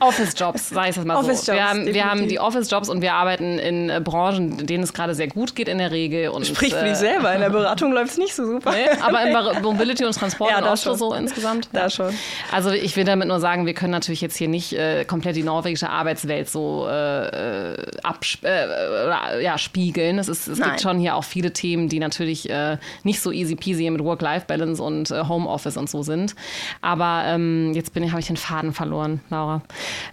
Office-Jobs, 0.00 0.70
sage 0.70 0.90
ich 0.90 0.96
es 0.96 1.04
mal 1.04 1.16
Office 1.16 1.46
so. 1.46 1.52
Wir 1.52 1.68
haben, 1.68 1.86
wir 1.86 2.04
haben 2.04 2.28
die 2.28 2.40
Office-Jobs 2.40 2.88
und 2.88 3.02
wir 3.02 3.14
arbeiten 3.14 3.58
in 3.58 3.90
äh, 3.90 4.00
Branchen, 4.02 4.66
denen 4.66 4.84
es 4.84 4.92
gerade 4.92 5.14
sehr 5.14 5.28
gut 5.28 5.54
geht 5.54 5.68
in 5.68 5.78
der 5.78 5.90
Regel. 5.90 6.28
Und, 6.30 6.46
Sprich 6.46 6.74
für 6.74 6.80
äh, 6.80 6.90
dich 6.90 6.96
selber, 6.96 7.32
in 7.34 7.40
der 7.40 7.50
Beratung 7.50 7.92
läuft 7.92 8.12
es 8.12 8.18
nicht 8.18 8.34
so 8.34 8.46
super. 8.46 8.72
Nee, 8.72 8.88
aber 9.00 9.22
in 9.22 9.62
Mobility 9.62 10.04
und 10.04 10.14
Transport 10.14 10.50
ja, 10.50 10.64
auch 10.64 10.76
schon 10.76 10.96
so 10.96 11.14
insgesamt. 11.14 11.68
Da 11.72 11.90
schon. 11.90 12.12
Also 12.52 12.70
ich 12.70 12.96
will 12.96 13.04
damit 13.04 13.28
nur 13.28 13.40
sagen, 13.40 13.66
wir 13.66 13.74
können 13.74 13.92
natürlich 13.92 14.20
jetzt 14.20 14.36
hier 14.36 14.48
nicht 14.48 14.72
äh, 14.72 15.04
komplett 15.04 15.36
die 15.36 15.42
norwegische 15.42 15.90
Arbeitswelt 15.90 16.48
so 16.48 16.86
äh, 16.88 17.72
äh 17.72 17.76
abspiegeln. 18.02 18.68
Äh, 18.68 19.42
ja, 19.42 19.58
spiegeln. 19.58 20.18
Es, 20.18 20.28
ist, 20.28 20.48
es 20.48 20.60
gibt 20.60 20.80
schon 20.80 20.98
hier 20.98 21.14
auch 21.14 21.24
viele 21.24 21.52
Themen, 21.52 21.88
die 21.88 22.00
natürlich 22.00 22.48
äh, 22.58 22.76
nicht 23.04 23.20
so 23.20 23.32
easy 23.32 23.56
peasy 23.56 23.88
mit 23.90 24.02
Work-Life-Balance 24.02 24.82
und 24.82 25.10
äh, 25.10 25.24
Homeoffice 25.28 25.76
und 25.76 25.88
so 25.88 26.02
sind. 26.02 26.34
Aber 26.80 27.22
ähm, 27.26 27.72
jetzt 27.74 27.92
bin 27.94 28.02
ich, 28.02 28.10
habe 28.10 28.20
ich 28.20 28.26
den 28.26 28.36
Faden 28.36 28.72
verloren, 28.72 29.20
Laura. 29.30 29.62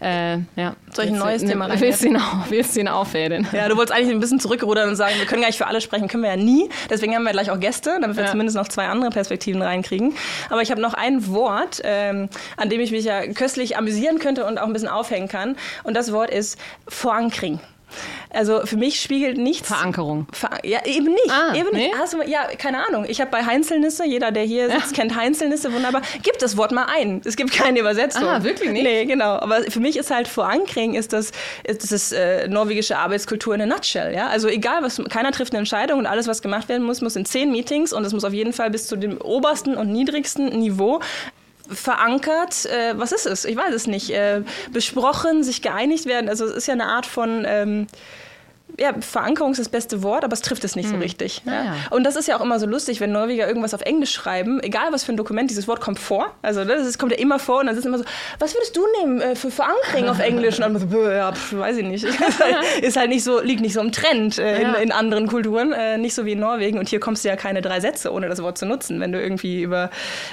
Äh, 0.02 0.38
ja. 0.56 0.76
Soll 0.94 1.06
ich 1.06 1.12
ein 1.12 1.20
neues 1.20 1.44
Thema 1.44 1.66
rein? 1.66 1.80
Willst 1.80 2.04
du 2.04 2.08
ihn, 2.08 2.18
auf, 2.18 2.24
willst 2.50 2.78
ihn 2.78 2.88
auffädeln? 2.88 3.48
Ja, 3.52 3.68
du 3.70 3.78
wolltest 3.78 3.98
eigentlich 3.98 4.14
ein 4.14 4.20
bisschen 4.20 4.40
zurückrudern 4.40 4.90
und 4.90 4.96
sagen, 4.96 5.16
wir 5.18 5.26
können 5.26 5.42
gar 5.42 5.50
nicht 5.50 5.58
für 5.58 5.68
alle 5.68 5.82
sprechen, 5.82 6.08
können 6.08 6.24
wir 6.24 6.32
ja 6.32 6.38
nie. 6.38 6.70
Deswegen 6.90 7.16
haben 7.16 7.24
wir 7.24 7.32
gleich 7.32 7.52
auch 7.52 7.60
Gäste, 7.60 7.98
damit 8.02 8.18
wir 8.18 8.26
ja. 8.26 8.32
zumindest 8.32 8.58
noch 8.58 8.68
zwei 8.68 8.88
andere 8.88 9.12
Perspektiven 9.12 9.62
reinkriegen. 9.62 10.14
Aber 10.50 10.62
ich 10.62 10.72
habe 10.72 10.82
noch 10.82 10.94
ein 10.94 11.28
Wort, 11.28 11.82
ähm, 11.84 12.30
an 12.58 12.70
dem 12.70 12.82
ich 12.82 12.92
mich 12.92 13.06
ja 13.06 13.28
köstlich 13.28 13.78
amüsieren 13.78 14.20
könnte 14.20 14.46
und 14.46 14.60
auch 14.60 14.68
ein 14.68 14.74
bisschen 14.74 14.90
aufhängen 14.90 15.28
kann. 15.28 15.56
Und 15.84 15.96
das 15.96 16.12
Wort 16.12 16.30
ist 16.30 16.60
Verankring. 16.88 17.60
Also 18.36 18.66
für 18.66 18.78
mich 18.78 19.00
spiegelt 19.00 19.38
nichts. 19.38 19.68
Verankerung. 19.68 20.28
Ver 20.32 20.50
ja, 20.64 20.86
eben 20.86 21.08
nicht. 21.08 21.30
Ah, 21.30 21.56
eben 21.56 21.70
nee? 21.72 21.88
nicht. 21.88 22.00
Also, 22.00 22.22
ja, 22.22 22.48
keine 22.58 22.86
Ahnung. 22.86 23.06
Ich 23.08 23.22
habe 23.22 23.32
bei 23.32 23.46
Heinzelnisse, 23.46 24.06
jeder, 24.06 24.32
der 24.32 24.44
hier 24.44 24.70
sitzt, 24.70 24.92
ja. 24.92 25.04
kennt 25.04 25.16
Heinzelnisse 25.16 25.74
wunderbar. 25.74 26.02
Gib 26.24 26.38
das 26.40 26.58
Wort 26.58 26.72
mal 26.72 26.86
ein. 26.86 27.22
Es 27.26 27.36
gibt 27.36 27.52
keine 27.52 27.80
Übersetzung. 27.80 28.24
Ah, 28.24 28.44
wirklich 28.44 28.72
nicht? 28.72 28.84
Nee, 28.84 29.06
genau. 29.06 29.34
Aber 29.38 29.64
für 29.64 29.80
mich 29.80 29.98
ist 29.98 30.12
halt 30.12 30.28
Verankring 30.28 30.96
ist 30.96 31.14
das, 31.14 31.32
ist 31.64 31.92
das 31.92 32.12
äh, 32.12 32.48
norwegische 32.48 32.98
Arbeitskultur 32.98 33.56
in 33.56 33.62
a 33.62 33.66
nutshell. 33.66 34.14
Ja? 34.14 34.28
Also 34.28 34.48
egal, 34.48 34.84
was, 34.84 35.02
keiner 35.10 35.32
trifft 35.32 35.54
eine 35.54 35.60
Entscheidung 35.60 36.00
und 36.00 36.06
alles, 36.06 36.28
was 36.28 36.42
gemacht 36.42 36.70
werden 36.70 36.86
muss, 36.86 37.02
muss 37.02 37.16
in 37.16 37.26
zehn 37.26 37.52
Meetings 37.52 37.94
und 37.94 38.06
es 38.06 38.14
muss 38.14 38.24
auf 38.24 38.34
jeden 38.34 38.54
Fall 38.54 38.70
bis 38.70 38.88
zu 38.88 38.96
dem 38.96 39.20
obersten 39.22 39.76
und 39.76 39.92
niedrigsten 39.92 40.48
Niveau 40.60 41.00
verankert, 41.70 42.66
äh, 42.66 42.98
was 42.98 43.12
ist 43.12 43.26
es? 43.26 43.46
Ich 43.46 43.56
weiß 43.56 43.74
es 43.74 43.88
nicht. 43.88 44.12
Äh, 44.12 44.42
besprochen, 44.72 45.44
sich 45.44 45.62
geeinigt 45.62 46.06
werden. 46.06 46.30
Also 46.30 46.46
es 46.46 46.56
ist 46.56 46.68
ja 46.68 46.74
eine 46.74 46.88
Art 46.88 47.06
von 47.06 47.46
ähm, 47.48 47.88
ja, 48.80 48.94
Verankerung 49.00 49.52
ist 49.52 49.60
das 49.60 49.70
beste 49.70 50.04
Wort, 50.04 50.24
aber 50.24 50.34
es 50.34 50.42
trifft 50.42 50.64
es 50.64 50.76
nicht 50.76 50.90
hm. 50.90 50.96
so 50.96 51.02
richtig. 51.02 51.42
Ja. 51.46 51.54
Ja. 51.54 51.76
Und 51.90 52.04
das 52.04 52.16
ist 52.16 52.28
ja 52.28 52.38
auch 52.38 52.42
immer 52.42 52.60
so 52.60 52.66
lustig, 52.66 53.00
wenn 53.00 53.12
Norweger 53.12 53.48
irgendwas 53.48 53.74
auf 53.74 53.82
Englisch 53.82 54.12
schreiben, 54.12 54.62
egal 54.62 54.88
was 54.92 55.04
für 55.04 55.14
ein 55.14 55.18
Dokument, 55.18 55.50
dieses 55.50 55.68
Wort 55.68 55.82
kommt 55.82 56.00
vor. 56.00 56.34
Also 56.42 56.64
ne, 56.64 56.76
das 56.76 56.98
kommt 56.98 57.12
ja 57.12 57.18
immer 57.18 57.40
vor 57.40 57.60
und 57.60 57.68
dann 57.68 57.76
ist 57.76 57.80
es 57.80 57.86
immer 57.86 57.98
so, 57.98 58.06
was 58.40 58.54
würdest 58.54 58.76
du 58.76 58.86
nehmen 59.00 59.22
äh, 59.22 59.36
für 59.36 59.52
Verankering 59.52 60.08
auf 60.08 60.20
Englisch? 60.20 60.60
Und 60.60 60.62
dann 60.62 60.90
so, 60.90 61.10
ja, 61.10 61.32
pf, 61.32 61.58
weiß 61.58 61.78
ich 61.78 61.86
nicht. 61.86 62.04
ist, 62.04 62.40
halt, 62.40 62.56
ist 62.82 62.98
halt, 62.98 63.10
nicht 63.10 63.24
so, 63.24 63.40
liegt 63.40 63.62
nicht 63.62 63.74
so 63.74 63.82
im 63.82 63.92
Trend 63.92 64.38
äh, 64.38 64.62
in, 64.62 64.74
in, 64.76 64.92
anderen 64.92 65.28
Kulturen, 65.28 65.74
äh, 65.74 65.98
nicht 65.98 66.14
so 66.14 66.26
wie 66.26 66.34
in 66.34 66.40
Norwegen. 66.40 66.80
Und 66.80 66.90
hier 66.90 67.00
kommst 67.00 67.24
du 67.24 67.30
ja 67.30 67.36
keine 67.36 67.62
drei 67.62 67.80
Sätze, 67.80 68.12
ohne 68.12 68.28
das 68.28 68.42
Wort 68.42 68.58
zu 68.58 68.66
nutzen, 68.66 69.00
wenn 69.00 69.12
du 69.12 69.22
irgendwie 69.22 69.62
über 69.62 69.90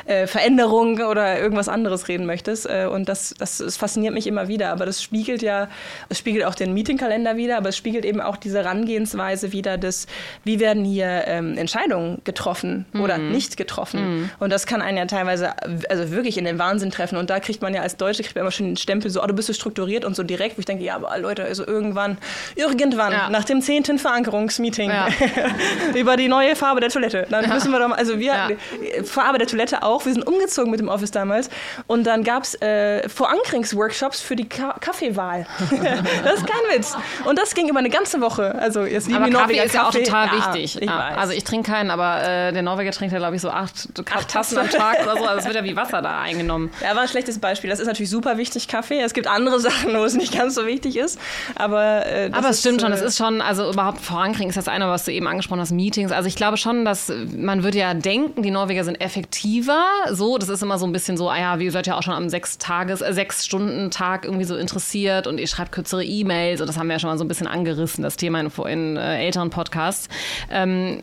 äh, 0.06 0.26
Veränderung 0.26 0.98
oder 1.00 1.38
irgendwas 1.38 1.68
anderes 1.68 2.08
reden 2.08 2.26
möchtest. 2.26 2.66
Äh, 2.66 2.86
und 2.90 3.08
das, 3.08 3.34
das, 3.38 3.58
das 3.58 3.76
fasziniert 3.76 4.14
mich 4.14 4.26
immer 4.26 4.48
wieder. 4.48 4.70
Aber 4.70 4.86
das 4.86 5.02
spiegelt 5.02 5.42
ja, 5.42 5.68
es 6.08 6.18
spiegelt 6.18 6.44
auch 6.44 6.54
den 6.54 6.74
Meetingkalender 6.74 7.36
wieder, 7.36 7.58
aber 7.58 7.70
es 7.70 7.76
spiegelt 7.76 8.04
eben 8.04 8.20
auch 8.20 8.31
auch 8.32 8.36
diese 8.36 8.58
Herangehensweise 8.58 9.52
wieder 9.52 9.78
des, 9.78 10.06
wie 10.44 10.60
werden 10.60 10.84
hier 10.84 11.24
ähm, 11.26 11.56
Entscheidungen 11.58 12.20
getroffen 12.24 12.86
mhm. 12.92 13.00
oder 13.00 13.18
nicht 13.18 13.56
getroffen. 13.56 14.20
Mhm. 14.20 14.30
Und 14.38 14.50
das 14.50 14.66
kann 14.66 14.80
einen 14.82 14.96
ja 14.96 15.06
teilweise 15.06 15.54
also 15.88 16.10
wirklich 16.10 16.38
in 16.38 16.44
den 16.44 16.58
Wahnsinn 16.58 16.90
treffen. 16.90 17.16
Und 17.16 17.30
da 17.30 17.40
kriegt 17.40 17.62
man 17.62 17.74
ja 17.74 17.82
als 17.82 17.96
Deutsche 17.96 18.22
kriegt 18.22 18.34
man 18.34 18.42
immer 18.42 18.50
schon 18.50 18.66
den 18.66 18.76
Stempel 18.76 19.10
so, 19.10 19.22
oh, 19.22 19.26
du 19.26 19.34
bist 19.34 19.48
so 19.48 19.52
strukturiert 19.52 20.04
und 20.04 20.16
so 20.16 20.22
direkt, 20.22 20.56
wo 20.56 20.60
ich 20.60 20.66
denke, 20.66 20.84
ja, 20.84 20.96
aber 20.96 21.16
Leute, 21.18 21.44
also 21.44 21.66
irgendwann, 21.66 22.18
irgendwann, 22.54 23.12
ja. 23.12 23.30
nach 23.30 23.44
dem 23.44 23.60
zehnten 23.60 23.98
Verankerungsmeeting 23.98 24.90
ja. 24.90 25.08
über 25.94 26.16
die 26.16 26.28
neue 26.28 26.56
Farbe 26.56 26.80
der 26.80 26.90
Toilette, 26.90 27.26
dann 27.30 27.48
müssen 27.48 27.70
wir 27.70 27.78
doch 27.78 27.88
mal, 27.88 27.96
also 27.96 28.18
wir, 28.18 28.56
Farbe 29.04 29.38
der 29.38 29.46
Toilette 29.46 29.82
auch, 29.82 30.06
wir 30.06 30.12
sind 30.12 30.26
umgezogen 30.26 30.70
mit 30.70 30.80
dem 30.80 30.88
Office 30.88 31.10
damals 31.10 31.50
und 31.86 32.04
dann 32.04 32.24
gab 32.24 32.44
es 32.44 32.60
äh, 32.62 33.08
Verankerungsworkshops 33.08 34.20
für 34.20 34.36
die 34.36 34.48
Ka 34.48 34.76
Kaffeewahl. 34.80 35.46
das 36.24 36.40
ist 36.40 36.46
kein 36.46 36.76
Witz. 36.76 36.96
Und 37.24 37.38
das 37.38 37.54
ging 37.54 37.68
über 37.68 37.78
eine 37.78 37.90
ganze 37.90 38.20
Woche. 38.22 38.54
Also 38.54 38.84
jetzt 38.84 39.12
aber 39.12 39.28
Kaffee 39.28 39.62
ist 39.62 39.74
ja 39.74 39.88
auch 39.88 39.92
total 39.92 40.32
wichtig. 40.32 40.80
Ich 40.80 40.90
also 40.90 41.32
ich 41.32 41.44
trinke 41.44 41.70
keinen, 41.70 41.90
aber 41.90 42.22
äh, 42.22 42.52
der 42.52 42.62
Norweger 42.62 42.92
trinkt 42.92 43.12
ja, 43.12 43.18
glaube 43.18 43.36
ich, 43.36 43.42
so 43.42 43.50
acht, 43.50 43.88
acht 44.10 44.28
Tassen 44.28 44.58
am 44.58 44.70
Tag 44.70 45.02
oder 45.02 45.18
so. 45.18 45.24
Also 45.24 45.40
es 45.40 45.44
wird 45.44 45.56
ja 45.56 45.64
wie 45.64 45.76
Wasser 45.76 46.00
da 46.00 46.20
eingenommen. 46.20 46.70
Ja, 46.82 46.94
war 46.94 47.02
ein 47.02 47.08
schlechtes 47.08 47.38
Beispiel. 47.38 47.68
Das 47.68 47.80
ist 47.80 47.86
natürlich 47.86 48.10
super 48.10 48.38
wichtig, 48.38 48.68
Kaffee. 48.68 49.00
Es 49.00 49.12
gibt 49.12 49.26
andere 49.26 49.60
Sachen, 49.60 49.94
wo 49.94 50.04
es 50.04 50.14
nicht 50.14 50.32
ganz 50.32 50.54
so 50.54 50.66
wichtig 50.66 50.96
ist. 50.96 51.18
Aber, 51.56 52.06
äh, 52.06 52.30
aber 52.32 52.50
es 52.50 52.60
stimmt 52.60 52.80
schon. 52.80 52.92
Es 52.92 53.02
äh, 53.02 53.06
ist 53.06 53.18
schon, 53.18 53.40
also 53.40 53.70
überhaupt 53.70 54.00
vorankriegen 54.00 54.48
ist 54.48 54.56
das 54.56 54.68
eine, 54.68 54.88
was 54.88 55.04
du 55.04 55.12
eben 55.12 55.26
angesprochen 55.26 55.60
hast, 55.60 55.72
Meetings. 55.72 56.12
Also 56.12 56.28
ich 56.28 56.36
glaube 56.36 56.56
schon, 56.56 56.84
dass 56.84 57.12
man 57.36 57.62
würde 57.62 57.78
ja 57.78 57.94
denken, 57.94 58.42
die 58.42 58.50
Norweger 58.50 58.84
sind 58.84 59.00
effektiver. 59.00 59.84
So, 60.10 60.38
das 60.38 60.48
ist 60.48 60.62
immer 60.62 60.78
so 60.78 60.86
ein 60.86 60.92
bisschen 60.92 61.16
so, 61.16 61.28
ah 61.28 61.38
ja, 61.38 61.58
wie 61.58 61.70
seid 61.70 61.86
ja 61.86 61.96
auch 61.96 62.02
schon 62.02 62.14
am 62.14 62.28
sechs 62.28 62.58
Tages, 62.58 63.00
äh, 63.00 63.12
sechs 63.12 63.44
Stunden 63.44 63.90
Tag 63.90 64.24
irgendwie 64.24 64.44
so 64.44 64.56
interessiert 64.56 65.26
und 65.26 65.38
ihr 65.38 65.46
schreibt 65.46 65.72
kürzere 65.72 66.04
E-Mails 66.04 66.60
und 66.60 66.66
das 66.66 66.78
haben 66.78 66.86
wir 66.88 66.94
ja 66.94 66.98
schon 66.98 67.10
mal 67.10 67.18
so 67.18 67.24
ein 67.24 67.28
bisschen 67.28 67.46
angerissen, 67.46 68.02
das 68.12 68.16
Thema 68.16 68.40
in, 68.40 68.50
in 68.68 68.96
äh, 68.96 69.24
älteren 69.24 69.50
Podcasts, 69.50 70.08
ähm, 70.50 71.00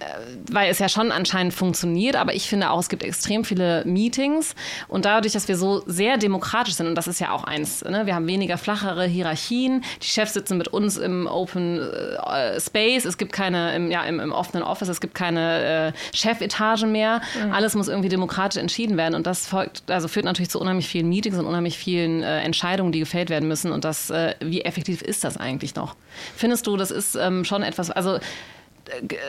weil 0.51 0.69
es 0.69 0.79
ja 0.79 0.89
schon 0.89 1.11
anscheinend 1.11 1.53
funktioniert, 1.53 2.15
aber 2.15 2.33
ich 2.33 2.47
finde 2.47 2.69
auch, 2.69 2.79
es 2.79 2.89
gibt 2.89 3.03
extrem 3.03 3.43
viele 3.43 3.83
Meetings. 3.85 4.55
Und 4.87 5.05
dadurch, 5.05 5.33
dass 5.33 5.47
wir 5.47 5.57
so 5.57 5.83
sehr 5.85 6.17
demokratisch 6.17 6.75
sind 6.75 6.87
und 6.87 6.95
das 6.95 7.07
ist 7.07 7.19
ja 7.19 7.31
auch 7.31 7.43
eins, 7.43 7.83
ne? 7.83 8.05
wir 8.05 8.15
haben 8.15 8.27
weniger 8.27 8.57
flachere 8.57 9.05
Hierarchien, 9.05 9.83
die 10.01 10.07
Chefs 10.07 10.33
sitzen 10.33 10.57
mit 10.57 10.67
uns 10.67 10.97
im 10.97 11.27
Open 11.27 11.79
äh, 11.79 12.59
Space, 12.59 13.05
es 13.05 13.17
gibt 13.17 13.33
keine, 13.33 13.75
im, 13.75 13.91
ja, 13.91 14.03
im, 14.03 14.19
im 14.19 14.31
offenen 14.31 14.63
Office, 14.63 14.89
es 14.89 15.01
gibt 15.01 15.15
keine 15.15 15.93
äh, 15.93 16.15
Chefetage 16.15 16.85
mehr, 16.85 17.21
mhm. 17.43 17.51
alles 17.51 17.75
muss 17.75 17.87
irgendwie 17.87 18.09
demokratisch 18.09 18.61
entschieden 18.61 18.97
werden. 18.97 19.15
Und 19.15 19.25
das 19.25 19.47
folgt, 19.47 19.89
also 19.89 20.07
führt 20.07 20.25
natürlich 20.25 20.49
zu 20.49 20.59
unheimlich 20.59 20.87
vielen 20.87 21.09
Meetings 21.09 21.37
und 21.37 21.45
unheimlich 21.45 21.77
vielen 21.77 22.21
äh, 22.23 22.41
Entscheidungen, 22.41 22.91
die 22.91 22.99
gefällt 22.99 23.29
werden 23.29 23.47
müssen. 23.47 23.71
Und 23.71 23.85
das, 23.85 24.09
äh, 24.09 24.35
wie 24.39 24.61
effektiv 24.61 25.01
ist 25.01 25.23
das 25.23 25.37
eigentlich 25.37 25.75
noch? 25.75 25.95
Findest 26.35 26.67
du, 26.67 26.77
das 26.77 26.91
ist 26.91 26.98
ähm, 27.15 27.45
schon 27.45 27.63
etwas, 27.63 27.91
also 27.91 28.15
äh, 28.15 28.21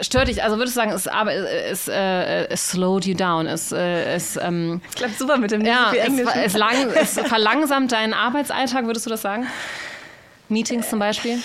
stört 0.03 0.29
dich, 0.29 0.43
also 0.43 0.57
würdest 0.57 0.77
du 0.77 0.81
sagen, 0.81 0.93
es, 0.93 1.07
aber, 1.07 1.33
es, 1.33 1.89
äh, 1.89 2.47
es 2.49 2.71
slowed 2.71 3.05
you 3.07 3.15
down, 3.15 3.47
es, 3.47 3.73
äh, 3.73 4.15
es 4.15 4.37
ähm, 4.37 4.81
klappt 4.97 5.19
super 5.19 5.37
mit 5.37 5.51
dem 5.51 5.65
ja, 5.65 5.93
es, 5.93 6.13
es, 6.45 6.53
lang, 6.55 6.91
es 6.95 7.19
verlangsamt 7.19 7.93
deinen 7.93 8.15
Arbeitsalltag, 8.15 8.87
würdest 8.87 9.07
du 9.07 9.11
das 9.11 9.23
sagen? 9.23 9.47
Meetings 10.49 10.91
zum 10.91 10.99
Beispiel? 10.99 11.39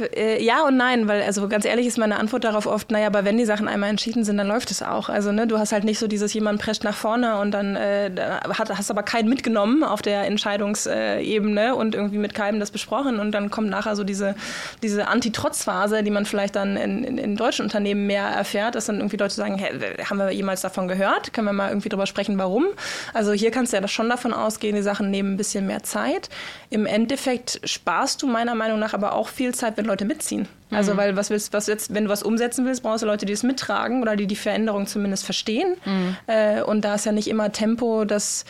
Äh, 0.00 0.42
ja 0.42 0.64
und 0.66 0.76
nein, 0.76 1.08
weil 1.08 1.22
also 1.22 1.48
ganz 1.48 1.64
ehrlich 1.64 1.86
ist 1.86 1.98
meine 1.98 2.18
Antwort 2.18 2.44
darauf 2.44 2.66
oft, 2.66 2.90
naja, 2.90 3.06
aber 3.06 3.24
wenn 3.24 3.38
die 3.38 3.44
Sachen 3.44 3.68
einmal 3.68 3.90
entschieden 3.90 4.24
sind, 4.24 4.36
dann 4.38 4.48
läuft 4.48 4.70
es 4.70 4.82
auch. 4.82 5.08
Also 5.08 5.32
ne, 5.32 5.46
du 5.46 5.58
hast 5.58 5.72
halt 5.72 5.84
nicht 5.84 5.98
so 5.98 6.06
dieses, 6.06 6.32
jemand 6.34 6.60
prescht 6.60 6.84
nach 6.84 6.96
vorne 6.96 7.38
und 7.38 7.52
dann 7.52 7.76
äh, 7.76 8.10
hat, 8.58 8.76
hast 8.76 8.90
aber 8.90 9.02
keinen 9.02 9.28
mitgenommen 9.28 9.84
auf 9.84 10.02
der 10.02 10.24
Entscheidungsebene 10.24 11.74
und 11.74 11.94
irgendwie 11.94 12.18
mit 12.18 12.34
keinem 12.34 12.60
das 12.60 12.70
besprochen 12.70 13.20
und 13.20 13.32
dann 13.32 13.50
kommt 13.50 13.68
nachher 13.70 13.96
so 13.96 14.04
diese, 14.04 14.34
diese 14.82 15.08
Anti-Trotz-Phase, 15.08 16.02
die 16.02 16.10
man 16.10 16.26
vielleicht 16.26 16.56
dann 16.56 16.76
in, 16.76 17.04
in, 17.04 17.18
in, 17.18 17.36
deutschen 17.36 17.64
Unternehmen 17.64 18.06
mehr 18.06 18.24
erfährt, 18.24 18.74
dass 18.74 18.86
dann 18.86 18.96
irgendwie 18.96 19.16
Leute 19.16 19.34
sagen, 19.34 19.56
hey, 19.56 19.70
haben 20.04 20.18
wir 20.18 20.30
jemals 20.30 20.60
davon 20.60 20.88
gehört? 20.88 21.32
Können 21.32 21.46
wir 21.46 21.52
mal 21.52 21.68
irgendwie 21.68 21.88
drüber 21.88 22.06
sprechen, 22.06 22.38
warum? 22.38 22.66
Also 23.14 23.32
hier 23.32 23.50
kannst 23.50 23.72
du 23.72 23.76
ja 23.76 23.88
schon 23.88 24.08
davon 24.08 24.32
ausgehen, 24.32 24.76
die 24.76 24.82
Sachen 24.82 25.10
nehmen 25.10 25.34
ein 25.34 25.36
bisschen 25.36 25.66
mehr 25.66 25.82
Zeit. 25.82 26.28
Im 26.70 26.86
Endeffekt 26.86 27.60
sparst 27.64 28.22
du 28.22 28.26
meiner 28.26 28.54
Meinung 28.54 28.78
nach 28.78 28.94
aber 28.94 29.14
auch 29.14 29.28
viel 29.28 29.54
Zeit, 29.54 29.76
wenn 29.76 29.86
Leute 29.90 30.04
mitziehen. 30.04 30.48
Also, 30.70 30.92
mhm. 30.92 30.98
weil 30.98 31.16
was 31.16 31.30
willst, 31.30 31.52
was 31.52 31.66
jetzt, 31.66 31.92
wenn 31.92 32.04
du 32.04 32.10
was 32.10 32.22
umsetzen 32.22 32.64
willst, 32.64 32.82
brauchst 32.82 33.02
du 33.02 33.06
Leute, 33.06 33.26
die 33.26 33.32
es 33.32 33.42
mittragen 33.42 34.02
oder 34.02 34.14
die 34.14 34.26
die 34.26 34.36
Veränderung 34.36 34.86
zumindest 34.86 35.24
verstehen. 35.24 35.74
Mhm. 35.84 36.16
Äh, 36.26 36.62
und 36.62 36.84
da 36.84 36.94
ist 36.94 37.06
ja 37.06 37.12
nicht 37.12 37.28
immer 37.28 37.50
Tempo 37.50 38.04
das, 38.04 38.44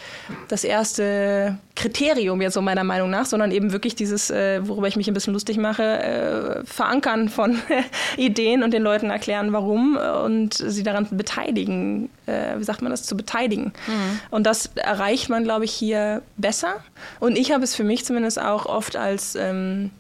das 0.48 0.64
erste 0.64 1.56
Kriterium 1.76 2.42
jetzt 2.42 2.54
so 2.54 2.60
meiner 2.60 2.84
Meinung 2.84 3.08
nach, 3.08 3.24
sondern 3.24 3.52
eben 3.52 3.72
wirklich 3.72 3.94
dieses, 3.94 4.30
äh, 4.30 4.60
worüber 4.68 4.86
ich 4.86 4.96
mich 4.96 5.08
ein 5.08 5.14
bisschen 5.14 5.32
lustig 5.32 5.56
mache, 5.56 5.82
äh, 5.82 6.64
Verankern 6.64 7.30
von 7.30 7.58
Ideen 8.18 8.62
und 8.62 8.74
den 8.74 8.82
Leuten 8.82 9.08
erklären, 9.08 9.54
warum 9.54 9.96
und 9.96 10.54
sie 10.54 10.82
daran 10.82 11.08
beteiligen, 11.10 12.10
äh, 12.26 12.58
wie 12.58 12.64
sagt 12.64 12.82
man 12.82 12.90
das, 12.90 13.04
zu 13.04 13.16
beteiligen. 13.16 13.72
Mhm. 13.86 14.20
Und 14.30 14.44
das 14.44 14.70
erreicht 14.74 15.30
man, 15.30 15.44
glaube 15.44 15.64
ich, 15.64 15.72
hier 15.72 16.20
besser. 16.36 16.76
Und 17.18 17.38
ich 17.38 17.52
habe 17.52 17.64
es 17.64 17.74
für 17.74 17.84
mich 17.84 18.04
zumindest 18.04 18.40
auch 18.40 18.66
oft 18.66 18.96
als 18.96 19.34
ähm, 19.36 19.90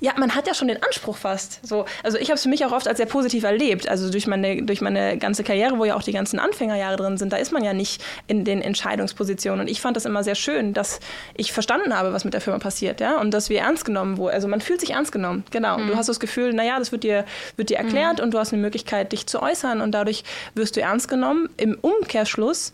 ja, 0.00 0.12
man 0.18 0.34
hat 0.34 0.46
ja 0.46 0.54
schon 0.54 0.68
den 0.68 0.82
Anspruch 0.82 1.16
fast. 1.16 1.60
So, 1.66 1.84
also 2.02 2.18
ich 2.18 2.28
habe 2.28 2.36
es 2.36 2.42
für 2.42 2.48
mich 2.48 2.64
auch 2.64 2.72
oft 2.72 2.88
als 2.88 2.98
sehr 2.98 3.06
positiv 3.06 3.44
erlebt. 3.44 3.88
Also 3.88 4.10
durch 4.10 4.26
meine, 4.26 4.62
durch 4.62 4.80
meine 4.80 5.16
ganze 5.18 5.44
Karriere, 5.44 5.78
wo 5.78 5.84
ja 5.84 5.96
auch 5.96 6.02
die 6.02 6.12
ganzen 6.12 6.38
Anfängerjahre 6.38 6.96
drin 6.96 7.16
sind, 7.18 7.32
da 7.32 7.36
ist 7.36 7.52
man 7.52 7.62
ja 7.64 7.72
nicht 7.72 8.02
in 8.26 8.44
den 8.44 8.62
Entscheidungspositionen. 8.62 9.60
Und 9.60 9.68
ich 9.68 9.80
fand 9.80 9.96
das 9.96 10.04
immer 10.04 10.24
sehr 10.24 10.34
schön, 10.34 10.74
dass 10.74 11.00
ich 11.34 11.52
verstanden 11.52 11.96
habe, 11.96 12.12
was 12.12 12.24
mit 12.24 12.34
der 12.34 12.40
Firma 12.40 12.58
passiert, 12.58 13.00
ja, 13.00 13.20
und 13.20 13.32
dass 13.32 13.48
wir 13.48 13.60
ernst 13.60 13.84
genommen 13.84 14.16
wurden. 14.16 14.34
Also 14.34 14.48
man 14.48 14.60
fühlt 14.60 14.80
sich 14.80 14.90
ernst 14.90 15.12
genommen, 15.12 15.44
genau. 15.50 15.78
Mhm. 15.78 15.88
Du 15.88 15.96
hast 15.96 16.08
das 16.08 16.20
Gefühl, 16.20 16.52
naja, 16.52 16.78
das 16.78 16.92
wird 16.92 17.04
dir, 17.04 17.24
wird 17.56 17.70
dir 17.70 17.78
erklärt 17.78 18.18
mhm. 18.18 18.24
und 18.24 18.34
du 18.34 18.38
hast 18.38 18.52
eine 18.52 18.62
Möglichkeit, 18.62 19.12
dich 19.12 19.26
zu 19.26 19.42
äußern 19.42 19.80
und 19.80 19.92
dadurch 19.92 20.24
wirst 20.54 20.76
du 20.76 20.80
ernst 20.80 21.08
genommen. 21.08 21.48
Im 21.56 21.78
Umkehrschluss 21.80 22.72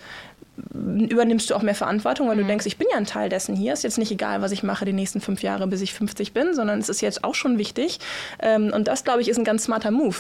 übernimmst 0.73 1.51
du 1.51 1.55
auch 1.55 1.63
mehr 1.63 1.75
Verantwortung, 1.75 2.29
weil 2.29 2.37
mhm. 2.37 2.41
du 2.41 2.47
denkst, 2.47 2.67
ich 2.67 2.77
bin 2.77 2.87
ja 2.91 2.97
ein 2.97 3.07
Teil 3.07 3.29
dessen 3.29 3.57
hier. 3.57 3.73
Ist 3.73 3.85
jetzt 3.85 3.99
nicht 3.99 4.11
egal, 4.11 4.43
was 4.43 4.53
ich 4.53 4.63
mache 4.63 4.85
die 4.85 4.93
nächsten 4.93 5.21
fünf 5.21 5.43
Jahre, 5.43 5.67
bis 5.67 5.81
ich 5.81 5.95
50 5.95 6.33
bin, 6.33 6.55
sondern 6.55 6.79
es 6.79 6.89
ist 6.89 7.01
jetzt 7.01 7.25
auch 7.25 7.35
schon 7.35 7.59
wichtig. 7.59 7.99
Ähm, 8.41 8.73
und 8.75 8.89
das, 8.89 9.05
glaube 9.05 9.21
ich, 9.21 9.29
ist 9.29 9.39
ein 9.39 9.45
ganz 9.45 9.65
smarter 9.65 9.91
Move. 9.91 10.17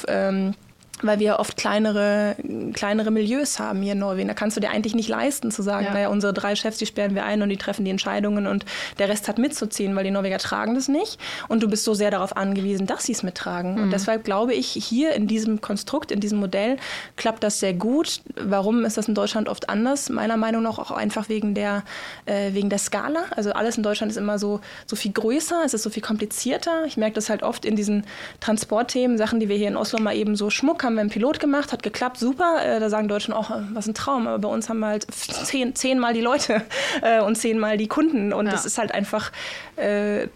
Weil 1.02 1.18
wir 1.18 1.38
oft 1.38 1.56
kleinere, 1.56 2.36
kleinere 2.72 3.10
Milieus 3.10 3.58
haben 3.58 3.82
hier 3.82 3.92
in 3.92 3.98
Norwegen. 3.98 4.28
Da 4.28 4.34
kannst 4.34 4.56
du 4.56 4.60
dir 4.60 4.70
eigentlich 4.70 4.94
nicht 4.94 5.08
leisten 5.08 5.50
zu 5.50 5.62
sagen, 5.62 5.86
ja. 5.86 5.92
naja, 5.92 6.08
unsere 6.08 6.32
drei 6.32 6.56
Chefs, 6.56 6.78
die 6.78 6.86
sperren 6.86 7.14
wir 7.14 7.24
ein 7.24 7.42
und 7.42 7.48
die 7.48 7.56
treffen 7.56 7.84
die 7.84 7.90
Entscheidungen 7.90 8.46
und 8.46 8.64
der 8.98 9.08
Rest 9.08 9.28
hat 9.28 9.38
mitzuziehen, 9.38 9.94
weil 9.94 10.04
die 10.04 10.10
Norweger 10.10 10.38
tragen 10.38 10.74
das 10.74 10.88
nicht. 10.88 11.18
Und 11.48 11.62
du 11.62 11.68
bist 11.68 11.84
so 11.84 11.94
sehr 11.94 12.10
darauf 12.10 12.36
angewiesen, 12.36 12.86
dass 12.86 13.04
sie 13.04 13.12
es 13.12 13.22
mittragen. 13.22 13.74
Mhm. 13.74 13.82
Und 13.84 13.90
deshalb 13.92 14.24
glaube 14.24 14.54
ich, 14.54 14.68
hier 14.68 15.12
in 15.12 15.26
diesem 15.26 15.60
Konstrukt, 15.60 16.10
in 16.10 16.20
diesem 16.20 16.38
Modell 16.38 16.76
klappt 17.16 17.42
das 17.44 17.60
sehr 17.60 17.74
gut. 17.74 18.20
Warum 18.36 18.84
ist 18.84 18.96
das 18.96 19.08
in 19.08 19.14
Deutschland 19.14 19.48
oft 19.48 19.68
anders? 19.68 20.08
Meiner 20.08 20.36
Meinung 20.36 20.62
nach 20.62 20.78
auch 20.78 20.90
einfach 20.90 21.28
wegen 21.28 21.54
der, 21.54 21.84
äh, 22.26 22.52
wegen 22.54 22.70
der 22.70 22.78
Skala. 22.78 23.24
Also 23.36 23.52
alles 23.52 23.76
in 23.76 23.82
Deutschland 23.82 24.10
ist 24.10 24.18
immer 24.18 24.38
so, 24.38 24.60
so 24.86 24.96
viel 24.96 25.12
größer, 25.12 25.62
es 25.64 25.74
ist 25.74 25.82
so 25.82 25.90
viel 25.90 26.02
komplizierter. 26.02 26.84
Ich 26.86 26.96
merke 26.96 27.14
das 27.14 27.30
halt 27.30 27.42
oft 27.42 27.64
in 27.64 27.76
diesen 27.76 28.04
Transportthemen, 28.40 29.18
Sachen, 29.18 29.40
die 29.40 29.48
wir 29.48 29.56
hier 29.56 29.68
in 29.68 29.76
Oslo 29.76 30.00
mal 30.00 30.16
eben 30.16 30.36
so 30.36 30.50
schmuck 30.50 30.87
haben 30.88 30.94
wir 30.94 31.02
einen 31.02 31.10
Pilot 31.10 31.38
gemacht, 31.38 31.72
hat 31.72 31.82
geklappt, 31.82 32.18
super. 32.18 32.64
Äh, 32.64 32.80
da 32.80 32.88
sagen 32.88 33.08
Deutschen 33.08 33.34
auch, 33.34 33.50
was 33.72 33.86
ein 33.86 33.94
Traum. 33.94 34.26
Aber 34.26 34.38
bei 34.38 34.48
uns 34.48 34.68
haben 34.68 34.80
wir 34.80 34.86
halt 34.86 35.06
zehn, 35.12 35.74
zehnmal 35.74 36.14
die 36.14 36.20
Leute 36.22 36.62
äh, 37.02 37.20
und 37.20 37.36
zehnmal 37.36 37.76
die 37.76 37.88
Kunden. 37.88 38.32
Und 38.32 38.46
ja. 38.46 38.52
das 38.52 38.64
ist 38.64 38.78
halt 38.78 38.92
einfach, 38.92 39.30
äh, 39.78 40.28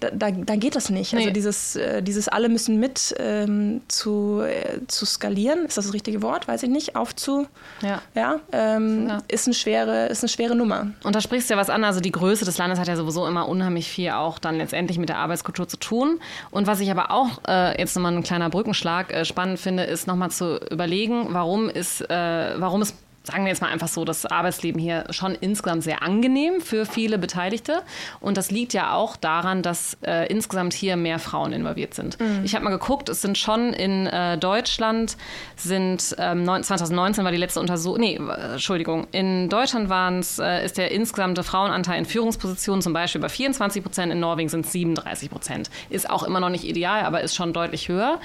da, 0.00 0.30
da 0.30 0.56
geht 0.56 0.76
das 0.76 0.90
nicht. 0.90 1.12
Also 1.12 1.16
nee. 1.16 1.22
Also 1.22 1.32
dieses, 1.34 1.76
äh, 1.76 2.02
dieses 2.02 2.28
alle 2.28 2.48
müssen 2.48 2.80
mit 2.80 3.14
ähm, 3.18 3.82
zu, 3.88 4.40
äh, 4.40 4.80
zu 4.86 5.04
skalieren, 5.06 5.66
ist 5.66 5.76
das 5.76 5.86
das 5.90 5.94
richtige 5.94 6.22
Wort? 6.22 6.48
Weiß 6.48 6.62
ich 6.62 6.70
nicht. 6.70 6.96
Aufzu, 6.96 7.46
ja, 7.82 8.02
ja, 8.14 8.40
ähm, 8.52 9.08
ja. 9.08 9.18
Ist, 9.28 9.46
eine 9.46 9.54
schwere, 9.54 10.06
ist 10.06 10.22
eine 10.22 10.28
schwere 10.28 10.54
Nummer. 10.54 10.88
Und 11.04 11.14
da 11.14 11.20
sprichst 11.20 11.50
du 11.50 11.54
ja 11.54 11.60
was 11.60 11.70
an. 11.70 11.84
Also 11.84 12.00
die 12.00 12.12
Größe 12.12 12.44
des 12.44 12.58
Landes 12.58 12.78
hat 12.78 12.88
ja 12.88 12.96
sowieso 12.96 13.26
immer 13.26 13.48
unheimlich 13.48 13.88
viel 13.88 14.10
auch 14.10 14.38
dann 14.38 14.56
letztendlich 14.56 14.98
mit 14.98 15.08
der 15.08 15.18
Arbeitskultur 15.18 15.68
zu 15.68 15.76
tun. 15.76 16.20
Und 16.50 16.66
was 16.66 16.80
ich 16.80 16.90
aber 16.90 17.10
auch 17.10 17.40
äh, 17.46 17.78
jetzt 17.78 17.94
nochmal 17.96 18.12
ein 18.12 18.22
kleiner 18.22 18.50
Brückenschlag 18.50 19.26
spannend 19.26 19.58
finde, 19.58 19.84
ist 19.84 20.06
nochmal 20.06 20.30
zu 20.30 20.58
überlegen, 20.70 21.28
warum, 21.30 21.68
ist, 21.68 22.02
äh, 22.10 22.60
warum 22.60 22.82
es 22.82 22.94
sagen 23.22 23.44
wir 23.44 23.50
jetzt 23.50 23.60
mal 23.60 23.68
einfach 23.68 23.88
so, 23.88 24.04
das 24.04 24.24
Arbeitsleben 24.24 24.80
hier 24.80 25.04
schon 25.10 25.34
insgesamt 25.34 25.82
sehr 25.82 26.02
angenehm 26.02 26.60
für 26.60 26.86
viele 26.86 27.18
Beteiligte. 27.18 27.82
Und 28.20 28.36
das 28.36 28.50
liegt 28.50 28.72
ja 28.72 28.94
auch 28.94 29.16
daran, 29.16 29.62
dass 29.62 29.98
äh, 30.02 30.26
insgesamt 30.28 30.72
hier 30.72 30.96
mehr 30.96 31.18
Frauen 31.18 31.52
involviert 31.52 31.94
sind. 31.94 32.18
Mhm. 32.18 32.40
Ich 32.44 32.54
habe 32.54 32.64
mal 32.64 32.70
geguckt, 32.70 33.08
es 33.08 33.20
sind 33.20 33.36
schon 33.36 33.72
in 33.72 34.06
äh, 34.06 34.38
Deutschland 34.38 35.16
sind 35.56 36.16
ähm, 36.18 36.44
2019 36.44 37.24
war 37.24 37.32
die 37.32 37.38
letzte 37.38 37.60
Untersuchung, 37.60 38.00
nee, 38.00 38.18
Entschuldigung, 38.52 39.06
in 39.12 39.48
Deutschland 39.48 39.88
waren 39.88 40.20
es, 40.20 40.38
äh, 40.38 40.64
ist 40.64 40.78
der 40.78 40.90
insgesamte 40.90 41.42
Frauenanteil 41.42 41.98
in 41.98 42.06
Führungspositionen 42.06 42.80
zum 42.82 42.92
Beispiel 42.92 43.20
bei 43.20 43.28
24 43.28 43.82
Prozent, 43.82 44.12
in 44.12 44.20
Norwegen 44.20 44.48
sind 44.48 44.64
es 44.64 44.72
37 44.72 45.30
Prozent. 45.30 45.70
Ist 45.90 46.08
auch 46.08 46.22
immer 46.22 46.40
noch 46.40 46.48
nicht 46.48 46.64
ideal, 46.64 47.04
aber 47.04 47.20
ist 47.20 47.34
schon 47.34 47.52
deutlich 47.52 47.88
höher. 47.88 48.18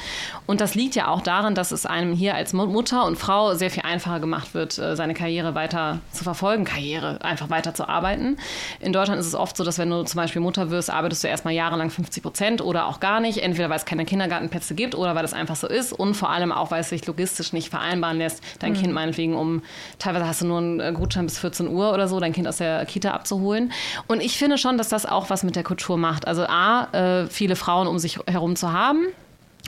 Und 0.46 0.62
das 0.62 0.76
liegt 0.76 0.96
ja 0.96 1.08
auch 1.08 1.22
daran, 1.22 1.56
dass 1.56 1.72
es 1.72 1.86
einem 1.86 2.14
hier 2.14 2.36
als 2.36 2.54
Mutter 2.54 3.06
und 3.06 3.18
Frau 3.18 3.54
sehr 3.56 3.70
viel 3.70 3.84
einfacher 3.84 4.20
gemacht 4.20 4.54
wird, 4.54 4.78
äh, 4.78 4.85
seine 4.94 5.14
Karriere 5.14 5.56
weiter 5.56 6.00
zu 6.12 6.24
verfolgen, 6.24 6.66
Karriere 6.66 7.20
einfach 7.24 7.50
weiter 7.50 7.74
zu 7.74 7.88
arbeiten. 7.88 8.38
In 8.80 8.94
Deutschland 8.94 9.20
ist 9.20 9.28
es 9.28 9.36
oft 9.36 9.58
so, 9.58 9.64
dass 9.64 9.78
wenn 9.78 9.90
du 9.90 10.04
zum 10.04 10.18
Beispiel 10.18 10.42
Mutter 10.42 10.70
wirst, 10.70 10.90
arbeitest 10.90 11.24
du 11.24 11.28
erstmal 11.28 11.54
jahrelang 11.54 11.90
50 11.90 12.22
Prozent 12.22 12.62
oder 12.62 12.88
auch 12.88 13.00
gar 13.00 13.20
nicht, 13.20 13.40
entweder 13.40 13.70
weil 13.70 13.78
es 13.78 13.86
keine 13.86 14.06
Kindergartenplätze 14.06 14.76
gibt 14.76 14.96
oder 14.96 15.16
weil 15.16 15.26
es 15.26 15.34
einfach 15.34 15.56
so 15.56 15.68
ist 15.68 15.94
und 15.94 16.14
vor 16.14 16.30
allem 16.30 16.52
auch, 16.52 16.72
weil 16.72 16.82
es 16.82 16.90
sich 16.90 17.06
logistisch 17.08 17.54
nicht 17.54 17.70
vereinbaren 17.70 18.18
lässt, 18.18 18.44
dein 18.60 18.74
mhm. 18.74 18.78
Kind 18.78 18.94
meinetwegen 18.94 19.36
um, 19.36 19.64
teilweise 20.00 20.28
hast 20.28 20.42
du 20.42 20.48
nur 20.48 20.58
einen 20.58 20.80
äh, 20.80 20.92
Gutschein 20.94 21.26
bis 21.26 21.40
14 21.40 21.68
Uhr 21.68 21.94
oder 21.94 22.08
so, 22.08 22.20
dein 22.20 22.34
Kind 22.34 22.48
aus 22.48 22.58
der 22.58 22.86
Kita 22.86 23.12
abzuholen. 23.12 23.72
Und 24.08 24.22
ich 24.22 24.38
finde 24.38 24.58
schon, 24.58 24.78
dass 24.78 24.90
das 24.90 25.06
auch 25.06 25.30
was 25.30 25.44
mit 25.44 25.56
der 25.56 25.64
Kultur 25.64 25.98
macht. 25.98 26.28
Also 26.28 26.44
A, 26.44 27.24
äh, 27.24 27.28
viele 27.28 27.56
Frauen 27.56 27.88
um 27.88 28.00
sich 28.00 28.20
herum 28.28 28.56
zu 28.56 28.72
haben, 28.72 29.06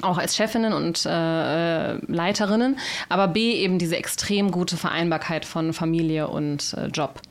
auch 0.02 0.18
als 0.18 0.36
Chefinnen 0.36 0.74
und 0.74 1.06
äh, 1.06 1.94
Leiterinnen, 2.06 2.78
aber 3.10 3.28
B 3.28 3.54
eben 3.54 3.80
diese 3.80 3.98
extrem 3.98 4.52
gute 4.52 4.78
Vereinbarkeit 4.78 5.46
von 5.46 5.74
Familie 5.74 6.28
und 6.28 6.74
äh, 6.74 6.88
Job. 6.88 7.22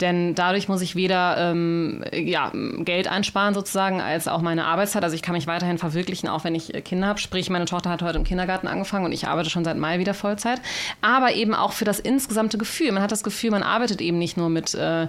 Denn 0.00 0.34
dadurch 0.34 0.68
muss 0.68 0.80
ich 0.80 0.94
weder 0.94 1.36
ähm, 1.38 2.04
ja, 2.12 2.52
Geld 2.78 3.08
einsparen 3.08 3.54
sozusagen, 3.54 4.00
als 4.00 4.28
auch 4.28 4.40
meine 4.42 4.64
Arbeitszeit. 4.64 5.02
Also 5.02 5.16
ich 5.16 5.22
kann 5.22 5.34
mich 5.34 5.46
weiterhin 5.46 5.78
verwirklichen, 5.78 6.28
auch 6.28 6.44
wenn 6.44 6.54
ich 6.54 6.74
äh, 6.74 6.80
Kinder 6.82 7.08
habe. 7.08 7.18
Sprich, 7.18 7.50
meine 7.50 7.64
Tochter 7.64 7.90
hat 7.90 8.02
heute 8.02 8.18
im 8.18 8.24
Kindergarten 8.24 8.68
angefangen 8.68 9.04
und 9.04 9.12
ich 9.12 9.26
arbeite 9.26 9.50
schon 9.50 9.64
seit 9.64 9.76
Mai 9.76 9.98
wieder 9.98 10.14
Vollzeit. 10.14 10.60
Aber 11.00 11.32
eben 11.32 11.54
auch 11.54 11.72
für 11.72 11.84
das 11.84 11.98
insgesamte 11.98 12.58
Gefühl. 12.58 12.92
Man 12.92 13.02
hat 13.02 13.12
das 13.12 13.24
Gefühl, 13.24 13.50
man 13.50 13.62
arbeitet 13.62 14.00
eben 14.00 14.18
nicht 14.18 14.36
nur 14.36 14.48
mit 14.50 14.74
äh, 14.74 15.08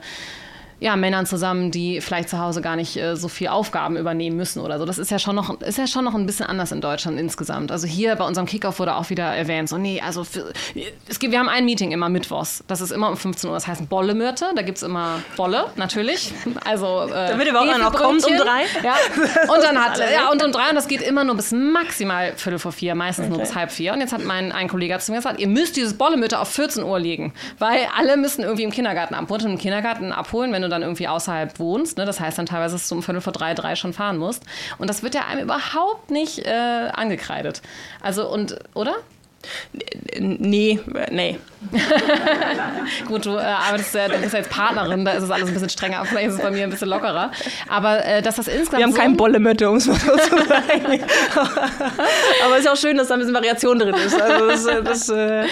ja, 0.80 0.96
Männern 0.96 1.26
zusammen, 1.26 1.72
die 1.72 2.00
vielleicht 2.02 2.30
zu 2.30 2.40
Hause 2.40 2.62
gar 2.62 2.76
nicht 2.76 2.96
äh, 2.98 3.16
so 3.16 3.28
viel 3.28 3.50
Aufgaben 3.50 3.98
übernehmen 3.98 4.38
müssen 4.38 4.62
oder 4.62 4.80
so. 4.80 4.86
Das 4.86 4.98
ist 4.98 5.12
ja 5.12 5.20
schon 5.20 5.36
noch, 5.36 5.60
ist 5.62 5.78
ja 5.78 5.88
schon 5.88 6.06
noch 6.06 6.16
ein 6.16 6.26
bisschen 6.26 6.46
anders 6.46 6.72
in 6.72 6.80
Deutschland 6.80 7.20
insgesamt. 7.20 7.72
Also 7.72 7.88
hier 7.88 8.16
bei 8.16 8.26
unserem 8.26 8.48
Kickoff 8.48 8.80
wurde 8.80 8.96
auch 8.96 9.10
wieder 9.10 9.26
erwähnt, 9.26 9.68
so 9.68 9.78
nee, 9.78 10.02
also 10.02 10.24
für, 10.24 10.54
es 11.08 11.20
gibt, 11.20 11.34
wir 11.34 11.40
haben 11.40 11.50
ein 11.50 11.66
Meeting 11.66 11.92
immer 11.92 12.08
mittwochs. 12.08 12.64
Das 12.68 12.80
ist 12.82 12.92
immer 12.92 13.10
um 13.10 13.18
15 13.18 13.50
Uhr. 13.50 13.56
Das 13.56 13.68
heißt 13.68 13.90
Bolle-Myrte. 13.90 14.52
Da 14.56 14.62
gibt 14.62 14.78
es 14.78 14.84
immer 14.84 15.20
Bolle, 15.36 15.66
natürlich. 15.76 16.34
Also 16.66 17.04
äh, 17.08 17.30
Damit 17.30 17.48
überhaupt 17.48 17.78
noch 17.78 17.94
kommt 17.94 18.26
um 18.26 18.38
drei. 18.38 18.64
Ja. 18.84 18.96
Und 19.54 19.64
dann 19.64 19.78
hat, 19.78 19.98
ja, 19.98 20.30
und 20.32 20.44
um 20.44 20.52
drei 20.52 20.70
und 20.70 20.76
das 20.76 20.88
geht 20.88 21.02
immer 21.02 21.24
nur 21.24 21.36
bis 21.36 21.52
maximal 21.52 22.34
Viertel 22.36 22.60
vor 22.60 22.72
vier, 22.72 22.96
meistens 22.96 23.26
okay. 23.26 23.34
nur 23.34 23.42
bis 23.42 23.56
halb 23.56 23.72
vier. 23.72 23.94
Und 23.94 24.02
jetzt 24.02 24.14
hat 24.14 24.24
mein 24.24 24.52
ein 24.52 24.68
Kollege 24.68 24.98
zu 25.00 25.12
mir 25.12 25.18
gesagt, 25.18 25.40
ihr 25.40 25.48
müsst 25.48 25.76
dieses 25.76 25.98
Bolle-Myrte 25.98 26.40
auf 26.40 26.50
14 26.50 26.84
Uhr 26.84 27.00
legen, 27.00 27.34
weil 27.58 27.88
alle 27.98 28.18
müssen 28.18 28.44
irgendwie 28.44 28.64
im 28.64 28.72
Kindergarten 28.72 29.14
abholen, 29.14 29.46
im 29.46 29.58
Kindergarten 29.58 30.12
abholen, 30.12 30.52
wenn 30.54 30.62
du 30.62 30.69
dann 30.70 30.82
irgendwie 30.82 31.08
außerhalb 31.08 31.60
wohnst. 31.60 31.98
Ne? 31.98 32.06
Das 32.06 32.20
heißt 32.20 32.38
dann 32.38 32.46
teilweise, 32.46 32.76
dass 32.76 32.88
du 32.90 32.96
um 32.96 33.04
Viertel 33.04 33.22
vor 33.22 33.34
drei, 33.34 33.54
drei 33.54 33.76
schon 33.76 33.94
fahren 33.94 34.18
musst. 34.18 34.44
Und 34.78 34.90
das 34.90 35.04
wird 35.04 35.16
ja 35.16 35.26
einem 35.26 35.44
überhaupt 35.44 36.12
nicht 36.12 36.46
äh, 36.46 36.90
angekreidet. 36.94 37.62
Also 38.02 38.30
und, 38.32 38.60
oder? 38.74 38.96
Nee, 40.20 40.80
nee. 41.12 41.40
Gut, 43.08 43.26
du 43.26 43.32
äh, 43.32 43.42
arbeitest 43.42 43.94
ja, 43.94 44.08
du 44.08 44.18
bist 44.18 44.34
ja 44.34 44.40
jetzt 44.40 44.50
Partnerin, 44.50 45.04
da 45.06 45.12
ist 45.12 45.24
es 45.24 45.32
alles 45.32 45.48
ein 45.48 45.54
bisschen 45.54 45.70
strenger, 45.70 46.06
vielleicht 46.06 46.30
ist 46.30 46.36
es 46.36 46.42
bei 46.42 46.52
mir 46.52 46.64
ein 46.64 46.70
bisschen 46.70 46.90
lockerer. 46.90 47.32
Aber 47.68 48.06
äh, 48.06 48.22
dass 48.22 48.36
das 48.36 48.48
insgesamt. 48.48 48.78
Wir 48.80 48.86
haben 48.86 48.92
so 48.92 48.98
keinen 48.98 49.18
Bollemötte, 49.18 49.70
um 49.70 49.78
es 49.78 49.88
mal 49.88 50.00
so 50.00 50.12
zu 50.18 50.38
sagen. 50.48 51.04
Aber 52.46 52.54
es 52.56 52.62
ist 52.62 52.70
auch 52.70 52.78
schön, 52.78 52.98
dass 52.98 53.08
da 53.08 53.16
ein 53.16 53.20
bisschen 53.20 53.36
Variation 53.36 53.80
drin 53.80 53.96
ist. 53.96 54.20
Also 54.20 54.48
das, 54.48 54.66
äh, 54.66 54.84
das, 54.84 55.10
äh, 55.10 55.46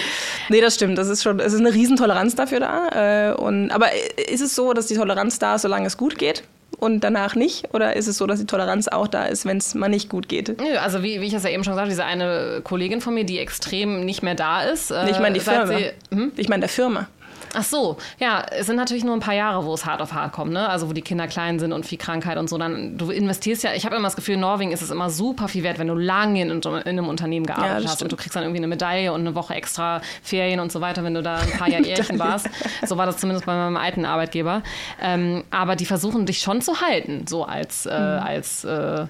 nee, 0.48 0.60
das 0.60 0.74
stimmt. 0.74 0.98
Das 0.98 1.08
ist 1.08 1.22
schon, 1.22 1.40
es 1.40 1.52
ist 1.52 1.60
eine 1.60 1.72
Riesentoleranz 1.72 2.34
dafür 2.34 2.60
da. 2.60 3.30
Äh, 3.30 3.34
und, 3.34 3.70
aber 3.70 3.88
ist 4.30 4.40
es 4.40 4.54
so, 4.54 4.72
dass 4.72 4.86
die 4.86 4.96
Toleranz 4.96 5.38
da 5.38 5.56
ist, 5.56 5.62
solange 5.62 5.86
es 5.86 5.96
gut 5.96 6.18
geht? 6.18 6.42
Und 6.78 7.00
danach 7.00 7.34
nicht? 7.34 7.72
Oder 7.74 7.96
ist 7.96 8.06
es 8.06 8.18
so, 8.18 8.26
dass 8.26 8.38
die 8.38 8.46
Toleranz 8.46 8.88
auch 8.88 9.08
da 9.08 9.24
ist, 9.24 9.44
wenn 9.46 9.58
es 9.58 9.74
mal 9.74 9.88
nicht 9.88 10.08
gut 10.08 10.28
geht? 10.28 10.60
Nö, 10.60 10.78
also 10.78 11.02
wie, 11.02 11.20
wie 11.20 11.26
ich 11.26 11.32
das 11.32 11.44
ja 11.44 11.50
eben 11.50 11.64
schon 11.64 11.72
gesagt 11.72 11.86
habe, 11.86 11.90
diese 11.90 12.04
eine 12.04 12.60
Kollegin 12.62 13.00
von 13.00 13.14
mir, 13.14 13.24
die 13.24 13.38
extrem 13.38 14.04
nicht 14.04 14.22
mehr 14.22 14.34
da 14.34 14.62
ist. 14.62 14.90
Äh, 14.90 15.10
ich 15.10 15.18
meine 15.18 15.34
die 15.34 15.40
Firma. 15.40 15.66
Sie, 15.66 15.90
hm? 16.10 16.32
Ich 16.36 16.48
meine 16.48 16.60
der 16.60 16.68
Firma. 16.68 17.08
Ach 17.54 17.64
so, 17.64 17.96
ja, 18.18 18.44
es 18.50 18.66
sind 18.66 18.76
natürlich 18.76 19.04
nur 19.04 19.14
ein 19.14 19.20
paar 19.20 19.34
Jahre, 19.34 19.64
wo 19.64 19.74
es 19.74 19.84
hart 19.84 20.02
auf 20.02 20.12
hart 20.12 20.32
kommt, 20.32 20.52
ne? 20.52 20.68
Also 20.68 20.88
wo 20.88 20.92
die 20.92 21.02
Kinder 21.02 21.26
klein 21.26 21.58
sind 21.58 21.72
und 21.72 21.86
viel 21.86 21.98
Krankheit 21.98 22.38
und 22.38 22.48
so. 22.48 22.58
Dann 22.58 22.98
du 22.98 23.10
investierst 23.10 23.62
ja, 23.64 23.72
ich 23.74 23.84
habe 23.84 23.96
immer 23.96 24.06
das 24.06 24.16
Gefühl, 24.16 24.34
in 24.34 24.40
Norwegen 24.40 24.72
ist 24.72 24.82
es 24.82 24.90
immer 24.90 25.10
super 25.10 25.48
viel 25.48 25.62
wert, 25.62 25.78
wenn 25.78 25.88
du 25.88 25.94
lange 25.94 26.42
in, 26.42 26.50
in 26.50 26.66
einem 26.66 27.08
Unternehmen 27.08 27.46
gearbeitet 27.46 27.84
ja, 27.84 27.90
hast 27.90 28.02
und 28.02 28.12
du 28.12 28.16
kriegst 28.16 28.36
dann 28.36 28.42
irgendwie 28.42 28.58
eine 28.58 28.68
Medaille 28.68 29.12
und 29.12 29.20
eine 29.20 29.34
Woche 29.34 29.54
extra 29.54 30.00
Ferien 30.22 30.60
und 30.60 30.72
so 30.72 30.80
weiter, 30.80 31.04
wenn 31.04 31.14
du 31.14 31.22
da 31.22 31.36
ein 31.36 31.50
paar 31.52 31.68
Jahre 31.68 31.84
Jährchen 31.86 32.18
warst. 32.18 32.48
So 32.86 32.96
war 32.96 33.06
das 33.06 33.18
zumindest 33.18 33.46
bei 33.46 33.54
meinem 33.54 33.76
alten 33.76 34.04
Arbeitgeber. 34.04 34.62
Ähm, 35.00 35.44
aber 35.50 35.76
die 35.76 35.86
versuchen 35.86 36.26
dich 36.26 36.38
schon 36.40 36.60
zu 36.60 36.80
halten, 36.80 37.26
so 37.26 37.44
als, 37.44 37.86
äh, 37.86 37.98
mhm. 37.98 38.22
als 38.22 38.64
äh, 38.64 39.06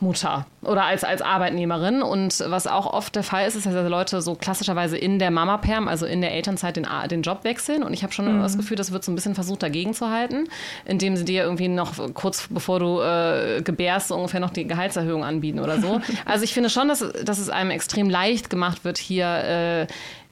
Mutter 0.00 0.46
oder 0.62 0.84
als, 0.84 1.04
als 1.04 1.22
Arbeitnehmerin. 1.22 2.02
Und 2.02 2.42
was 2.46 2.66
auch 2.66 2.86
oft 2.86 3.14
der 3.16 3.22
Fall 3.22 3.46
ist, 3.46 3.54
ist, 3.54 3.66
dass 3.66 3.88
Leute 3.88 4.20
so 4.22 4.34
klassischerweise 4.34 4.96
in 4.96 5.18
der 5.18 5.30
Mama-Perm, 5.30 5.88
also 5.88 6.06
in 6.06 6.20
der 6.20 6.32
Elternzeit, 6.32 6.76
den, 6.76 6.86
den 7.10 7.22
Job 7.22 7.44
wechseln. 7.44 7.82
Und 7.82 7.92
ich 7.92 8.02
habe 8.02 8.12
schon 8.12 8.36
mhm. 8.36 8.42
das 8.42 8.56
Gefühl, 8.56 8.76
das 8.76 8.92
wird 8.92 9.04
so 9.04 9.12
ein 9.12 9.14
bisschen 9.14 9.34
versucht, 9.34 9.62
dagegen 9.62 9.94
zu 9.94 10.10
halten, 10.10 10.48
indem 10.84 11.16
sie 11.16 11.24
dir 11.24 11.44
irgendwie 11.44 11.68
noch 11.68 11.92
kurz 12.14 12.48
bevor 12.48 12.80
du 12.80 13.00
äh, 13.00 13.62
gebärst, 13.62 14.08
so 14.08 14.16
ungefähr 14.16 14.40
noch 14.40 14.50
die 14.50 14.66
Gehaltserhöhung 14.66 15.24
anbieten 15.24 15.60
oder 15.60 15.80
so. 15.80 16.00
Also 16.26 16.44
ich 16.44 16.54
finde 16.54 16.70
schon, 16.70 16.88
dass, 16.88 17.04
dass 17.24 17.38
es 17.38 17.50
einem 17.50 17.70
extrem 17.70 18.08
leicht 18.08 18.48
gemacht 18.48 18.84
wird, 18.84 18.98
hier 18.98 19.86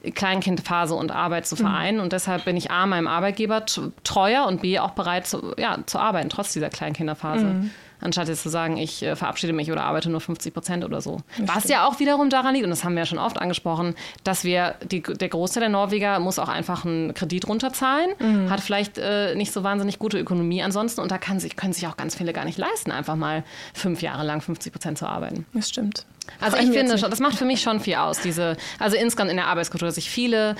äh, 0.04 0.10
Kleinkindphase 0.10 0.94
und 0.94 1.10
Arbeit 1.10 1.46
zu 1.46 1.54
mhm. 1.56 1.60
vereinen. 1.60 1.96
Mhm. 1.98 2.04
Und 2.04 2.12
deshalb 2.12 2.44
bin 2.44 2.56
ich 2.56 2.70
A, 2.70 2.86
meinem 2.86 3.06
Arbeitgeber 3.06 3.64
treuer 4.04 4.46
und 4.46 4.62
B, 4.62 4.78
auch 4.78 4.92
bereit 4.92 5.26
zu, 5.26 5.54
ja, 5.58 5.78
zu 5.86 5.98
arbeiten, 5.98 6.28
trotz 6.28 6.52
dieser 6.52 6.70
Kleinkinderphase. 6.70 7.44
Mhm 7.44 7.70
anstatt 8.02 8.28
jetzt 8.28 8.42
zu 8.42 8.48
sagen, 8.48 8.76
ich 8.76 9.02
äh, 9.02 9.16
verabschiede 9.16 9.52
mich 9.52 9.70
oder 9.70 9.84
arbeite 9.84 10.10
nur 10.10 10.20
50 10.20 10.52
Prozent 10.52 10.84
oder 10.84 11.00
so. 11.00 11.18
Das 11.38 11.48
Was 11.48 11.58
stimmt. 11.58 11.70
ja 11.70 11.86
auch 11.86 12.00
wiederum 12.00 12.30
daran 12.30 12.54
liegt, 12.54 12.64
und 12.64 12.70
das 12.70 12.84
haben 12.84 12.94
wir 12.94 13.00
ja 13.00 13.06
schon 13.06 13.18
oft 13.18 13.38
angesprochen, 13.38 13.94
dass 14.24 14.44
wir, 14.44 14.74
die, 14.90 15.02
der 15.02 15.28
Großteil 15.28 15.62
der 15.62 15.68
Norweger 15.70 16.18
muss 16.18 16.38
auch 16.38 16.48
einfach 16.48 16.84
einen 16.84 17.14
Kredit 17.14 17.48
runterzahlen, 17.48 18.10
mhm. 18.18 18.50
hat 18.50 18.60
vielleicht 18.60 18.98
äh, 18.98 19.34
nicht 19.34 19.52
so 19.52 19.64
wahnsinnig 19.64 19.98
gute 19.98 20.18
Ökonomie 20.18 20.62
ansonsten 20.62 21.00
und 21.00 21.10
da 21.10 21.18
kann 21.18 21.40
sich, 21.40 21.56
können 21.56 21.72
sich 21.72 21.86
auch 21.86 21.96
ganz 21.96 22.14
viele 22.16 22.32
gar 22.32 22.44
nicht 22.44 22.58
leisten, 22.58 22.90
einfach 22.90 23.16
mal 23.16 23.44
fünf 23.74 24.02
Jahre 24.02 24.24
lang 24.24 24.40
50 24.40 24.72
Prozent 24.72 24.98
zu 24.98 25.06
arbeiten. 25.06 25.46
Das 25.54 25.68
stimmt. 25.68 26.06
Also 26.40 26.56
ich 26.56 26.70
finde 26.70 26.98
schon, 26.98 27.10
das 27.10 27.20
macht 27.20 27.36
für 27.36 27.44
mich 27.44 27.62
schon 27.62 27.80
viel 27.80 27.96
aus, 27.96 28.20
diese, 28.20 28.56
also 28.78 28.96
insgesamt 28.96 29.30
in 29.30 29.36
der 29.36 29.46
Arbeitskultur, 29.46 29.86
dass 29.86 29.96
sich 29.96 30.10
viele 30.10 30.56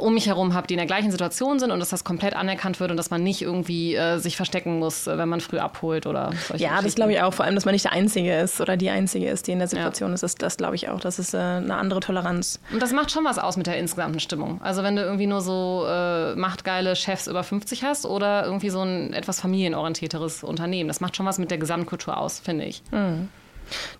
um 0.00 0.14
mich 0.14 0.26
herum 0.26 0.54
habe, 0.54 0.66
die 0.66 0.74
in 0.74 0.78
der 0.78 0.86
gleichen 0.86 1.10
Situation 1.10 1.58
sind 1.58 1.70
und 1.70 1.80
dass 1.80 1.90
das 1.90 2.04
komplett 2.04 2.34
anerkannt 2.34 2.80
wird 2.80 2.90
und 2.90 2.96
dass 2.96 3.10
man 3.10 3.22
nicht 3.22 3.42
irgendwie 3.42 3.94
äh, 3.94 4.18
sich 4.18 4.36
verstecken 4.36 4.78
muss, 4.78 5.06
äh, 5.06 5.18
wenn 5.18 5.28
man 5.28 5.40
früh 5.40 5.58
abholt 5.58 6.06
oder 6.06 6.32
solche 6.48 6.64
Ja, 6.64 6.80
das 6.82 6.94
glaube 6.94 7.12
ich 7.12 7.22
auch. 7.22 7.32
Vor 7.32 7.44
allem, 7.44 7.54
dass 7.54 7.64
man 7.64 7.72
nicht 7.72 7.84
der 7.84 7.92
Einzige 7.92 8.38
ist 8.38 8.60
oder 8.60 8.76
die 8.76 8.90
Einzige 8.90 9.28
ist, 9.28 9.46
die 9.46 9.52
in 9.52 9.58
der 9.58 9.68
Situation 9.68 10.10
ja. 10.10 10.14
ist. 10.14 10.22
Das, 10.22 10.34
das 10.34 10.56
glaube 10.56 10.74
ich 10.74 10.88
auch. 10.88 11.00
Das 11.00 11.18
ist 11.18 11.34
äh, 11.34 11.38
eine 11.38 11.76
andere 11.76 12.00
Toleranz. 12.00 12.60
Und 12.72 12.82
das 12.82 12.92
macht 12.92 13.10
schon 13.10 13.24
was 13.24 13.38
aus 13.38 13.56
mit 13.56 13.66
der 13.66 13.78
insgesamten 13.78 14.20
Stimmung. 14.20 14.60
Also 14.62 14.82
wenn 14.82 14.96
du 14.96 15.02
irgendwie 15.02 15.26
nur 15.26 15.40
so 15.40 15.84
äh, 15.88 16.34
machtgeile 16.34 16.96
Chefs 16.96 17.26
über 17.26 17.42
50 17.42 17.84
hast 17.84 18.06
oder 18.06 18.44
irgendwie 18.44 18.70
so 18.70 18.80
ein 18.80 19.12
etwas 19.12 19.40
familienorientierteres 19.40 20.44
Unternehmen. 20.44 20.88
Das 20.88 21.00
macht 21.00 21.16
schon 21.16 21.26
was 21.26 21.38
mit 21.38 21.50
der 21.50 21.58
Gesamtkultur 21.58 22.16
aus, 22.16 22.40
finde 22.40 22.64
ich. 22.64 22.82
Mhm. 22.90 23.28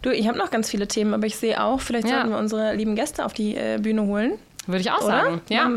Du, 0.03 0.11
ich 0.11 0.27
habe 0.27 0.39
noch 0.39 0.51
ganz 0.51 0.71
viele 0.71 0.89
Themen, 0.89 1.15
aber 1.15 1.27
ich 1.27 1.37
sehe 1.37 1.63
auch, 1.63 1.81
vielleicht 1.81 2.09
ja. 2.09 2.17
sollten 2.17 2.31
wir 2.31 2.39
unsere 2.39 2.75
lieben 2.75 2.97
Gäste 2.97 3.25
auf 3.25 3.33
die 3.33 3.57
äh, 3.57 3.79
Bühne 3.81 4.03
holen. 4.03 4.33
Würde 4.67 4.81
ich 4.81 4.91
auch 4.91 5.03
Oder? 5.03 5.23
sagen. 5.23 5.41
Ja. 5.49 5.69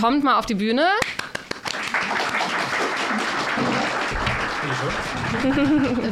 Kommt 0.00 0.24
mal 0.24 0.38
auf 0.38 0.46
die 0.46 0.54
Bühne. 0.54 0.86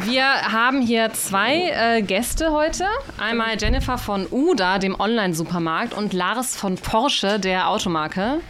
Wir 0.05 0.24
haben 0.24 0.80
hier 0.80 1.12
zwei 1.12 1.70
äh, 1.70 2.03
Gäste 2.03 2.53
heute. 2.53 2.84
Einmal 3.18 3.57
Jennifer 3.59 3.99
von 3.99 4.26
Uda, 4.30 4.78
dem 4.78 4.99
Online-Supermarkt, 4.99 5.95
und 5.95 6.12
Lars 6.12 6.57
von 6.57 6.76
Porsche, 6.76 7.39
der 7.41 7.68
Automarke. 7.68 8.41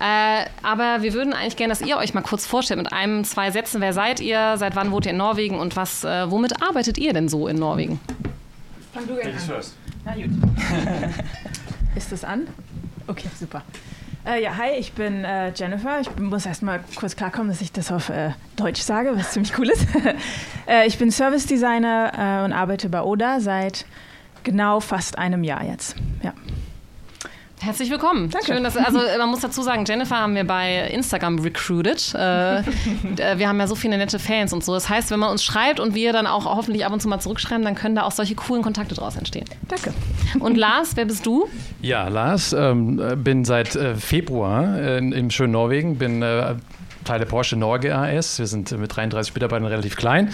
Äh, 0.00 0.46
aber 0.62 1.02
wir 1.02 1.14
würden 1.14 1.32
eigentlich 1.32 1.56
gerne, 1.56 1.72
dass 1.72 1.80
ihr 1.80 1.96
euch 1.96 2.12
mal 2.12 2.22
kurz 2.22 2.44
vorstellt 2.44 2.78
mit 2.78 2.92
einem, 2.92 3.24
zwei 3.24 3.50
Sätzen. 3.50 3.80
Wer 3.80 3.92
seid 3.92 4.20
ihr? 4.20 4.56
Seit 4.56 4.76
wann 4.76 4.90
wohnt 4.90 5.06
ihr 5.06 5.12
in 5.12 5.18
Norwegen? 5.18 5.58
Und 5.58 5.76
was, 5.76 6.04
äh, 6.04 6.30
womit 6.30 6.62
arbeitet 6.62 6.98
ihr 6.98 7.12
denn 7.12 7.28
so 7.28 7.46
in 7.48 7.56
Norwegen? 7.56 8.00
Fang 8.92 9.06
du 9.06 9.14
gerne 9.14 9.34
an. 9.34 9.62
Na 10.04 10.14
gut. 10.14 10.24
Ist 11.96 12.12
das 12.12 12.24
an? 12.24 12.46
Okay, 13.06 13.28
super. 13.38 13.62
Äh, 14.26 14.42
ja, 14.42 14.56
hi, 14.56 14.70
ich 14.78 14.92
bin 14.92 15.24
äh, 15.24 15.52
Jennifer. 15.54 16.00
Ich 16.00 16.16
muss 16.18 16.46
erstmal 16.46 16.80
kurz 16.96 17.14
klarkommen, 17.14 17.48
dass 17.48 17.60
ich 17.60 17.70
das 17.70 17.92
auf 17.92 18.08
äh, 18.08 18.30
Deutsch 18.56 18.80
sage, 18.80 19.12
was 19.16 19.32
ziemlich 19.32 19.56
cool 19.58 19.68
ist. 19.68 19.86
Äh, 20.68 20.88
ich 20.88 20.98
bin 20.98 21.12
Service 21.12 21.46
Designer 21.46 22.40
äh, 22.40 22.44
und 22.44 22.52
arbeite 22.52 22.88
bei 22.88 23.00
Oda 23.00 23.38
seit 23.38 23.86
genau 24.42 24.80
fast 24.80 25.16
einem 25.16 25.44
Jahr 25.44 25.62
jetzt. 25.62 25.94
Ja. 26.24 26.32
Herzlich 27.60 27.90
willkommen. 27.90 28.30
Danke. 28.30 28.52
Schön, 28.52 28.62
dass, 28.62 28.76
also 28.76 28.98
man 29.18 29.30
muss 29.30 29.40
dazu 29.40 29.62
sagen, 29.62 29.84
Jennifer 29.86 30.16
haben 30.16 30.34
wir 30.34 30.44
bei 30.44 30.88
Instagram 30.88 31.38
recruited. 31.38 32.14
Äh, 32.14 32.58
äh, 32.60 32.62
wir 33.38 33.48
haben 33.48 33.58
ja 33.58 33.66
so 33.66 33.74
viele 33.74 33.96
nette 33.96 34.18
Fans 34.18 34.52
und 34.52 34.62
so. 34.62 34.74
Das 34.74 34.88
heißt, 34.88 35.10
wenn 35.10 35.18
man 35.18 35.30
uns 35.30 35.42
schreibt 35.42 35.80
und 35.80 35.94
wir 35.94 36.12
dann 36.12 36.26
auch 36.26 36.44
hoffentlich 36.44 36.84
ab 36.84 36.92
und 36.92 37.00
zu 37.00 37.08
mal 37.08 37.18
zurückschreiben, 37.18 37.64
dann 37.64 37.74
können 37.74 37.96
da 37.96 38.02
auch 38.02 38.12
solche 38.12 38.34
coolen 38.34 38.62
Kontakte 38.62 38.94
draus 38.94 39.16
entstehen. 39.16 39.46
Danke. 39.68 39.94
Und 40.38 40.56
Lars, 40.56 40.96
wer 40.96 41.06
bist 41.06 41.24
du? 41.24 41.48
Ja, 41.80 42.08
Lars, 42.08 42.52
ähm, 42.52 43.00
bin 43.24 43.44
seit 43.44 43.74
äh, 43.74 43.94
Februar 43.94 44.78
äh, 44.78 44.98
im 44.98 45.30
schönen 45.30 45.52
Norwegen, 45.52 45.96
bin 45.96 46.22
äh, 46.22 46.54
Teil 47.04 47.18
der 47.18 47.26
Porsche 47.26 47.56
Norge 47.56 47.96
AS. 47.96 48.38
Wir 48.38 48.46
sind 48.46 48.70
mit 48.78 48.94
33 48.94 49.34
Mitarbeitern 49.34 49.66
relativ 49.66 49.96
klein 49.96 50.30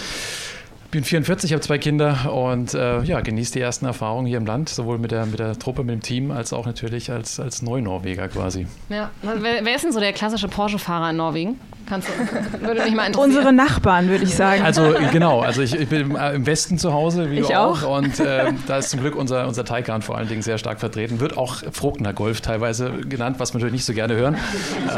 bin 0.92 1.04
44, 1.04 1.52
habe 1.52 1.62
zwei 1.62 1.78
Kinder 1.78 2.32
und 2.32 2.74
äh, 2.74 3.02
ja, 3.02 3.20
genieße 3.20 3.54
die 3.54 3.60
ersten 3.60 3.86
Erfahrungen 3.86 4.26
hier 4.26 4.36
im 4.36 4.46
Land, 4.46 4.68
sowohl 4.68 4.98
mit 4.98 5.10
der, 5.10 5.26
mit 5.26 5.40
der 5.40 5.58
Truppe, 5.58 5.82
mit 5.84 5.94
dem 5.94 6.02
Team, 6.02 6.30
als 6.30 6.52
auch 6.52 6.66
natürlich 6.66 7.10
als, 7.10 7.40
als 7.40 7.62
Neunorweger 7.62 8.28
quasi. 8.28 8.66
Ja. 8.90 9.10
Wer, 9.22 9.64
wer 9.64 9.74
ist 9.74 9.84
denn 9.84 9.92
so 9.92 10.00
der 10.00 10.12
klassische 10.12 10.48
Porsche-Fahrer 10.48 11.10
in 11.10 11.16
Norwegen? 11.16 11.58
Kannst 11.88 12.08
du, 12.08 12.66
würde 12.66 12.82
mich 12.84 12.94
mal 12.94 13.06
interessieren. 13.06 13.30
Unsere 13.30 13.52
Nachbarn, 13.52 14.08
würde 14.08 14.24
ich 14.24 14.34
sagen. 14.34 14.62
Also 14.62 14.94
genau, 15.10 15.40
also 15.40 15.62
ich, 15.62 15.74
ich 15.74 15.88
bin 15.88 16.14
im 16.16 16.46
Westen 16.46 16.78
zu 16.78 16.92
Hause, 16.92 17.30
wie 17.30 17.40
ich 17.40 17.48
du 17.48 17.58
auch. 17.58 17.82
auch. 17.82 17.98
Und 17.98 18.20
äh, 18.20 18.52
da 18.66 18.78
ist 18.78 18.90
zum 18.90 19.00
Glück 19.00 19.16
unser, 19.16 19.46
unser 19.46 19.64
Taycan 19.64 20.02
vor 20.02 20.16
allen 20.16 20.28
Dingen 20.28 20.42
sehr 20.42 20.58
stark 20.58 20.80
vertreten. 20.80 21.20
Wird 21.20 21.36
auch 21.36 21.62
Frogner 21.72 22.12
Golf 22.12 22.40
teilweise 22.40 22.90
genannt, 22.90 23.36
was 23.38 23.52
wir 23.52 23.58
natürlich 23.58 23.74
nicht 23.74 23.84
so 23.84 23.92
gerne 23.94 24.14
hören. 24.14 24.36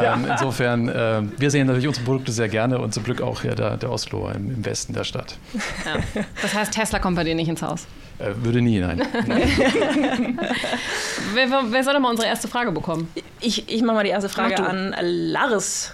Ähm, 0.05 0.27
insofern, 0.31 0.89
äh, 0.89 1.23
wir 1.39 1.51
sehen 1.51 1.67
natürlich 1.67 1.87
unsere 1.87 2.05
Produkte 2.05 2.33
sehr 2.33 2.49
gerne 2.49 2.79
und 2.79 2.93
zum 2.93 3.05
Glück 3.05 3.23
auch 3.23 3.43
hier 3.43 3.55
der, 3.55 3.77
der 3.77 3.91
Oslo 3.91 4.29
im, 4.35 4.51
im 4.51 4.65
Westen 4.65 4.93
der 4.93 5.05
Stadt. 5.05 5.37
Ja. 5.85 6.23
Das 6.43 6.55
heißt, 6.55 6.73
Tesla 6.73 6.99
kommt 6.99 7.17
bei 7.17 7.25
dir 7.25 7.35
nicht 7.35 7.49
ins 7.49 7.63
Haus? 7.63 7.87
Äh, 8.19 8.33
würde 8.37 8.63
nie, 8.63 8.79
nein. 8.79 9.03
wer, 11.35 11.49
wer, 11.65 11.83
soll 11.83 11.95
denn 11.95 12.03
mal 12.03 12.11
unsere 12.11 12.29
erste 12.29 12.47
Frage 12.47 12.71
bekommen? 12.71 13.11
Ich, 13.41 13.69
ich 13.69 13.83
mache 13.83 13.97
mal 13.97 14.05
die 14.05 14.11
erste 14.11 14.29
Frage 14.29 14.65
an 14.65 14.95
Lars. 15.01 15.93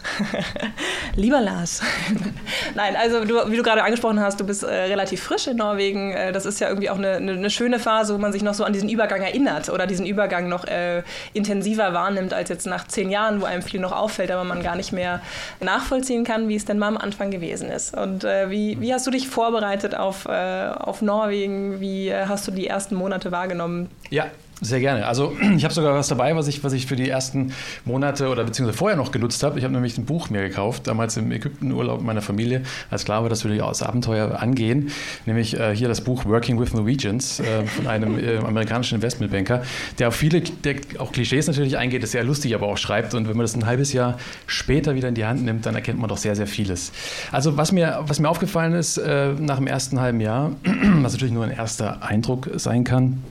Lieber 1.16 1.41
Lars. 1.41 1.81
nein, 2.75 2.95
also 2.95 3.25
du, 3.25 3.51
wie 3.51 3.57
du 3.57 3.62
gerade 3.62 3.83
angesprochen 3.83 4.21
hast, 4.21 4.39
du 4.39 4.45
bist 4.45 4.62
äh, 4.62 4.66
relativ 4.66 5.23
frisch 5.23 5.47
in 5.47 5.57
Norwegen. 5.57 6.12
Äh, 6.12 6.33
das 6.33 6.45
ist 6.45 6.61
ja 6.61 6.68
irgendwie 6.68 6.91
auch 6.91 6.99
eine, 6.99 7.12
eine, 7.12 7.33
eine, 7.33 7.49
schöne 7.49 7.79
Phase, 7.79 8.12
wo 8.12 8.18
man 8.18 8.33
sich 8.33 8.43
noch 8.43 8.53
so 8.53 8.64
an 8.64 8.75
diesen 8.75 8.91
Übergang 8.91 9.23
erinnert 9.23 9.71
oder 9.71 9.87
diesen 9.87 10.05
Übergang 10.05 10.49
noch 10.49 10.66
äh, 10.66 11.03
intensiver 11.33 11.95
wahrnimmt 11.95 12.35
als 12.35 12.51
jetzt 12.51 12.66
nach 12.66 12.87
zehn 12.87 13.09
Jahren, 13.09 13.41
wo 13.41 13.47
einem 13.47 13.62
viel 13.62 13.81
noch 13.81 13.93
auffällt, 13.93 14.31
aber 14.31 14.45
man 14.45 14.62
gar 14.62 14.77
nicht 14.77 14.93
mehr 14.93 15.23
nachvollziehen 15.61 16.25
kann, 16.25 16.49
wie 16.49 16.57
es 16.57 16.66
denn 16.66 16.79
mal 16.79 16.89
am 16.89 16.99
Anfang 16.99 17.31
gewesen 17.31 17.71
ist. 17.71 17.97
Und 17.97 18.25
äh, 18.25 18.51
wie, 18.51 18.79
wie 18.79 18.93
hast 18.93 19.07
du 19.07 19.11
dich 19.11 19.27
vorbereitet 19.29 19.95
auf, 19.95 20.27
äh, 20.27 20.68
auf 20.68 21.01
Norwegen? 21.01 21.81
Wie 21.81 22.11
hast 22.29 22.47
du 22.47 22.53
die 22.53 22.66
ersten 22.66 22.95
Monate 22.95 23.33
wahrgenommen? 23.33 23.89
Ja, 24.11 24.27
sehr 24.61 24.81
gerne. 24.81 25.07
Also 25.07 25.37
ich 25.57 25.65
habe 25.65 25.75
sogar 25.75 25.95
was 25.95 26.09
dabei, 26.09 26.37
was 26.37 26.49
ich, 26.49 26.63
was 26.63 26.73
ich 26.73 26.87
für 26.87 26.97
die 26.97 27.09
ersten 27.09 27.53
Monate 27.85 28.29
oder 28.29 28.45
beziehungsweise 28.45 28.77
vorher 28.77 28.97
noch 28.97 29.13
genutzt 29.13 29.43
habe. 29.43 29.59
Ich 29.59 29.65
habe 29.65 29.75
nämlich 29.75 29.97
ein 29.99 30.05
Buch 30.05 30.31
mir 30.31 30.43
gekauft, 30.43 30.87
damals 30.87 31.17
im 31.17 31.31
Ägyptenurlaub 31.33 32.03
meiner 32.03 32.23
Familie, 32.23 32.63
als 32.91 33.05
klar 33.05 33.23
war, 33.23 33.29
dass 33.29 33.45
wir 33.45 33.57
das 33.57 33.83
Abenteuer 33.83 34.41
angehen. 34.41 34.91
Nämlich 35.27 35.59
äh, 35.59 35.75
hier 35.75 35.89
das 35.89 36.03
Buch 36.03 36.25
Working 36.25 36.61
with 36.61 36.75
Norwegians 36.75 37.41
äh, 37.41 37.65
von 37.67 37.87
einem 37.87 38.19
äh, 38.19 38.39
amerikanischen 38.39 38.97
Investmentbanker, 38.97 39.63
der 39.99 40.09
auf 40.09 40.15
viele, 40.15 40.41
der 40.41 40.77
auch 40.99 41.13
Klischees 41.13 41.47
natürlich 41.47 41.77
eingeht, 41.77 42.03
ist 42.03 42.13
sehr 42.13 42.25
lustig, 42.25 42.55
aber 42.55 42.67
auch 42.67 42.79
schreibt. 42.79 43.15
Und 43.15 43.29
wenn 43.29 43.37
man 43.37 43.45
das 43.45 43.55
ein 43.55 43.67
halbes 43.67 43.93
Jahr 43.93 44.19
später 44.47 44.95
wieder 44.95 45.09
in 45.09 45.15
die 45.15 45.25
Hand 45.25 45.45
nimmt, 45.45 45.67
dann 45.67 45.75
erkennt 45.75 45.99
man 45.99 46.09
doch 46.09 46.19
sehr, 46.19 46.37
sehr 46.37 46.47
vieles. 46.47 46.93
Also 47.33 47.57
was 47.57 47.73
mir, 47.73 48.01
was 48.03 48.21
mir 48.21 48.29
aufgefallen 48.29 48.75
ist 48.75 48.99
äh, 48.99 49.33
nach 49.33 49.57
dem 49.57 49.67
ersten 49.67 50.01
halben 50.01 50.21
Jahr, 50.21 50.53
was 51.03 51.13
natürlich 51.13 51.35
nur 51.35 51.45
ein 51.45 51.51
erster 51.51 52.03
Eindruck 52.03 52.51
sein 52.57 52.85
kann, 52.85 53.23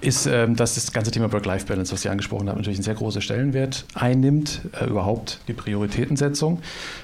ist, 0.00 0.26
ähm, 0.26 0.56
dass 0.56 0.74
das 0.74 0.92
ganze 0.92 1.10
Thema 1.10 1.32
Work-Life-Balance, 1.32 1.92
was 1.92 2.02
Sie 2.02 2.08
angesprochen 2.08 2.48
haben, 2.48 2.58
natürlich 2.58 2.78
einen 2.78 2.84
sehr 2.84 2.94
großen 2.94 3.20
Stellenwert 3.20 3.84
einnimmt. 3.94 4.62
Äh, 4.80 4.86
überhaupt 4.86 5.40
die 5.48 5.52
Prioritätensetzung 5.52 6.60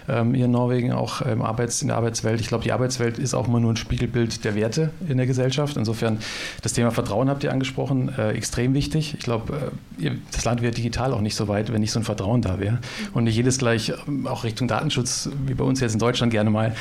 ähm, 0.08 0.34
hier 0.34 0.46
in 0.46 0.50
Norwegen, 0.50 0.92
auch 0.92 1.22
ähm, 1.22 1.42
in 1.42 1.88
der 1.88 1.96
Arbeitswelt. 1.96 2.40
Ich 2.40 2.48
glaube, 2.48 2.64
die 2.64 2.72
Arbeitswelt 2.72 3.18
ist 3.18 3.34
auch 3.34 3.48
immer 3.48 3.60
nur 3.60 3.72
ein 3.72 3.76
Spiegelbild 3.76 4.44
der 4.44 4.54
Werte 4.54 4.90
in 5.08 5.16
der 5.16 5.26
Gesellschaft. 5.26 5.76
Insofern, 5.76 6.18
das 6.62 6.72
Thema 6.72 6.90
Vertrauen 6.90 7.28
habt 7.28 7.44
ihr 7.44 7.52
angesprochen, 7.52 8.12
äh, 8.16 8.32
extrem 8.32 8.74
wichtig. 8.74 9.14
Ich 9.18 9.24
glaube, 9.24 9.72
äh, 10.00 10.10
das 10.32 10.44
Land 10.44 10.62
wäre 10.62 10.72
digital 10.72 11.12
auch 11.12 11.20
nicht 11.20 11.36
so 11.36 11.48
weit, 11.48 11.72
wenn 11.72 11.80
nicht 11.80 11.92
so 11.92 12.00
ein 12.00 12.04
Vertrauen 12.04 12.42
da 12.42 12.60
wäre. 12.60 12.78
Und 13.12 13.24
nicht 13.24 13.36
jedes 13.36 13.58
gleich, 13.58 13.92
auch 14.24 14.44
Richtung 14.44 14.68
Datenschutz, 14.68 15.28
wie 15.46 15.54
bei 15.54 15.64
uns 15.64 15.80
jetzt 15.80 15.92
in 15.92 15.98
Deutschland 15.98 16.32
gerne 16.32 16.50
mal, 16.50 16.74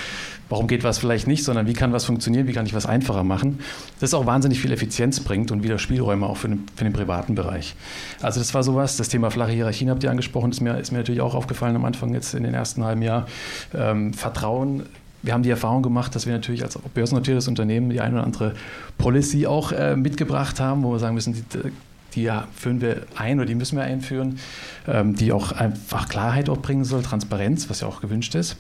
warum 0.49 0.67
geht 0.67 0.84
was 0.84 0.97
vielleicht 0.97 1.27
nicht, 1.27 1.43
sondern 1.43 1.65
wie 1.65 1.73
kann 1.73 1.93
was 1.93 2.05
funktionieren, 2.05 2.47
wie 2.47 2.53
kann 2.53 2.65
ich 2.65 2.73
was 2.73 2.86
einfacher 2.86 3.23
machen. 3.23 3.59
Das 3.99 4.13
auch 4.13 4.25
wahnsinnig 4.25 4.59
viel 4.59 4.71
Effizienz 4.71 5.21
bringt 5.21 5.51
und 5.51 5.63
wieder 5.72 5.80
Spielräume 5.80 6.26
auch 6.26 6.38
für 6.38 6.49
den, 6.49 6.65
für 6.76 6.84
den 6.84 6.93
privaten 6.93 7.36
Bereich. 7.36 7.76
Also 8.22 8.39
das 8.39 8.53
war 8.53 8.63
sowas, 8.63 8.97
das 8.97 9.09
Thema 9.09 9.32
flache 9.32 9.51
Hierarchien 9.51 9.89
habt 9.89 10.03
ihr 10.03 10.11
angesprochen, 10.11 10.51
ist 10.51 10.61
mir, 10.61 10.78
ist 10.78 10.91
mir 10.91 10.99
natürlich 10.99 11.22
auch 11.22 11.34
aufgefallen 11.34 11.76
am 11.76 11.86
Anfang 11.86 12.13
jetzt 12.13 12.34
in 12.34 12.43
den 12.43 12.53
ersten 12.53 12.84
halben 12.84 13.01
Jahr. 13.01 13.28
Ähm, 13.74 14.13
Vertrauen 14.13 14.84
wir 15.24 15.34
haben 15.34 15.43
die 15.43 15.51
Erfahrung 15.51 15.84
gemacht, 15.84 16.15
dass 16.15 16.26
wir 16.26 16.34
natürlich 16.34 16.63
als 16.63 16.78
börsennotiertes 16.78 17.47
Unternehmen 17.47 17.91
die 17.91 18.01
eine 18.01 18.15
oder 18.15 18.24
andere 18.24 18.55
Policy 18.97 19.45
auch 19.45 19.72
äh, 19.72 19.95
mitgebracht 19.95 20.59
haben, 20.59 20.84
wo 20.84 20.93
wir 20.93 20.99
sagen 20.99 21.13
müssen, 21.13 21.34
die, 21.34 21.72
die 22.15 22.32
führen 22.55 22.82
wir 22.82 23.03
ein 23.15 23.38
oder 23.38 23.45
die 23.45 23.53
müssen 23.53 23.78
wir 23.78 23.84
einführen, 23.84 24.39
ähm, 24.88 25.15
die 25.15 25.32
auch 25.32 25.51
einfach 25.51 26.09
Klarheit 26.09 26.49
auch 26.49 26.57
bringen 26.57 26.86
soll, 26.86 27.03
Transparenz, 27.03 27.69
was 27.69 27.82
ja 27.82 27.88
auch 27.88 28.01
gewünscht 28.01 28.34
ist. 28.34 28.57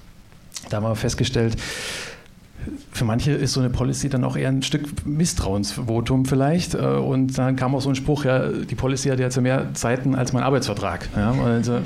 Da 0.69 0.77
haben 0.77 0.83
wir 0.83 0.95
festgestellt, 0.95 1.57
für 2.91 3.05
manche 3.05 3.31
ist 3.31 3.53
so 3.53 3.59
eine 3.59 3.69
Policy 3.69 4.09
dann 4.09 4.23
auch 4.23 4.35
eher 4.35 4.49
ein 4.49 4.61
Stück 4.63 5.05
Misstrauensvotum 5.05 6.25
vielleicht. 6.25 6.75
Äh, 6.75 6.79
und 6.79 7.37
dann 7.37 7.55
kam 7.55 7.75
auch 7.75 7.81
so 7.81 7.89
ein 7.89 7.95
Spruch, 7.95 8.25
ja, 8.25 8.47
die 8.47 8.75
Policy 8.75 9.09
hat 9.09 9.19
jetzt 9.19 9.39
mehr 9.41 9.73
Zeiten 9.73 10.15
als 10.15 10.33
mein 10.33 10.43
Arbeitsvertrag. 10.43 11.09
Ja, 11.15 11.31
also, 11.31 11.79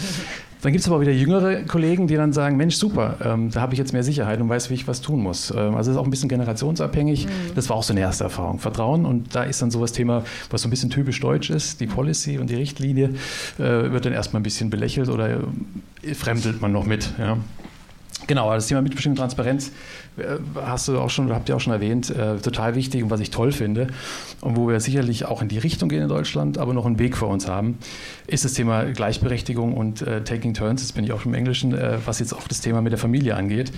dann 0.66 0.72
gibt 0.72 0.82
es 0.82 0.88
aber 0.88 1.00
wieder 1.00 1.12
jüngere 1.12 1.62
Kollegen, 1.62 2.08
die 2.08 2.16
dann 2.16 2.34
sagen, 2.34 2.58
Mensch, 2.58 2.76
super, 2.76 3.18
ähm, 3.24 3.52
da 3.52 3.62
habe 3.62 3.74
ich 3.74 3.78
jetzt 3.78 3.94
mehr 3.94 4.02
Sicherheit 4.02 4.42
und 4.42 4.50
weiß, 4.50 4.72
wie 4.72 4.74
ich 4.74 4.88
was 4.88 5.00
tun 5.00 5.22
muss. 5.22 5.52
Ähm, 5.52 5.76
also 5.76 5.92
es 5.92 5.96
ist 5.96 6.02
auch 6.02 6.06
ein 6.06 6.10
bisschen 6.10 6.28
generationsabhängig. 6.28 7.28
Mhm. 7.28 7.30
Das 7.54 7.70
war 7.70 7.78
auch 7.78 7.84
so 7.84 7.94
eine 7.94 8.00
erste 8.00 8.24
Erfahrung. 8.24 8.58
Vertrauen 8.58 9.06
und 9.06 9.36
da 9.36 9.44
ist 9.44 9.62
dann 9.62 9.70
so 9.70 9.80
das 9.80 9.92
Thema, 9.92 10.24
was 10.50 10.64
so 10.64 10.68
ein 10.68 10.72
bisschen 10.72 10.90
typisch 10.90 11.20
deutsch 11.20 11.52
ist, 11.52 11.82
die 11.82 11.86
Policy 11.86 12.40
und 12.40 12.50
die 12.50 12.56
Richtlinie, 12.56 13.12
äh, 13.60 13.62
wird 13.92 14.06
dann 14.06 14.14
erstmal 14.14 14.40
ein 14.40 14.44
bisschen 14.44 14.72
belächelt 14.72 15.10
oder 15.10 15.38
äh, 16.02 16.16
fremdelt 16.16 16.62
man 16.62 16.72
noch 16.72 16.88
mit. 16.88 17.14
Ja. 17.20 17.38
Genau, 18.28 18.52
das 18.52 18.66
Thema 18.66 18.82
Mitbestimmung 18.82 19.18
Transparenz 19.18 19.72
hast 20.56 20.88
du 20.88 20.98
auch 21.00 21.10
schon, 21.10 21.32
habt 21.34 21.50
ihr 21.50 21.56
auch 21.56 21.60
schon 21.60 21.74
erwähnt, 21.74 22.10
äh, 22.10 22.38
total 22.38 22.76
wichtig 22.76 23.04
und 23.04 23.10
was 23.10 23.20
ich 23.20 23.32
toll 23.32 23.52
finde 23.52 23.88
und 24.42 24.56
wo 24.56 24.68
wir 24.68 24.80
sicherlich 24.80 25.26
auch 25.26 25.42
in 25.42 25.50
die 25.50 25.58
Richtung 25.58 25.90
gehen 25.90 26.04
in 26.04 26.10
Deutschland, 26.10 26.58
aber 26.58 26.74
noch 26.74 26.86
einen 26.86 27.00
Weg 27.00 27.18
vor 27.18 27.30
uns 27.30 27.48
haben, 27.48 27.78
ist 28.28 28.46
das 28.46 28.54
Thema 28.54 28.86
Gleichberechtigung 28.86 29.74
und 29.74 30.02
äh, 30.02 30.24
Taking 30.24 30.54
Turns. 30.54 30.82
Das 30.82 30.94
bin 30.94 31.04
ich 31.04 31.12
auch 31.12 31.22
schon 31.22 31.34
im 31.34 31.38
Englischen, 31.38 31.74
äh, 31.74 31.98
was 32.06 32.20
jetzt 32.20 32.34
auch 32.34 32.48
das 32.48 32.62
Thema 32.62 32.82
mit 32.82 32.92
der 32.92 32.98
Familie 32.98 33.36
angeht. 33.36 33.72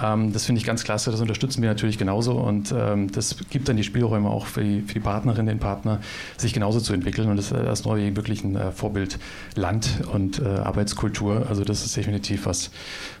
Ähm, 0.00 0.32
das 0.32 0.44
finde 0.44 0.60
ich 0.60 0.66
ganz 0.66 0.84
klasse. 0.84 1.10
Das 1.10 1.20
unterstützen 1.20 1.62
wir 1.62 1.68
natürlich 1.68 1.98
genauso 1.98 2.32
und 2.34 2.74
ähm, 2.76 3.10
das 3.10 3.36
gibt 3.50 3.68
dann 3.68 3.76
die 3.76 3.84
Spielräume 3.84 4.28
auch 4.28 4.46
für 4.46 4.62
die, 4.62 4.82
für 4.82 4.94
die 4.94 5.00
Partnerin, 5.00 5.46
den 5.46 5.58
Partner, 5.58 6.00
sich 6.36 6.52
genauso 6.52 6.80
zu 6.80 6.92
entwickeln. 6.92 7.30
Und 7.30 7.36
das, 7.36 7.50
äh, 7.50 7.62
das 7.64 7.84
Norwegen 7.84 8.16
wirklich 8.16 8.44
ein 8.44 8.56
äh, 8.56 8.72
Vorbild 8.72 9.18
Land 9.54 10.02
und 10.12 10.44
Arbeitskultur. 10.44 11.46
Also 11.48 11.64
das 11.64 11.84
ist 11.84 11.96
definitiv 11.96 12.46
was, 12.46 12.70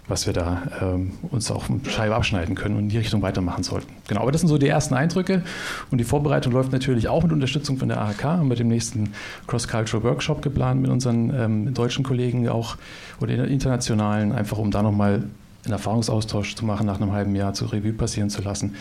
was 0.06 0.26
wir 0.26 0.32
da 0.32 0.62
ähm, 0.80 1.12
uns 1.30 1.50
auch 1.50 1.64
Scheibe 1.88 2.14
abschneiden 2.14 2.54
können 2.58 2.76
und 2.76 2.82
in 2.84 2.88
die 2.90 2.98
Richtung 2.98 3.22
weitermachen 3.22 3.62
sollten. 3.62 3.90
Genau, 4.06 4.20
aber 4.20 4.32
das 4.32 4.42
sind 4.42 4.48
so 4.48 4.58
die 4.58 4.68
ersten 4.68 4.94
Eindrücke 4.94 5.42
und 5.90 5.98
die 5.98 6.04
Vorbereitung 6.04 6.52
läuft 6.52 6.72
natürlich 6.72 7.08
auch 7.08 7.22
mit 7.22 7.32
Unterstützung 7.32 7.78
von 7.78 7.88
der 7.88 8.00
AHK, 8.00 8.24
haben 8.24 8.48
wir 8.50 8.56
dem 8.56 8.68
nächsten 8.68 9.14
Cross-Cultural 9.46 10.04
Workshop 10.04 10.42
geplant 10.42 10.82
mit 10.82 10.90
unseren 10.90 11.32
ähm, 11.34 11.74
deutschen 11.74 12.04
Kollegen 12.04 12.48
auch 12.48 12.76
oder 13.20 13.48
internationalen, 13.48 14.32
einfach 14.32 14.58
um 14.58 14.70
da 14.70 14.82
nochmal 14.82 15.24
einen 15.64 15.72
Erfahrungsaustausch 15.72 16.54
zu 16.54 16.64
machen, 16.64 16.86
nach 16.86 17.00
einem 17.00 17.12
halben 17.12 17.34
Jahr 17.34 17.54
zur 17.54 17.72
Revue 17.72 17.92
passieren 17.92 18.30
zu 18.30 18.42
lassen. 18.42 18.74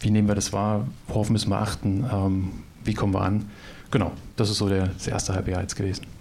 Wie 0.00 0.10
nehmen 0.10 0.28
wir 0.28 0.34
das 0.34 0.52
wahr? 0.52 0.86
Worauf 1.08 1.30
müssen 1.30 1.50
wir 1.50 1.60
achten? 1.60 2.04
Ähm, 2.10 2.50
wie 2.84 2.94
kommen 2.94 3.14
wir 3.14 3.22
an? 3.22 3.46
Genau, 3.90 4.12
das 4.36 4.50
ist 4.50 4.58
so 4.58 4.68
der, 4.68 4.88
das 4.88 5.06
erste 5.06 5.34
halbe 5.34 5.52
Jahr 5.52 5.62
jetzt 5.62 5.76
gewesen. 5.76 6.13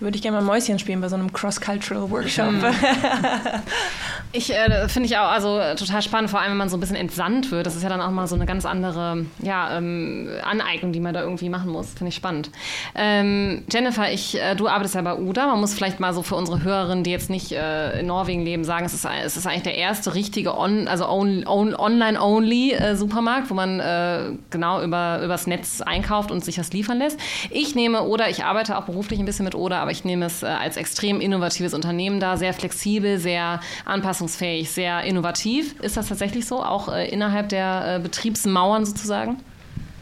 Würde 0.00 0.16
ich 0.16 0.22
gerne 0.22 0.38
mal 0.38 0.44
Mäuschen 0.44 0.78
spielen 0.78 1.02
bei 1.02 1.08
so 1.08 1.16
einem 1.16 1.30
Cross-Cultural 1.30 2.10
Workshop. 2.10 2.52
Mhm. 2.52 2.64
ich 4.32 4.54
äh, 4.54 4.88
finde 4.88 5.08
ich 5.08 5.18
auch 5.18 5.28
also 5.28 5.60
total 5.76 6.00
spannend, 6.00 6.30
vor 6.30 6.40
allem 6.40 6.52
wenn 6.52 6.56
man 6.56 6.70
so 6.70 6.78
ein 6.78 6.80
bisschen 6.80 6.96
entsandt 6.96 7.50
wird. 7.50 7.66
Das 7.66 7.76
ist 7.76 7.82
ja 7.82 7.90
dann 7.90 8.00
auch 8.00 8.10
mal 8.10 8.26
so 8.26 8.34
eine 8.34 8.46
ganz 8.46 8.64
andere 8.64 9.26
ja, 9.42 9.76
ähm, 9.76 10.30
Aneignung, 10.42 10.92
die 10.92 11.00
man 11.00 11.12
da 11.12 11.20
irgendwie 11.20 11.50
machen 11.50 11.70
muss. 11.70 11.90
Finde 11.90 12.08
ich 12.08 12.14
spannend. 12.14 12.50
Ähm, 12.94 13.64
Jennifer, 13.70 14.10
ich, 14.10 14.40
äh, 14.40 14.54
du 14.54 14.68
arbeitest 14.68 14.94
ja 14.94 15.02
bei 15.02 15.14
UDA. 15.14 15.48
Man 15.48 15.60
muss 15.60 15.74
vielleicht 15.74 16.00
mal 16.00 16.14
so 16.14 16.22
für 16.22 16.34
unsere 16.34 16.62
Hörerinnen, 16.62 17.04
die 17.04 17.10
jetzt 17.10 17.28
nicht 17.28 17.52
äh, 17.52 18.00
in 18.00 18.06
Norwegen 18.06 18.42
leben, 18.42 18.64
sagen, 18.64 18.86
es 18.86 18.94
ist, 18.94 19.06
es 19.24 19.36
ist 19.36 19.46
eigentlich 19.46 19.64
der 19.64 19.76
erste 19.76 20.14
richtige 20.14 20.56
on, 20.56 20.88
also 20.88 21.06
on, 21.08 21.46
on, 21.46 21.74
online-only 21.74 22.72
äh, 22.72 22.98
wo 22.98 23.54
man 23.54 23.80
äh, 23.80 24.32
genau 24.48 24.82
über, 24.82 25.20
übers 25.22 25.46
Netz 25.46 25.82
einkauft 25.82 26.30
und 26.30 26.42
sich 26.42 26.56
das 26.56 26.72
liefern 26.72 26.98
lässt. 26.98 27.18
Ich 27.50 27.74
nehme 27.74 28.02
oder 28.02 28.30
ich 28.30 28.44
arbeite 28.44 28.78
auch 28.78 28.84
beruflich 28.84 29.18
ein 29.18 29.26
bisschen 29.26 29.44
mit 29.44 29.54
Oder, 29.54 29.78
aber 29.80 29.89
aber 29.90 29.96
ich 29.96 30.04
nehme 30.04 30.26
es 30.26 30.44
äh, 30.44 30.46
als 30.46 30.76
extrem 30.76 31.20
innovatives 31.20 31.74
Unternehmen 31.74 32.20
da, 32.20 32.36
sehr 32.36 32.54
flexibel, 32.54 33.18
sehr 33.18 33.60
anpassungsfähig, 33.84 34.70
sehr 34.70 35.02
innovativ. 35.02 35.74
Ist 35.80 35.96
das 35.96 36.08
tatsächlich 36.08 36.46
so, 36.46 36.62
auch 36.62 36.92
äh, 36.92 37.08
innerhalb 37.08 37.48
der 37.48 37.96
äh, 37.96 37.98
Betriebsmauern 37.98 38.84
sozusagen? 38.84 39.40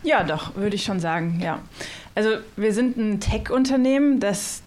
Ja, 0.03 0.25
doch, 0.25 0.55
würde 0.57 0.77
ich 0.77 0.85
schon 0.85 1.01
sagen, 1.01 1.41
ja. 1.43 1.61
Also 2.15 2.31
wir 2.57 2.75
sind 2.75 2.99
ein 2.99 3.21
Tech-Unternehmen, 3.21 4.21
das 4.21 4.63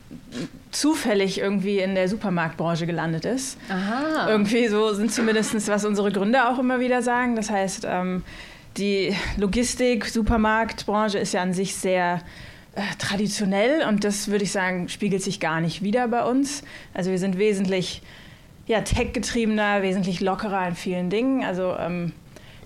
zufällig 0.72 1.40
irgendwie 1.40 1.80
in 1.80 1.94
der 1.94 2.10
Supermarktbranche 2.10 2.88
gelandet 2.88 3.26
ist. 3.26 3.60
Aha. 3.70 4.28
Irgendwie 4.28 4.68
so 4.70 4.94
sind 4.94 5.14
zumindest, 5.14 5.68
was 5.68 5.86
unsere 5.86 6.12
Gründer 6.12 6.50
auch 6.50 6.58
immer 6.58 6.80
wieder 6.80 7.04
sagen. 7.04 7.36
Das 7.36 7.52
heißt, 7.52 7.86
ähm, 7.88 8.24
die 8.78 9.16
Logistik, 9.38 10.06
Supermarktbranche 10.06 11.20
ist 11.20 11.34
ja 11.34 11.44
an 11.44 11.54
sich 11.54 11.76
sehr 11.76 12.22
äh, 12.76 12.82
traditionell 12.98 13.86
und 13.88 14.04
das 14.04 14.30
würde 14.30 14.44
ich 14.44 14.52
sagen, 14.52 14.88
spiegelt 14.90 15.22
sich 15.22 15.40
gar 15.40 15.62
nicht 15.62 15.82
wieder 15.82 16.08
bei 16.08 16.24
uns. 16.24 16.64
Also 16.94 17.12
wir 17.12 17.20
sind 17.20 17.38
wesentlich 17.38 18.02
ja, 18.68 18.82
tech-getriebener, 18.82 19.82
wesentlich 19.82 20.22
lockerer 20.22 20.68
in 20.70 20.76
vielen 20.76 21.10
Dingen. 21.10 21.44
Also 21.44 21.76
ähm, 21.78 22.14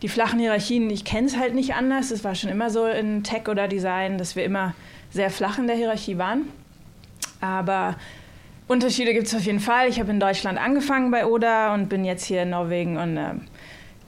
die 0.01 0.09
flachen 0.09 0.39
Hierarchien, 0.39 0.89
ich 0.89 1.05
kenne 1.05 1.27
es 1.27 1.37
halt 1.37 1.55
nicht 1.55 1.73
anders. 1.73 2.11
Es 2.11 2.23
war 2.23 2.35
schon 2.35 2.51
immer 2.51 2.69
so 2.69 2.85
in 2.85 3.23
Tech 3.23 3.47
oder 3.47 3.67
Design, 3.67 4.17
dass 4.17 4.35
wir 4.35 4.43
immer 4.45 4.75
sehr 5.09 5.31
flach 5.31 5.57
in 5.57 5.67
der 5.67 5.75
Hierarchie 5.75 6.17
waren. 6.17 6.49
Aber 7.41 7.95
Unterschiede 8.67 9.13
gibt 9.13 9.27
es 9.27 9.35
auf 9.35 9.43
jeden 9.43 9.59
Fall. 9.59 9.89
Ich 9.89 9.99
habe 9.99 10.11
in 10.11 10.19
Deutschland 10.19 10.59
angefangen 10.59 11.11
bei 11.11 11.25
Oda 11.25 11.73
und 11.73 11.89
bin 11.89 12.05
jetzt 12.05 12.25
hier 12.25 12.43
in 12.43 12.51
Norwegen 12.51 12.97
und 12.97 13.17
äh, 13.17 13.33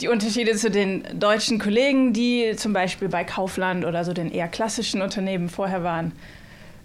die 0.02 0.08
Unterschiede 0.08 0.56
zu 0.56 0.70
den 0.70 1.04
deutschen 1.20 1.60
Kollegen, 1.60 2.14
die 2.14 2.54
zum 2.56 2.74
Beispiel 2.74 3.10
bei 3.10 3.24
Kaufland 3.24 3.86
oder 3.86 4.04
so 4.04 4.14
den 4.14 4.32
eher 4.32 4.48
klassischen 4.48 5.02
Unternehmen 5.02 5.50
vorher 5.50 5.84
waren, 5.84 6.12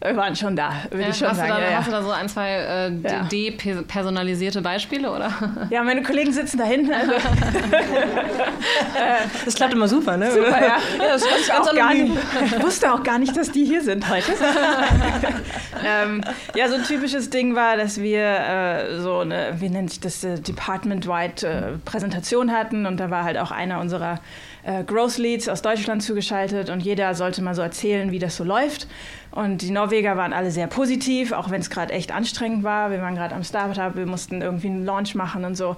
wir 0.05 0.17
waren 0.17 0.35
schon 0.35 0.57
da, 0.57 0.73
würde 0.91 1.05
ja, 1.05 1.11
ich 1.11 1.17
schon 1.17 1.29
hast 1.29 1.37
sagen. 1.37 1.55
Du 1.55 1.61
da, 1.61 1.71
ja, 1.71 1.77
hast 1.79 1.87
du 1.87 1.93
da 1.93 2.03
so 2.03 2.11
ein, 2.11 2.29
zwei 2.29 2.51
äh, 2.51 2.93
ja. 3.03 3.29
depersonalisierte 3.31 4.61
Beispiele, 4.61 5.11
oder? 5.11 5.33
Ja, 5.71 5.85
meine 5.85 6.03
Kollegen 6.03 6.33
sitzen 6.33 6.59
da 6.59 6.65
hinten. 6.65 6.93
Also 6.93 7.13
das 9.45 9.55
klappt 9.55 9.75
immer 9.75 9.89
super, 9.89 10.17
ne? 10.17 10.31
Super, 10.31 10.61
ja. 10.61 10.79
ja 10.99 11.13
das 11.13 11.23
ist 11.23 11.49
ganz 11.49 11.75
gar 11.75 11.95
nicht, 11.95 12.13
ich 12.45 12.63
wusste 12.63 12.93
auch 12.93 13.03
gar 13.03 13.19
nicht, 13.19 13.37
dass 13.37 13.53
die 13.53 13.65
hier 13.65 13.83
sind 13.83 14.09
heute. 14.09 14.33
ähm, 15.87 16.23
ja, 16.55 16.69
so 16.69 16.75
ein 16.75 16.85
typisches 16.85 17.31
Ding 17.31 17.55
war, 17.55 17.77
dass 17.77 18.01
wir 18.01 18.23
äh, 18.23 19.01
so 19.01 19.19
eine, 19.19 19.55
wie 19.59 19.69
nennt 19.69 19.91
sich 19.91 20.01
das, 20.01 20.25
äh, 20.25 20.41
Department-wide 20.41 21.47
äh, 21.47 21.79
Präsentation 21.85 22.53
hatten 22.53 22.87
und 22.87 22.99
da 22.99 23.11
war 23.11 23.25
halt 23.25 23.39
auch 23.39 23.51
einer 23.51 23.81
unserer 23.81 24.21
äh, 24.65 24.85
Growth 24.85 25.19
Leads 25.19 25.49
aus 25.49 25.63
Deutschland 25.63 26.03
zugeschaltet 26.03 26.71
und 26.71 26.81
jeder 26.81 27.15
sollte 27.15 27.43
mal 27.43 27.55
so 27.55 27.63
erzählen, 27.63 28.11
wie 28.11 28.19
das 28.19 28.37
so 28.37 28.45
läuft. 28.45 28.87
Und 29.31 29.63
die 29.63 29.71
Norweger 29.71 30.17
waren 30.17 30.33
alle 30.33 30.51
sehr 30.51 30.67
positiv, 30.67 31.33
auch 31.33 31.51
wenn 31.51 31.61
es 31.61 31.71
gerade 31.71 31.93
echt 31.93 32.13
anstrengend 32.13 32.63
war. 32.63 32.91
Wir 32.91 33.01
waren 33.01 33.15
gerade 33.15 33.35
am 33.35 33.45
Startup, 33.45 33.97
wir 33.97 34.07
mussten 34.07 34.43
irgendwie 34.43 34.69
einen 34.69 34.85
Launch 34.85 35.15
machen 35.15 35.45
und 35.45 35.57
so. 35.57 35.77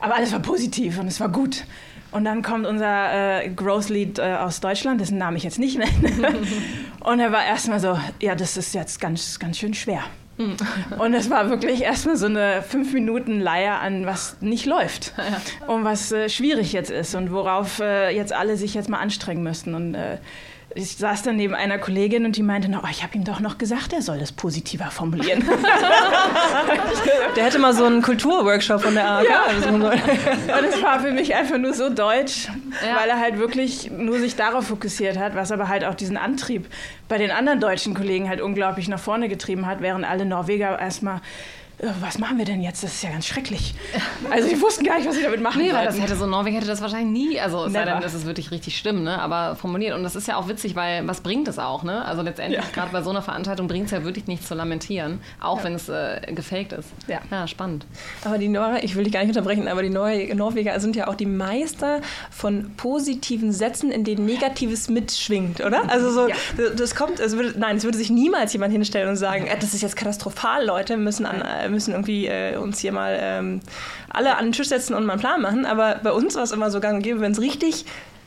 Aber 0.00 0.16
alles 0.16 0.32
war 0.32 0.40
positiv 0.40 0.98
und 0.98 1.06
es 1.06 1.20
war 1.20 1.28
gut. 1.28 1.64
Und 2.10 2.24
dann 2.24 2.42
kommt 2.42 2.66
unser 2.66 3.42
äh, 3.42 3.48
Growth 3.48 3.88
Lead 3.88 4.18
äh, 4.18 4.34
aus 4.34 4.60
Deutschland, 4.60 5.00
dessen 5.00 5.16
Namen 5.16 5.36
ich 5.36 5.44
jetzt 5.44 5.58
nicht 5.58 5.78
nenne. 6.02 6.38
und 7.00 7.20
er 7.20 7.32
war 7.32 7.44
erstmal 7.44 7.80
so, 7.80 7.98
ja, 8.20 8.34
das 8.34 8.56
ist 8.56 8.74
jetzt 8.74 9.00
ganz, 9.00 9.38
ganz 9.38 9.58
schön 9.58 9.74
schwer. 9.74 10.04
Hm. 10.42 10.98
Und 10.98 11.14
es 11.14 11.30
war 11.30 11.50
wirklich 11.50 11.82
erstmal 11.82 12.16
so 12.16 12.26
eine 12.26 12.62
fünf 12.62 12.92
Minuten 12.92 13.40
Leier 13.40 13.80
an, 13.80 14.06
was 14.06 14.36
nicht 14.40 14.66
läuft 14.66 15.12
und 15.66 15.84
was 15.84 16.12
äh, 16.12 16.28
schwierig 16.28 16.72
jetzt 16.72 16.90
ist 16.90 17.14
und 17.14 17.32
worauf 17.32 17.80
äh, 17.80 18.10
jetzt 18.10 18.32
alle 18.32 18.56
sich 18.56 18.74
jetzt 18.74 18.88
mal 18.88 18.98
anstrengen 18.98 19.42
müssten. 19.42 19.74
Und 19.74 19.94
äh, 19.94 20.18
ich 20.74 20.96
saß 20.96 21.22
dann 21.22 21.36
neben 21.36 21.54
einer 21.54 21.78
Kollegin 21.78 22.24
und 22.24 22.36
die 22.36 22.42
meinte, 22.42 22.68
oh, 22.72 22.86
ich 22.90 23.02
habe 23.02 23.14
ihm 23.16 23.24
doch 23.24 23.40
noch 23.40 23.58
gesagt, 23.58 23.92
er 23.92 24.02
soll 24.02 24.18
das 24.18 24.32
positiver 24.32 24.90
formulieren. 24.90 25.44
der 27.36 27.44
hätte 27.44 27.58
mal 27.58 27.74
so 27.74 27.84
einen 27.84 28.02
Kulturworkshop 28.02 28.82
von 28.82 28.94
der 28.94 29.08
ARK 29.08 29.28
ja. 29.28 29.42
Und 29.72 29.84
es 29.84 30.82
war 30.82 31.00
für 31.00 31.12
mich 31.12 31.34
einfach 31.34 31.58
nur 31.58 31.74
so 31.74 31.90
deutsch, 31.90 32.48
ja. 32.84 32.96
weil 33.00 33.08
er 33.08 33.18
halt 33.18 33.38
wirklich 33.38 33.90
nur 33.90 34.18
sich 34.18 34.36
darauf 34.36 34.66
fokussiert 34.66 35.18
hat, 35.18 35.34
was 35.34 35.52
aber 35.52 35.68
halt 35.68 35.84
auch 35.84 35.94
diesen 35.94 36.16
Antrieb 36.16 36.66
bei 37.08 37.18
den 37.18 37.30
anderen 37.30 37.60
deutschen 37.60 37.94
Kollegen 37.94 38.28
halt 38.28 38.40
unglaublich 38.40 38.88
nach 38.88 39.00
vorne 39.00 39.28
getrieben 39.28 39.66
hat, 39.66 39.80
während 39.80 40.04
alle 40.04 40.24
Norweger 40.24 40.78
erstmal 40.78 41.20
was 42.00 42.18
machen 42.18 42.38
wir 42.38 42.44
denn 42.44 42.62
jetzt? 42.62 42.84
Das 42.84 42.94
ist 42.94 43.02
ja 43.02 43.10
ganz 43.10 43.26
schrecklich. 43.26 43.74
Also 44.30 44.48
die 44.48 44.60
wussten 44.60 44.84
gar 44.84 44.98
nicht, 44.98 45.08
was 45.08 45.16
sie 45.16 45.22
damit 45.22 45.40
machen 45.40 45.60
nee, 45.60 45.72
weil 45.72 45.84
das 45.84 46.00
hätte 46.00 46.14
so 46.14 46.26
Norwegen 46.26 46.54
hätte 46.54 46.68
das 46.68 46.80
wahrscheinlich 46.80 47.28
nie, 47.28 47.40
also 47.40 47.66
es 47.66 47.72
sei 47.72 47.84
denn, 47.84 48.00
das 48.00 48.14
ist 48.14 48.24
wirklich 48.24 48.50
richtig 48.50 48.78
schlimm, 48.78 49.02
ne? 49.02 49.20
aber 49.20 49.56
formuliert. 49.56 49.94
Und 49.94 50.04
das 50.04 50.14
ist 50.14 50.28
ja 50.28 50.36
auch 50.36 50.48
witzig, 50.48 50.76
weil 50.76 51.06
was 51.08 51.20
bringt 51.22 51.48
es 51.48 51.58
auch? 51.58 51.82
Ne? 51.82 52.04
Also 52.04 52.22
letztendlich, 52.22 52.62
ja. 52.62 52.70
gerade 52.72 52.92
bei 52.92 53.02
so 53.02 53.10
einer 53.10 53.22
Veranstaltung 53.22 53.66
bringt 53.66 53.86
es 53.86 53.90
ja 53.90 54.04
wirklich 54.04 54.26
nichts 54.26 54.46
zu 54.46 54.54
lamentieren, 54.54 55.20
auch 55.40 55.58
ja. 55.58 55.64
wenn 55.64 55.74
es 55.74 55.88
äh, 55.88 56.20
gefaked 56.32 56.72
ist. 56.72 56.88
Ja. 57.08 57.20
ja, 57.30 57.48
spannend. 57.48 57.84
Aber 58.24 58.38
die 58.38 58.48
Norweger, 58.48 58.84
ich 58.84 58.94
will 58.94 59.04
dich 59.04 59.12
gar 59.12 59.20
nicht 59.20 59.30
unterbrechen, 59.30 59.66
aber 59.66 59.82
die 59.82 59.90
Nor 59.90 60.10
Norweger 60.34 60.78
sind 60.78 60.94
ja 60.94 61.08
auch 61.08 61.16
die 61.16 61.26
Meister 61.26 62.00
von 62.30 62.72
positiven 62.76 63.52
Sätzen, 63.52 63.90
in 63.90 64.04
denen 64.04 64.24
Negatives 64.24 64.88
mitschwingt, 64.88 65.60
oder? 65.64 65.90
Also 65.90 66.12
so, 66.12 66.28
ja. 66.28 66.36
das 66.76 66.94
kommt, 66.94 67.20
also 67.20 67.36
würde, 67.36 67.58
nein, 67.58 67.76
es 67.76 67.84
würde 67.84 67.98
sich 67.98 68.10
niemals 68.10 68.52
jemand 68.52 68.72
hinstellen 68.72 69.08
und 69.08 69.16
sagen, 69.16 69.46
äh, 69.46 69.58
das 69.58 69.74
ist 69.74 69.82
jetzt 69.82 69.96
katastrophal, 69.96 70.64
Leute, 70.64 70.96
müssen 70.96 71.26
an, 71.26 71.42
äh, 71.42 71.71
müssen 71.72 71.92
irgendwie 71.92 72.26
äh, 72.26 72.56
uns 72.56 72.78
hier 72.78 72.92
mal 72.92 73.18
ähm, 73.20 73.60
alle 74.08 74.36
an 74.36 74.46
den 74.46 74.52
Tisch 74.52 74.68
setzen 74.68 74.94
und 74.94 75.04
mal 75.04 75.14
einen 75.14 75.20
Plan 75.20 75.42
machen. 75.42 75.66
Aber 75.66 76.00
bei 76.02 76.12
uns 76.12 76.36
war 76.36 76.44
es 76.44 76.52
immer 76.52 76.70
so 76.70 76.80
gang 76.80 76.96
und 76.96 77.02
gäbe, 77.02 77.20
wenn 77.20 77.32
es 77.32 77.40
richtig 77.40 77.84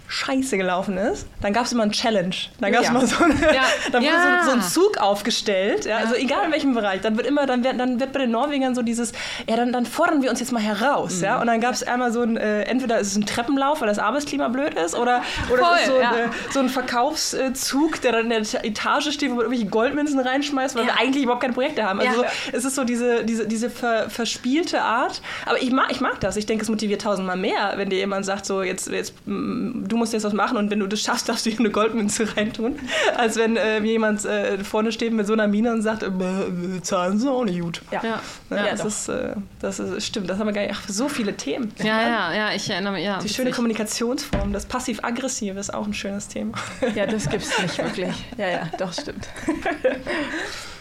scheiße 0.07 0.57
gelaufen 0.57 0.97
ist, 0.97 1.27
dann 1.41 1.53
gab 1.53 1.65
es 1.65 1.71
immer 1.71 1.83
ein 1.83 1.91
Challenge. 1.91 2.35
Dann 2.59 2.71
gab 2.71 2.81
es 2.81 2.87
ja. 2.87 2.93
immer 2.93 3.05
so, 3.05 3.23
eine, 3.23 3.33
ja. 3.33 3.63
dann 3.91 4.03
wurde 4.03 4.13
ja. 4.13 4.43
so, 4.43 4.51
so, 4.51 4.55
ein 4.57 4.61
Zug 4.61 4.97
aufgestellt, 4.97 5.85
ja, 5.85 5.97
also 5.97 6.15
egal 6.15 6.45
in 6.45 6.51
welchem 6.51 6.73
Bereich. 6.73 7.01
Dann 7.01 7.17
wird 7.17 7.27
immer, 7.27 7.45
dann 7.45 7.63
wird, 7.63 7.79
dann 7.79 7.99
wird 7.99 8.13
bei 8.13 8.19
den 8.19 8.31
Norwegern 8.31 8.75
so 8.75 8.81
dieses, 8.81 9.13
ja, 9.47 9.55
dann, 9.55 9.71
dann 9.71 9.85
fordern 9.85 10.21
wir 10.21 10.29
uns 10.29 10.39
jetzt 10.39 10.51
mal 10.51 10.61
heraus, 10.61 11.17
mhm. 11.17 11.23
ja. 11.23 11.41
Und 11.41 11.47
dann 11.47 11.59
gab 11.59 11.73
es 11.73 11.83
einmal 11.83 12.11
so 12.11 12.21
ein, 12.21 12.37
äh, 12.37 12.63
entweder 12.63 12.99
ist 12.99 13.07
es 13.07 13.15
ein 13.15 13.25
Treppenlauf, 13.25 13.81
weil 13.81 13.87
das 13.87 13.99
Arbeitsklima 13.99 14.47
blöd 14.49 14.75
ist, 14.75 14.95
oder, 14.95 15.21
oder 15.51 15.63
Voll, 15.63 15.77
ist 15.77 15.85
so, 15.87 15.97
ein, 15.97 16.31
so 16.51 16.59
ein 16.59 16.69
Verkaufszug, 16.69 18.01
der 18.01 18.11
dann 18.11 18.31
in 18.31 18.43
der 18.43 18.65
Etage 18.65 19.11
steht, 19.11 19.31
wo 19.31 19.35
man 19.35 19.45
irgendwelche 19.45 19.69
Goldmünzen 19.69 20.19
reinschmeißt, 20.19 20.75
weil 20.75 20.85
wir 20.85 20.99
eigentlich 20.99 21.23
überhaupt 21.23 21.41
keine 21.41 21.53
Projekte 21.53 21.83
haben. 21.83 21.99
Also 21.99 22.25
es 22.51 22.65
ist 22.65 22.75
so 22.75 22.83
diese, 22.83 23.23
diese, 23.23 23.47
diese 23.47 23.69
ver, 23.69 24.09
verspielte 24.09 24.81
Art. 24.81 25.21
Aber 25.45 25.61
ich 25.61 25.71
mag, 25.71 25.91
ich 25.91 26.01
mag 26.01 26.19
das. 26.19 26.37
Ich 26.37 26.45
denke, 26.45 26.63
es 26.63 26.69
motiviert 26.69 27.01
tausendmal 27.01 27.37
mehr, 27.37 27.73
wenn 27.75 27.89
dir 27.89 27.97
jemand 27.97 28.25
sagt, 28.25 28.45
so 28.45 28.61
jetzt, 28.61 28.87
jetzt 28.87 29.13
du 29.25 29.94
du 29.95 29.99
musst 29.99 30.11
jetzt 30.11 30.23
was 30.23 30.33
machen 30.33 30.57
und 30.57 30.69
wenn 30.69 30.79
du 30.79 30.87
das 30.87 31.01
schaffst, 31.01 31.29
darfst 31.29 31.45
du 31.45 31.49
hier 31.49 31.59
eine 31.59 31.71
Goldmünze 31.71 32.27
reintun. 32.37 32.75
Als 33.15 33.37
wenn 33.37 33.55
äh, 33.55 33.79
jemand 33.79 34.25
äh, 34.25 34.63
vorne 34.63 34.91
steht 34.91 35.13
mit 35.13 35.25
so 35.25 35.33
einer 35.33 35.47
Mine 35.47 35.71
und 35.71 35.81
sagt, 35.81 36.03
äh, 36.03 36.07
äh 36.07 36.81
zahlen 36.81 37.17
sie 37.17 37.31
auch 37.31 37.45
nicht 37.45 37.61
gut. 37.61 37.81
Ja, 37.91 38.01
ja. 38.03 38.19
ja, 38.49 38.57
ja 38.57 38.75
das, 38.75 38.85
ist, 38.85 39.09
äh, 39.09 39.35
das 39.59 39.79
ist, 39.79 40.05
stimmt. 40.05 40.29
Das 40.29 40.37
haben 40.37 40.47
wir 40.47 40.53
gar 40.53 40.61
nicht. 40.61 40.75
Ach, 40.75 40.83
so 40.87 41.07
viele 41.07 41.35
Themen. 41.37 41.73
Ja, 41.79 42.01
ja, 42.01 42.33
ja, 42.33 42.53
ich 42.53 42.69
erinnere 42.69 42.93
mich. 42.93 43.05
Ja, 43.05 43.19
Die 43.19 43.29
schöne 43.29 43.51
Kommunikationsform, 43.51 44.51
das 44.51 44.65
passiv-aggressive 44.65 45.57
ist 45.57 45.73
auch 45.73 45.87
ein 45.87 45.93
schönes 45.93 46.27
Thema. 46.27 46.57
Ja, 46.93 47.05
das 47.05 47.29
gibt 47.29 47.43
es 47.43 47.61
nicht 47.61 47.77
wirklich. 47.77 48.13
Ja, 48.37 48.49
ja, 48.49 48.69
doch, 48.77 48.91
stimmt. 48.91 49.29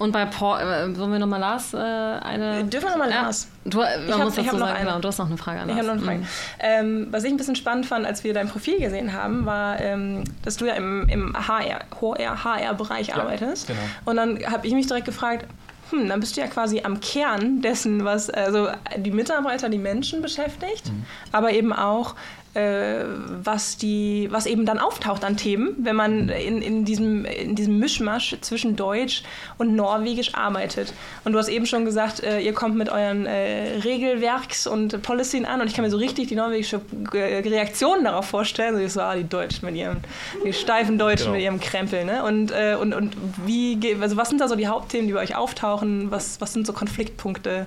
Und 0.00 0.12
bei 0.12 0.24
Paul, 0.24 0.58
äh, 0.60 0.98
wollen 0.98 1.12
wir 1.12 1.18
nochmal 1.18 1.40
Lars 1.40 1.74
äh, 1.74 1.76
eine. 1.76 2.64
Dürfen 2.64 2.86
wir 2.86 2.92
nochmal 2.92 3.10
Lars? 3.10 3.48
Du, 3.66 3.82
ich 3.82 3.86
habe 4.10 4.24
hab 4.24 4.58
noch, 4.58 4.66
eine. 4.66 4.78
Genau, 4.78 4.98
du 4.98 5.08
hast 5.08 5.18
noch 5.18 5.26
eine 5.26 5.36
Frage 5.36 5.60
an 5.60 5.68
Lars. 5.68 5.78
Ich 5.78 5.86
habe 5.86 5.98
noch 5.98 6.08
eine 6.08 6.24
Frage. 6.24 6.80
Mhm. 6.80 7.00
Ähm, 7.02 7.08
was 7.10 7.24
ich 7.24 7.30
ein 7.30 7.36
bisschen 7.36 7.54
spannend 7.54 7.84
fand, 7.84 8.06
als 8.06 8.24
wir 8.24 8.32
dein 8.32 8.48
Profil 8.48 8.78
gesehen 8.78 9.12
haben, 9.12 9.44
war, 9.44 9.78
ähm, 9.78 10.24
dass 10.42 10.56
du 10.56 10.64
ja 10.64 10.72
im, 10.72 11.06
im 11.10 11.36
HR-Bereich 11.36 13.12
HR 13.12 13.20
arbeitest. 13.20 13.68
Ja, 13.68 13.74
genau. 13.74 13.86
Und 14.06 14.16
dann 14.16 14.50
habe 14.50 14.66
ich 14.66 14.72
mich 14.72 14.86
direkt 14.86 15.04
gefragt, 15.04 15.44
hm, 15.90 16.08
dann 16.08 16.20
bist 16.20 16.34
du 16.34 16.40
ja 16.40 16.46
quasi 16.46 16.80
am 16.82 17.00
Kern 17.00 17.60
dessen, 17.60 18.02
was 18.02 18.30
also 18.30 18.68
die 18.96 19.10
Mitarbeiter, 19.10 19.68
die 19.68 19.76
Menschen 19.76 20.22
beschäftigt, 20.22 20.86
mhm. 20.86 21.04
aber 21.30 21.52
eben 21.52 21.74
auch 21.74 22.14
äh, 22.14 22.39
was, 22.52 23.76
die, 23.76 24.28
was 24.32 24.46
eben 24.46 24.66
dann 24.66 24.78
auftaucht 24.78 25.24
an 25.24 25.36
Themen, 25.36 25.76
wenn 25.78 25.94
man 25.94 26.28
in, 26.28 26.60
in, 26.60 26.84
diesem, 26.84 27.24
in 27.24 27.54
diesem 27.54 27.78
Mischmasch 27.78 28.36
zwischen 28.40 28.74
Deutsch 28.74 29.22
und 29.58 29.76
Norwegisch 29.76 30.34
arbeitet. 30.34 30.92
Und 31.24 31.32
du 31.32 31.38
hast 31.38 31.48
eben 31.48 31.66
schon 31.66 31.84
gesagt, 31.84 32.22
äh, 32.24 32.40
ihr 32.40 32.52
kommt 32.52 32.76
mit 32.76 32.88
euren 32.88 33.26
äh, 33.26 33.78
Regelwerks 33.84 34.66
und 34.66 35.00
Policyen 35.02 35.44
an 35.44 35.60
und 35.60 35.68
ich 35.68 35.74
kann 35.74 35.84
mir 35.84 35.90
so 35.90 35.96
richtig 35.96 36.28
die 36.28 36.34
norwegische 36.34 36.80
äh, 37.12 37.38
Reaktion 37.48 38.02
darauf 38.02 38.26
vorstellen. 38.26 38.74
So, 38.74 38.82
ich 38.82 38.92
so, 38.92 39.00
ah, 39.00 39.14
die 39.14 39.28
Deutschen 39.28 39.66
mit 39.66 39.76
ihrem, 39.76 39.98
die 40.44 40.52
steifen 40.52 40.98
Deutschen 40.98 41.26
genau. 41.26 41.36
mit 41.36 41.42
ihrem 41.42 41.60
Krempel. 41.60 42.04
Ne? 42.04 42.24
Und, 42.24 42.50
äh, 42.50 42.74
und, 42.74 42.94
und 42.94 43.16
wie, 43.46 43.78
also 44.00 44.16
was 44.16 44.28
sind 44.28 44.40
da 44.40 44.48
so 44.48 44.56
die 44.56 44.66
Hauptthemen, 44.66 45.06
die 45.06 45.12
bei 45.12 45.20
euch 45.20 45.36
auftauchen? 45.36 46.10
Was, 46.10 46.40
was 46.40 46.52
sind 46.52 46.66
so 46.66 46.72
Konfliktpunkte? 46.72 47.66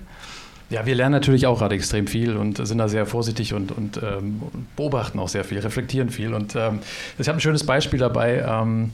Ja, 0.74 0.88
wir 0.88 0.95
lernen 0.95 1.11
natürlich 1.11 1.45
auch 1.45 1.59
gerade 1.59 1.76
extrem 1.76 2.07
viel 2.07 2.36
und 2.36 2.65
sind 2.65 2.80
da 2.80 2.88
sehr 2.88 3.05
vorsichtig 3.05 3.53
und, 3.53 3.71
und 3.71 4.01
ähm, 4.01 4.41
beobachten 4.76 5.19
auch 5.19 5.30
sehr 5.30 5.43
viel, 5.43 5.59
reflektieren 5.59 6.09
viel. 6.09 6.34
Und 6.34 6.55
ähm, 6.55 6.80
ich 7.19 7.28
habe 7.28 7.38
ein 7.38 7.41
schönes 7.41 7.63
Beispiel 7.63 7.99
dabei. 7.99 8.43
Ähm, 8.45 8.91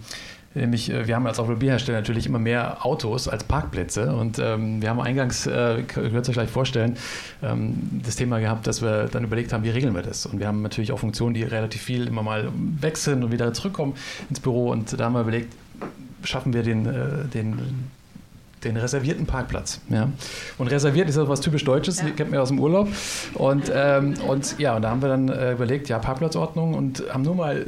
Nämlich, 0.55 0.91
äh, 0.91 1.07
wir 1.07 1.15
haben 1.15 1.27
als 1.27 1.39
Automobilhersteller 1.39 1.99
natürlich 1.99 2.25
immer 2.25 2.39
mehr 2.39 2.85
Autos 2.85 3.27
als 3.27 3.43
Parkplätze. 3.43 4.11
Und 4.13 4.39
ähm, 4.39 4.81
wir 4.81 4.89
haben 4.89 4.99
eingangs, 4.99 5.45
äh, 5.45 5.83
könnt 5.83 6.27
euch 6.27 6.33
gleich 6.33 6.49
vorstellen, 6.49 6.97
ähm, 7.43 8.01
das 8.03 8.15
Thema 8.15 8.39
gehabt, 8.39 8.65
dass 8.65 8.81
wir 8.81 9.05
dann 9.05 9.23
überlegt 9.23 9.53
haben, 9.53 9.63
wie 9.63 9.69
regeln 9.69 9.93
wir 9.93 10.01
das? 10.01 10.25
Und 10.25 10.39
wir 10.39 10.47
haben 10.47 10.61
natürlich 10.63 10.91
auch 10.91 10.99
Funktionen, 10.99 11.35
die 11.35 11.43
relativ 11.43 11.83
viel 11.83 12.07
immer 12.07 12.23
mal 12.23 12.51
wechseln 12.81 13.23
und 13.23 13.31
wieder 13.31 13.53
zurückkommen 13.53 13.93
ins 14.29 14.39
Büro. 14.39 14.71
Und 14.71 14.99
da 14.99 15.05
haben 15.05 15.13
wir 15.13 15.21
überlegt, 15.21 15.53
schaffen 16.23 16.51
wir 16.51 16.63
den, 16.63 16.87
äh, 16.87 17.25
den 17.31 17.89
den 18.63 18.77
reservierten 18.77 19.25
Parkplatz. 19.25 19.79
Ja. 19.89 20.09
Und 20.57 20.67
reserviert 20.67 21.07
ist 21.09 21.17
das 21.17 21.27
was 21.27 21.41
typisch 21.41 21.63
Deutsches, 21.63 22.01
ja. 22.01 22.09
kennt 22.09 22.31
man 22.31 22.39
aus 22.39 22.49
dem 22.49 22.59
Urlaub. 22.59 22.89
Und, 23.33 23.71
ähm, 23.73 24.15
und 24.27 24.59
ja, 24.59 24.75
und 24.75 24.81
da 24.81 24.89
haben 24.89 25.01
wir 25.01 25.09
dann 25.09 25.29
äh, 25.29 25.53
überlegt, 25.53 25.89
ja, 25.89 25.99
Parkplatzordnung 25.99 26.73
und 26.73 27.03
haben 27.11 27.23
nur 27.23 27.35
mal 27.35 27.65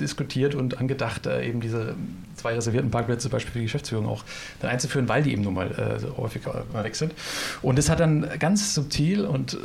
diskutiert 0.00 0.54
und 0.54 0.78
angedacht, 0.78 1.26
äh, 1.26 1.46
eben 1.46 1.60
diese 1.60 1.94
zwei 2.36 2.54
reservierten 2.54 2.90
Parkplätze 2.90 3.22
zum 3.22 3.32
Beispiel 3.32 3.52
für 3.52 3.58
die 3.58 3.64
Geschäftsführung 3.64 4.06
auch 4.06 4.24
dann 4.60 4.70
einzuführen, 4.70 5.08
weil 5.08 5.22
die 5.22 5.32
eben 5.32 5.42
nun 5.42 5.54
mal 5.54 5.70
äh, 5.70 6.20
häufiger 6.20 6.64
weg 6.72 6.96
sind. 6.96 7.12
Und 7.62 7.78
es 7.78 7.88
hat 7.88 8.00
dann 8.00 8.26
ganz 8.38 8.74
subtil 8.74 9.24
und 9.24 9.54
äh, 9.54 9.56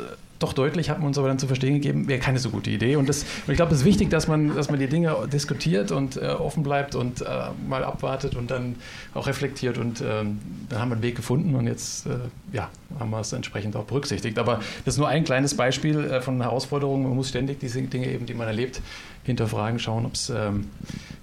doch 0.42 0.52
deutlich, 0.52 0.90
hat 0.90 0.98
man 0.98 1.08
uns 1.08 1.18
aber 1.18 1.28
dann 1.28 1.38
zu 1.38 1.46
verstehen 1.46 1.74
gegeben, 1.74 2.08
wäre 2.08 2.20
keine 2.20 2.38
so 2.38 2.50
gute 2.50 2.70
Idee. 2.70 2.96
Und, 2.96 3.08
das, 3.08 3.24
und 3.46 3.52
ich 3.52 3.56
glaube, 3.56 3.72
es 3.72 3.80
ist 3.80 3.84
wichtig, 3.84 4.10
dass 4.10 4.28
man, 4.28 4.54
dass 4.54 4.70
man 4.70 4.78
die 4.78 4.86
Dinge 4.86 5.16
diskutiert 5.32 5.90
und 5.92 6.16
äh, 6.16 6.26
offen 6.26 6.62
bleibt 6.62 6.94
und 6.94 7.22
äh, 7.22 7.24
mal 7.68 7.84
abwartet 7.84 8.34
und 8.34 8.50
dann 8.50 8.76
auch 9.14 9.26
reflektiert. 9.26 9.78
Und 9.78 10.00
ähm, 10.00 10.38
dann 10.68 10.80
haben 10.80 10.88
wir 10.90 10.94
einen 10.94 11.02
Weg 11.02 11.16
gefunden 11.16 11.54
und 11.54 11.66
jetzt 11.66 12.06
äh, 12.06 12.10
ja, 12.52 12.68
haben 12.98 13.10
wir 13.10 13.20
es 13.20 13.32
entsprechend 13.32 13.76
auch 13.76 13.84
berücksichtigt. 13.84 14.38
Aber 14.38 14.60
das 14.84 14.94
ist 14.94 14.98
nur 14.98 15.08
ein 15.08 15.24
kleines 15.24 15.56
Beispiel 15.56 15.98
äh, 16.04 16.20
von 16.20 16.40
Herausforderungen. 16.40 17.04
Man 17.04 17.16
muss 17.16 17.28
ständig 17.28 17.60
diese 17.60 17.80
Dinge 17.82 18.08
eben, 18.08 18.26
die 18.26 18.34
man 18.34 18.46
erlebt, 18.46 18.80
hinterfragen, 19.24 19.78
schauen, 19.78 20.06
ob 20.06 20.14
es 20.14 20.30
ähm, 20.30 20.68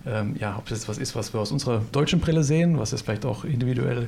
ähm, 0.05 0.35
ja, 0.39 0.61
was 0.65 0.97
ist, 0.97 1.15
was 1.15 1.33
wir 1.33 1.39
aus 1.39 1.51
unserer 1.51 1.81
deutschen 1.91 2.19
Brille 2.19 2.43
sehen, 2.43 2.79
was 2.79 2.93
es 2.93 3.01
vielleicht 3.01 3.25
auch 3.25 3.43
individuell 3.43 4.07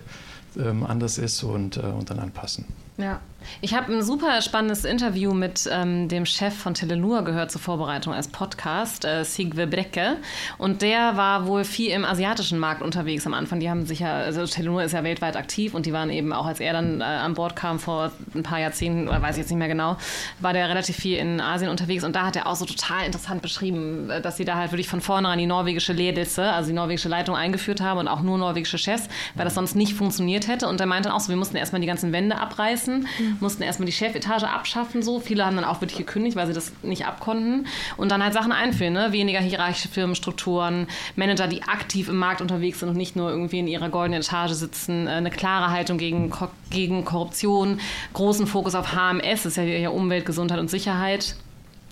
ähm, 0.58 0.84
anders 0.84 1.18
ist 1.18 1.44
und, 1.44 1.78
äh, 1.78 1.82
und 1.82 2.10
dann 2.10 2.20
anpassen. 2.20 2.66
Ja, 2.98 3.20
ich 3.62 3.74
habe 3.74 3.92
ein 3.92 4.04
super 4.04 4.42
spannendes 4.42 4.86
Interview 4.86 5.34
mit 5.34 5.70
ähm, 5.72 6.08
dem 6.08 6.26
Chef 6.26 6.54
von 6.54 6.74
Telenur 6.74 7.24
gehört 7.24 7.52
zur 7.52 7.62
Vorbereitung 7.62 8.14
als 8.14 8.28
Podcast, 8.28 9.06
äh, 9.06 9.24
Sigve 9.24 9.68
Brecke. 9.68 10.18
Und 10.58 10.82
der 10.82 11.18
war 11.18 11.48
wohl 11.48 11.64
viel 11.64 11.92
im 11.92 12.06
asiatischen 12.06 12.60
Markt 12.60 12.82
unterwegs 12.82 13.26
am 13.26 13.34
Anfang. 13.34 13.60
Die 13.60 13.70
haben 13.70 13.86
sich 13.86 14.00
ja, 14.00 14.14
also 14.14 14.46
Telenur 14.46 14.84
ist 14.84 14.94
ja 14.94 15.04
weltweit 15.04 15.36
aktiv 15.36 15.74
und 15.74 15.86
die 15.86 15.94
waren 15.94 16.10
eben 16.10 16.34
auch, 16.34 16.46
als 16.46 16.60
er 16.60 16.74
dann 16.74 17.02
äh, 17.02 17.04
an 17.04 17.34
Bord 17.34 17.56
kam 17.56 17.80
vor 17.80 18.12
ein 18.36 18.44
paar 18.44 18.60
Jahrzehnten, 18.60 19.08
oder 19.08 19.22
weiß 19.22 19.36
ich 19.36 19.42
jetzt 19.42 19.50
nicht 19.50 19.60
mehr 19.60 19.68
genau, 19.68 19.98
war 20.40 20.54
der 20.54 20.70
relativ 20.70 20.96
viel 20.96 21.18
in 21.18 21.42
Asien 21.42 21.70
unterwegs. 21.70 22.04
Und 22.04 22.16
da 22.16 22.26
hat 22.28 22.36
er 22.36 22.48
auch 22.48 22.56
so 22.56 22.66
total 22.66 23.06
interessant 23.06 23.42
beschrieben, 23.42 24.10
äh, 24.10 24.22
dass 24.22 24.38
sie 24.38 24.46
da 24.46 24.56
halt 24.56 24.72
wirklich 24.72 24.90
von 24.90 25.02
vornherein 25.02 25.40
die 25.40 25.48
norwegische 25.48 25.94
Ledelse, 25.94 26.44
also 26.44 26.70
die 26.70 26.76
norwegische 26.76 27.10
Leitung 27.10 27.36
eingeführt 27.36 27.82
haben 27.82 28.00
und 28.00 28.08
auch 28.08 28.22
nur 28.22 28.38
norwegische 28.38 28.78
Chefs, 28.78 29.08
weil 29.36 29.46
das 29.46 29.56
sonst 29.56 29.76
nicht 29.76 29.94
funktioniert 29.94 30.48
hätte. 30.48 30.68
Und 30.68 30.80
er 30.80 30.88
meinte 30.88 31.14
auch 31.14 31.20
so, 31.20 31.30
wir 31.30 31.38
mussten 31.38 31.58
erstmal 31.58 31.82
die 31.82 31.88
ganzen 31.88 32.12
Wände 32.12 32.38
abreißen. 32.38 32.81
Mhm 32.88 33.42
mussten 33.42 33.64
erstmal 33.64 33.86
die 33.86 33.92
Chefetage 33.92 34.44
abschaffen. 34.44 35.02
So. 35.02 35.20
Viele 35.20 35.46
haben 35.46 35.56
dann 35.56 35.66
auch 35.66 35.82
wirklich 35.82 35.98
gekündigt, 35.98 36.38
weil 36.38 36.48
sie 36.48 36.54
das 36.54 36.72
nicht 36.84 37.06
abkonnten. 37.06 37.68
Und 37.98 38.10
dann 38.10 38.24
halt 38.24 38.34
Sachen 38.34 38.52
einführen. 38.52 38.94
Ne? 38.94 39.12
Weniger 39.12 39.40
hierarchische 39.40 39.90
Firmenstrukturen, 39.90 40.88
Manager, 41.16 41.48
die 41.48 41.64
aktiv 41.64 42.08
im 42.08 42.18
Markt 42.18 42.42
unterwegs 42.42 42.80
sind 42.80 42.90
und 42.90 42.98
nicht 42.98 43.16
nur 43.16 43.30
irgendwie 43.30 43.60
in 43.60 43.68
ihrer 43.68 43.90
goldenen 43.90 44.22
Etage 44.22 44.52
sitzen. 44.52 45.08
Äh, 45.08 45.12
eine 45.12 45.32
klare 45.32 45.72
Haltung 45.72 45.98
gegen, 45.98 46.32
gegen 46.70 47.04
Korruption, 47.04 47.80
großen 48.14 48.48
Fokus 48.48 48.76
auf 48.76 48.94
HMS, 48.94 49.44
das 49.44 49.58
ist 49.58 49.58
ja 49.58 49.90
Umwelt, 49.90 50.26
Gesundheit 50.26 50.60
und 50.60 50.70
Sicherheit. 50.70 51.36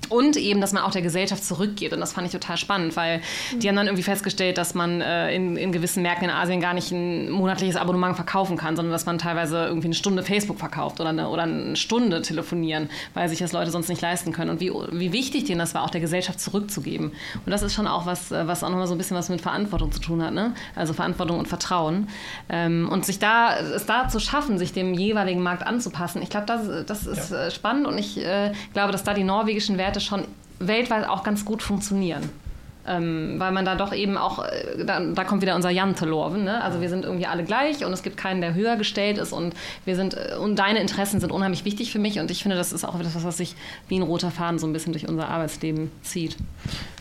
Und 0.09 0.37
eben, 0.37 0.61
dass 0.61 0.73
man 0.73 0.83
auch 0.83 0.91
der 0.91 1.01
Gesellschaft 1.01 1.43
zurückgeht. 1.43 1.93
Und 1.93 1.99
das 1.99 2.13
fand 2.13 2.25
ich 2.25 2.33
total 2.33 2.57
spannend, 2.57 2.95
weil 2.95 3.21
die 3.55 3.67
haben 3.67 3.75
dann 3.75 3.87
irgendwie 3.87 4.03
festgestellt, 4.03 4.57
dass 4.57 4.73
man 4.73 5.01
äh, 5.01 5.33
in, 5.35 5.57
in 5.57 5.71
gewissen 5.71 6.01
Märkten 6.01 6.25
in 6.25 6.31
Asien 6.31 6.61
gar 6.61 6.73
nicht 6.73 6.91
ein 6.91 7.29
monatliches 7.29 7.75
Abonnement 7.75 8.15
verkaufen 8.15 8.57
kann, 8.57 8.75
sondern 8.75 8.91
dass 8.91 9.05
man 9.05 9.17
teilweise 9.17 9.65
irgendwie 9.65 9.87
eine 9.87 9.95
Stunde 9.95 10.23
Facebook 10.23 10.57
verkauft 10.57 10.99
oder 10.99 11.09
eine, 11.09 11.29
oder 11.29 11.43
eine 11.43 11.75
Stunde 11.75 12.21
telefonieren, 12.21 12.89
weil 13.13 13.29
sich 13.29 13.39
das 13.39 13.51
Leute 13.51 13.71
sonst 13.71 13.89
nicht 13.89 14.01
leisten 14.01 14.31
können. 14.31 14.49
Und 14.49 14.59
wie, 14.59 14.71
wie 14.91 15.11
wichtig 15.13 15.45
denen 15.45 15.59
das 15.59 15.75
war, 15.75 15.83
auch 15.83 15.89
der 15.89 16.01
Gesellschaft 16.01 16.39
zurückzugeben. 16.39 17.11
Und 17.45 17.51
das 17.51 17.61
ist 17.61 17.73
schon 17.73 17.87
auch 17.87 18.05
was, 18.05 18.31
äh, 18.31 18.47
was 18.47 18.63
auch 18.63 18.69
nochmal 18.69 18.87
so 18.87 18.95
ein 18.95 18.97
bisschen 18.97 19.17
was 19.17 19.29
mit 19.29 19.41
Verantwortung 19.41 19.91
zu 19.91 19.99
tun 19.99 20.23
hat. 20.23 20.33
Ne? 20.33 20.53
Also 20.75 20.93
Verantwortung 20.93 21.39
und 21.39 21.47
Vertrauen. 21.47 22.07
Ähm, 22.49 22.89
und 22.89 23.05
sich 23.05 23.19
da, 23.19 23.57
es 23.57 23.85
da 23.85 24.07
zu 24.07 24.19
schaffen, 24.19 24.57
sich 24.57 24.73
dem 24.73 24.93
jeweiligen 24.93 25.41
Markt 25.41 25.65
anzupassen, 25.65 26.21
ich 26.21 26.29
glaube, 26.29 26.47
das, 26.47 26.85
das 26.85 27.05
ist 27.05 27.31
ja. 27.31 27.47
Äh, 27.47 27.51
spannend 27.51 27.87
und 27.87 27.97
ich 27.97 28.17
äh, 28.17 28.51
glaube, 28.73 28.91
dass 28.91 29.03
da 29.03 29.13
die 29.13 29.23
norwegischen 29.23 29.77
Werte 29.77 29.88
Werte 29.89 30.01
schon 30.01 30.25
weltweit 30.59 31.09
auch 31.09 31.23
ganz 31.23 31.45
gut 31.45 31.63
funktionieren. 31.63 32.29
Ähm, 32.89 33.35
weil 33.37 33.51
man 33.51 33.65
da 33.65 33.75
doch 33.75 33.93
eben 33.93 34.17
auch, 34.17 34.43
äh, 34.43 34.83
da, 34.83 34.99
da, 34.99 35.23
kommt 35.23 35.43
wieder 35.43 35.55
unser 35.55 35.69
Jantelorven, 35.69 36.43
ne? 36.43 36.63
also 36.63 36.81
wir 36.81 36.89
sind 36.89 37.05
irgendwie 37.05 37.27
alle 37.27 37.43
gleich 37.43 37.85
und 37.85 37.93
es 37.93 38.01
gibt 38.01 38.17
keinen, 38.17 38.41
der 38.41 38.55
höher 38.55 38.77
gestellt 38.77 39.19
ist 39.19 39.31
und 39.31 39.53
wir 39.85 39.95
sind, 39.95 40.15
äh, 40.15 40.35
und 40.41 40.57
deine 40.57 40.79
Interessen 40.79 41.19
sind 41.19 41.31
unheimlich 41.31 41.65
wichtig 41.65 41.91
für 41.91 41.99
mich 41.99 42.19
und 42.19 42.31
ich 42.31 42.41
finde, 42.41 42.57
das 42.57 42.73
ist 42.73 42.85
auch 42.85 42.99
etwas, 42.99 43.23
was 43.23 43.37
sich 43.37 43.55
wie 43.89 43.99
ein 43.99 44.01
roter 44.01 44.31
Faden 44.31 44.57
so 44.57 44.65
ein 44.65 44.73
bisschen 44.73 44.93
durch 44.93 45.07
unser 45.07 45.29
Arbeitsleben 45.29 45.91
zieht. 46.01 46.35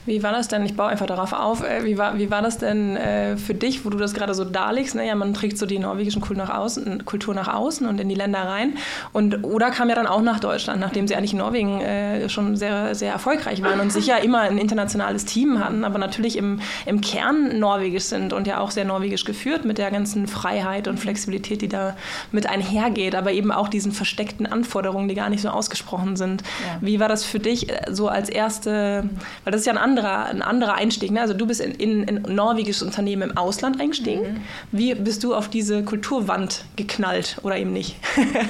Wie 0.08 0.22
war 0.22 0.32
das 0.32 0.48
denn? 0.48 0.64
Ich 0.64 0.74
baue 0.74 0.88
einfach 0.88 1.06
darauf 1.06 1.34
auf. 1.34 1.62
Äh, 1.62 1.84
wie 1.84 1.98
war, 1.98 2.18
wie 2.18 2.30
war 2.30 2.40
das 2.40 2.56
denn 2.56 2.96
äh, 2.96 3.36
für 3.36 3.52
dich, 3.52 3.84
wo 3.84 3.90
du 3.90 3.98
das 3.98 4.14
gerade 4.14 4.32
so 4.32 4.42
darlegst? 4.42 4.94
Naja, 4.94 5.14
man 5.14 5.34
trägt 5.34 5.58
so 5.58 5.66
die 5.66 5.78
norwegischen 5.78 6.22
Kultur 6.22 6.44
nach, 6.46 6.56
außen, 6.56 7.04
Kultur 7.04 7.34
nach 7.34 7.48
außen 7.54 7.86
und 7.86 8.00
in 8.00 8.08
die 8.08 8.14
Länder 8.14 8.40
rein. 8.40 8.78
Und 9.12 9.44
Oda 9.44 9.68
kam 9.68 9.90
ja 9.90 9.94
dann 9.94 10.06
auch 10.06 10.22
nach 10.22 10.40
Deutschland, 10.40 10.80
nachdem 10.80 11.06
sie 11.06 11.14
eigentlich 11.14 11.32
in 11.32 11.38
Norwegen 11.38 11.82
äh, 11.82 12.28
schon 12.30 12.56
sehr, 12.56 12.94
sehr 12.94 13.12
erfolgreich 13.12 13.62
waren 13.62 13.80
und 13.80 13.92
sicher 13.92 14.22
immer 14.22 14.40
ein 14.40 14.56
internationales 14.56 15.26
Team 15.26 15.62
hatten, 15.62 15.77
aber 15.84 15.98
natürlich 15.98 16.36
im, 16.36 16.60
im 16.86 17.00
Kern 17.00 17.58
norwegisch 17.58 18.04
sind 18.04 18.32
und 18.32 18.46
ja 18.46 18.60
auch 18.60 18.70
sehr 18.70 18.84
norwegisch 18.84 19.24
geführt 19.24 19.64
mit 19.64 19.78
der 19.78 19.90
ganzen 19.90 20.26
Freiheit 20.26 20.88
und 20.88 20.98
Flexibilität, 20.98 21.62
die 21.62 21.68
da 21.68 21.96
mit 22.32 22.48
einhergeht, 22.48 23.14
aber 23.14 23.32
eben 23.32 23.52
auch 23.52 23.68
diesen 23.68 23.92
versteckten 23.92 24.46
Anforderungen, 24.46 25.08
die 25.08 25.14
gar 25.14 25.30
nicht 25.30 25.42
so 25.42 25.48
ausgesprochen 25.48 26.16
sind. 26.16 26.42
Ja. 26.42 26.78
Wie 26.80 27.00
war 27.00 27.08
das 27.08 27.24
für 27.24 27.38
dich 27.38 27.68
so 27.90 28.08
als 28.08 28.28
erste, 28.28 29.08
weil 29.44 29.52
das 29.52 29.62
ist 29.62 29.66
ja 29.66 29.72
ein 29.72 29.78
anderer, 29.78 30.26
ein 30.26 30.42
anderer 30.42 30.74
Einstieg. 30.74 31.10
Ne? 31.10 31.20
Also 31.20 31.34
du 31.34 31.46
bist 31.46 31.60
in, 31.60 31.72
in, 31.72 32.02
in 32.04 32.24
ein 32.24 32.34
norwegisches 32.34 32.82
Unternehmen 32.82 33.30
im 33.30 33.36
Ausland 33.36 33.80
eingestiegen. 33.80 34.22
Mhm. 34.22 34.40
Wie 34.72 34.94
bist 34.94 35.24
du 35.24 35.34
auf 35.34 35.48
diese 35.48 35.82
Kulturwand 35.82 36.64
geknallt 36.76 37.38
oder 37.42 37.56
eben 37.56 37.72
nicht? 37.72 37.96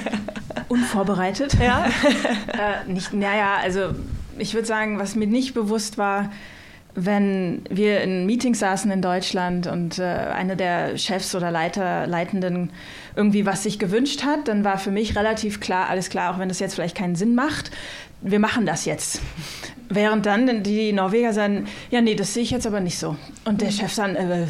Unvorbereitet. 0.67 1.55
Ja. 1.61 1.85
äh, 2.47 2.91
nicht, 2.91 3.13
naja, 3.13 3.55
also 3.61 3.89
ich 4.37 4.53
würde 4.53 4.67
sagen, 4.67 4.99
was 4.99 5.15
mir 5.15 5.27
nicht 5.27 5.53
bewusst 5.53 5.97
war, 5.97 6.31
wenn 7.05 7.63
wir 7.69 8.01
in 8.01 8.25
Meetings 8.25 8.59
saßen 8.59 8.91
in 8.91 9.01
Deutschland 9.01 9.67
und 9.67 9.99
äh, 9.99 10.03
einer 10.03 10.55
der 10.55 10.97
Chefs 10.97 11.35
oder 11.35 11.51
Leiter, 11.51 12.07
Leitenden 12.07 12.71
irgendwie 13.15 13.45
was 13.45 13.63
sich 13.63 13.79
gewünscht 13.79 14.23
hat, 14.23 14.47
dann 14.47 14.63
war 14.63 14.77
für 14.77 14.91
mich 14.91 15.15
relativ 15.15 15.59
klar, 15.59 15.89
alles 15.89 16.09
klar, 16.09 16.33
auch 16.33 16.39
wenn 16.39 16.49
das 16.49 16.59
jetzt 16.59 16.75
vielleicht 16.75 16.95
keinen 16.95 17.15
Sinn 17.15 17.35
macht, 17.35 17.71
wir 18.21 18.39
machen 18.39 18.65
das 18.65 18.85
jetzt. 18.85 19.21
Während 19.87 20.25
dann 20.25 20.63
die 20.63 20.93
Norweger 20.93 21.33
sagen, 21.33 21.67
ja, 21.89 22.01
nee, 22.01 22.15
das 22.15 22.33
sehe 22.33 22.43
ich 22.43 22.51
jetzt 22.51 22.67
aber 22.67 22.79
nicht 22.79 22.99
so. 22.99 23.15
Und 23.45 23.61
der 23.61 23.71
Chef 23.71 23.95
dann, 23.95 24.15
äh, 24.15 24.45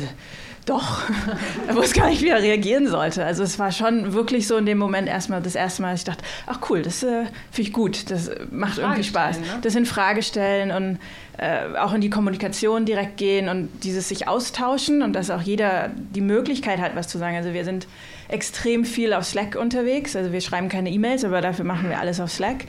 doch, 0.70 1.02
er 1.68 1.76
wusste 1.76 2.00
gar 2.00 2.10
nicht, 2.10 2.22
wie 2.22 2.30
er 2.30 2.42
reagieren 2.42 2.88
sollte. 2.88 3.26
Also 3.26 3.44
es 3.44 3.58
war 3.58 3.72
schon 3.72 4.14
wirklich 4.14 4.48
so 4.48 4.58
in 4.58 4.66
dem 4.66 4.78
Moment 4.78 5.08
erstmal 5.08 5.42
das 5.42 5.56
erste 5.56 5.82
Mal, 5.82 5.92
dass 5.92 6.02
ich 6.02 6.06
dachte, 6.06 6.24
ach 6.46 6.60
cool, 6.70 6.82
das 6.82 7.04
äh, 7.04 7.26
finde 7.52 7.70
ich 7.70 7.74
gut, 7.74 8.12
das 8.12 8.30
macht 8.52 8.78
irgendwie 8.78 9.04
Spaß. 9.04 9.40
Ne? 9.40 9.46
Das 9.62 9.74
sind 9.74 9.88
Fragestellen 9.88 10.72
und 10.72 11.00
äh, 11.38 11.78
auch 11.78 11.94
in 11.94 12.02
die 12.02 12.10
Kommunikation 12.10 12.86
direkt 12.86 13.18
gehen 13.18 13.50
und 13.50 13.70
dieses 13.84 14.10
sich 14.10 14.28
austauschen 14.28 15.02
und 15.02 15.14
dass 15.14 15.32
auch 15.32 15.42
jeder 15.42 15.90
die 15.96 16.22
Möglichkeit 16.22 16.80
hat, 16.80 16.96
was 16.96 17.08
zu 17.08 17.18
sagen. 17.18 17.36
Also 17.36 17.54
wir 17.54 17.66
sind 17.66 17.88
extrem 18.28 18.86
viel 18.86 19.14
auf 19.14 19.26
Slack 19.26 19.56
unterwegs, 19.56 20.16
also 20.16 20.32
wir 20.32 20.42
schreiben 20.42 20.70
keine 20.70 20.92
E-Mails, 20.92 21.26
aber 21.26 21.42
dafür 21.42 21.66
machen 21.66 21.90
wir 21.90 22.00
alles 22.00 22.20
auf 22.20 22.32
Slack 22.32 22.66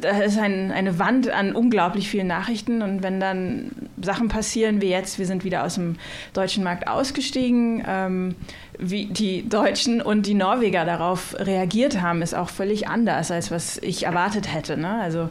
da 0.00 0.10
ist 0.20 0.38
ein, 0.38 0.72
eine 0.72 0.98
Wand 0.98 1.28
an 1.30 1.54
unglaublich 1.54 2.08
vielen 2.08 2.26
Nachrichten 2.26 2.82
und 2.82 3.02
wenn 3.02 3.20
dann 3.20 3.70
Sachen 4.00 4.28
passieren 4.28 4.80
wie 4.80 4.88
jetzt, 4.88 5.18
wir 5.18 5.26
sind 5.26 5.44
wieder 5.44 5.64
aus 5.64 5.74
dem 5.74 5.96
deutschen 6.32 6.64
Markt 6.64 6.88
ausgestiegen, 6.88 7.82
ähm, 7.86 8.34
wie 8.78 9.06
die 9.06 9.48
Deutschen 9.48 10.00
und 10.00 10.26
die 10.26 10.34
Norweger 10.34 10.84
darauf 10.84 11.34
reagiert 11.38 12.00
haben, 12.00 12.22
ist 12.22 12.34
auch 12.34 12.48
völlig 12.48 12.88
anders, 12.88 13.30
als 13.30 13.50
was 13.50 13.78
ich 13.78 14.04
erwartet 14.04 14.52
hätte. 14.52 14.76
Ne? 14.76 15.00
Also 15.00 15.30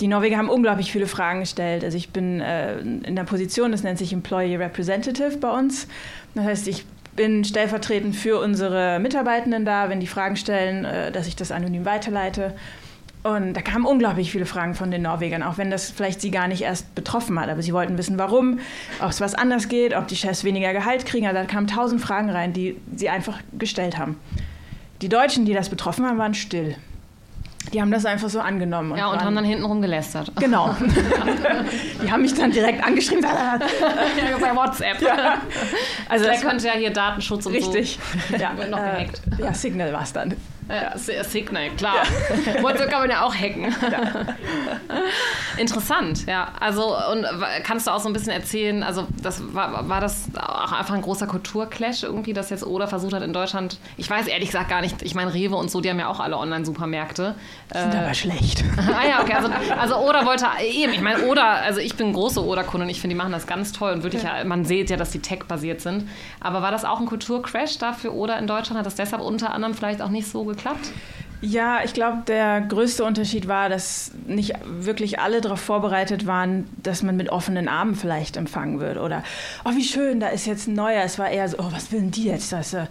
die 0.00 0.08
Norweger 0.08 0.36
haben 0.36 0.50
unglaublich 0.50 0.92
viele 0.92 1.06
Fragen 1.06 1.40
gestellt. 1.40 1.84
Also 1.84 1.96
ich 1.96 2.10
bin 2.10 2.40
äh, 2.40 2.78
in 2.78 3.16
der 3.16 3.24
Position, 3.24 3.72
das 3.72 3.82
nennt 3.82 3.98
sich 3.98 4.12
Employee 4.12 4.56
Representative 4.56 5.36
bei 5.38 5.50
uns. 5.50 5.88
Das 6.34 6.44
heißt, 6.44 6.68
ich 6.68 6.84
bin 7.14 7.44
stellvertretend 7.44 8.14
für 8.14 8.38
unsere 8.38 8.98
Mitarbeitenden 8.98 9.64
da, 9.64 9.88
wenn 9.88 10.00
die 10.00 10.06
Fragen 10.06 10.36
stellen, 10.36 10.84
äh, 10.84 11.10
dass 11.12 11.26
ich 11.26 11.36
das 11.36 11.50
anonym 11.50 11.84
weiterleite. 11.84 12.54
Und 13.26 13.54
da 13.54 13.60
kamen 13.60 13.84
unglaublich 13.84 14.30
viele 14.30 14.46
Fragen 14.46 14.74
von 14.74 14.92
den 14.92 15.02
Norwegern, 15.02 15.42
auch 15.42 15.58
wenn 15.58 15.68
das 15.68 15.90
vielleicht 15.90 16.20
sie 16.20 16.30
gar 16.30 16.46
nicht 16.46 16.62
erst 16.62 16.94
betroffen 16.94 17.40
hat. 17.40 17.48
Aber 17.48 17.60
sie 17.60 17.72
wollten 17.72 17.98
wissen, 17.98 18.18
warum, 18.18 18.60
ob 19.00 19.10
es 19.10 19.20
was 19.20 19.34
anders 19.34 19.68
geht, 19.68 19.96
ob 19.96 20.06
die 20.06 20.14
Chefs 20.14 20.44
weniger 20.44 20.72
Gehalt 20.72 21.06
kriegen. 21.06 21.26
Also 21.26 21.40
da 21.40 21.44
kamen 21.44 21.66
tausend 21.66 22.00
Fragen 22.00 22.30
rein, 22.30 22.52
die 22.52 22.76
sie 22.94 23.08
einfach 23.08 23.40
gestellt 23.58 23.98
haben. 23.98 24.16
Die 25.02 25.08
Deutschen, 25.08 25.44
die 25.44 25.54
das 25.54 25.70
betroffen 25.70 26.06
haben, 26.06 26.18
waren 26.18 26.34
still. 26.34 26.76
Die 27.72 27.80
haben 27.80 27.90
das 27.90 28.06
einfach 28.06 28.28
so 28.28 28.38
angenommen. 28.38 28.92
Und 28.92 28.98
ja, 28.98 29.08
und 29.08 29.16
waren, 29.16 29.26
haben 29.26 29.34
dann 29.34 29.44
hintenrum 29.44 29.82
gelästert. 29.82 30.30
Genau. 30.38 30.76
die 32.02 32.10
haben 32.10 32.22
mich 32.22 32.34
dann 32.34 32.52
direkt 32.52 32.84
angeschrieben. 32.84 33.24
ja, 33.24 33.58
bei 34.40 34.54
WhatsApp. 34.54 35.02
Ja. 35.02 35.40
Also 36.08 36.26
der 36.26 36.38
könnte 36.38 36.68
ja 36.68 36.74
hier 36.74 36.92
Datenschutz 36.92 37.44
und 37.46 37.54
Richtig. 37.54 37.98
so. 37.98 38.18
Richtig. 38.18 38.40
Ja. 38.40 38.52
Noch 38.52 38.78
gehackt. 38.78 39.20
Ja, 39.38 39.52
Signal 39.52 39.92
war 39.92 40.02
es 40.02 40.12
dann. 40.12 40.34
Ja, 40.68 40.98
Signal, 40.98 41.70
klar. 41.76 41.94
Ja. 42.46 42.62
WhatsApp 42.62 42.90
kann 42.90 43.02
man 43.02 43.10
ja 43.10 43.22
auch 43.22 43.34
hacken. 43.34 43.64
Ja. 43.64 44.34
Interessant, 45.58 46.26
ja. 46.26 46.48
Also, 46.58 46.96
und 47.12 47.24
kannst 47.62 47.86
du 47.86 47.92
auch 47.92 48.00
so 48.00 48.08
ein 48.08 48.12
bisschen 48.12 48.32
erzählen, 48.32 48.82
also 48.82 49.06
das 49.22 49.54
war, 49.54 49.88
war 49.88 50.00
das 50.00 50.24
auch 50.36 50.72
einfach 50.72 50.94
ein 50.94 51.02
großer 51.02 51.28
Kulturclash 51.28 52.02
irgendwie, 52.02 52.32
dass 52.32 52.50
jetzt 52.50 52.66
Oda 52.66 52.88
versucht 52.88 53.12
hat 53.12 53.22
in 53.22 53.32
Deutschland, 53.32 53.78
ich 53.96 54.10
weiß 54.10 54.26
ehrlich 54.26 54.48
gesagt 54.48 54.68
gar 54.68 54.80
nicht, 54.80 55.02
ich 55.02 55.14
meine 55.14 55.32
Rewe 55.32 55.54
und 55.54 55.70
so, 55.70 55.80
die 55.80 55.88
haben 55.88 56.00
ja 56.00 56.08
auch 56.08 56.18
alle 56.18 56.36
Online-Supermärkte. 56.36 57.36
Sind 57.72 57.94
äh, 57.94 57.98
aber 57.98 58.14
schlecht. 58.14 58.64
ah 58.76 59.06
ja, 59.06 59.22
okay, 59.22 59.34
also, 59.34 59.48
also 59.78 59.96
Oda 59.98 60.26
wollte 60.26 60.46
eben, 60.64 60.92
ich 60.92 61.00
meine 61.00 61.26
Oda, 61.26 61.58
also 61.58 61.78
ich 61.78 61.94
bin 61.94 62.12
große 62.12 62.44
Oda-Kunde 62.44 62.86
und 62.86 62.90
ich 62.90 63.00
finde, 63.00 63.14
die 63.14 63.18
machen 63.18 63.32
das 63.32 63.46
ganz 63.46 63.72
toll 63.72 63.92
und 63.92 64.02
wirklich, 64.02 64.24
ja. 64.24 64.42
man 64.44 64.64
sieht 64.64 64.90
ja, 64.90 64.96
dass 64.96 65.10
die 65.10 65.20
tech-basiert 65.20 65.80
sind. 65.80 66.08
Aber 66.40 66.60
war 66.60 66.72
das 66.72 66.84
auch 66.84 66.98
ein 66.98 67.06
Kulturcrash 67.06 67.78
da 67.78 67.92
für 67.92 68.12
Oda 68.12 68.36
in 68.36 68.48
Deutschland? 68.48 68.78
Hat 68.78 68.86
das 68.86 68.96
deshalb 68.96 69.22
unter 69.22 69.52
anderem 69.52 69.74
vielleicht 69.74 70.02
auch 70.02 70.08
nicht 70.08 70.28
so 70.28 70.42
geklappt? 70.42 70.55
Ja, 71.42 71.80
ich 71.84 71.92
glaube, 71.92 72.22
der 72.26 72.62
größte 72.62 73.04
Unterschied 73.04 73.46
war, 73.46 73.68
dass 73.68 74.10
nicht 74.26 74.54
wirklich 74.64 75.20
alle 75.20 75.42
darauf 75.42 75.60
vorbereitet 75.60 76.26
waren, 76.26 76.66
dass 76.82 77.02
man 77.02 77.16
mit 77.16 77.28
offenen 77.28 77.68
Armen 77.68 77.94
vielleicht 77.94 78.38
empfangen 78.38 78.80
wird. 78.80 78.96
Oder, 78.96 79.22
oh, 79.64 79.72
wie 79.76 79.84
schön, 79.84 80.18
da 80.18 80.28
ist 80.28 80.46
jetzt 80.46 80.66
ein 80.66 80.74
neuer. 80.74 81.02
Es 81.04 81.18
war 81.18 81.28
eher 81.28 81.46
so, 81.48 81.58
oh, 81.58 81.70
was 81.70 81.92
will 81.92 82.00
denn 82.00 82.10
die 82.10 82.24
jetzt? 82.24 82.52
Das, 82.52 82.72
äh, 82.72 82.86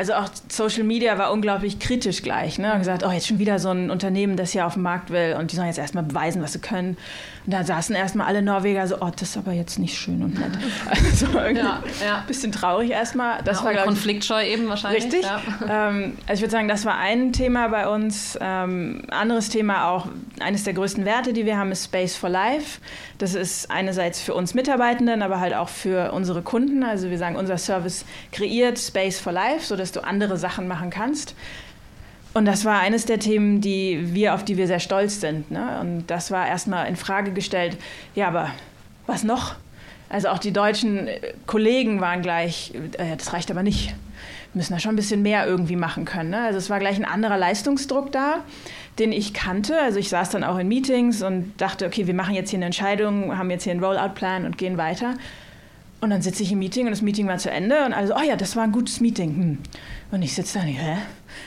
also 0.00 0.14
auch 0.14 0.30
Social 0.48 0.84
Media 0.84 1.18
war 1.18 1.30
unglaublich 1.30 1.78
kritisch 1.78 2.22
gleich. 2.22 2.58
Ne? 2.58 2.72
Und 2.72 2.78
gesagt, 2.78 3.04
oh, 3.06 3.10
jetzt 3.10 3.26
schon 3.26 3.38
wieder 3.38 3.58
so 3.58 3.68
ein 3.68 3.90
Unternehmen, 3.90 4.34
das 4.34 4.52
hier 4.52 4.66
auf 4.66 4.72
den 4.72 4.82
Markt 4.82 5.10
will 5.10 5.36
und 5.38 5.52
die 5.52 5.56
sollen 5.56 5.68
jetzt 5.68 5.78
erstmal 5.78 6.04
beweisen, 6.04 6.40
was 6.40 6.54
sie 6.54 6.58
können. 6.58 6.96
Und 7.44 7.52
da 7.52 7.64
saßen 7.64 7.94
erstmal 7.94 8.26
alle 8.26 8.40
Norweger 8.40 8.86
so, 8.86 8.96
oh, 9.02 9.10
das 9.10 9.28
ist 9.28 9.36
aber 9.36 9.52
jetzt 9.52 9.78
nicht 9.78 9.98
schön 9.98 10.22
und 10.22 10.40
nett. 10.40 10.52
Also 10.90 11.26
irgendwie 11.26 11.58
ja, 11.58 11.82
ja. 12.02 12.18
ein 12.20 12.26
bisschen 12.26 12.50
traurig 12.50 12.90
erstmal. 12.90 13.42
Das 13.44 13.58
ja, 13.58 13.66
war 13.66 13.74
konfliktscheu 13.84 14.42
eben 14.42 14.68
wahrscheinlich. 14.68 15.04
Richtig. 15.04 15.22
Ja. 15.22 15.90
Ähm, 15.90 16.16
also 16.26 16.32
ich 16.34 16.40
würde 16.40 16.52
sagen, 16.52 16.68
das 16.68 16.86
war 16.86 16.96
ein 16.96 17.34
Thema 17.34 17.68
bei 17.68 17.86
uns. 17.86 18.38
Ähm, 18.40 19.02
anderes 19.10 19.50
Thema 19.50 19.88
auch, 19.88 20.06
eines 20.42 20.64
der 20.64 20.74
größten 20.74 21.04
Werte, 21.04 21.32
die 21.32 21.46
wir 21.46 21.56
haben, 21.56 21.72
ist 21.72 21.84
Space 21.84 22.16
for 22.16 22.28
Life. 22.28 22.80
Das 23.18 23.34
ist 23.34 23.70
einerseits 23.70 24.20
für 24.20 24.34
uns 24.34 24.54
Mitarbeitenden, 24.54 25.22
aber 25.22 25.40
halt 25.40 25.54
auch 25.54 25.68
für 25.68 26.12
unsere 26.12 26.42
Kunden. 26.42 26.82
Also 26.82 27.10
wir 27.10 27.18
sagen, 27.18 27.36
unser 27.36 27.58
Service 27.58 28.04
kreiert 28.32 28.78
Space 28.78 29.18
for 29.18 29.32
Life, 29.32 29.66
sodass 29.66 29.92
du 29.92 30.04
andere 30.04 30.36
Sachen 30.36 30.68
machen 30.68 30.90
kannst. 30.90 31.34
Und 32.32 32.44
das 32.44 32.64
war 32.64 32.80
eines 32.80 33.06
der 33.06 33.18
Themen, 33.18 33.60
die 33.60 34.14
wir, 34.14 34.34
auf 34.34 34.44
die 34.44 34.56
wir 34.56 34.66
sehr 34.66 34.78
stolz 34.78 35.20
sind. 35.20 35.50
Ne? 35.50 35.80
Und 35.80 36.06
das 36.06 36.30
war 36.30 36.46
erstmal 36.46 36.86
in 36.86 36.96
Frage 36.96 37.32
gestellt, 37.32 37.76
ja, 38.14 38.28
aber 38.28 38.50
was 39.06 39.24
noch? 39.24 39.56
Also 40.08 40.28
auch 40.28 40.38
die 40.38 40.52
deutschen 40.52 41.08
Kollegen 41.46 42.00
waren 42.00 42.22
gleich, 42.22 42.72
äh, 42.98 43.16
das 43.16 43.32
reicht 43.32 43.50
aber 43.50 43.62
nicht. 43.62 43.94
Wir 44.52 44.58
müssen 44.58 44.72
da 44.72 44.80
schon 44.80 44.92
ein 44.92 44.96
bisschen 44.96 45.22
mehr 45.22 45.46
irgendwie 45.46 45.76
machen 45.76 46.04
können. 46.04 46.30
Ne? 46.30 46.40
Also 46.40 46.58
es 46.58 46.70
war 46.70 46.80
gleich 46.80 46.96
ein 46.96 47.04
anderer 47.04 47.38
Leistungsdruck 47.38 48.10
da, 48.10 48.44
den 49.00 49.12
ich 49.12 49.34
kannte. 49.34 49.80
Also 49.80 49.98
ich 49.98 50.10
saß 50.10 50.30
dann 50.30 50.44
auch 50.44 50.58
in 50.58 50.68
Meetings 50.68 51.22
und 51.22 51.54
dachte, 51.56 51.86
okay, 51.86 52.06
wir 52.06 52.14
machen 52.14 52.34
jetzt 52.34 52.50
hier 52.50 52.58
eine 52.58 52.66
Entscheidung, 52.66 53.36
haben 53.36 53.50
jetzt 53.50 53.64
hier 53.64 53.72
einen 53.72 53.82
Rollout-Plan 53.82 54.44
und 54.44 54.58
gehen 54.58 54.76
weiter. 54.76 55.14
Und 56.02 56.08
dann 56.08 56.22
sitze 56.22 56.42
ich 56.42 56.52
im 56.52 56.60
Meeting 56.60 56.86
und 56.86 56.92
das 56.92 57.02
Meeting 57.02 57.26
war 57.26 57.36
zu 57.36 57.50
Ende 57.50 57.84
und 57.84 57.92
alle 57.92 58.06
so, 58.06 58.14
oh 58.16 58.22
ja, 58.22 58.34
das 58.34 58.56
war 58.56 58.62
ein 58.62 58.72
gutes 58.72 59.00
Meeting. 59.00 59.36
Hm. 59.36 59.58
Und 60.12 60.22
ich 60.22 60.34
sitze 60.34 60.58
da 60.58 60.64
und 60.64 60.68
hä? 60.68 60.96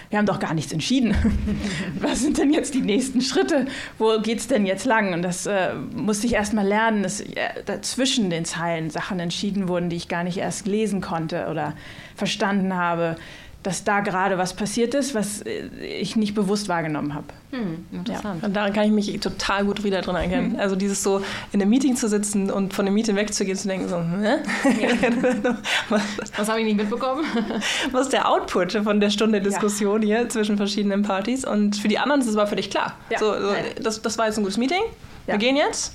Wir 0.09 0.19
haben 0.19 0.27
doch 0.27 0.39
gar 0.39 0.53
nichts 0.53 0.71
entschieden. 0.71 1.15
Was 1.99 2.21
sind 2.21 2.37
denn 2.37 2.53
jetzt 2.53 2.73
die 2.75 2.81
nächsten 2.81 3.21
Schritte? 3.21 3.65
Wo 3.97 4.19
geht 4.19 4.39
es 4.39 4.47
denn 4.47 4.65
jetzt 4.65 4.85
lang? 4.85 5.13
Und 5.13 5.23
das 5.23 5.47
äh, 5.47 5.73
musste 5.95 6.27
ich 6.27 6.33
erst 6.33 6.53
mal 6.53 6.65
lernen, 6.65 7.01
dass 7.01 7.21
äh, 7.21 7.81
zwischen 7.81 8.29
den 8.29 8.45
Zeilen 8.45 8.91
Sachen 8.91 9.19
entschieden 9.19 9.67
wurden, 9.67 9.89
die 9.89 9.95
ich 9.95 10.07
gar 10.07 10.23
nicht 10.23 10.37
erst 10.37 10.67
lesen 10.67 11.01
konnte 11.01 11.47
oder 11.49 11.73
verstanden 12.15 12.75
habe 12.75 13.15
dass 13.63 13.83
da 13.83 14.01
gerade 14.01 14.37
was 14.37 14.53
passiert 14.53 14.93
ist, 14.93 15.15
was 15.15 15.41
äh, 15.41 15.67
ich 15.83 16.15
nicht 16.15 16.35
bewusst 16.35 16.67
wahrgenommen 16.69 17.13
habe. 17.13 17.27
Hm, 17.51 17.85
interessant. 17.91 18.41
Ja. 18.41 18.47
Und 18.47 18.55
daran 18.55 18.73
kann 18.73 18.85
ich 18.85 18.91
mich 18.91 19.19
total 19.19 19.65
gut 19.65 19.83
wieder 19.83 20.01
drin 20.01 20.15
erkennen. 20.15 20.53
Hm. 20.53 20.59
Also 20.59 20.75
dieses 20.75 21.01
so 21.01 21.21
in 21.51 21.61
einem 21.61 21.69
Meeting 21.69 21.95
zu 21.95 22.07
sitzen 22.09 22.51
und 22.51 22.73
von 22.73 22.85
dem 22.85 22.93
Meeting 22.93 23.15
wegzugehen 23.15 23.57
zu 23.57 23.67
denken 23.67 23.87
so, 23.87 23.97
Hä? 23.97 24.37
Ja. 24.81 25.55
was, 25.89 26.01
was 26.35 26.49
habe 26.49 26.59
ich 26.59 26.65
nicht 26.65 26.77
mitbekommen? 26.77 27.23
was 27.91 28.01
ist 28.03 28.13
der 28.13 28.29
Output 28.29 28.73
von 28.73 28.99
der 28.99 29.09
Stunde 29.09 29.41
Diskussion 29.41 30.01
ja. 30.01 30.19
hier 30.19 30.29
zwischen 30.29 30.57
verschiedenen 30.57 31.03
Partys? 31.03 31.45
Und 31.45 31.77
für 31.77 31.87
die 31.87 31.99
anderen 31.99 32.21
ist 32.21 32.27
es 32.27 32.35
aber 32.35 32.47
völlig 32.47 32.69
klar. 32.69 32.95
So, 33.17 33.33
so, 33.39 33.53
das, 33.81 34.01
das 34.01 34.17
war 34.17 34.25
jetzt 34.27 34.37
ein 34.37 34.43
gutes 34.43 34.57
Meeting. 34.57 34.81
Wir 35.25 35.37
gehen 35.37 35.55
jetzt 35.55 35.93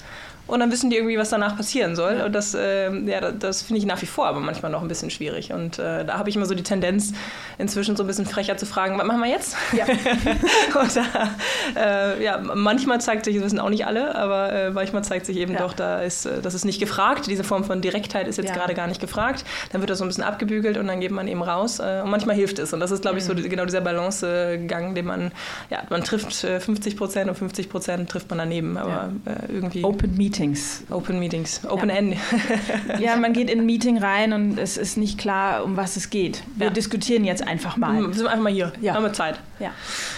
und 0.49 0.61
dann 0.61 0.73
wissen 0.73 0.89
die 0.89 0.97
irgendwie, 0.97 1.19
was 1.19 1.29
danach 1.29 1.57
passieren 1.57 1.95
soll. 1.95 2.17
Ja. 2.19 2.25
Und 2.25 2.33
das, 2.33 2.55
äh, 2.55 2.91
ja, 2.91 3.31
das 3.33 3.63
finde 3.63 3.79
ich 3.79 3.87
nach 3.87 4.01
wie 4.01 4.07
vor 4.07 4.27
aber 4.27 4.41
manchmal 4.41 4.73
noch 4.73 4.81
ein 4.81 4.89
bisschen 4.89 5.11
schwierig. 5.11 5.53
Und 5.53 5.79
äh, 5.79 6.07
da 6.07 6.19
habe 6.19 6.31
ich 6.31 6.37
immer 6.37 6.47
so 6.47 6.55
die 6.55 6.63
Tendenz, 6.63 7.13
inzwischen 7.59 7.97
so 7.97 8.03
ein 8.03 8.07
bisschen 8.07 8.25
frecher 8.25 8.57
zu 8.57 8.65
fragen, 8.65 8.99
was 8.99 9.07
machen 9.07 9.21
wir 9.21 9.29
jetzt? 9.29 9.57
Ja. 9.73 9.85
und 10.81 11.77
äh, 11.77 12.23
ja, 12.25 12.39
manchmal 12.39 12.99
zeigt 13.01 13.27
sich, 13.27 13.37
das 13.37 13.45
wissen 13.45 13.61
auch 13.61 13.69
nicht 13.69 13.87
alle, 13.87 14.15
aber 14.15 14.53
äh, 14.53 14.71
manchmal 14.71 15.05
zeigt 15.05 15.27
sich 15.27 15.37
eben 15.37 15.53
ja. 15.53 15.59
doch, 15.59 15.75
da 15.75 16.01
ist, 16.01 16.25
äh, 16.25 16.41
das 16.41 16.55
ist 16.55 16.65
nicht 16.65 16.81
gefragt. 16.81 17.27
Diese 17.27 17.45
Form 17.45 17.65
von 17.65 17.83
Direktheit 17.83 18.27
ist 18.27 18.39
jetzt 18.39 18.55
gerade 18.55 18.73
gar 18.73 18.87
nicht 18.87 19.03
gefragt. 19.03 19.45
Dann 19.73 19.83
wird 19.83 19.91
das 19.91 19.99
so 19.99 20.05
ein 20.05 20.09
bisschen 20.09 20.25
abgebügelt 20.25 20.79
und 20.79 20.87
dann 20.87 21.01
geht 21.01 21.11
man 21.11 21.29
eben 21.29 21.43
raus. 21.43 21.79
Äh, 21.79 22.01
und 22.03 22.11
manchmal 22.11 22.37
hilft 22.37 22.59
es. 22.59 22.73
Und 22.73 22.81
das 22.81 22.91
ist, 22.91 23.03
glaube 23.03 23.19
ich, 23.19 23.25
so 23.25 23.35
mhm. 23.35 23.43
die, 23.43 23.49
genau 23.51 23.67
dieser 23.67 23.83
Balancegang, 23.83 24.95
den 24.95 25.05
man, 25.05 25.33
ja, 25.69 25.83
man 25.91 26.03
trifft 26.05 26.33
50 26.33 26.97
Prozent 26.97 27.29
und 27.29 27.37
50 27.37 27.69
Prozent 27.69 28.09
trifft 28.09 28.31
man 28.31 28.39
daneben. 28.39 28.79
Aber 28.79 29.11
irgendwie. 29.49 29.85
Open 29.85 30.17
Meeting. 30.17 30.38
Meetings. 30.39 30.85
Open 30.91 31.19
Meetings, 31.19 31.61
Open 31.69 31.89
ja. 31.89 31.97
End. 31.97 32.17
ja, 33.01 33.17
man 33.17 33.33
geht 33.33 33.51
in 33.51 33.61
ein 33.61 33.67
Meeting 33.67 33.99
rein 33.99 34.33
und 34.33 34.57
es 34.57 34.77
ist 34.77 34.97
nicht 34.97 35.19
klar, 35.19 35.65
um 35.65 35.77
was 35.77 35.97
es 35.97 36.11
geht. 36.11 36.45
Wir 36.55 36.67
ja. 36.67 36.73
diskutieren 36.73 37.25
jetzt 37.25 37.47
einfach 37.47 37.77
mal. 37.77 38.07
Wir 38.07 38.15
sind 38.15 38.29
einfach 38.29 38.45
mal 38.45 38.53
hier. 38.53 38.73
Ja. 38.81 38.95
Haben 38.95 39.03
wir 39.03 39.13
Zeit. 39.13 39.41
Ja. 39.59 39.73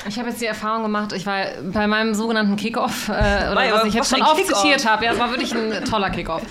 Ich 0.07 0.19
habe 0.19 0.29
jetzt 0.29 0.43
die 0.43 0.47
Erfahrung 0.47 0.83
gemacht, 0.83 1.13
ich 1.15 1.25
war 1.25 1.45
bei 1.73 1.87
meinem 1.87 2.15
sogenannten 2.15 2.57
Kickoff, 2.57 3.09
äh, 3.09 3.13
oder 3.13 3.73
was 3.73 3.85
ich 3.87 3.95
jetzt 3.95 4.11
schon 4.11 4.21
oft 4.21 4.47
zitiert 4.47 4.87
habe. 4.87 5.07
Ja, 5.07 5.13
es 5.13 5.19
war 5.19 5.31
wirklich 5.31 5.55
ein 5.55 5.85
toller 5.87 6.11
Kickoff. 6.11 6.43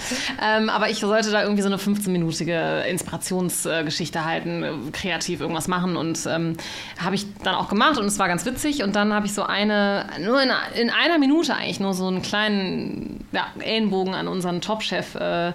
Ähm, 0.43 0.69
aber 0.69 0.89
ich 0.89 0.99
sollte 0.99 1.29
da 1.29 1.43
irgendwie 1.43 1.61
so 1.61 1.67
eine 1.67 1.77
15-minütige 1.77 2.81
Inspirationsgeschichte 2.85 4.25
halten, 4.25 4.91
kreativ 4.91 5.41
irgendwas 5.41 5.67
machen 5.67 5.95
und 5.95 6.25
ähm, 6.27 6.57
habe 6.99 7.13
ich 7.13 7.27
dann 7.43 7.53
auch 7.53 7.69
gemacht 7.69 7.99
und 7.99 8.05
es 8.05 8.17
war 8.17 8.27
ganz 8.27 8.45
witzig. 8.45 8.81
Und 8.81 8.95
dann 8.95 9.13
habe 9.13 9.27
ich 9.27 9.33
so 9.35 9.43
eine, 9.43 10.07
nur 10.25 10.41
in, 10.41 10.49
in 10.79 10.89
einer 10.89 11.19
Minute 11.19 11.53
eigentlich 11.53 11.79
nur 11.79 11.93
so 11.93 12.07
einen 12.07 12.23
kleinen 12.23 13.19
ja, 13.31 13.45
Ellenbogen 13.61 14.13
an 14.13 14.27
unseren 14.27 14.61
Top-Chef 14.61 15.15
äh, 15.15 15.53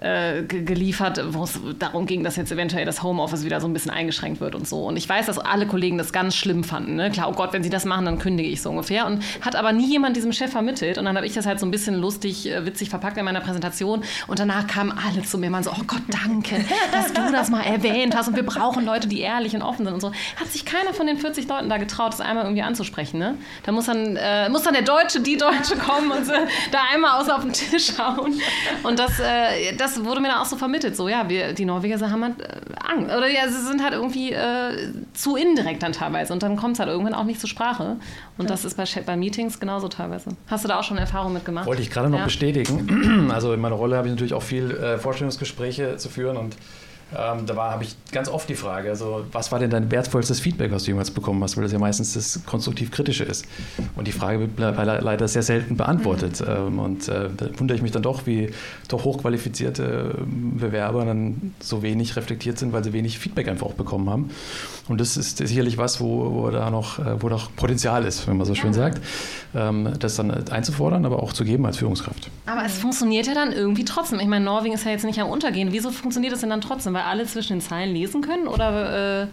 äh, 0.00 0.42
geliefert, 0.44 1.20
wo 1.34 1.44
es 1.44 1.60
darum 1.78 2.06
ging, 2.06 2.24
dass 2.24 2.36
jetzt 2.36 2.50
eventuell 2.50 2.86
das 2.86 3.02
Homeoffice 3.02 3.44
wieder 3.44 3.60
so 3.60 3.66
ein 3.66 3.74
bisschen 3.74 3.90
eingeschränkt 3.90 4.40
wird 4.40 4.54
und 4.54 4.66
so. 4.66 4.86
Und 4.86 4.96
ich 4.96 5.06
weiß, 5.06 5.26
dass 5.26 5.38
alle 5.38 5.66
Kollegen 5.66 5.98
das 5.98 6.12
ganz 6.12 6.34
schlimm 6.34 6.64
fanden. 6.64 6.96
Ne? 6.96 7.10
Klar, 7.10 7.28
oh 7.28 7.32
Gott, 7.32 7.52
wenn 7.52 7.62
sie 7.62 7.68
das 7.68 7.84
machen, 7.84 8.06
dann 8.06 8.18
kündige 8.18 8.48
ich 8.48 8.62
so 8.62 8.70
ungefähr. 8.70 9.06
Und 9.06 9.22
hat 9.42 9.56
aber 9.56 9.72
nie 9.72 9.86
jemand 9.86 10.16
diesem 10.16 10.32
Chef 10.32 10.50
vermittelt. 10.50 10.96
Und 10.96 11.04
dann 11.04 11.16
habe 11.16 11.26
ich 11.26 11.34
das 11.34 11.44
halt 11.44 11.60
so 11.60 11.66
ein 11.66 11.70
bisschen 11.70 11.96
lustig, 11.96 12.50
äh, 12.50 12.64
witzig 12.64 12.88
verpackt 12.88 13.18
in 13.18 13.26
meiner 13.26 13.40
Präsentation. 13.40 14.02
Und 14.26 14.38
danach 14.38 14.66
kamen 14.66 14.92
alle 14.92 15.22
zu 15.22 15.36
mir, 15.36 15.50
man 15.50 15.62
so, 15.62 15.70
oh 15.70 15.84
Gott, 15.86 16.02
danke, 16.08 16.64
dass 16.92 17.12
du 17.12 17.30
das 17.30 17.50
mal 17.50 17.62
erwähnt 17.62 18.16
hast. 18.16 18.28
Und 18.28 18.36
wir 18.36 18.46
brauchen 18.46 18.86
Leute, 18.86 19.06
die 19.06 19.20
ehrlich 19.20 19.54
und 19.54 19.60
offen 19.60 19.84
sind 19.84 19.92
und 19.92 20.00
so. 20.00 20.12
Hat 20.36 20.48
sich 20.50 20.64
keiner 20.64 20.94
von 20.94 21.06
den 21.06 21.18
40 21.18 21.46
Leuten 21.46 21.68
da 21.68 21.76
getraut, 21.76 22.14
das 22.14 22.22
einmal 22.22 22.44
irgendwie 22.44 22.62
anzusprechen. 22.62 23.18
Ne? 23.18 23.36
Da 23.64 23.72
muss 23.72 23.84
dann, 23.84 24.16
äh, 24.16 24.48
muss 24.48 24.62
dann 24.62 24.72
der 24.72 24.82
Deutsche, 24.82 25.20
die 25.20 25.36
Deutsche 25.36 25.76
kommen 25.76 26.10
und 26.10 26.24
so, 26.24 26.32
da 26.72 26.78
einmal 26.90 27.20
aus 27.20 27.28
auf 27.28 27.42
den 27.42 27.52
Tisch 27.52 27.98
hauen. 27.98 28.40
Und 28.82 28.98
das, 28.98 29.20
äh, 29.20 29.76
das 29.76 29.89
das 29.94 30.04
wurde 30.04 30.20
mir 30.20 30.28
dann 30.28 30.38
auch 30.38 30.46
so 30.46 30.56
vermittelt, 30.56 30.96
so 30.96 31.08
ja, 31.08 31.28
wir, 31.28 31.52
die 31.52 31.64
Norweger 31.64 31.98
haben 32.10 32.24
halt 32.24 32.40
äh, 32.40 32.60
Angst. 32.78 33.14
Oder 33.14 33.28
ja, 33.28 33.48
sie 33.48 33.64
sind 33.64 33.82
halt 33.82 33.92
irgendwie 33.92 34.32
äh, 34.32 34.92
zu 35.14 35.36
indirekt 35.36 35.82
dann 35.82 35.92
teilweise. 35.92 36.32
Und 36.32 36.42
dann 36.42 36.56
kommt 36.56 36.74
es 36.74 36.80
halt 36.80 36.88
irgendwann 36.88 37.14
auch 37.14 37.24
nicht 37.24 37.40
zur 37.40 37.48
Sprache. 37.48 37.96
Und 38.38 38.44
ja. 38.44 38.50
das 38.50 38.64
ist 38.64 38.76
bei, 38.76 38.84
bei 39.04 39.16
Meetings 39.16 39.60
genauso 39.60 39.88
teilweise. 39.88 40.30
Hast 40.48 40.64
du 40.64 40.68
da 40.68 40.78
auch 40.78 40.84
schon 40.84 40.98
Erfahrungen 40.98 41.34
mitgemacht? 41.34 41.66
Wollte 41.66 41.82
ich 41.82 41.90
gerade 41.90 42.08
noch 42.08 42.18
ja. 42.18 42.24
bestätigen. 42.24 43.28
Also 43.30 43.52
in 43.52 43.60
meiner 43.60 43.76
Rolle 43.76 43.96
habe 43.96 44.08
ich 44.08 44.12
natürlich 44.12 44.34
auch 44.34 44.42
viel 44.42 44.70
äh, 44.72 44.98
Vorstellungsgespräche 44.98 45.96
zu 45.96 46.08
führen 46.08 46.36
und 46.36 46.56
ähm, 47.16 47.46
da 47.46 47.56
habe 47.56 47.84
ich 47.84 47.96
ganz 48.12 48.28
oft 48.28 48.48
die 48.48 48.54
Frage, 48.54 48.90
also 48.90 49.24
was 49.32 49.50
war 49.50 49.58
denn 49.58 49.70
dein 49.70 49.90
wertvollstes 49.90 50.40
Feedback, 50.40 50.70
was 50.70 50.84
du 50.84 50.92
jemals 50.92 51.10
bekommen 51.10 51.42
hast, 51.42 51.56
weil 51.56 51.64
das 51.64 51.72
ja 51.72 51.78
meistens 51.78 52.14
das 52.14 52.40
konstruktiv-kritische 52.46 53.24
ist. 53.24 53.46
Und 53.96 54.06
die 54.06 54.12
Frage 54.12 54.40
wird 54.40 54.50
leider 54.76 55.28
sehr 55.28 55.42
selten 55.42 55.76
beantwortet. 55.76 56.40
Mhm. 56.40 56.46
Ähm, 56.48 56.78
und 56.78 57.08
äh, 57.08 57.28
da 57.36 57.46
wundere 57.58 57.76
ich 57.76 57.82
mich 57.82 57.92
dann 57.92 58.02
doch, 58.02 58.26
wie 58.26 58.50
doch 58.88 59.04
hochqualifizierte 59.04 60.16
ähm, 60.18 60.56
Bewerber 60.58 61.04
dann 61.04 61.54
so 61.60 61.82
wenig 61.82 62.16
reflektiert 62.16 62.58
sind, 62.58 62.72
weil 62.72 62.84
sie 62.84 62.92
wenig 62.92 63.18
Feedback 63.18 63.48
einfach 63.48 63.66
auch 63.66 63.74
bekommen 63.74 64.08
haben. 64.08 64.30
Und 64.90 65.00
das 65.00 65.16
ist 65.16 65.38
sicherlich 65.38 65.78
was, 65.78 66.00
wo, 66.00 66.32
wo 66.34 66.50
da 66.50 66.68
noch, 66.68 66.98
äh, 66.98 67.22
wo 67.22 67.28
noch 67.28 67.54
Potenzial 67.54 68.04
ist, 68.04 68.26
wenn 68.26 68.36
man 68.36 68.44
so 68.44 68.56
schön 68.56 68.72
sagt, 68.72 69.00
ähm, 69.54 69.92
das 70.00 70.16
dann 70.16 70.32
einzufordern, 70.48 71.06
aber 71.06 71.22
auch 71.22 71.32
zu 71.32 71.44
geben 71.44 71.64
als 71.64 71.76
Führungskraft. 71.76 72.28
Aber 72.46 72.64
es 72.64 72.76
funktioniert 72.76 73.28
ja 73.28 73.34
dann 73.34 73.52
irgendwie 73.52 73.84
trotzdem. 73.84 74.18
Ich 74.18 74.26
meine, 74.26 74.44
Norwegen 74.44 74.74
ist 74.74 74.84
ja 74.84 74.90
jetzt 74.90 75.04
nicht 75.04 75.20
am 75.20 75.28
Untergehen. 75.28 75.68
Wieso 75.70 75.92
funktioniert 75.92 76.32
es 76.32 76.40
denn 76.40 76.50
dann 76.50 76.60
trotzdem? 76.60 76.92
Weil 76.92 77.02
alle 77.02 77.24
zwischen 77.24 77.52
den 77.52 77.60
Zeilen 77.60 77.94
lesen 77.94 78.20
können? 78.20 78.48
Oder, 78.48 79.22
äh 79.22 79.26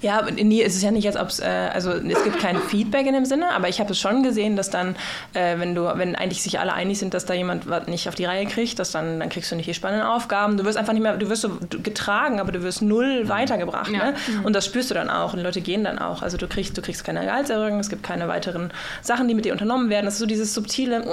ja, 0.00 0.22
nee, 0.30 0.62
es 0.62 0.76
ist 0.76 0.82
ja 0.82 0.90
nicht, 0.90 1.06
als 1.06 1.16
ob 1.16 1.28
es, 1.28 1.40
äh, 1.40 1.70
also 1.72 1.90
es 1.90 2.24
gibt 2.24 2.38
kein 2.38 2.56
Feedback 2.58 3.06
in 3.06 3.14
dem 3.14 3.24
Sinne, 3.24 3.52
aber 3.52 3.68
ich 3.68 3.80
habe 3.80 3.92
es 3.92 3.98
schon 3.98 4.22
gesehen, 4.22 4.56
dass 4.56 4.70
dann, 4.70 4.96
äh, 5.34 5.58
wenn 5.58 5.74
du, 5.74 5.84
wenn 5.96 6.14
eigentlich 6.14 6.42
sich 6.42 6.60
alle 6.60 6.72
einig 6.72 6.98
sind, 6.98 7.14
dass 7.14 7.26
da 7.26 7.34
jemand 7.34 7.68
was 7.68 7.86
nicht 7.86 8.08
auf 8.08 8.14
die 8.14 8.24
Reihe 8.24 8.46
kriegt, 8.46 8.78
dass 8.78 8.92
dann, 8.92 9.20
dann 9.20 9.28
kriegst 9.28 9.50
du 9.50 9.56
nicht 9.56 9.68
die 9.68 9.74
spannenden 9.74 10.06
Aufgaben. 10.06 10.56
Du 10.56 10.64
wirst 10.64 10.76
einfach 10.76 10.92
nicht 10.92 11.02
mehr, 11.02 11.16
du 11.16 11.28
wirst 11.28 11.42
so 11.42 11.58
getragen, 11.82 12.40
aber 12.40 12.52
du 12.52 12.62
wirst 12.62 12.82
null 12.82 13.28
weitergebracht. 13.28 13.90
Ja. 13.90 14.10
Ne? 14.10 14.14
Und 14.44 14.54
das 14.54 14.66
spürst 14.66 14.90
du 14.90 14.91
dann 14.94 15.10
auch 15.10 15.32
und 15.34 15.40
Leute 15.40 15.60
gehen 15.60 15.84
dann 15.84 15.98
auch. 15.98 16.22
Also 16.22 16.36
du 16.36 16.46
kriegst, 16.46 16.76
du 16.76 16.82
kriegst 16.82 17.04
keine 17.04 17.24
Gehaltserhöhung, 17.24 17.78
es 17.80 17.88
gibt 17.88 18.02
keine 18.02 18.28
weiteren 18.28 18.72
Sachen, 19.02 19.28
die 19.28 19.34
mit 19.34 19.44
dir 19.44 19.52
unternommen 19.52 19.90
werden. 19.90 20.06
Das 20.06 20.14
ist 20.14 20.20
so 20.20 20.26
dieses 20.26 20.54
subtile, 20.54 21.04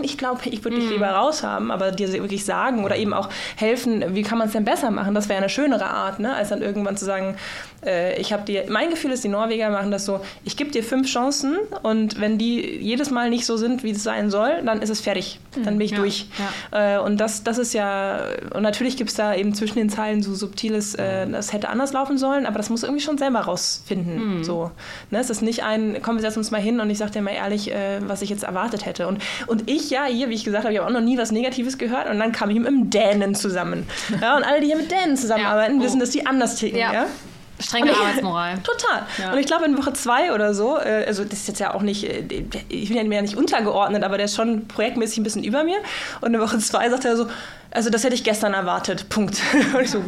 ich 0.00 0.18
glaube, 0.18 0.40
ich 0.44 0.64
würde 0.64 0.76
dich 0.76 0.86
mhm. 0.86 0.92
lieber 0.92 1.10
raushaben, 1.10 1.70
aber 1.70 1.92
dir 1.92 2.12
wirklich 2.12 2.44
sagen 2.44 2.84
oder 2.84 2.96
eben 2.96 3.14
auch 3.14 3.28
helfen, 3.56 4.14
wie 4.14 4.22
kann 4.22 4.38
man 4.38 4.48
es 4.48 4.52
denn 4.52 4.64
besser 4.64 4.90
machen? 4.90 5.14
Das 5.14 5.28
wäre 5.28 5.38
eine 5.38 5.48
schönere 5.48 5.86
Art, 5.86 6.18
ne? 6.18 6.34
als 6.34 6.50
dann 6.50 6.62
irgendwann 6.62 6.96
zu 6.96 7.04
sagen, 7.04 7.36
äh, 7.84 8.18
ich 8.20 8.32
habe 8.32 8.44
dir, 8.44 8.64
mein 8.68 8.90
Gefühl 8.90 9.10
ist, 9.10 9.24
die 9.24 9.28
Norweger 9.28 9.70
machen 9.70 9.90
das 9.90 10.04
so, 10.04 10.20
ich 10.44 10.56
gebe 10.56 10.70
dir 10.70 10.82
fünf 10.82 11.08
Chancen 11.08 11.56
und 11.82 12.20
wenn 12.20 12.38
die 12.38 12.60
jedes 12.78 13.10
Mal 13.10 13.30
nicht 13.30 13.46
so 13.46 13.56
sind, 13.56 13.82
wie 13.82 13.90
es 13.90 14.02
sein 14.02 14.30
soll, 14.30 14.62
dann 14.64 14.82
ist 14.82 14.90
es 14.90 15.00
fertig. 15.00 15.40
Dann 15.54 15.78
bin 15.78 15.86
ich 15.86 15.92
ja, 15.92 15.98
durch. 15.98 16.26
Ja. 16.72 16.96
Äh, 16.96 17.00
und 17.00 17.18
das, 17.18 17.42
das 17.42 17.58
ist 17.58 17.72
ja, 17.72 18.20
und 18.52 18.62
natürlich 18.62 18.96
gibt 18.96 19.10
es 19.10 19.16
da 19.16 19.34
eben 19.34 19.54
zwischen 19.54 19.78
den 19.78 19.88
Zeilen 19.88 20.22
so 20.22 20.34
subtiles, 20.34 20.94
äh, 20.94 21.26
das 21.28 21.52
hätte 21.52 21.68
anders 21.68 21.92
laufen 21.92 22.18
sollen, 22.18 22.46
aber 22.46 22.58
das 22.58 22.70
muss 22.70 22.82
irgendwie 22.82 23.02
schon 23.02 23.18
selber 23.18 23.40
rausfinden. 23.40 24.38
Mhm. 24.38 24.44
So. 24.44 24.70
Ne? 25.10 25.18
Es 25.18 25.30
ist 25.30 25.42
nicht 25.42 25.64
ein, 25.64 25.98
komm, 26.02 26.16
wir 26.16 26.22
setzen 26.22 26.40
uns 26.40 26.50
mal 26.50 26.60
hin 26.60 26.80
und 26.80 26.90
ich 26.90 26.98
sage 26.98 27.12
dir 27.12 27.22
mal 27.22 27.32
ehrlich, 27.32 27.72
was 28.06 28.22
ich 28.22 28.30
jetzt 28.30 28.44
erwartet 28.44 28.86
hätte. 28.86 29.06
Und, 29.06 29.22
und 29.46 29.68
ich, 29.68 29.90
ja, 29.90 30.04
hier, 30.04 30.28
wie 30.28 30.34
ich 30.34 30.44
gesagt 30.44 30.64
habe, 30.64 30.72
ich 30.72 30.80
habe 30.80 30.88
auch 30.88 30.92
noch 30.92 31.04
nie 31.04 31.18
was 31.18 31.32
Negatives 31.32 31.78
gehört 31.78 32.08
und 32.08 32.18
dann 32.18 32.32
kam 32.32 32.50
ich 32.50 32.58
mit 32.58 32.68
dem 32.68 32.90
Dänen 32.90 33.34
zusammen. 33.34 33.86
Ja, 34.20 34.36
und 34.36 34.44
alle, 34.44 34.60
die 34.60 34.66
hier 34.66 34.76
mit 34.76 34.90
Dänen 34.90 35.16
zusammenarbeiten, 35.16 35.76
ja. 35.76 35.80
oh. 35.80 35.84
wissen, 35.84 36.00
dass 36.00 36.10
die 36.10 36.26
anders 36.26 36.56
ticken. 36.56 36.78
Ja. 36.78 37.06
Strenge 37.58 37.90
ich, 37.90 37.96
Arbeitsmoral. 37.96 38.58
Total. 38.62 39.06
Ja. 39.18 39.32
Und 39.32 39.38
ich 39.38 39.46
glaube, 39.46 39.64
in 39.64 39.76
Woche 39.78 39.92
zwei 39.92 40.32
oder 40.32 40.54
so, 40.54 40.78
äh, 40.78 41.04
also 41.06 41.24
das 41.24 41.40
ist 41.40 41.48
jetzt 41.48 41.60
ja 41.60 41.74
auch 41.74 41.82
nicht, 41.82 42.04
äh, 42.04 42.22
ich 42.68 42.88
bin 42.88 42.96
ja 42.96 43.04
mir 43.04 43.22
nicht 43.22 43.36
untergeordnet, 43.36 44.04
aber 44.04 44.16
der 44.16 44.26
ist 44.26 44.36
schon 44.36 44.68
projektmäßig 44.68 45.18
ein 45.18 45.22
bisschen 45.22 45.44
über 45.44 45.64
mir. 45.64 45.78
Und 46.20 46.34
in 46.34 46.40
Woche 46.40 46.58
zwei 46.58 46.90
sagt 46.90 47.04
er 47.04 47.16
so, 47.16 47.26
also 47.70 47.90
das 47.90 48.04
hätte 48.04 48.14
ich 48.14 48.24
gestern 48.24 48.54
erwartet. 48.54 49.08
Punkt. 49.08 49.40
Und 49.74 49.80
ich 49.80 49.90
so, 49.90 50.02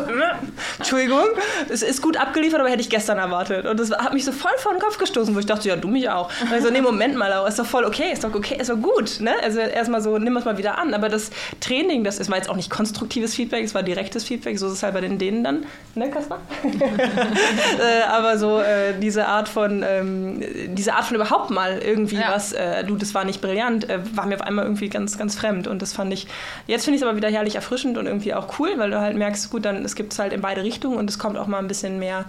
Entschuldigung, 0.78 1.24
es 1.68 1.82
ist 1.82 2.02
gut 2.02 2.16
abgeliefert, 2.16 2.60
aber 2.60 2.70
hätte 2.70 2.80
ich 2.80 2.90
gestern 2.90 3.18
erwartet. 3.18 3.66
Und 3.66 3.78
das 3.78 3.90
hat 3.90 4.14
mich 4.14 4.24
so 4.24 4.32
voll 4.32 4.52
vor 4.58 4.72
den 4.72 4.80
Kopf 4.80 4.98
gestoßen, 4.98 5.34
wo 5.34 5.38
ich 5.38 5.46
dachte, 5.46 5.68
ja, 5.68 5.76
du 5.76 5.88
mich 5.88 6.08
auch. 6.08 6.30
Und 6.40 6.56
ich 6.56 6.62
so, 6.62 6.70
nee, 6.70 6.80
Moment 6.80 7.16
mal, 7.16 7.32
aber 7.32 7.48
ist 7.48 7.58
doch 7.58 7.66
voll 7.66 7.84
okay, 7.84 8.12
ist 8.12 8.24
doch 8.24 8.34
okay, 8.34 8.56
ist 8.58 8.70
doch 8.70 8.80
gut. 8.80 9.20
Ne? 9.20 9.32
Also 9.42 9.60
erstmal 9.60 10.02
so, 10.02 10.18
nimm 10.18 10.36
es 10.36 10.44
mal 10.44 10.58
wieder 10.58 10.78
an. 10.78 10.94
Aber 10.94 11.08
das 11.08 11.30
Training, 11.60 12.04
das 12.04 12.18
ist, 12.18 12.30
war 12.30 12.36
jetzt 12.36 12.50
auch 12.50 12.56
nicht 12.56 12.70
konstruktives 12.70 13.34
Feedback, 13.34 13.64
es 13.64 13.74
war 13.74 13.82
direktes 13.82 14.24
Feedback, 14.24 14.58
so 14.58 14.66
ist 14.66 14.74
es 14.74 14.82
halt 14.82 14.94
bei 14.94 15.00
den 15.00 15.18
Dänen 15.18 15.44
dann, 15.44 15.66
ne, 15.94 16.10
Kaspar? 16.10 16.40
äh, 16.64 18.02
aber 18.08 18.38
so 18.38 18.60
äh, 18.60 18.98
diese 18.98 19.26
Art 19.26 19.48
von, 19.48 19.84
ähm, 19.86 20.42
diese 20.74 20.94
Art 20.94 21.04
von 21.04 21.16
überhaupt 21.16 21.50
mal 21.50 21.78
irgendwie 21.78 22.16
ja. 22.16 22.32
was, 22.32 22.52
äh, 22.52 22.84
du, 22.84 22.96
das 22.96 23.14
war 23.14 23.24
nicht 23.24 23.40
brillant, 23.40 23.88
äh, 23.88 23.98
war 24.14 24.26
mir 24.26 24.36
auf 24.36 24.42
einmal 24.42 24.64
irgendwie 24.64 24.88
ganz, 24.88 25.18
ganz 25.18 25.36
fremd. 25.36 25.66
Und 25.66 25.82
das 25.82 25.92
fand 25.92 26.12
ich 26.12 26.26
jetzt 26.66 26.77
finde 26.84 26.96
ich 26.96 27.02
es 27.02 27.08
aber 27.08 27.16
wieder 27.16 27.30
herrlich 27.30 27.54
erfrischend 27.54 27.98
und 27.98 28.06
irgendwie 28.06 28.34
auch 28.34 28.58
cool, 28.58 28.74
weil 28.76 28.90
du 28.90 29.00
halt 29.00 29.16
merkst, 29.16 29.50
gut, 29.50 29.64
dann 29.64 29.84
es 29.84 29.94
gibt 29.94 30.12
es 30.12 30.18
halt 30.18 30.32
in 30.32 30.40
beide 30.40 30.62
Richtungen 30.62 30.96
und 30.96 31.08
es 31.08 31.18
kommt 31.18 31.38
auch 31.38 31.46
mal 31.46 31.58
ein 31.58 31.68
bisschen 31.68 31.98
mehr 31.98 32.24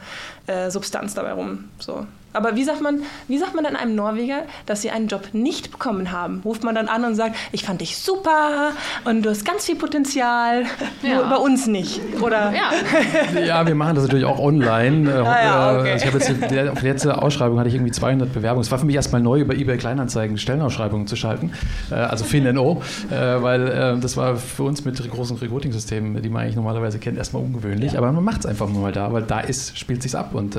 äh, 0.48 0.70
Substanz 0.70 1.14
dabei 1.14 1.34
rum. 1.34 1.70
So. 1.80 2.06
Aber 2.32 2.56
wie 2.56 2.64
sagt 2.64 2.82
man, 2.82 3.02
wie 3.28 3.38
sagt 3.40 3.56
man 3.56 3.64
dann 3.64 3.76
einem 3.76 3.96
Norweger, 3.96 4.44
dass 4.68 4.84
sie 4.84 4.92
einen 4.92 5.08
Job 5.08 5.30
nicht 5.34 5.72
bekommen 5.72 6.12
haben? 6.12 6.42
Ruft 6.46 6.64
man 6.64 6.76
dann 6.76 6.88
an 6.88 7.04
und 7.04 7.16
sagt, 7.16 7.36
ich 7.52 7.64
fand 7.64 7.82
dich 7.82 7.98
super 7.98 8.72
und 9.06 9.24
du 9.24 9.32
hast 9.32 9.46
ganz 9.46 9.66
viel 9.66 9.76
Potenzial, 9.76 10.64
ja. 11.02 11.16
nur 11.16 11.24
bei 11.26 11.38
uns 11.38 11.66
nicht, 11.66 12.00
oder? 12.22 12.54
Ja. 12.54 13.42
ja, 13.46 13.66
wir 13.66 13.74
machen 13.74 13.96
das 13.96 14.04
natürlich 14.06 14.26
auch 14.26 14.40
online. 14.40 15.10
Äh, 15.10 15.14
ah, 15.14 15.44
ja, 15.44 15.72
äh, 15.72 15.80
okay. 15.80 15.92
also 15.94 16.06
ich 16.06 16.14
habe 16.14 16.20
jetzt 16.20 16.52
die, 16.52 16.70
auf 16.70 16.80
die 16.80 16.88
letzte 16.88 17.22
Ausschreibung 17.22 17.58
hatte 17.58 17.70
ich 17.70 17.76
irgendwie 17.76 17.92
200 17.92 18.32
Bewerbungen. 18.32 18.62
Es 18.62 18.72
war 18.72 18.78
für 18.78 18.86
mich 18.86 18.96
erstmal 18.96 19.22
neu, 19.22 19.40
über 19.40 19.56
eBay 19.56 19.78
Kleinanzeigen 19.78 20.38
Stellenausschreibungen 20.38 21.08
zu 21.08 21.16
schalten, 21.16 21.52
äh, 21.90 21.96
also 21.96 22.26
FinNO, 22.26 22.82
weil 23.10 24.00
das 24.00 24.18
war 24.18 24.36
für 24.36 24.64
uns 24.64 24.86
mit 24.86 25.10
großen 25.10 25.38
Recruiting-Systemen, 25.38 26.22
die 26.22 26.30
man 26.30 26.44
eigentlich 26.44 26.56
normalerweise 26.56 27.00
kennt, 27.00 27.18
erstmal 27.18 27.42
ungewöhnlich. 27.44 27.98
Aber 27.98 28.12
man 28.12 28.24
macht 28.24 28.42
es 28.42 28.46
einfach 28.46 28.70
nur 28.70 28.82
mal 28.82 28.92
da, 28.92 29.12
weil 29.12 29.24
da 29.24 29.40
ist, 29.40 29.78
spielt 29.78 30.02
sich's 30.02 30.16
ab 30.16 30.34
und 30.34 30.58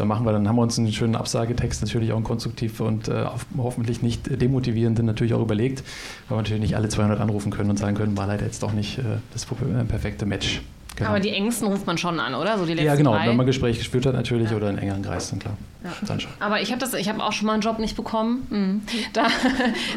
da 0.00 0.06
machen 0.06 0.24
wir, 0.24 0.32
dann 0.32 0.48
haben 0.48 0.56
wir 0.56 0.62
uns 0.62 0.78
einen 0.78 0.90
schönen 0.92 1.14
Absagetext, 1.14 1.82
natürlich 1.82 2.12
auch 2.12 2.22
konstruktiv 2.22 2.80
und 2.80 3.08
äh, 3.08 3.26
hoffentlich 3.58 4.02
nicht 4.02 4.40
demotivierenden 4.40 5.04
natürlich 5.04 5.34
auch 5.34 5.42
überlegt, 5.42 5.84
weil 6.28 6.38
wir 6.38 6.42
natürlich 6.42 6.62
nicht 6.62 6.76
alle 6.76 6.88
200 6.88 7.20
anrufen 7.20 7.52
können 7.52 7.68
und 7.68 7.78
sagen 7.78 7.96
können, 7.96 8.16
war 8.16 8.26
leider 8.26 8.46
jetzt 8.46 8.62
doch 8.62 8.72
nicht 8.72 8.98
äh, 8.98 9.02
das 9.32 9.44
perfekte 9.44 10.24
Match. 10.24 10.62
Genau. 10.96 11.10
Aber 11.10 11.20
die 11.20 11.30
engsten 11.30 11.68
ruft 11.68 11.86
man 11.86 11.98
schon 11.98 12.20
an, 12.20 12.34
oder? 12.34 12.58
So 12.58 12.66
die 12.66 12.74
letzten 12.74 12.86
ja, 12.86 12.94
genau. 12.94 13.14
Drei. 13.14 13.28
Wenn 13.28 13.36
man 13.36 13.46
Gespräch 13.46 13.78
geführt 13.78 14.06
hat 14.06 14.14
natürlich 14.14 14.50
ja. 14.50 14.56
oder 14.56 14.70
in 14.70 14.78
engeren 14.78 15.02
Kreis, 15.02 15.30
dann 15.30 15.38
klar. 15.38 15.56
Ja. 15.82 15.90
Dann 16.06 16.20
schon. 16.20 16.30
Aber 16.40 16.60
ich 16.60 16.72
habe 16.72 16.84
hab 16.84 17.20
auch 17.20 17.32
schon 17.32 17.46
mal 17.46 17.54
einen 17.54 17.62
Job 17.62 17.78
nicht 17.78 17.96
bekommen. 17.96 18.46
Mhm. 18.50 18.82
Da, 19.14 19.28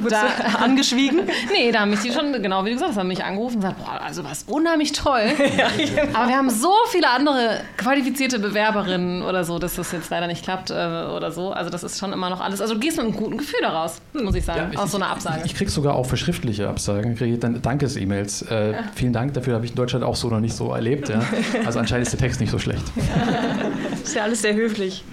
da 0.10 0.24
angeschwiegen? 0.64 1.22
nee, 1.52 1.72
da 1.74 1.82
haben 1.82 1.90
mich 1.90 2.00
die 2.00 2.12
schon, 2.12 2.32
genau 2.42 2.64
wie 2.64 2.70
du 2.70 2.76
gesagt 2.76 2.92
hast, 2.92 2.98
haben 2.98 3.10
mich 3.10 3.24
angerufen 3.24 3.56
und 3.56 3.62
gesagt, 3.62 3.80
boah, 3.84 4.02
also 4.02 4.24
was 4.24 4.44
unheimlich 4.44 4.94
toll. 4.94 5.24
ja, 5.58 5.68
genau. 5.76 6.18
Aber 6.18 6.30
wir 6.30 6.38
haben 6.38 6.50
so 6.50 6.72
viele 6.88 7.10
andere 7.10 7.62
qualifizierte 7.76 8.40
Bewerberinnen 8.40 9.24
oder 9.24 9.44
so, 9.44 9.60
dass 9.60 9.76
das 9.76 9.92
jetzt 9.92 10.10
leider 10.10 10.28
nicht 10.28 10.44
klappt 10.44 10.70
äh, 10.70 10.74
oder 10.74 11.32
so. 11.32 11.52
Also 11.52 11.70
das 11.70 11.84
ist 11.84 12.00
schon 12.00 12.14
immer 12.14 12.30
noch 12.30 12.40
alles. 12.40 12.62
Also 12.62 12.76
du 12.76 12.80
gehst 12.80 12.96
mit 12.96 13.06
einem 13.06 13.16
guten 13.16 13.38
Gefühl 13.38 13.60
daraus, 13.62 14.00
muss 14.14 14.36
ich 14.36 14.46
sagen, 14.46 14.60
ja, 14.60 14.70
ich, 14.72 14.80
aus 14.80 14.92
so 14.92 14.98
einer 14.98 15.10
Absage. 15.10 15.42
Ich, 15.44 15.52
ich 15.52 15.56
krieg 15.56 15.70
sogar 15.70 15.96
auch 15.96 16.06
für 16.06 16.16
schriftliche 16.16 16.70
Absagen, 16.70 17.16
kriege 17.16 17.34
ich 17.34 17.40
dann 17.42 17.62
Dankes-E-Mails. 17.62 18.44
Äh, 18.44 18.76
vielen 18.96 19.12
Dank, 19.12 19.34
dafür 19.34 19.56
habe 19.56 19.66
ich 19.66 19.72
in 19.72 19.78
Deutschland 19.78 20.06
auch 20.06 20.16
so 20.16 20.30
noch 20.30 20.40
nicht 20.40 20.56
so 20.56 20.72
erlebt. 20.84 21.10
Ja. 21.10 21.22
Also 21.66 21.80
anscheinend 21.80 22.08
ist 22.08 22.12
der 22.12 22.20
Text 22.20 22.40
nicht 22.40 22.52
so 22.52 22.60
schlecht. 22.60 22.84
ist 24.04 24.16
ja 24.16 24.24
alles 24.24 24.42
sehr 24.42 24.54
höflich. 24.54 25.04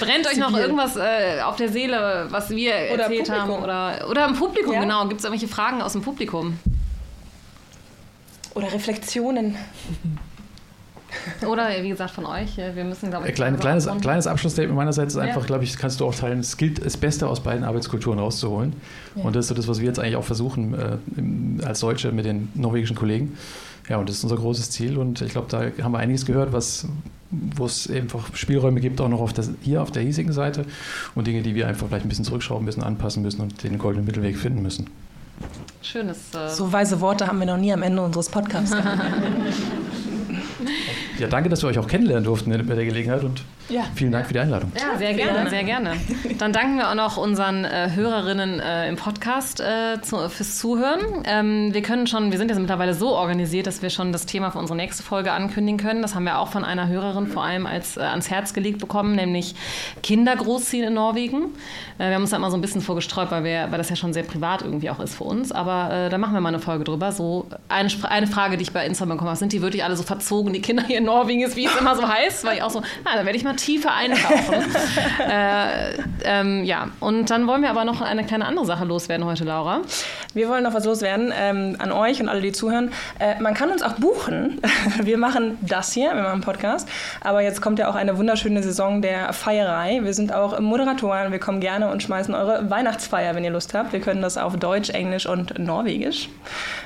Brennt 0.00 0.26
euch 0.26 0.36
noch 0.36 0.56
irgendwas 0.56 0.96
äh, 0.96 1.40
auf 1.42 1.56
der 1.56 1.70
Seele, 1.70 2.26
was 2.30 2.50
wir 2.50 2.72
oder 2.92 3.04
erzählt 3.04 3.26
Publikum. 3.26 3.34
haben? 3.34 3.62
Oder, 3.62 4.08
oder 4.10 4.26
im 4.26 4.34
Publikum, 4.34 4.74
ja? 4.74 4.80
genau. 4.80 5.08
Gibt 5.08 5.20
es 5.20 5.24
irgendwelche 5.24 5.52
Fragen 5.52 5.82
aus 5.82 5.92
dem 5.92 6.02
Publikum? 6.02 6.58
Oder 8.54 8.72
Reflexionen. 8.72 9.56
Oder 11.46 11.70
wie 11.82 11.88
gesagt 11.88 12.10
von 12.10 12.26
euch, 12.26 12.56
wir 12.56 12.84
müssen, 12.84 13.10
glaube 13.10 13.28
ich. 13.28 13.34
Kleine, 13.34 13.56
kleines, 13.56 13.88
kleines 14.00 14.26
Abschlussstatement 14.26 14.76
meinerseits 14.76 15.14
ist 15.14 15.20
einfach, 15.20 15.42
ja. 15.42 15.46
glaube 15.46 15.64
ich, 15.64 15.76
kannst 15.76 16.00
du 16.00 16.06
auch 16.06 16.14
teilen, 16.14 16.40
es 16.40 16.56
gilt, 16.56 16.84
das 16.84 16.96
Beste 16.96 17.28
aus 17.28 17.40
beiden 17.40 17.64
Arbeitskulturen 17.64 18.18
rauszuholen. 18.18 18.74
Ja. 19.14 19.22
Und 19.22 19.36
das 19.36 19.44
ist 19.44 19.48
so 19.48 19.54
das, 19.54 19.68
was 19.68 19.78
wir 19.80 19.86
jetzt 19.86 19.98
eigentlich 19.98 20.16
auch 20.16 20.24
versuchen, 20.24 20.74
äh, 20.74 21.64
als 21.64 21.80
Deutsche 21.80 22.12
mit 22.12 22.24
den 22.24 22.50
norwegischen 22.54 22.96
Kollegen. 22.96 23.36
Ja, 23.88 23.98
und 23.98 24.08
das 24.08 24.16
ist 24.16 24.24
unser 24.24 24.36
großes 24.36 24.70
Ziel 24.70 24.96
und 24.98 25.20
ich 25.20 25.32
glaube, 25.32 25.48
da 25.50 25.84
haben 25.84 25.92
wir 25.92 25.98
einiges 25.98 26.24
gehört, 26.24 26.52
was 26.52 26.86
wo 27.56 27.66
es 27.66 27.90
einfach 27.90 28.34
Spielräume 28.34 28.80
gibt, 28.80 29.00
auch 29.00 29.08
noch 29.08 29.20
auf 29.20 29.32
der, 29.32 29.44
hier 29.62 29.82
auf 29.82 29.90
der 29.90 30.02
hiesigen 30.02 30.32
Seite 30.32 30.64
und 31.14 31.26
Dinge, 31.26 31.42
die 31.42 31.54
wir 31.54 31.66
einfach 31.66 31.88
vielleicht 31.88 32.06
ein 32.06 32.08
bisschen 32.08 32.24
zurückschrauben 32.24 32.64
müssen, 32.64 32.82
anpassen 32.82 33.22
müssen 33.22 33.40
und 33.40 33.62
den 33.62 33.78
goldenen 33.78 34.06
Mittelweg 34.06 34.38
finden 34.38 34.62
müssen. 34.62 34.88
Schönes. 35.82 36.18
Äh 36.34 36.48
so 36.48 36.72
weise 36.72 37.00
Worte 37.00 37.26
haben 37.26 37.38
wir 37.40 37.46
noch 37.46 37.56
nie 37.56 37.72
am 37.72 37.82
Ende 37.82 38.02
unseres 38.02 38.28
Podcasts. 38.28 38.76
Ja, 41.18 41.28
danke, 41.28 41.48
dass 41.48 41.62
wir 41.62 41.68
euch 41.68 41.78
auch 41.78 41.86
kennenlernen 41.86 42.24
durften 42.24 42.50
bei 42.66 42.74
der 42.74 42.84
Gelegenheit 42.84 43.22
und 43.22 43.42
ja. 43.68 43.84
vielen 43.94 44.10
Dank 44.10 44.26
für 44.26 44.32
die 44.32 44.40
Einladung. 44.40 44.72
Ja, 44.76 44.98
sehr 44.98 45.14
gerne, 45.14 45.48
sehr 45.48 45.62
gerne. 45.62 45.92
Dann 46.38 46.52
danken 46.52 46.76
wir 46.76 46.90
auch 46.90 46.94
noch 46.94 47.16
unseren 47.16 47.64
äh, 47.64 47.90
Hörerinnen 47.94 48.58
äh, 48.58 48.88
im 48.88 48.96
Podcast 48.96 49.60
äh, 49.60 50.00
zu, 50.02 50.28
fürs 50.28 50.58
Zuhören. 50.58 51.22
Ähm, 51.24 51.72
wir 51.72 51.82
können 51.82 52.06
schon, 52.06 52.32
wir 52.32 52.38
sind 52.38 52.48
jetzt 52.48 52.58
mittlerweile 52.58 52.94
so 52.94 53.10
organisiert, 53.10 53.66
dass 53.66 53.80
wir 53.80 53.90
schon 53.90 54.12
das 54.12 54.26
Thema 54.26 54.50
für 54.50 54.58
unsere 54.58 54.76
nächste 54.76 55.02
Folge 55.02 55.32
ankündigen 55.32 55.78
können. 55.78 56.02
Das 56.02 56.14
haben 56.14 56.24
wir 56.24 56.38
auch 56.38 56.48
von 56.48 56.64
einer 56.64 56.88
Hörerin 56.88 57.26
vor 57.26 57.44
allem 57.44 57.66
als 57.66 57.96
äh, 57.96 58.00
ans 58.00 58.28
Herz 58.28 58.54
gelegt 58.54 58.78
bekommen, 58.78 59.14
nämlich 59.14 59.54
Kinder 60.02 60.34
großziehen 60.34 60.88
in 60.88 60.94
Norwegen. 60.94 61.54
Äh, 61.98 62.08
wir 62.08 62.14
haben 62.14 62.22
uns 62.22 62.30
da 62.30 62.36
immer 62.36 62.50
so 62.50 62.56
ein 62.56 62.60
bisschen 62.60 62.80
vorgestreut, 62.80 63.30
weil, 63.30 63.44
wir, 63.44 63.68
weil 63.70 63.78
das 63.78 63.88
ja 63.88 63.96
schon 63.96 64.12
sehr 64.12 64.24
privat 64.24 64.62
irgendwie 64.62 64.90
auch 64.90 65.00
ist 65.00 65.14
für 65.14 65.24
uns. 65.24 65.52
Aber 65.52 65.92
äh, 65.92 66.10
da 66.10 66.18
machen 66.18 66.34
wir 66.34 66.40
mal 66.40 66.48
eine 66.48 66.58
Folge 66.58 66.84
drüber. 66.84 67.12
So 67.12 67.46
eine, 67.68 67.88
eine 68.08 68.26
Frage, 68.26 68.56
die 68.56 68.62
ich 68.62 68.72
bei 68.72 68.84
Instagram 68.86 69.16
bekommen 69.16 69.28
habe, 69.28 69.38
sind 69.38 69.52
die 69.52 69.62
wirklich 69.62 69.84
alle 69.84 69.96
so 69.96 70.02
verzogen, 70.02 70.52
die 70.54 70.62
Kinder 70.62 70.84
hier 70.84 70.98
in 70.98 71.04
Norwegen 71.04 71.42
ist, 71.42 71.56
wie 71.56 71.66
es 71.66 71.76
immer 71.76 71.94
so 71.96 72.08
heißt? 72.08 72.44
Weil 72.44 72.56
ich 72.56 72.62
auch 72.62 72.70
so, 72.70 72.82
na, 73.04 73.16
da 73.16 73.24
werde 73.24 73.36
ich 73.36 73.44
mal 73.44 73.56
tiefer 73.56 73.92
eintauchen. 73.92 74.54
äh, 75.28 75.94
ähm, 76.24 76.64
ja, 76.64 76.88
und 77.00 77.30
dann 77.30 77.46
wollen 77.46 77.62
wir 77.62 77.70
aber 77.70 77.84
noch 77.84 78.00
eine 78.00 78.24
kleine 78.24 78.46
andere 78.46 78.64
Sache 78.66 78.84
loswerden 78.84 79.26
heute, 79.26 79.44
Laura. 79.44 79.82
Wir 80.32 80.48
wollen 80.48 80.64
noch 80.64 80.74
was 80.74 80.84
loswerden 80.84 81.32
ähm, 81.36 81.76
an 81.78 81.92
euch 81.92 82.20
und 82.20 82.28
alle, 82.28 82.40
die 82.40 82.52
zuhören. 82.52 82.90
Äh, 83.18 83.40
man 83.40 83.54
kann 83.54 83.70
uns 83.70 83.82
auch 83.82 83.94
buchen. 83.94 84.60
wir 85.02 85.18
machen 85.18 85.58
das 85.60 85.92
hier, 85.92 86.08
wir 86.14 86.22
machen 86.22 86.32
einen 86.32 86.40
Podcast. 86.42 86.88
Aber 87.20 87.42
jetzt 87.42 87.60
kommt 87.60 87.78
ja 87.78 87.88
auch 87.88 87.94
eine 87.94 88.16
wunderschöne 88.18 88.62
Saison 88.62 89.02
der 89.02 89.32
Feierei. 89.32 90.00
Wir 90.02 90.14
sind 90.14 90.32
auch 90.32 90.58
Moderatoren. 90.60 91.32
Wir 91.32 91.38
kommen 91.38 91.60
gerne 91.60 91.90
und 91.90 92.02
schmeißen 92.02 92.34
eure 92.34 92.70
Weihnachtsfeier, 92.70 93.34
wenn 93.34 93.44
ihr 93.44 93.50
Lust 93.50 93.74
habt. 93.74 93.92
Wir 93.92 94.00
können 94.00 94.22
das 94.22 94.36
auf 94.36 94.56
Deutsch, 94.56 94.90
Englisch 94.90 95.26
und 95.26 95.58
Norwegisch. 95.58 96.28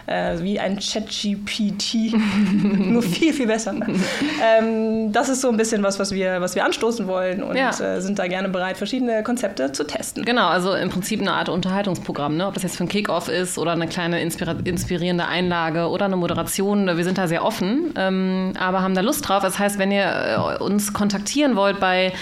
Äh, 0.07 0.39
wie 0.41 0.59
ein 0.59 0.79
ChatGPT. 0.79 2.15
Nur 2.63 3.03
viel, 3.03 3.33
viel 3.33 3.47
besser. 3.47 3.58
ähm, 4.43 5.13
das 5.13 5.29
ist 5.29 5.41
so 5.41 5.49
ein 5.49 5.57
bisschen 5.57 5.83
was, 5.83 5.99
was 5.99 6.13
wir, 6.13 6.41
was 6.41 6.55
wir 6.55 6.65
anstoßen 6.65 7.07
wollen 7.07 7.43
und 7.43 7.57
ja. 7.57 7.71
äh, 7.71 8.01
sind 8.01 8.19
da 8.19 8.27
gerne 8.27 8.49
bereit, 8.49 8.77
verschiedene 8.77 9.23
Konzepte 9.23 9.73
zu 9.73 9.85
testen. 9.85 10.25
Genau, 10.25 10.49
also 10.49 10.75
im 10.75 10.91
Prinzip 10.91 11.21
eine 11.21 11.33
Art 11.33 11.49
Unterhaltungsprogramm, 11.49 12.37
ne? 12.37 12.47
ob 12.47 12.55
das 12.55 12.63
jetzt 12.63 12.77
für 12.77 12.85
ein 12.85 12.89
Kickoff 12.89 13.29
ist 13.29 13.59
oder 13.59 13.73
eine 13.73 13.87
kleine 13.87 14.21
inspirierende 14.21 15.27
Einlage 15.27 15.89
oder 15.89 16.07
eine 16.07 16.17
Moderation. 16.17 16.87
Wir 16.87 17.05
sind 17.05 17.19
da 17.19 17.29
sehr 17.29 17.45
offen, 17.45 17.93
ähm, 17.97 18.53
aber 18.59 18.83
haben 18.83 18.95
da 18.95 19.01
Lust 19.01 19.29
drauf. 19.29 19.43
Das 19.43 19.59
heißt, 19.59 19.79
wenn 19.79 19.91
ihr 19.91 20.59
äh, 20.59 20.63
uns 20.63 20.93
kontaktieren 20.93 21.57
wollt 21.57 21.81
bei 21.81 22.13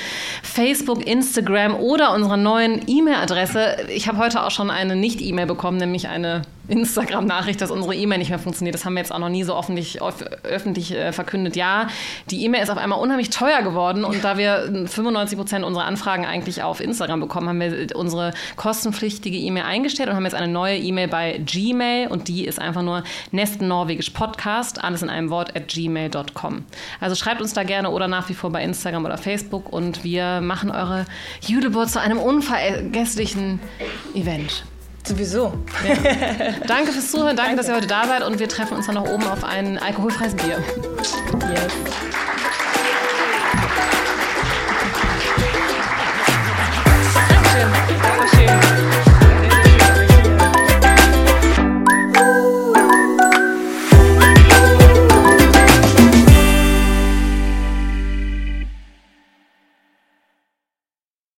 Facebook, 0.42 1.06
Instagram 1.06 1.74
oder 1.74 2.12
unserer 2.14 2.36
neuen 2.36 2.82
E-Mail-Adresse, 2.86 3.86
ich 3.88 4.08
habe 4.08 4.18
heute 4.18 4.42
auch 4.42 4.50
schon 4.50 4.70
eine 4.70 4.96
Nicht-E-Mail 4.96 5.46
bekommen, 5.46 5.78
nämlich 5.78 6.08
eine 6.08 6.42
Instagram-Nachricht, 6.68 7.60
dass 7.60 7.70
unsere 7.70 7.94
E-Mail 7.94 8.18
nicht 8.18 8.30
mehr 8.30 8.38
funktioniert. 8.38 8.74
Das 8.74 8.84
haben 8.84 8.94
wir 8.94 9.00
jetzt 9.00 9.12
auch 9.12 9.18
noch 9.18 9.28
nie 9.28 9.44
so 9.44 9.56
öffentlich, 9.56 10.00
öffentlich 10.42 10.92
äh, 10.92 11.12
verkündet. 11.12 11.56
Ja, 11.56 11.88
die 12.30 12.44
E-Mail 12.44 12.62
ist 12.62 12.70
auf 12.70 12.78
einmal 12.78 12.98
unheimlich 12.98 13.30
teuer 13.30 13.62
geworden 13.62 14.04
und 14.04 14.24
da 14.24 14.38
wir 14.38 14.86
95 14.86 15.38
Prozent 15.38 15.64
unserer 15.64 15.84
Anfragen 15.84 16.24
eigentlich 16.24 16.62
auf 16.62 16.80
Instagram 16.80 17.20
bekommen, 17.20 17.48
haben 17.48 17.60
wir 17.60 17.96
unsere 17.96 18.32
kostenpflichtige 18.56 19.36
E-Mail 19.36 19.64
eingestellt 19.64 20.08
und 20.08 20.16
haben 20.16 20.24
jetzt 20.24 20.34
eine 20.34 20.48
neue 20.48 20.76
E-Mail 20.76 21.08
bei 21.08 21.40
Gmail 21.44 22.08
und 22.08 22.28
die 22.28 22.44
ist 22.46 22.58
einfach 22.60 22.82
nur 22.82 23.04
Nesten 23.30 23.68
Norwegisch 23.68 24.10
Podcast, 24.10 24.82
alles 24.82 25.02
in 25.02 25.10
einem 25.10 25.30
Wort 25.30 25.56
at 25.56 25.68
gmail.com. 25.68 26.64
Also 27.00 27.14
schreibt 27.14 27.40
uns 27.40 27.52
da 27.52 27.62
gerne 27.62 27.90
oder 27.90 28.08
nach 28.08 28.28
wie 28.28 28.34
vor 28.34 28.50
bei 28.50 28.62
Instagram 28.62 29.04
oder 29.04 29.18
Facebook 29.18 29.72
und 29.72 30.04
wir 30.04 30.40
machen 30.40 30.70
eure 30.70 31.06
Jüdeburt 31.42 31.90
zu 31.90 32.00
einem 32.00 32.18
unvergesslichen 32.18 33.60
Event. 34.14 34.64
Sowieso. 35.06 35.52
Ja. 35.86 35.94
Danke 36.66 36.92
fürs 36.92 37.10
Zuhören, 37.10 37.36
danke, 37.36 37.42
danke, 37.42 37.56
dass 37.56 37.68
ihr 37.68 37.76
heute 37.76 37.86
da 37.86 38.06
seid 38.06 38.24
und 38.24 38.40
wir 38.40 38.48
treffen 38.48 38.76
uns 38.76 38.86
dann 38.86 38.96
noch 38.96 39.08
oben 39.08 39.24
auf 39.24 39.44
ein 39.44 39.78
alkoholfreies 39.78 40.34
Bier. 40.34 40.58
Yes. 41.48 41.72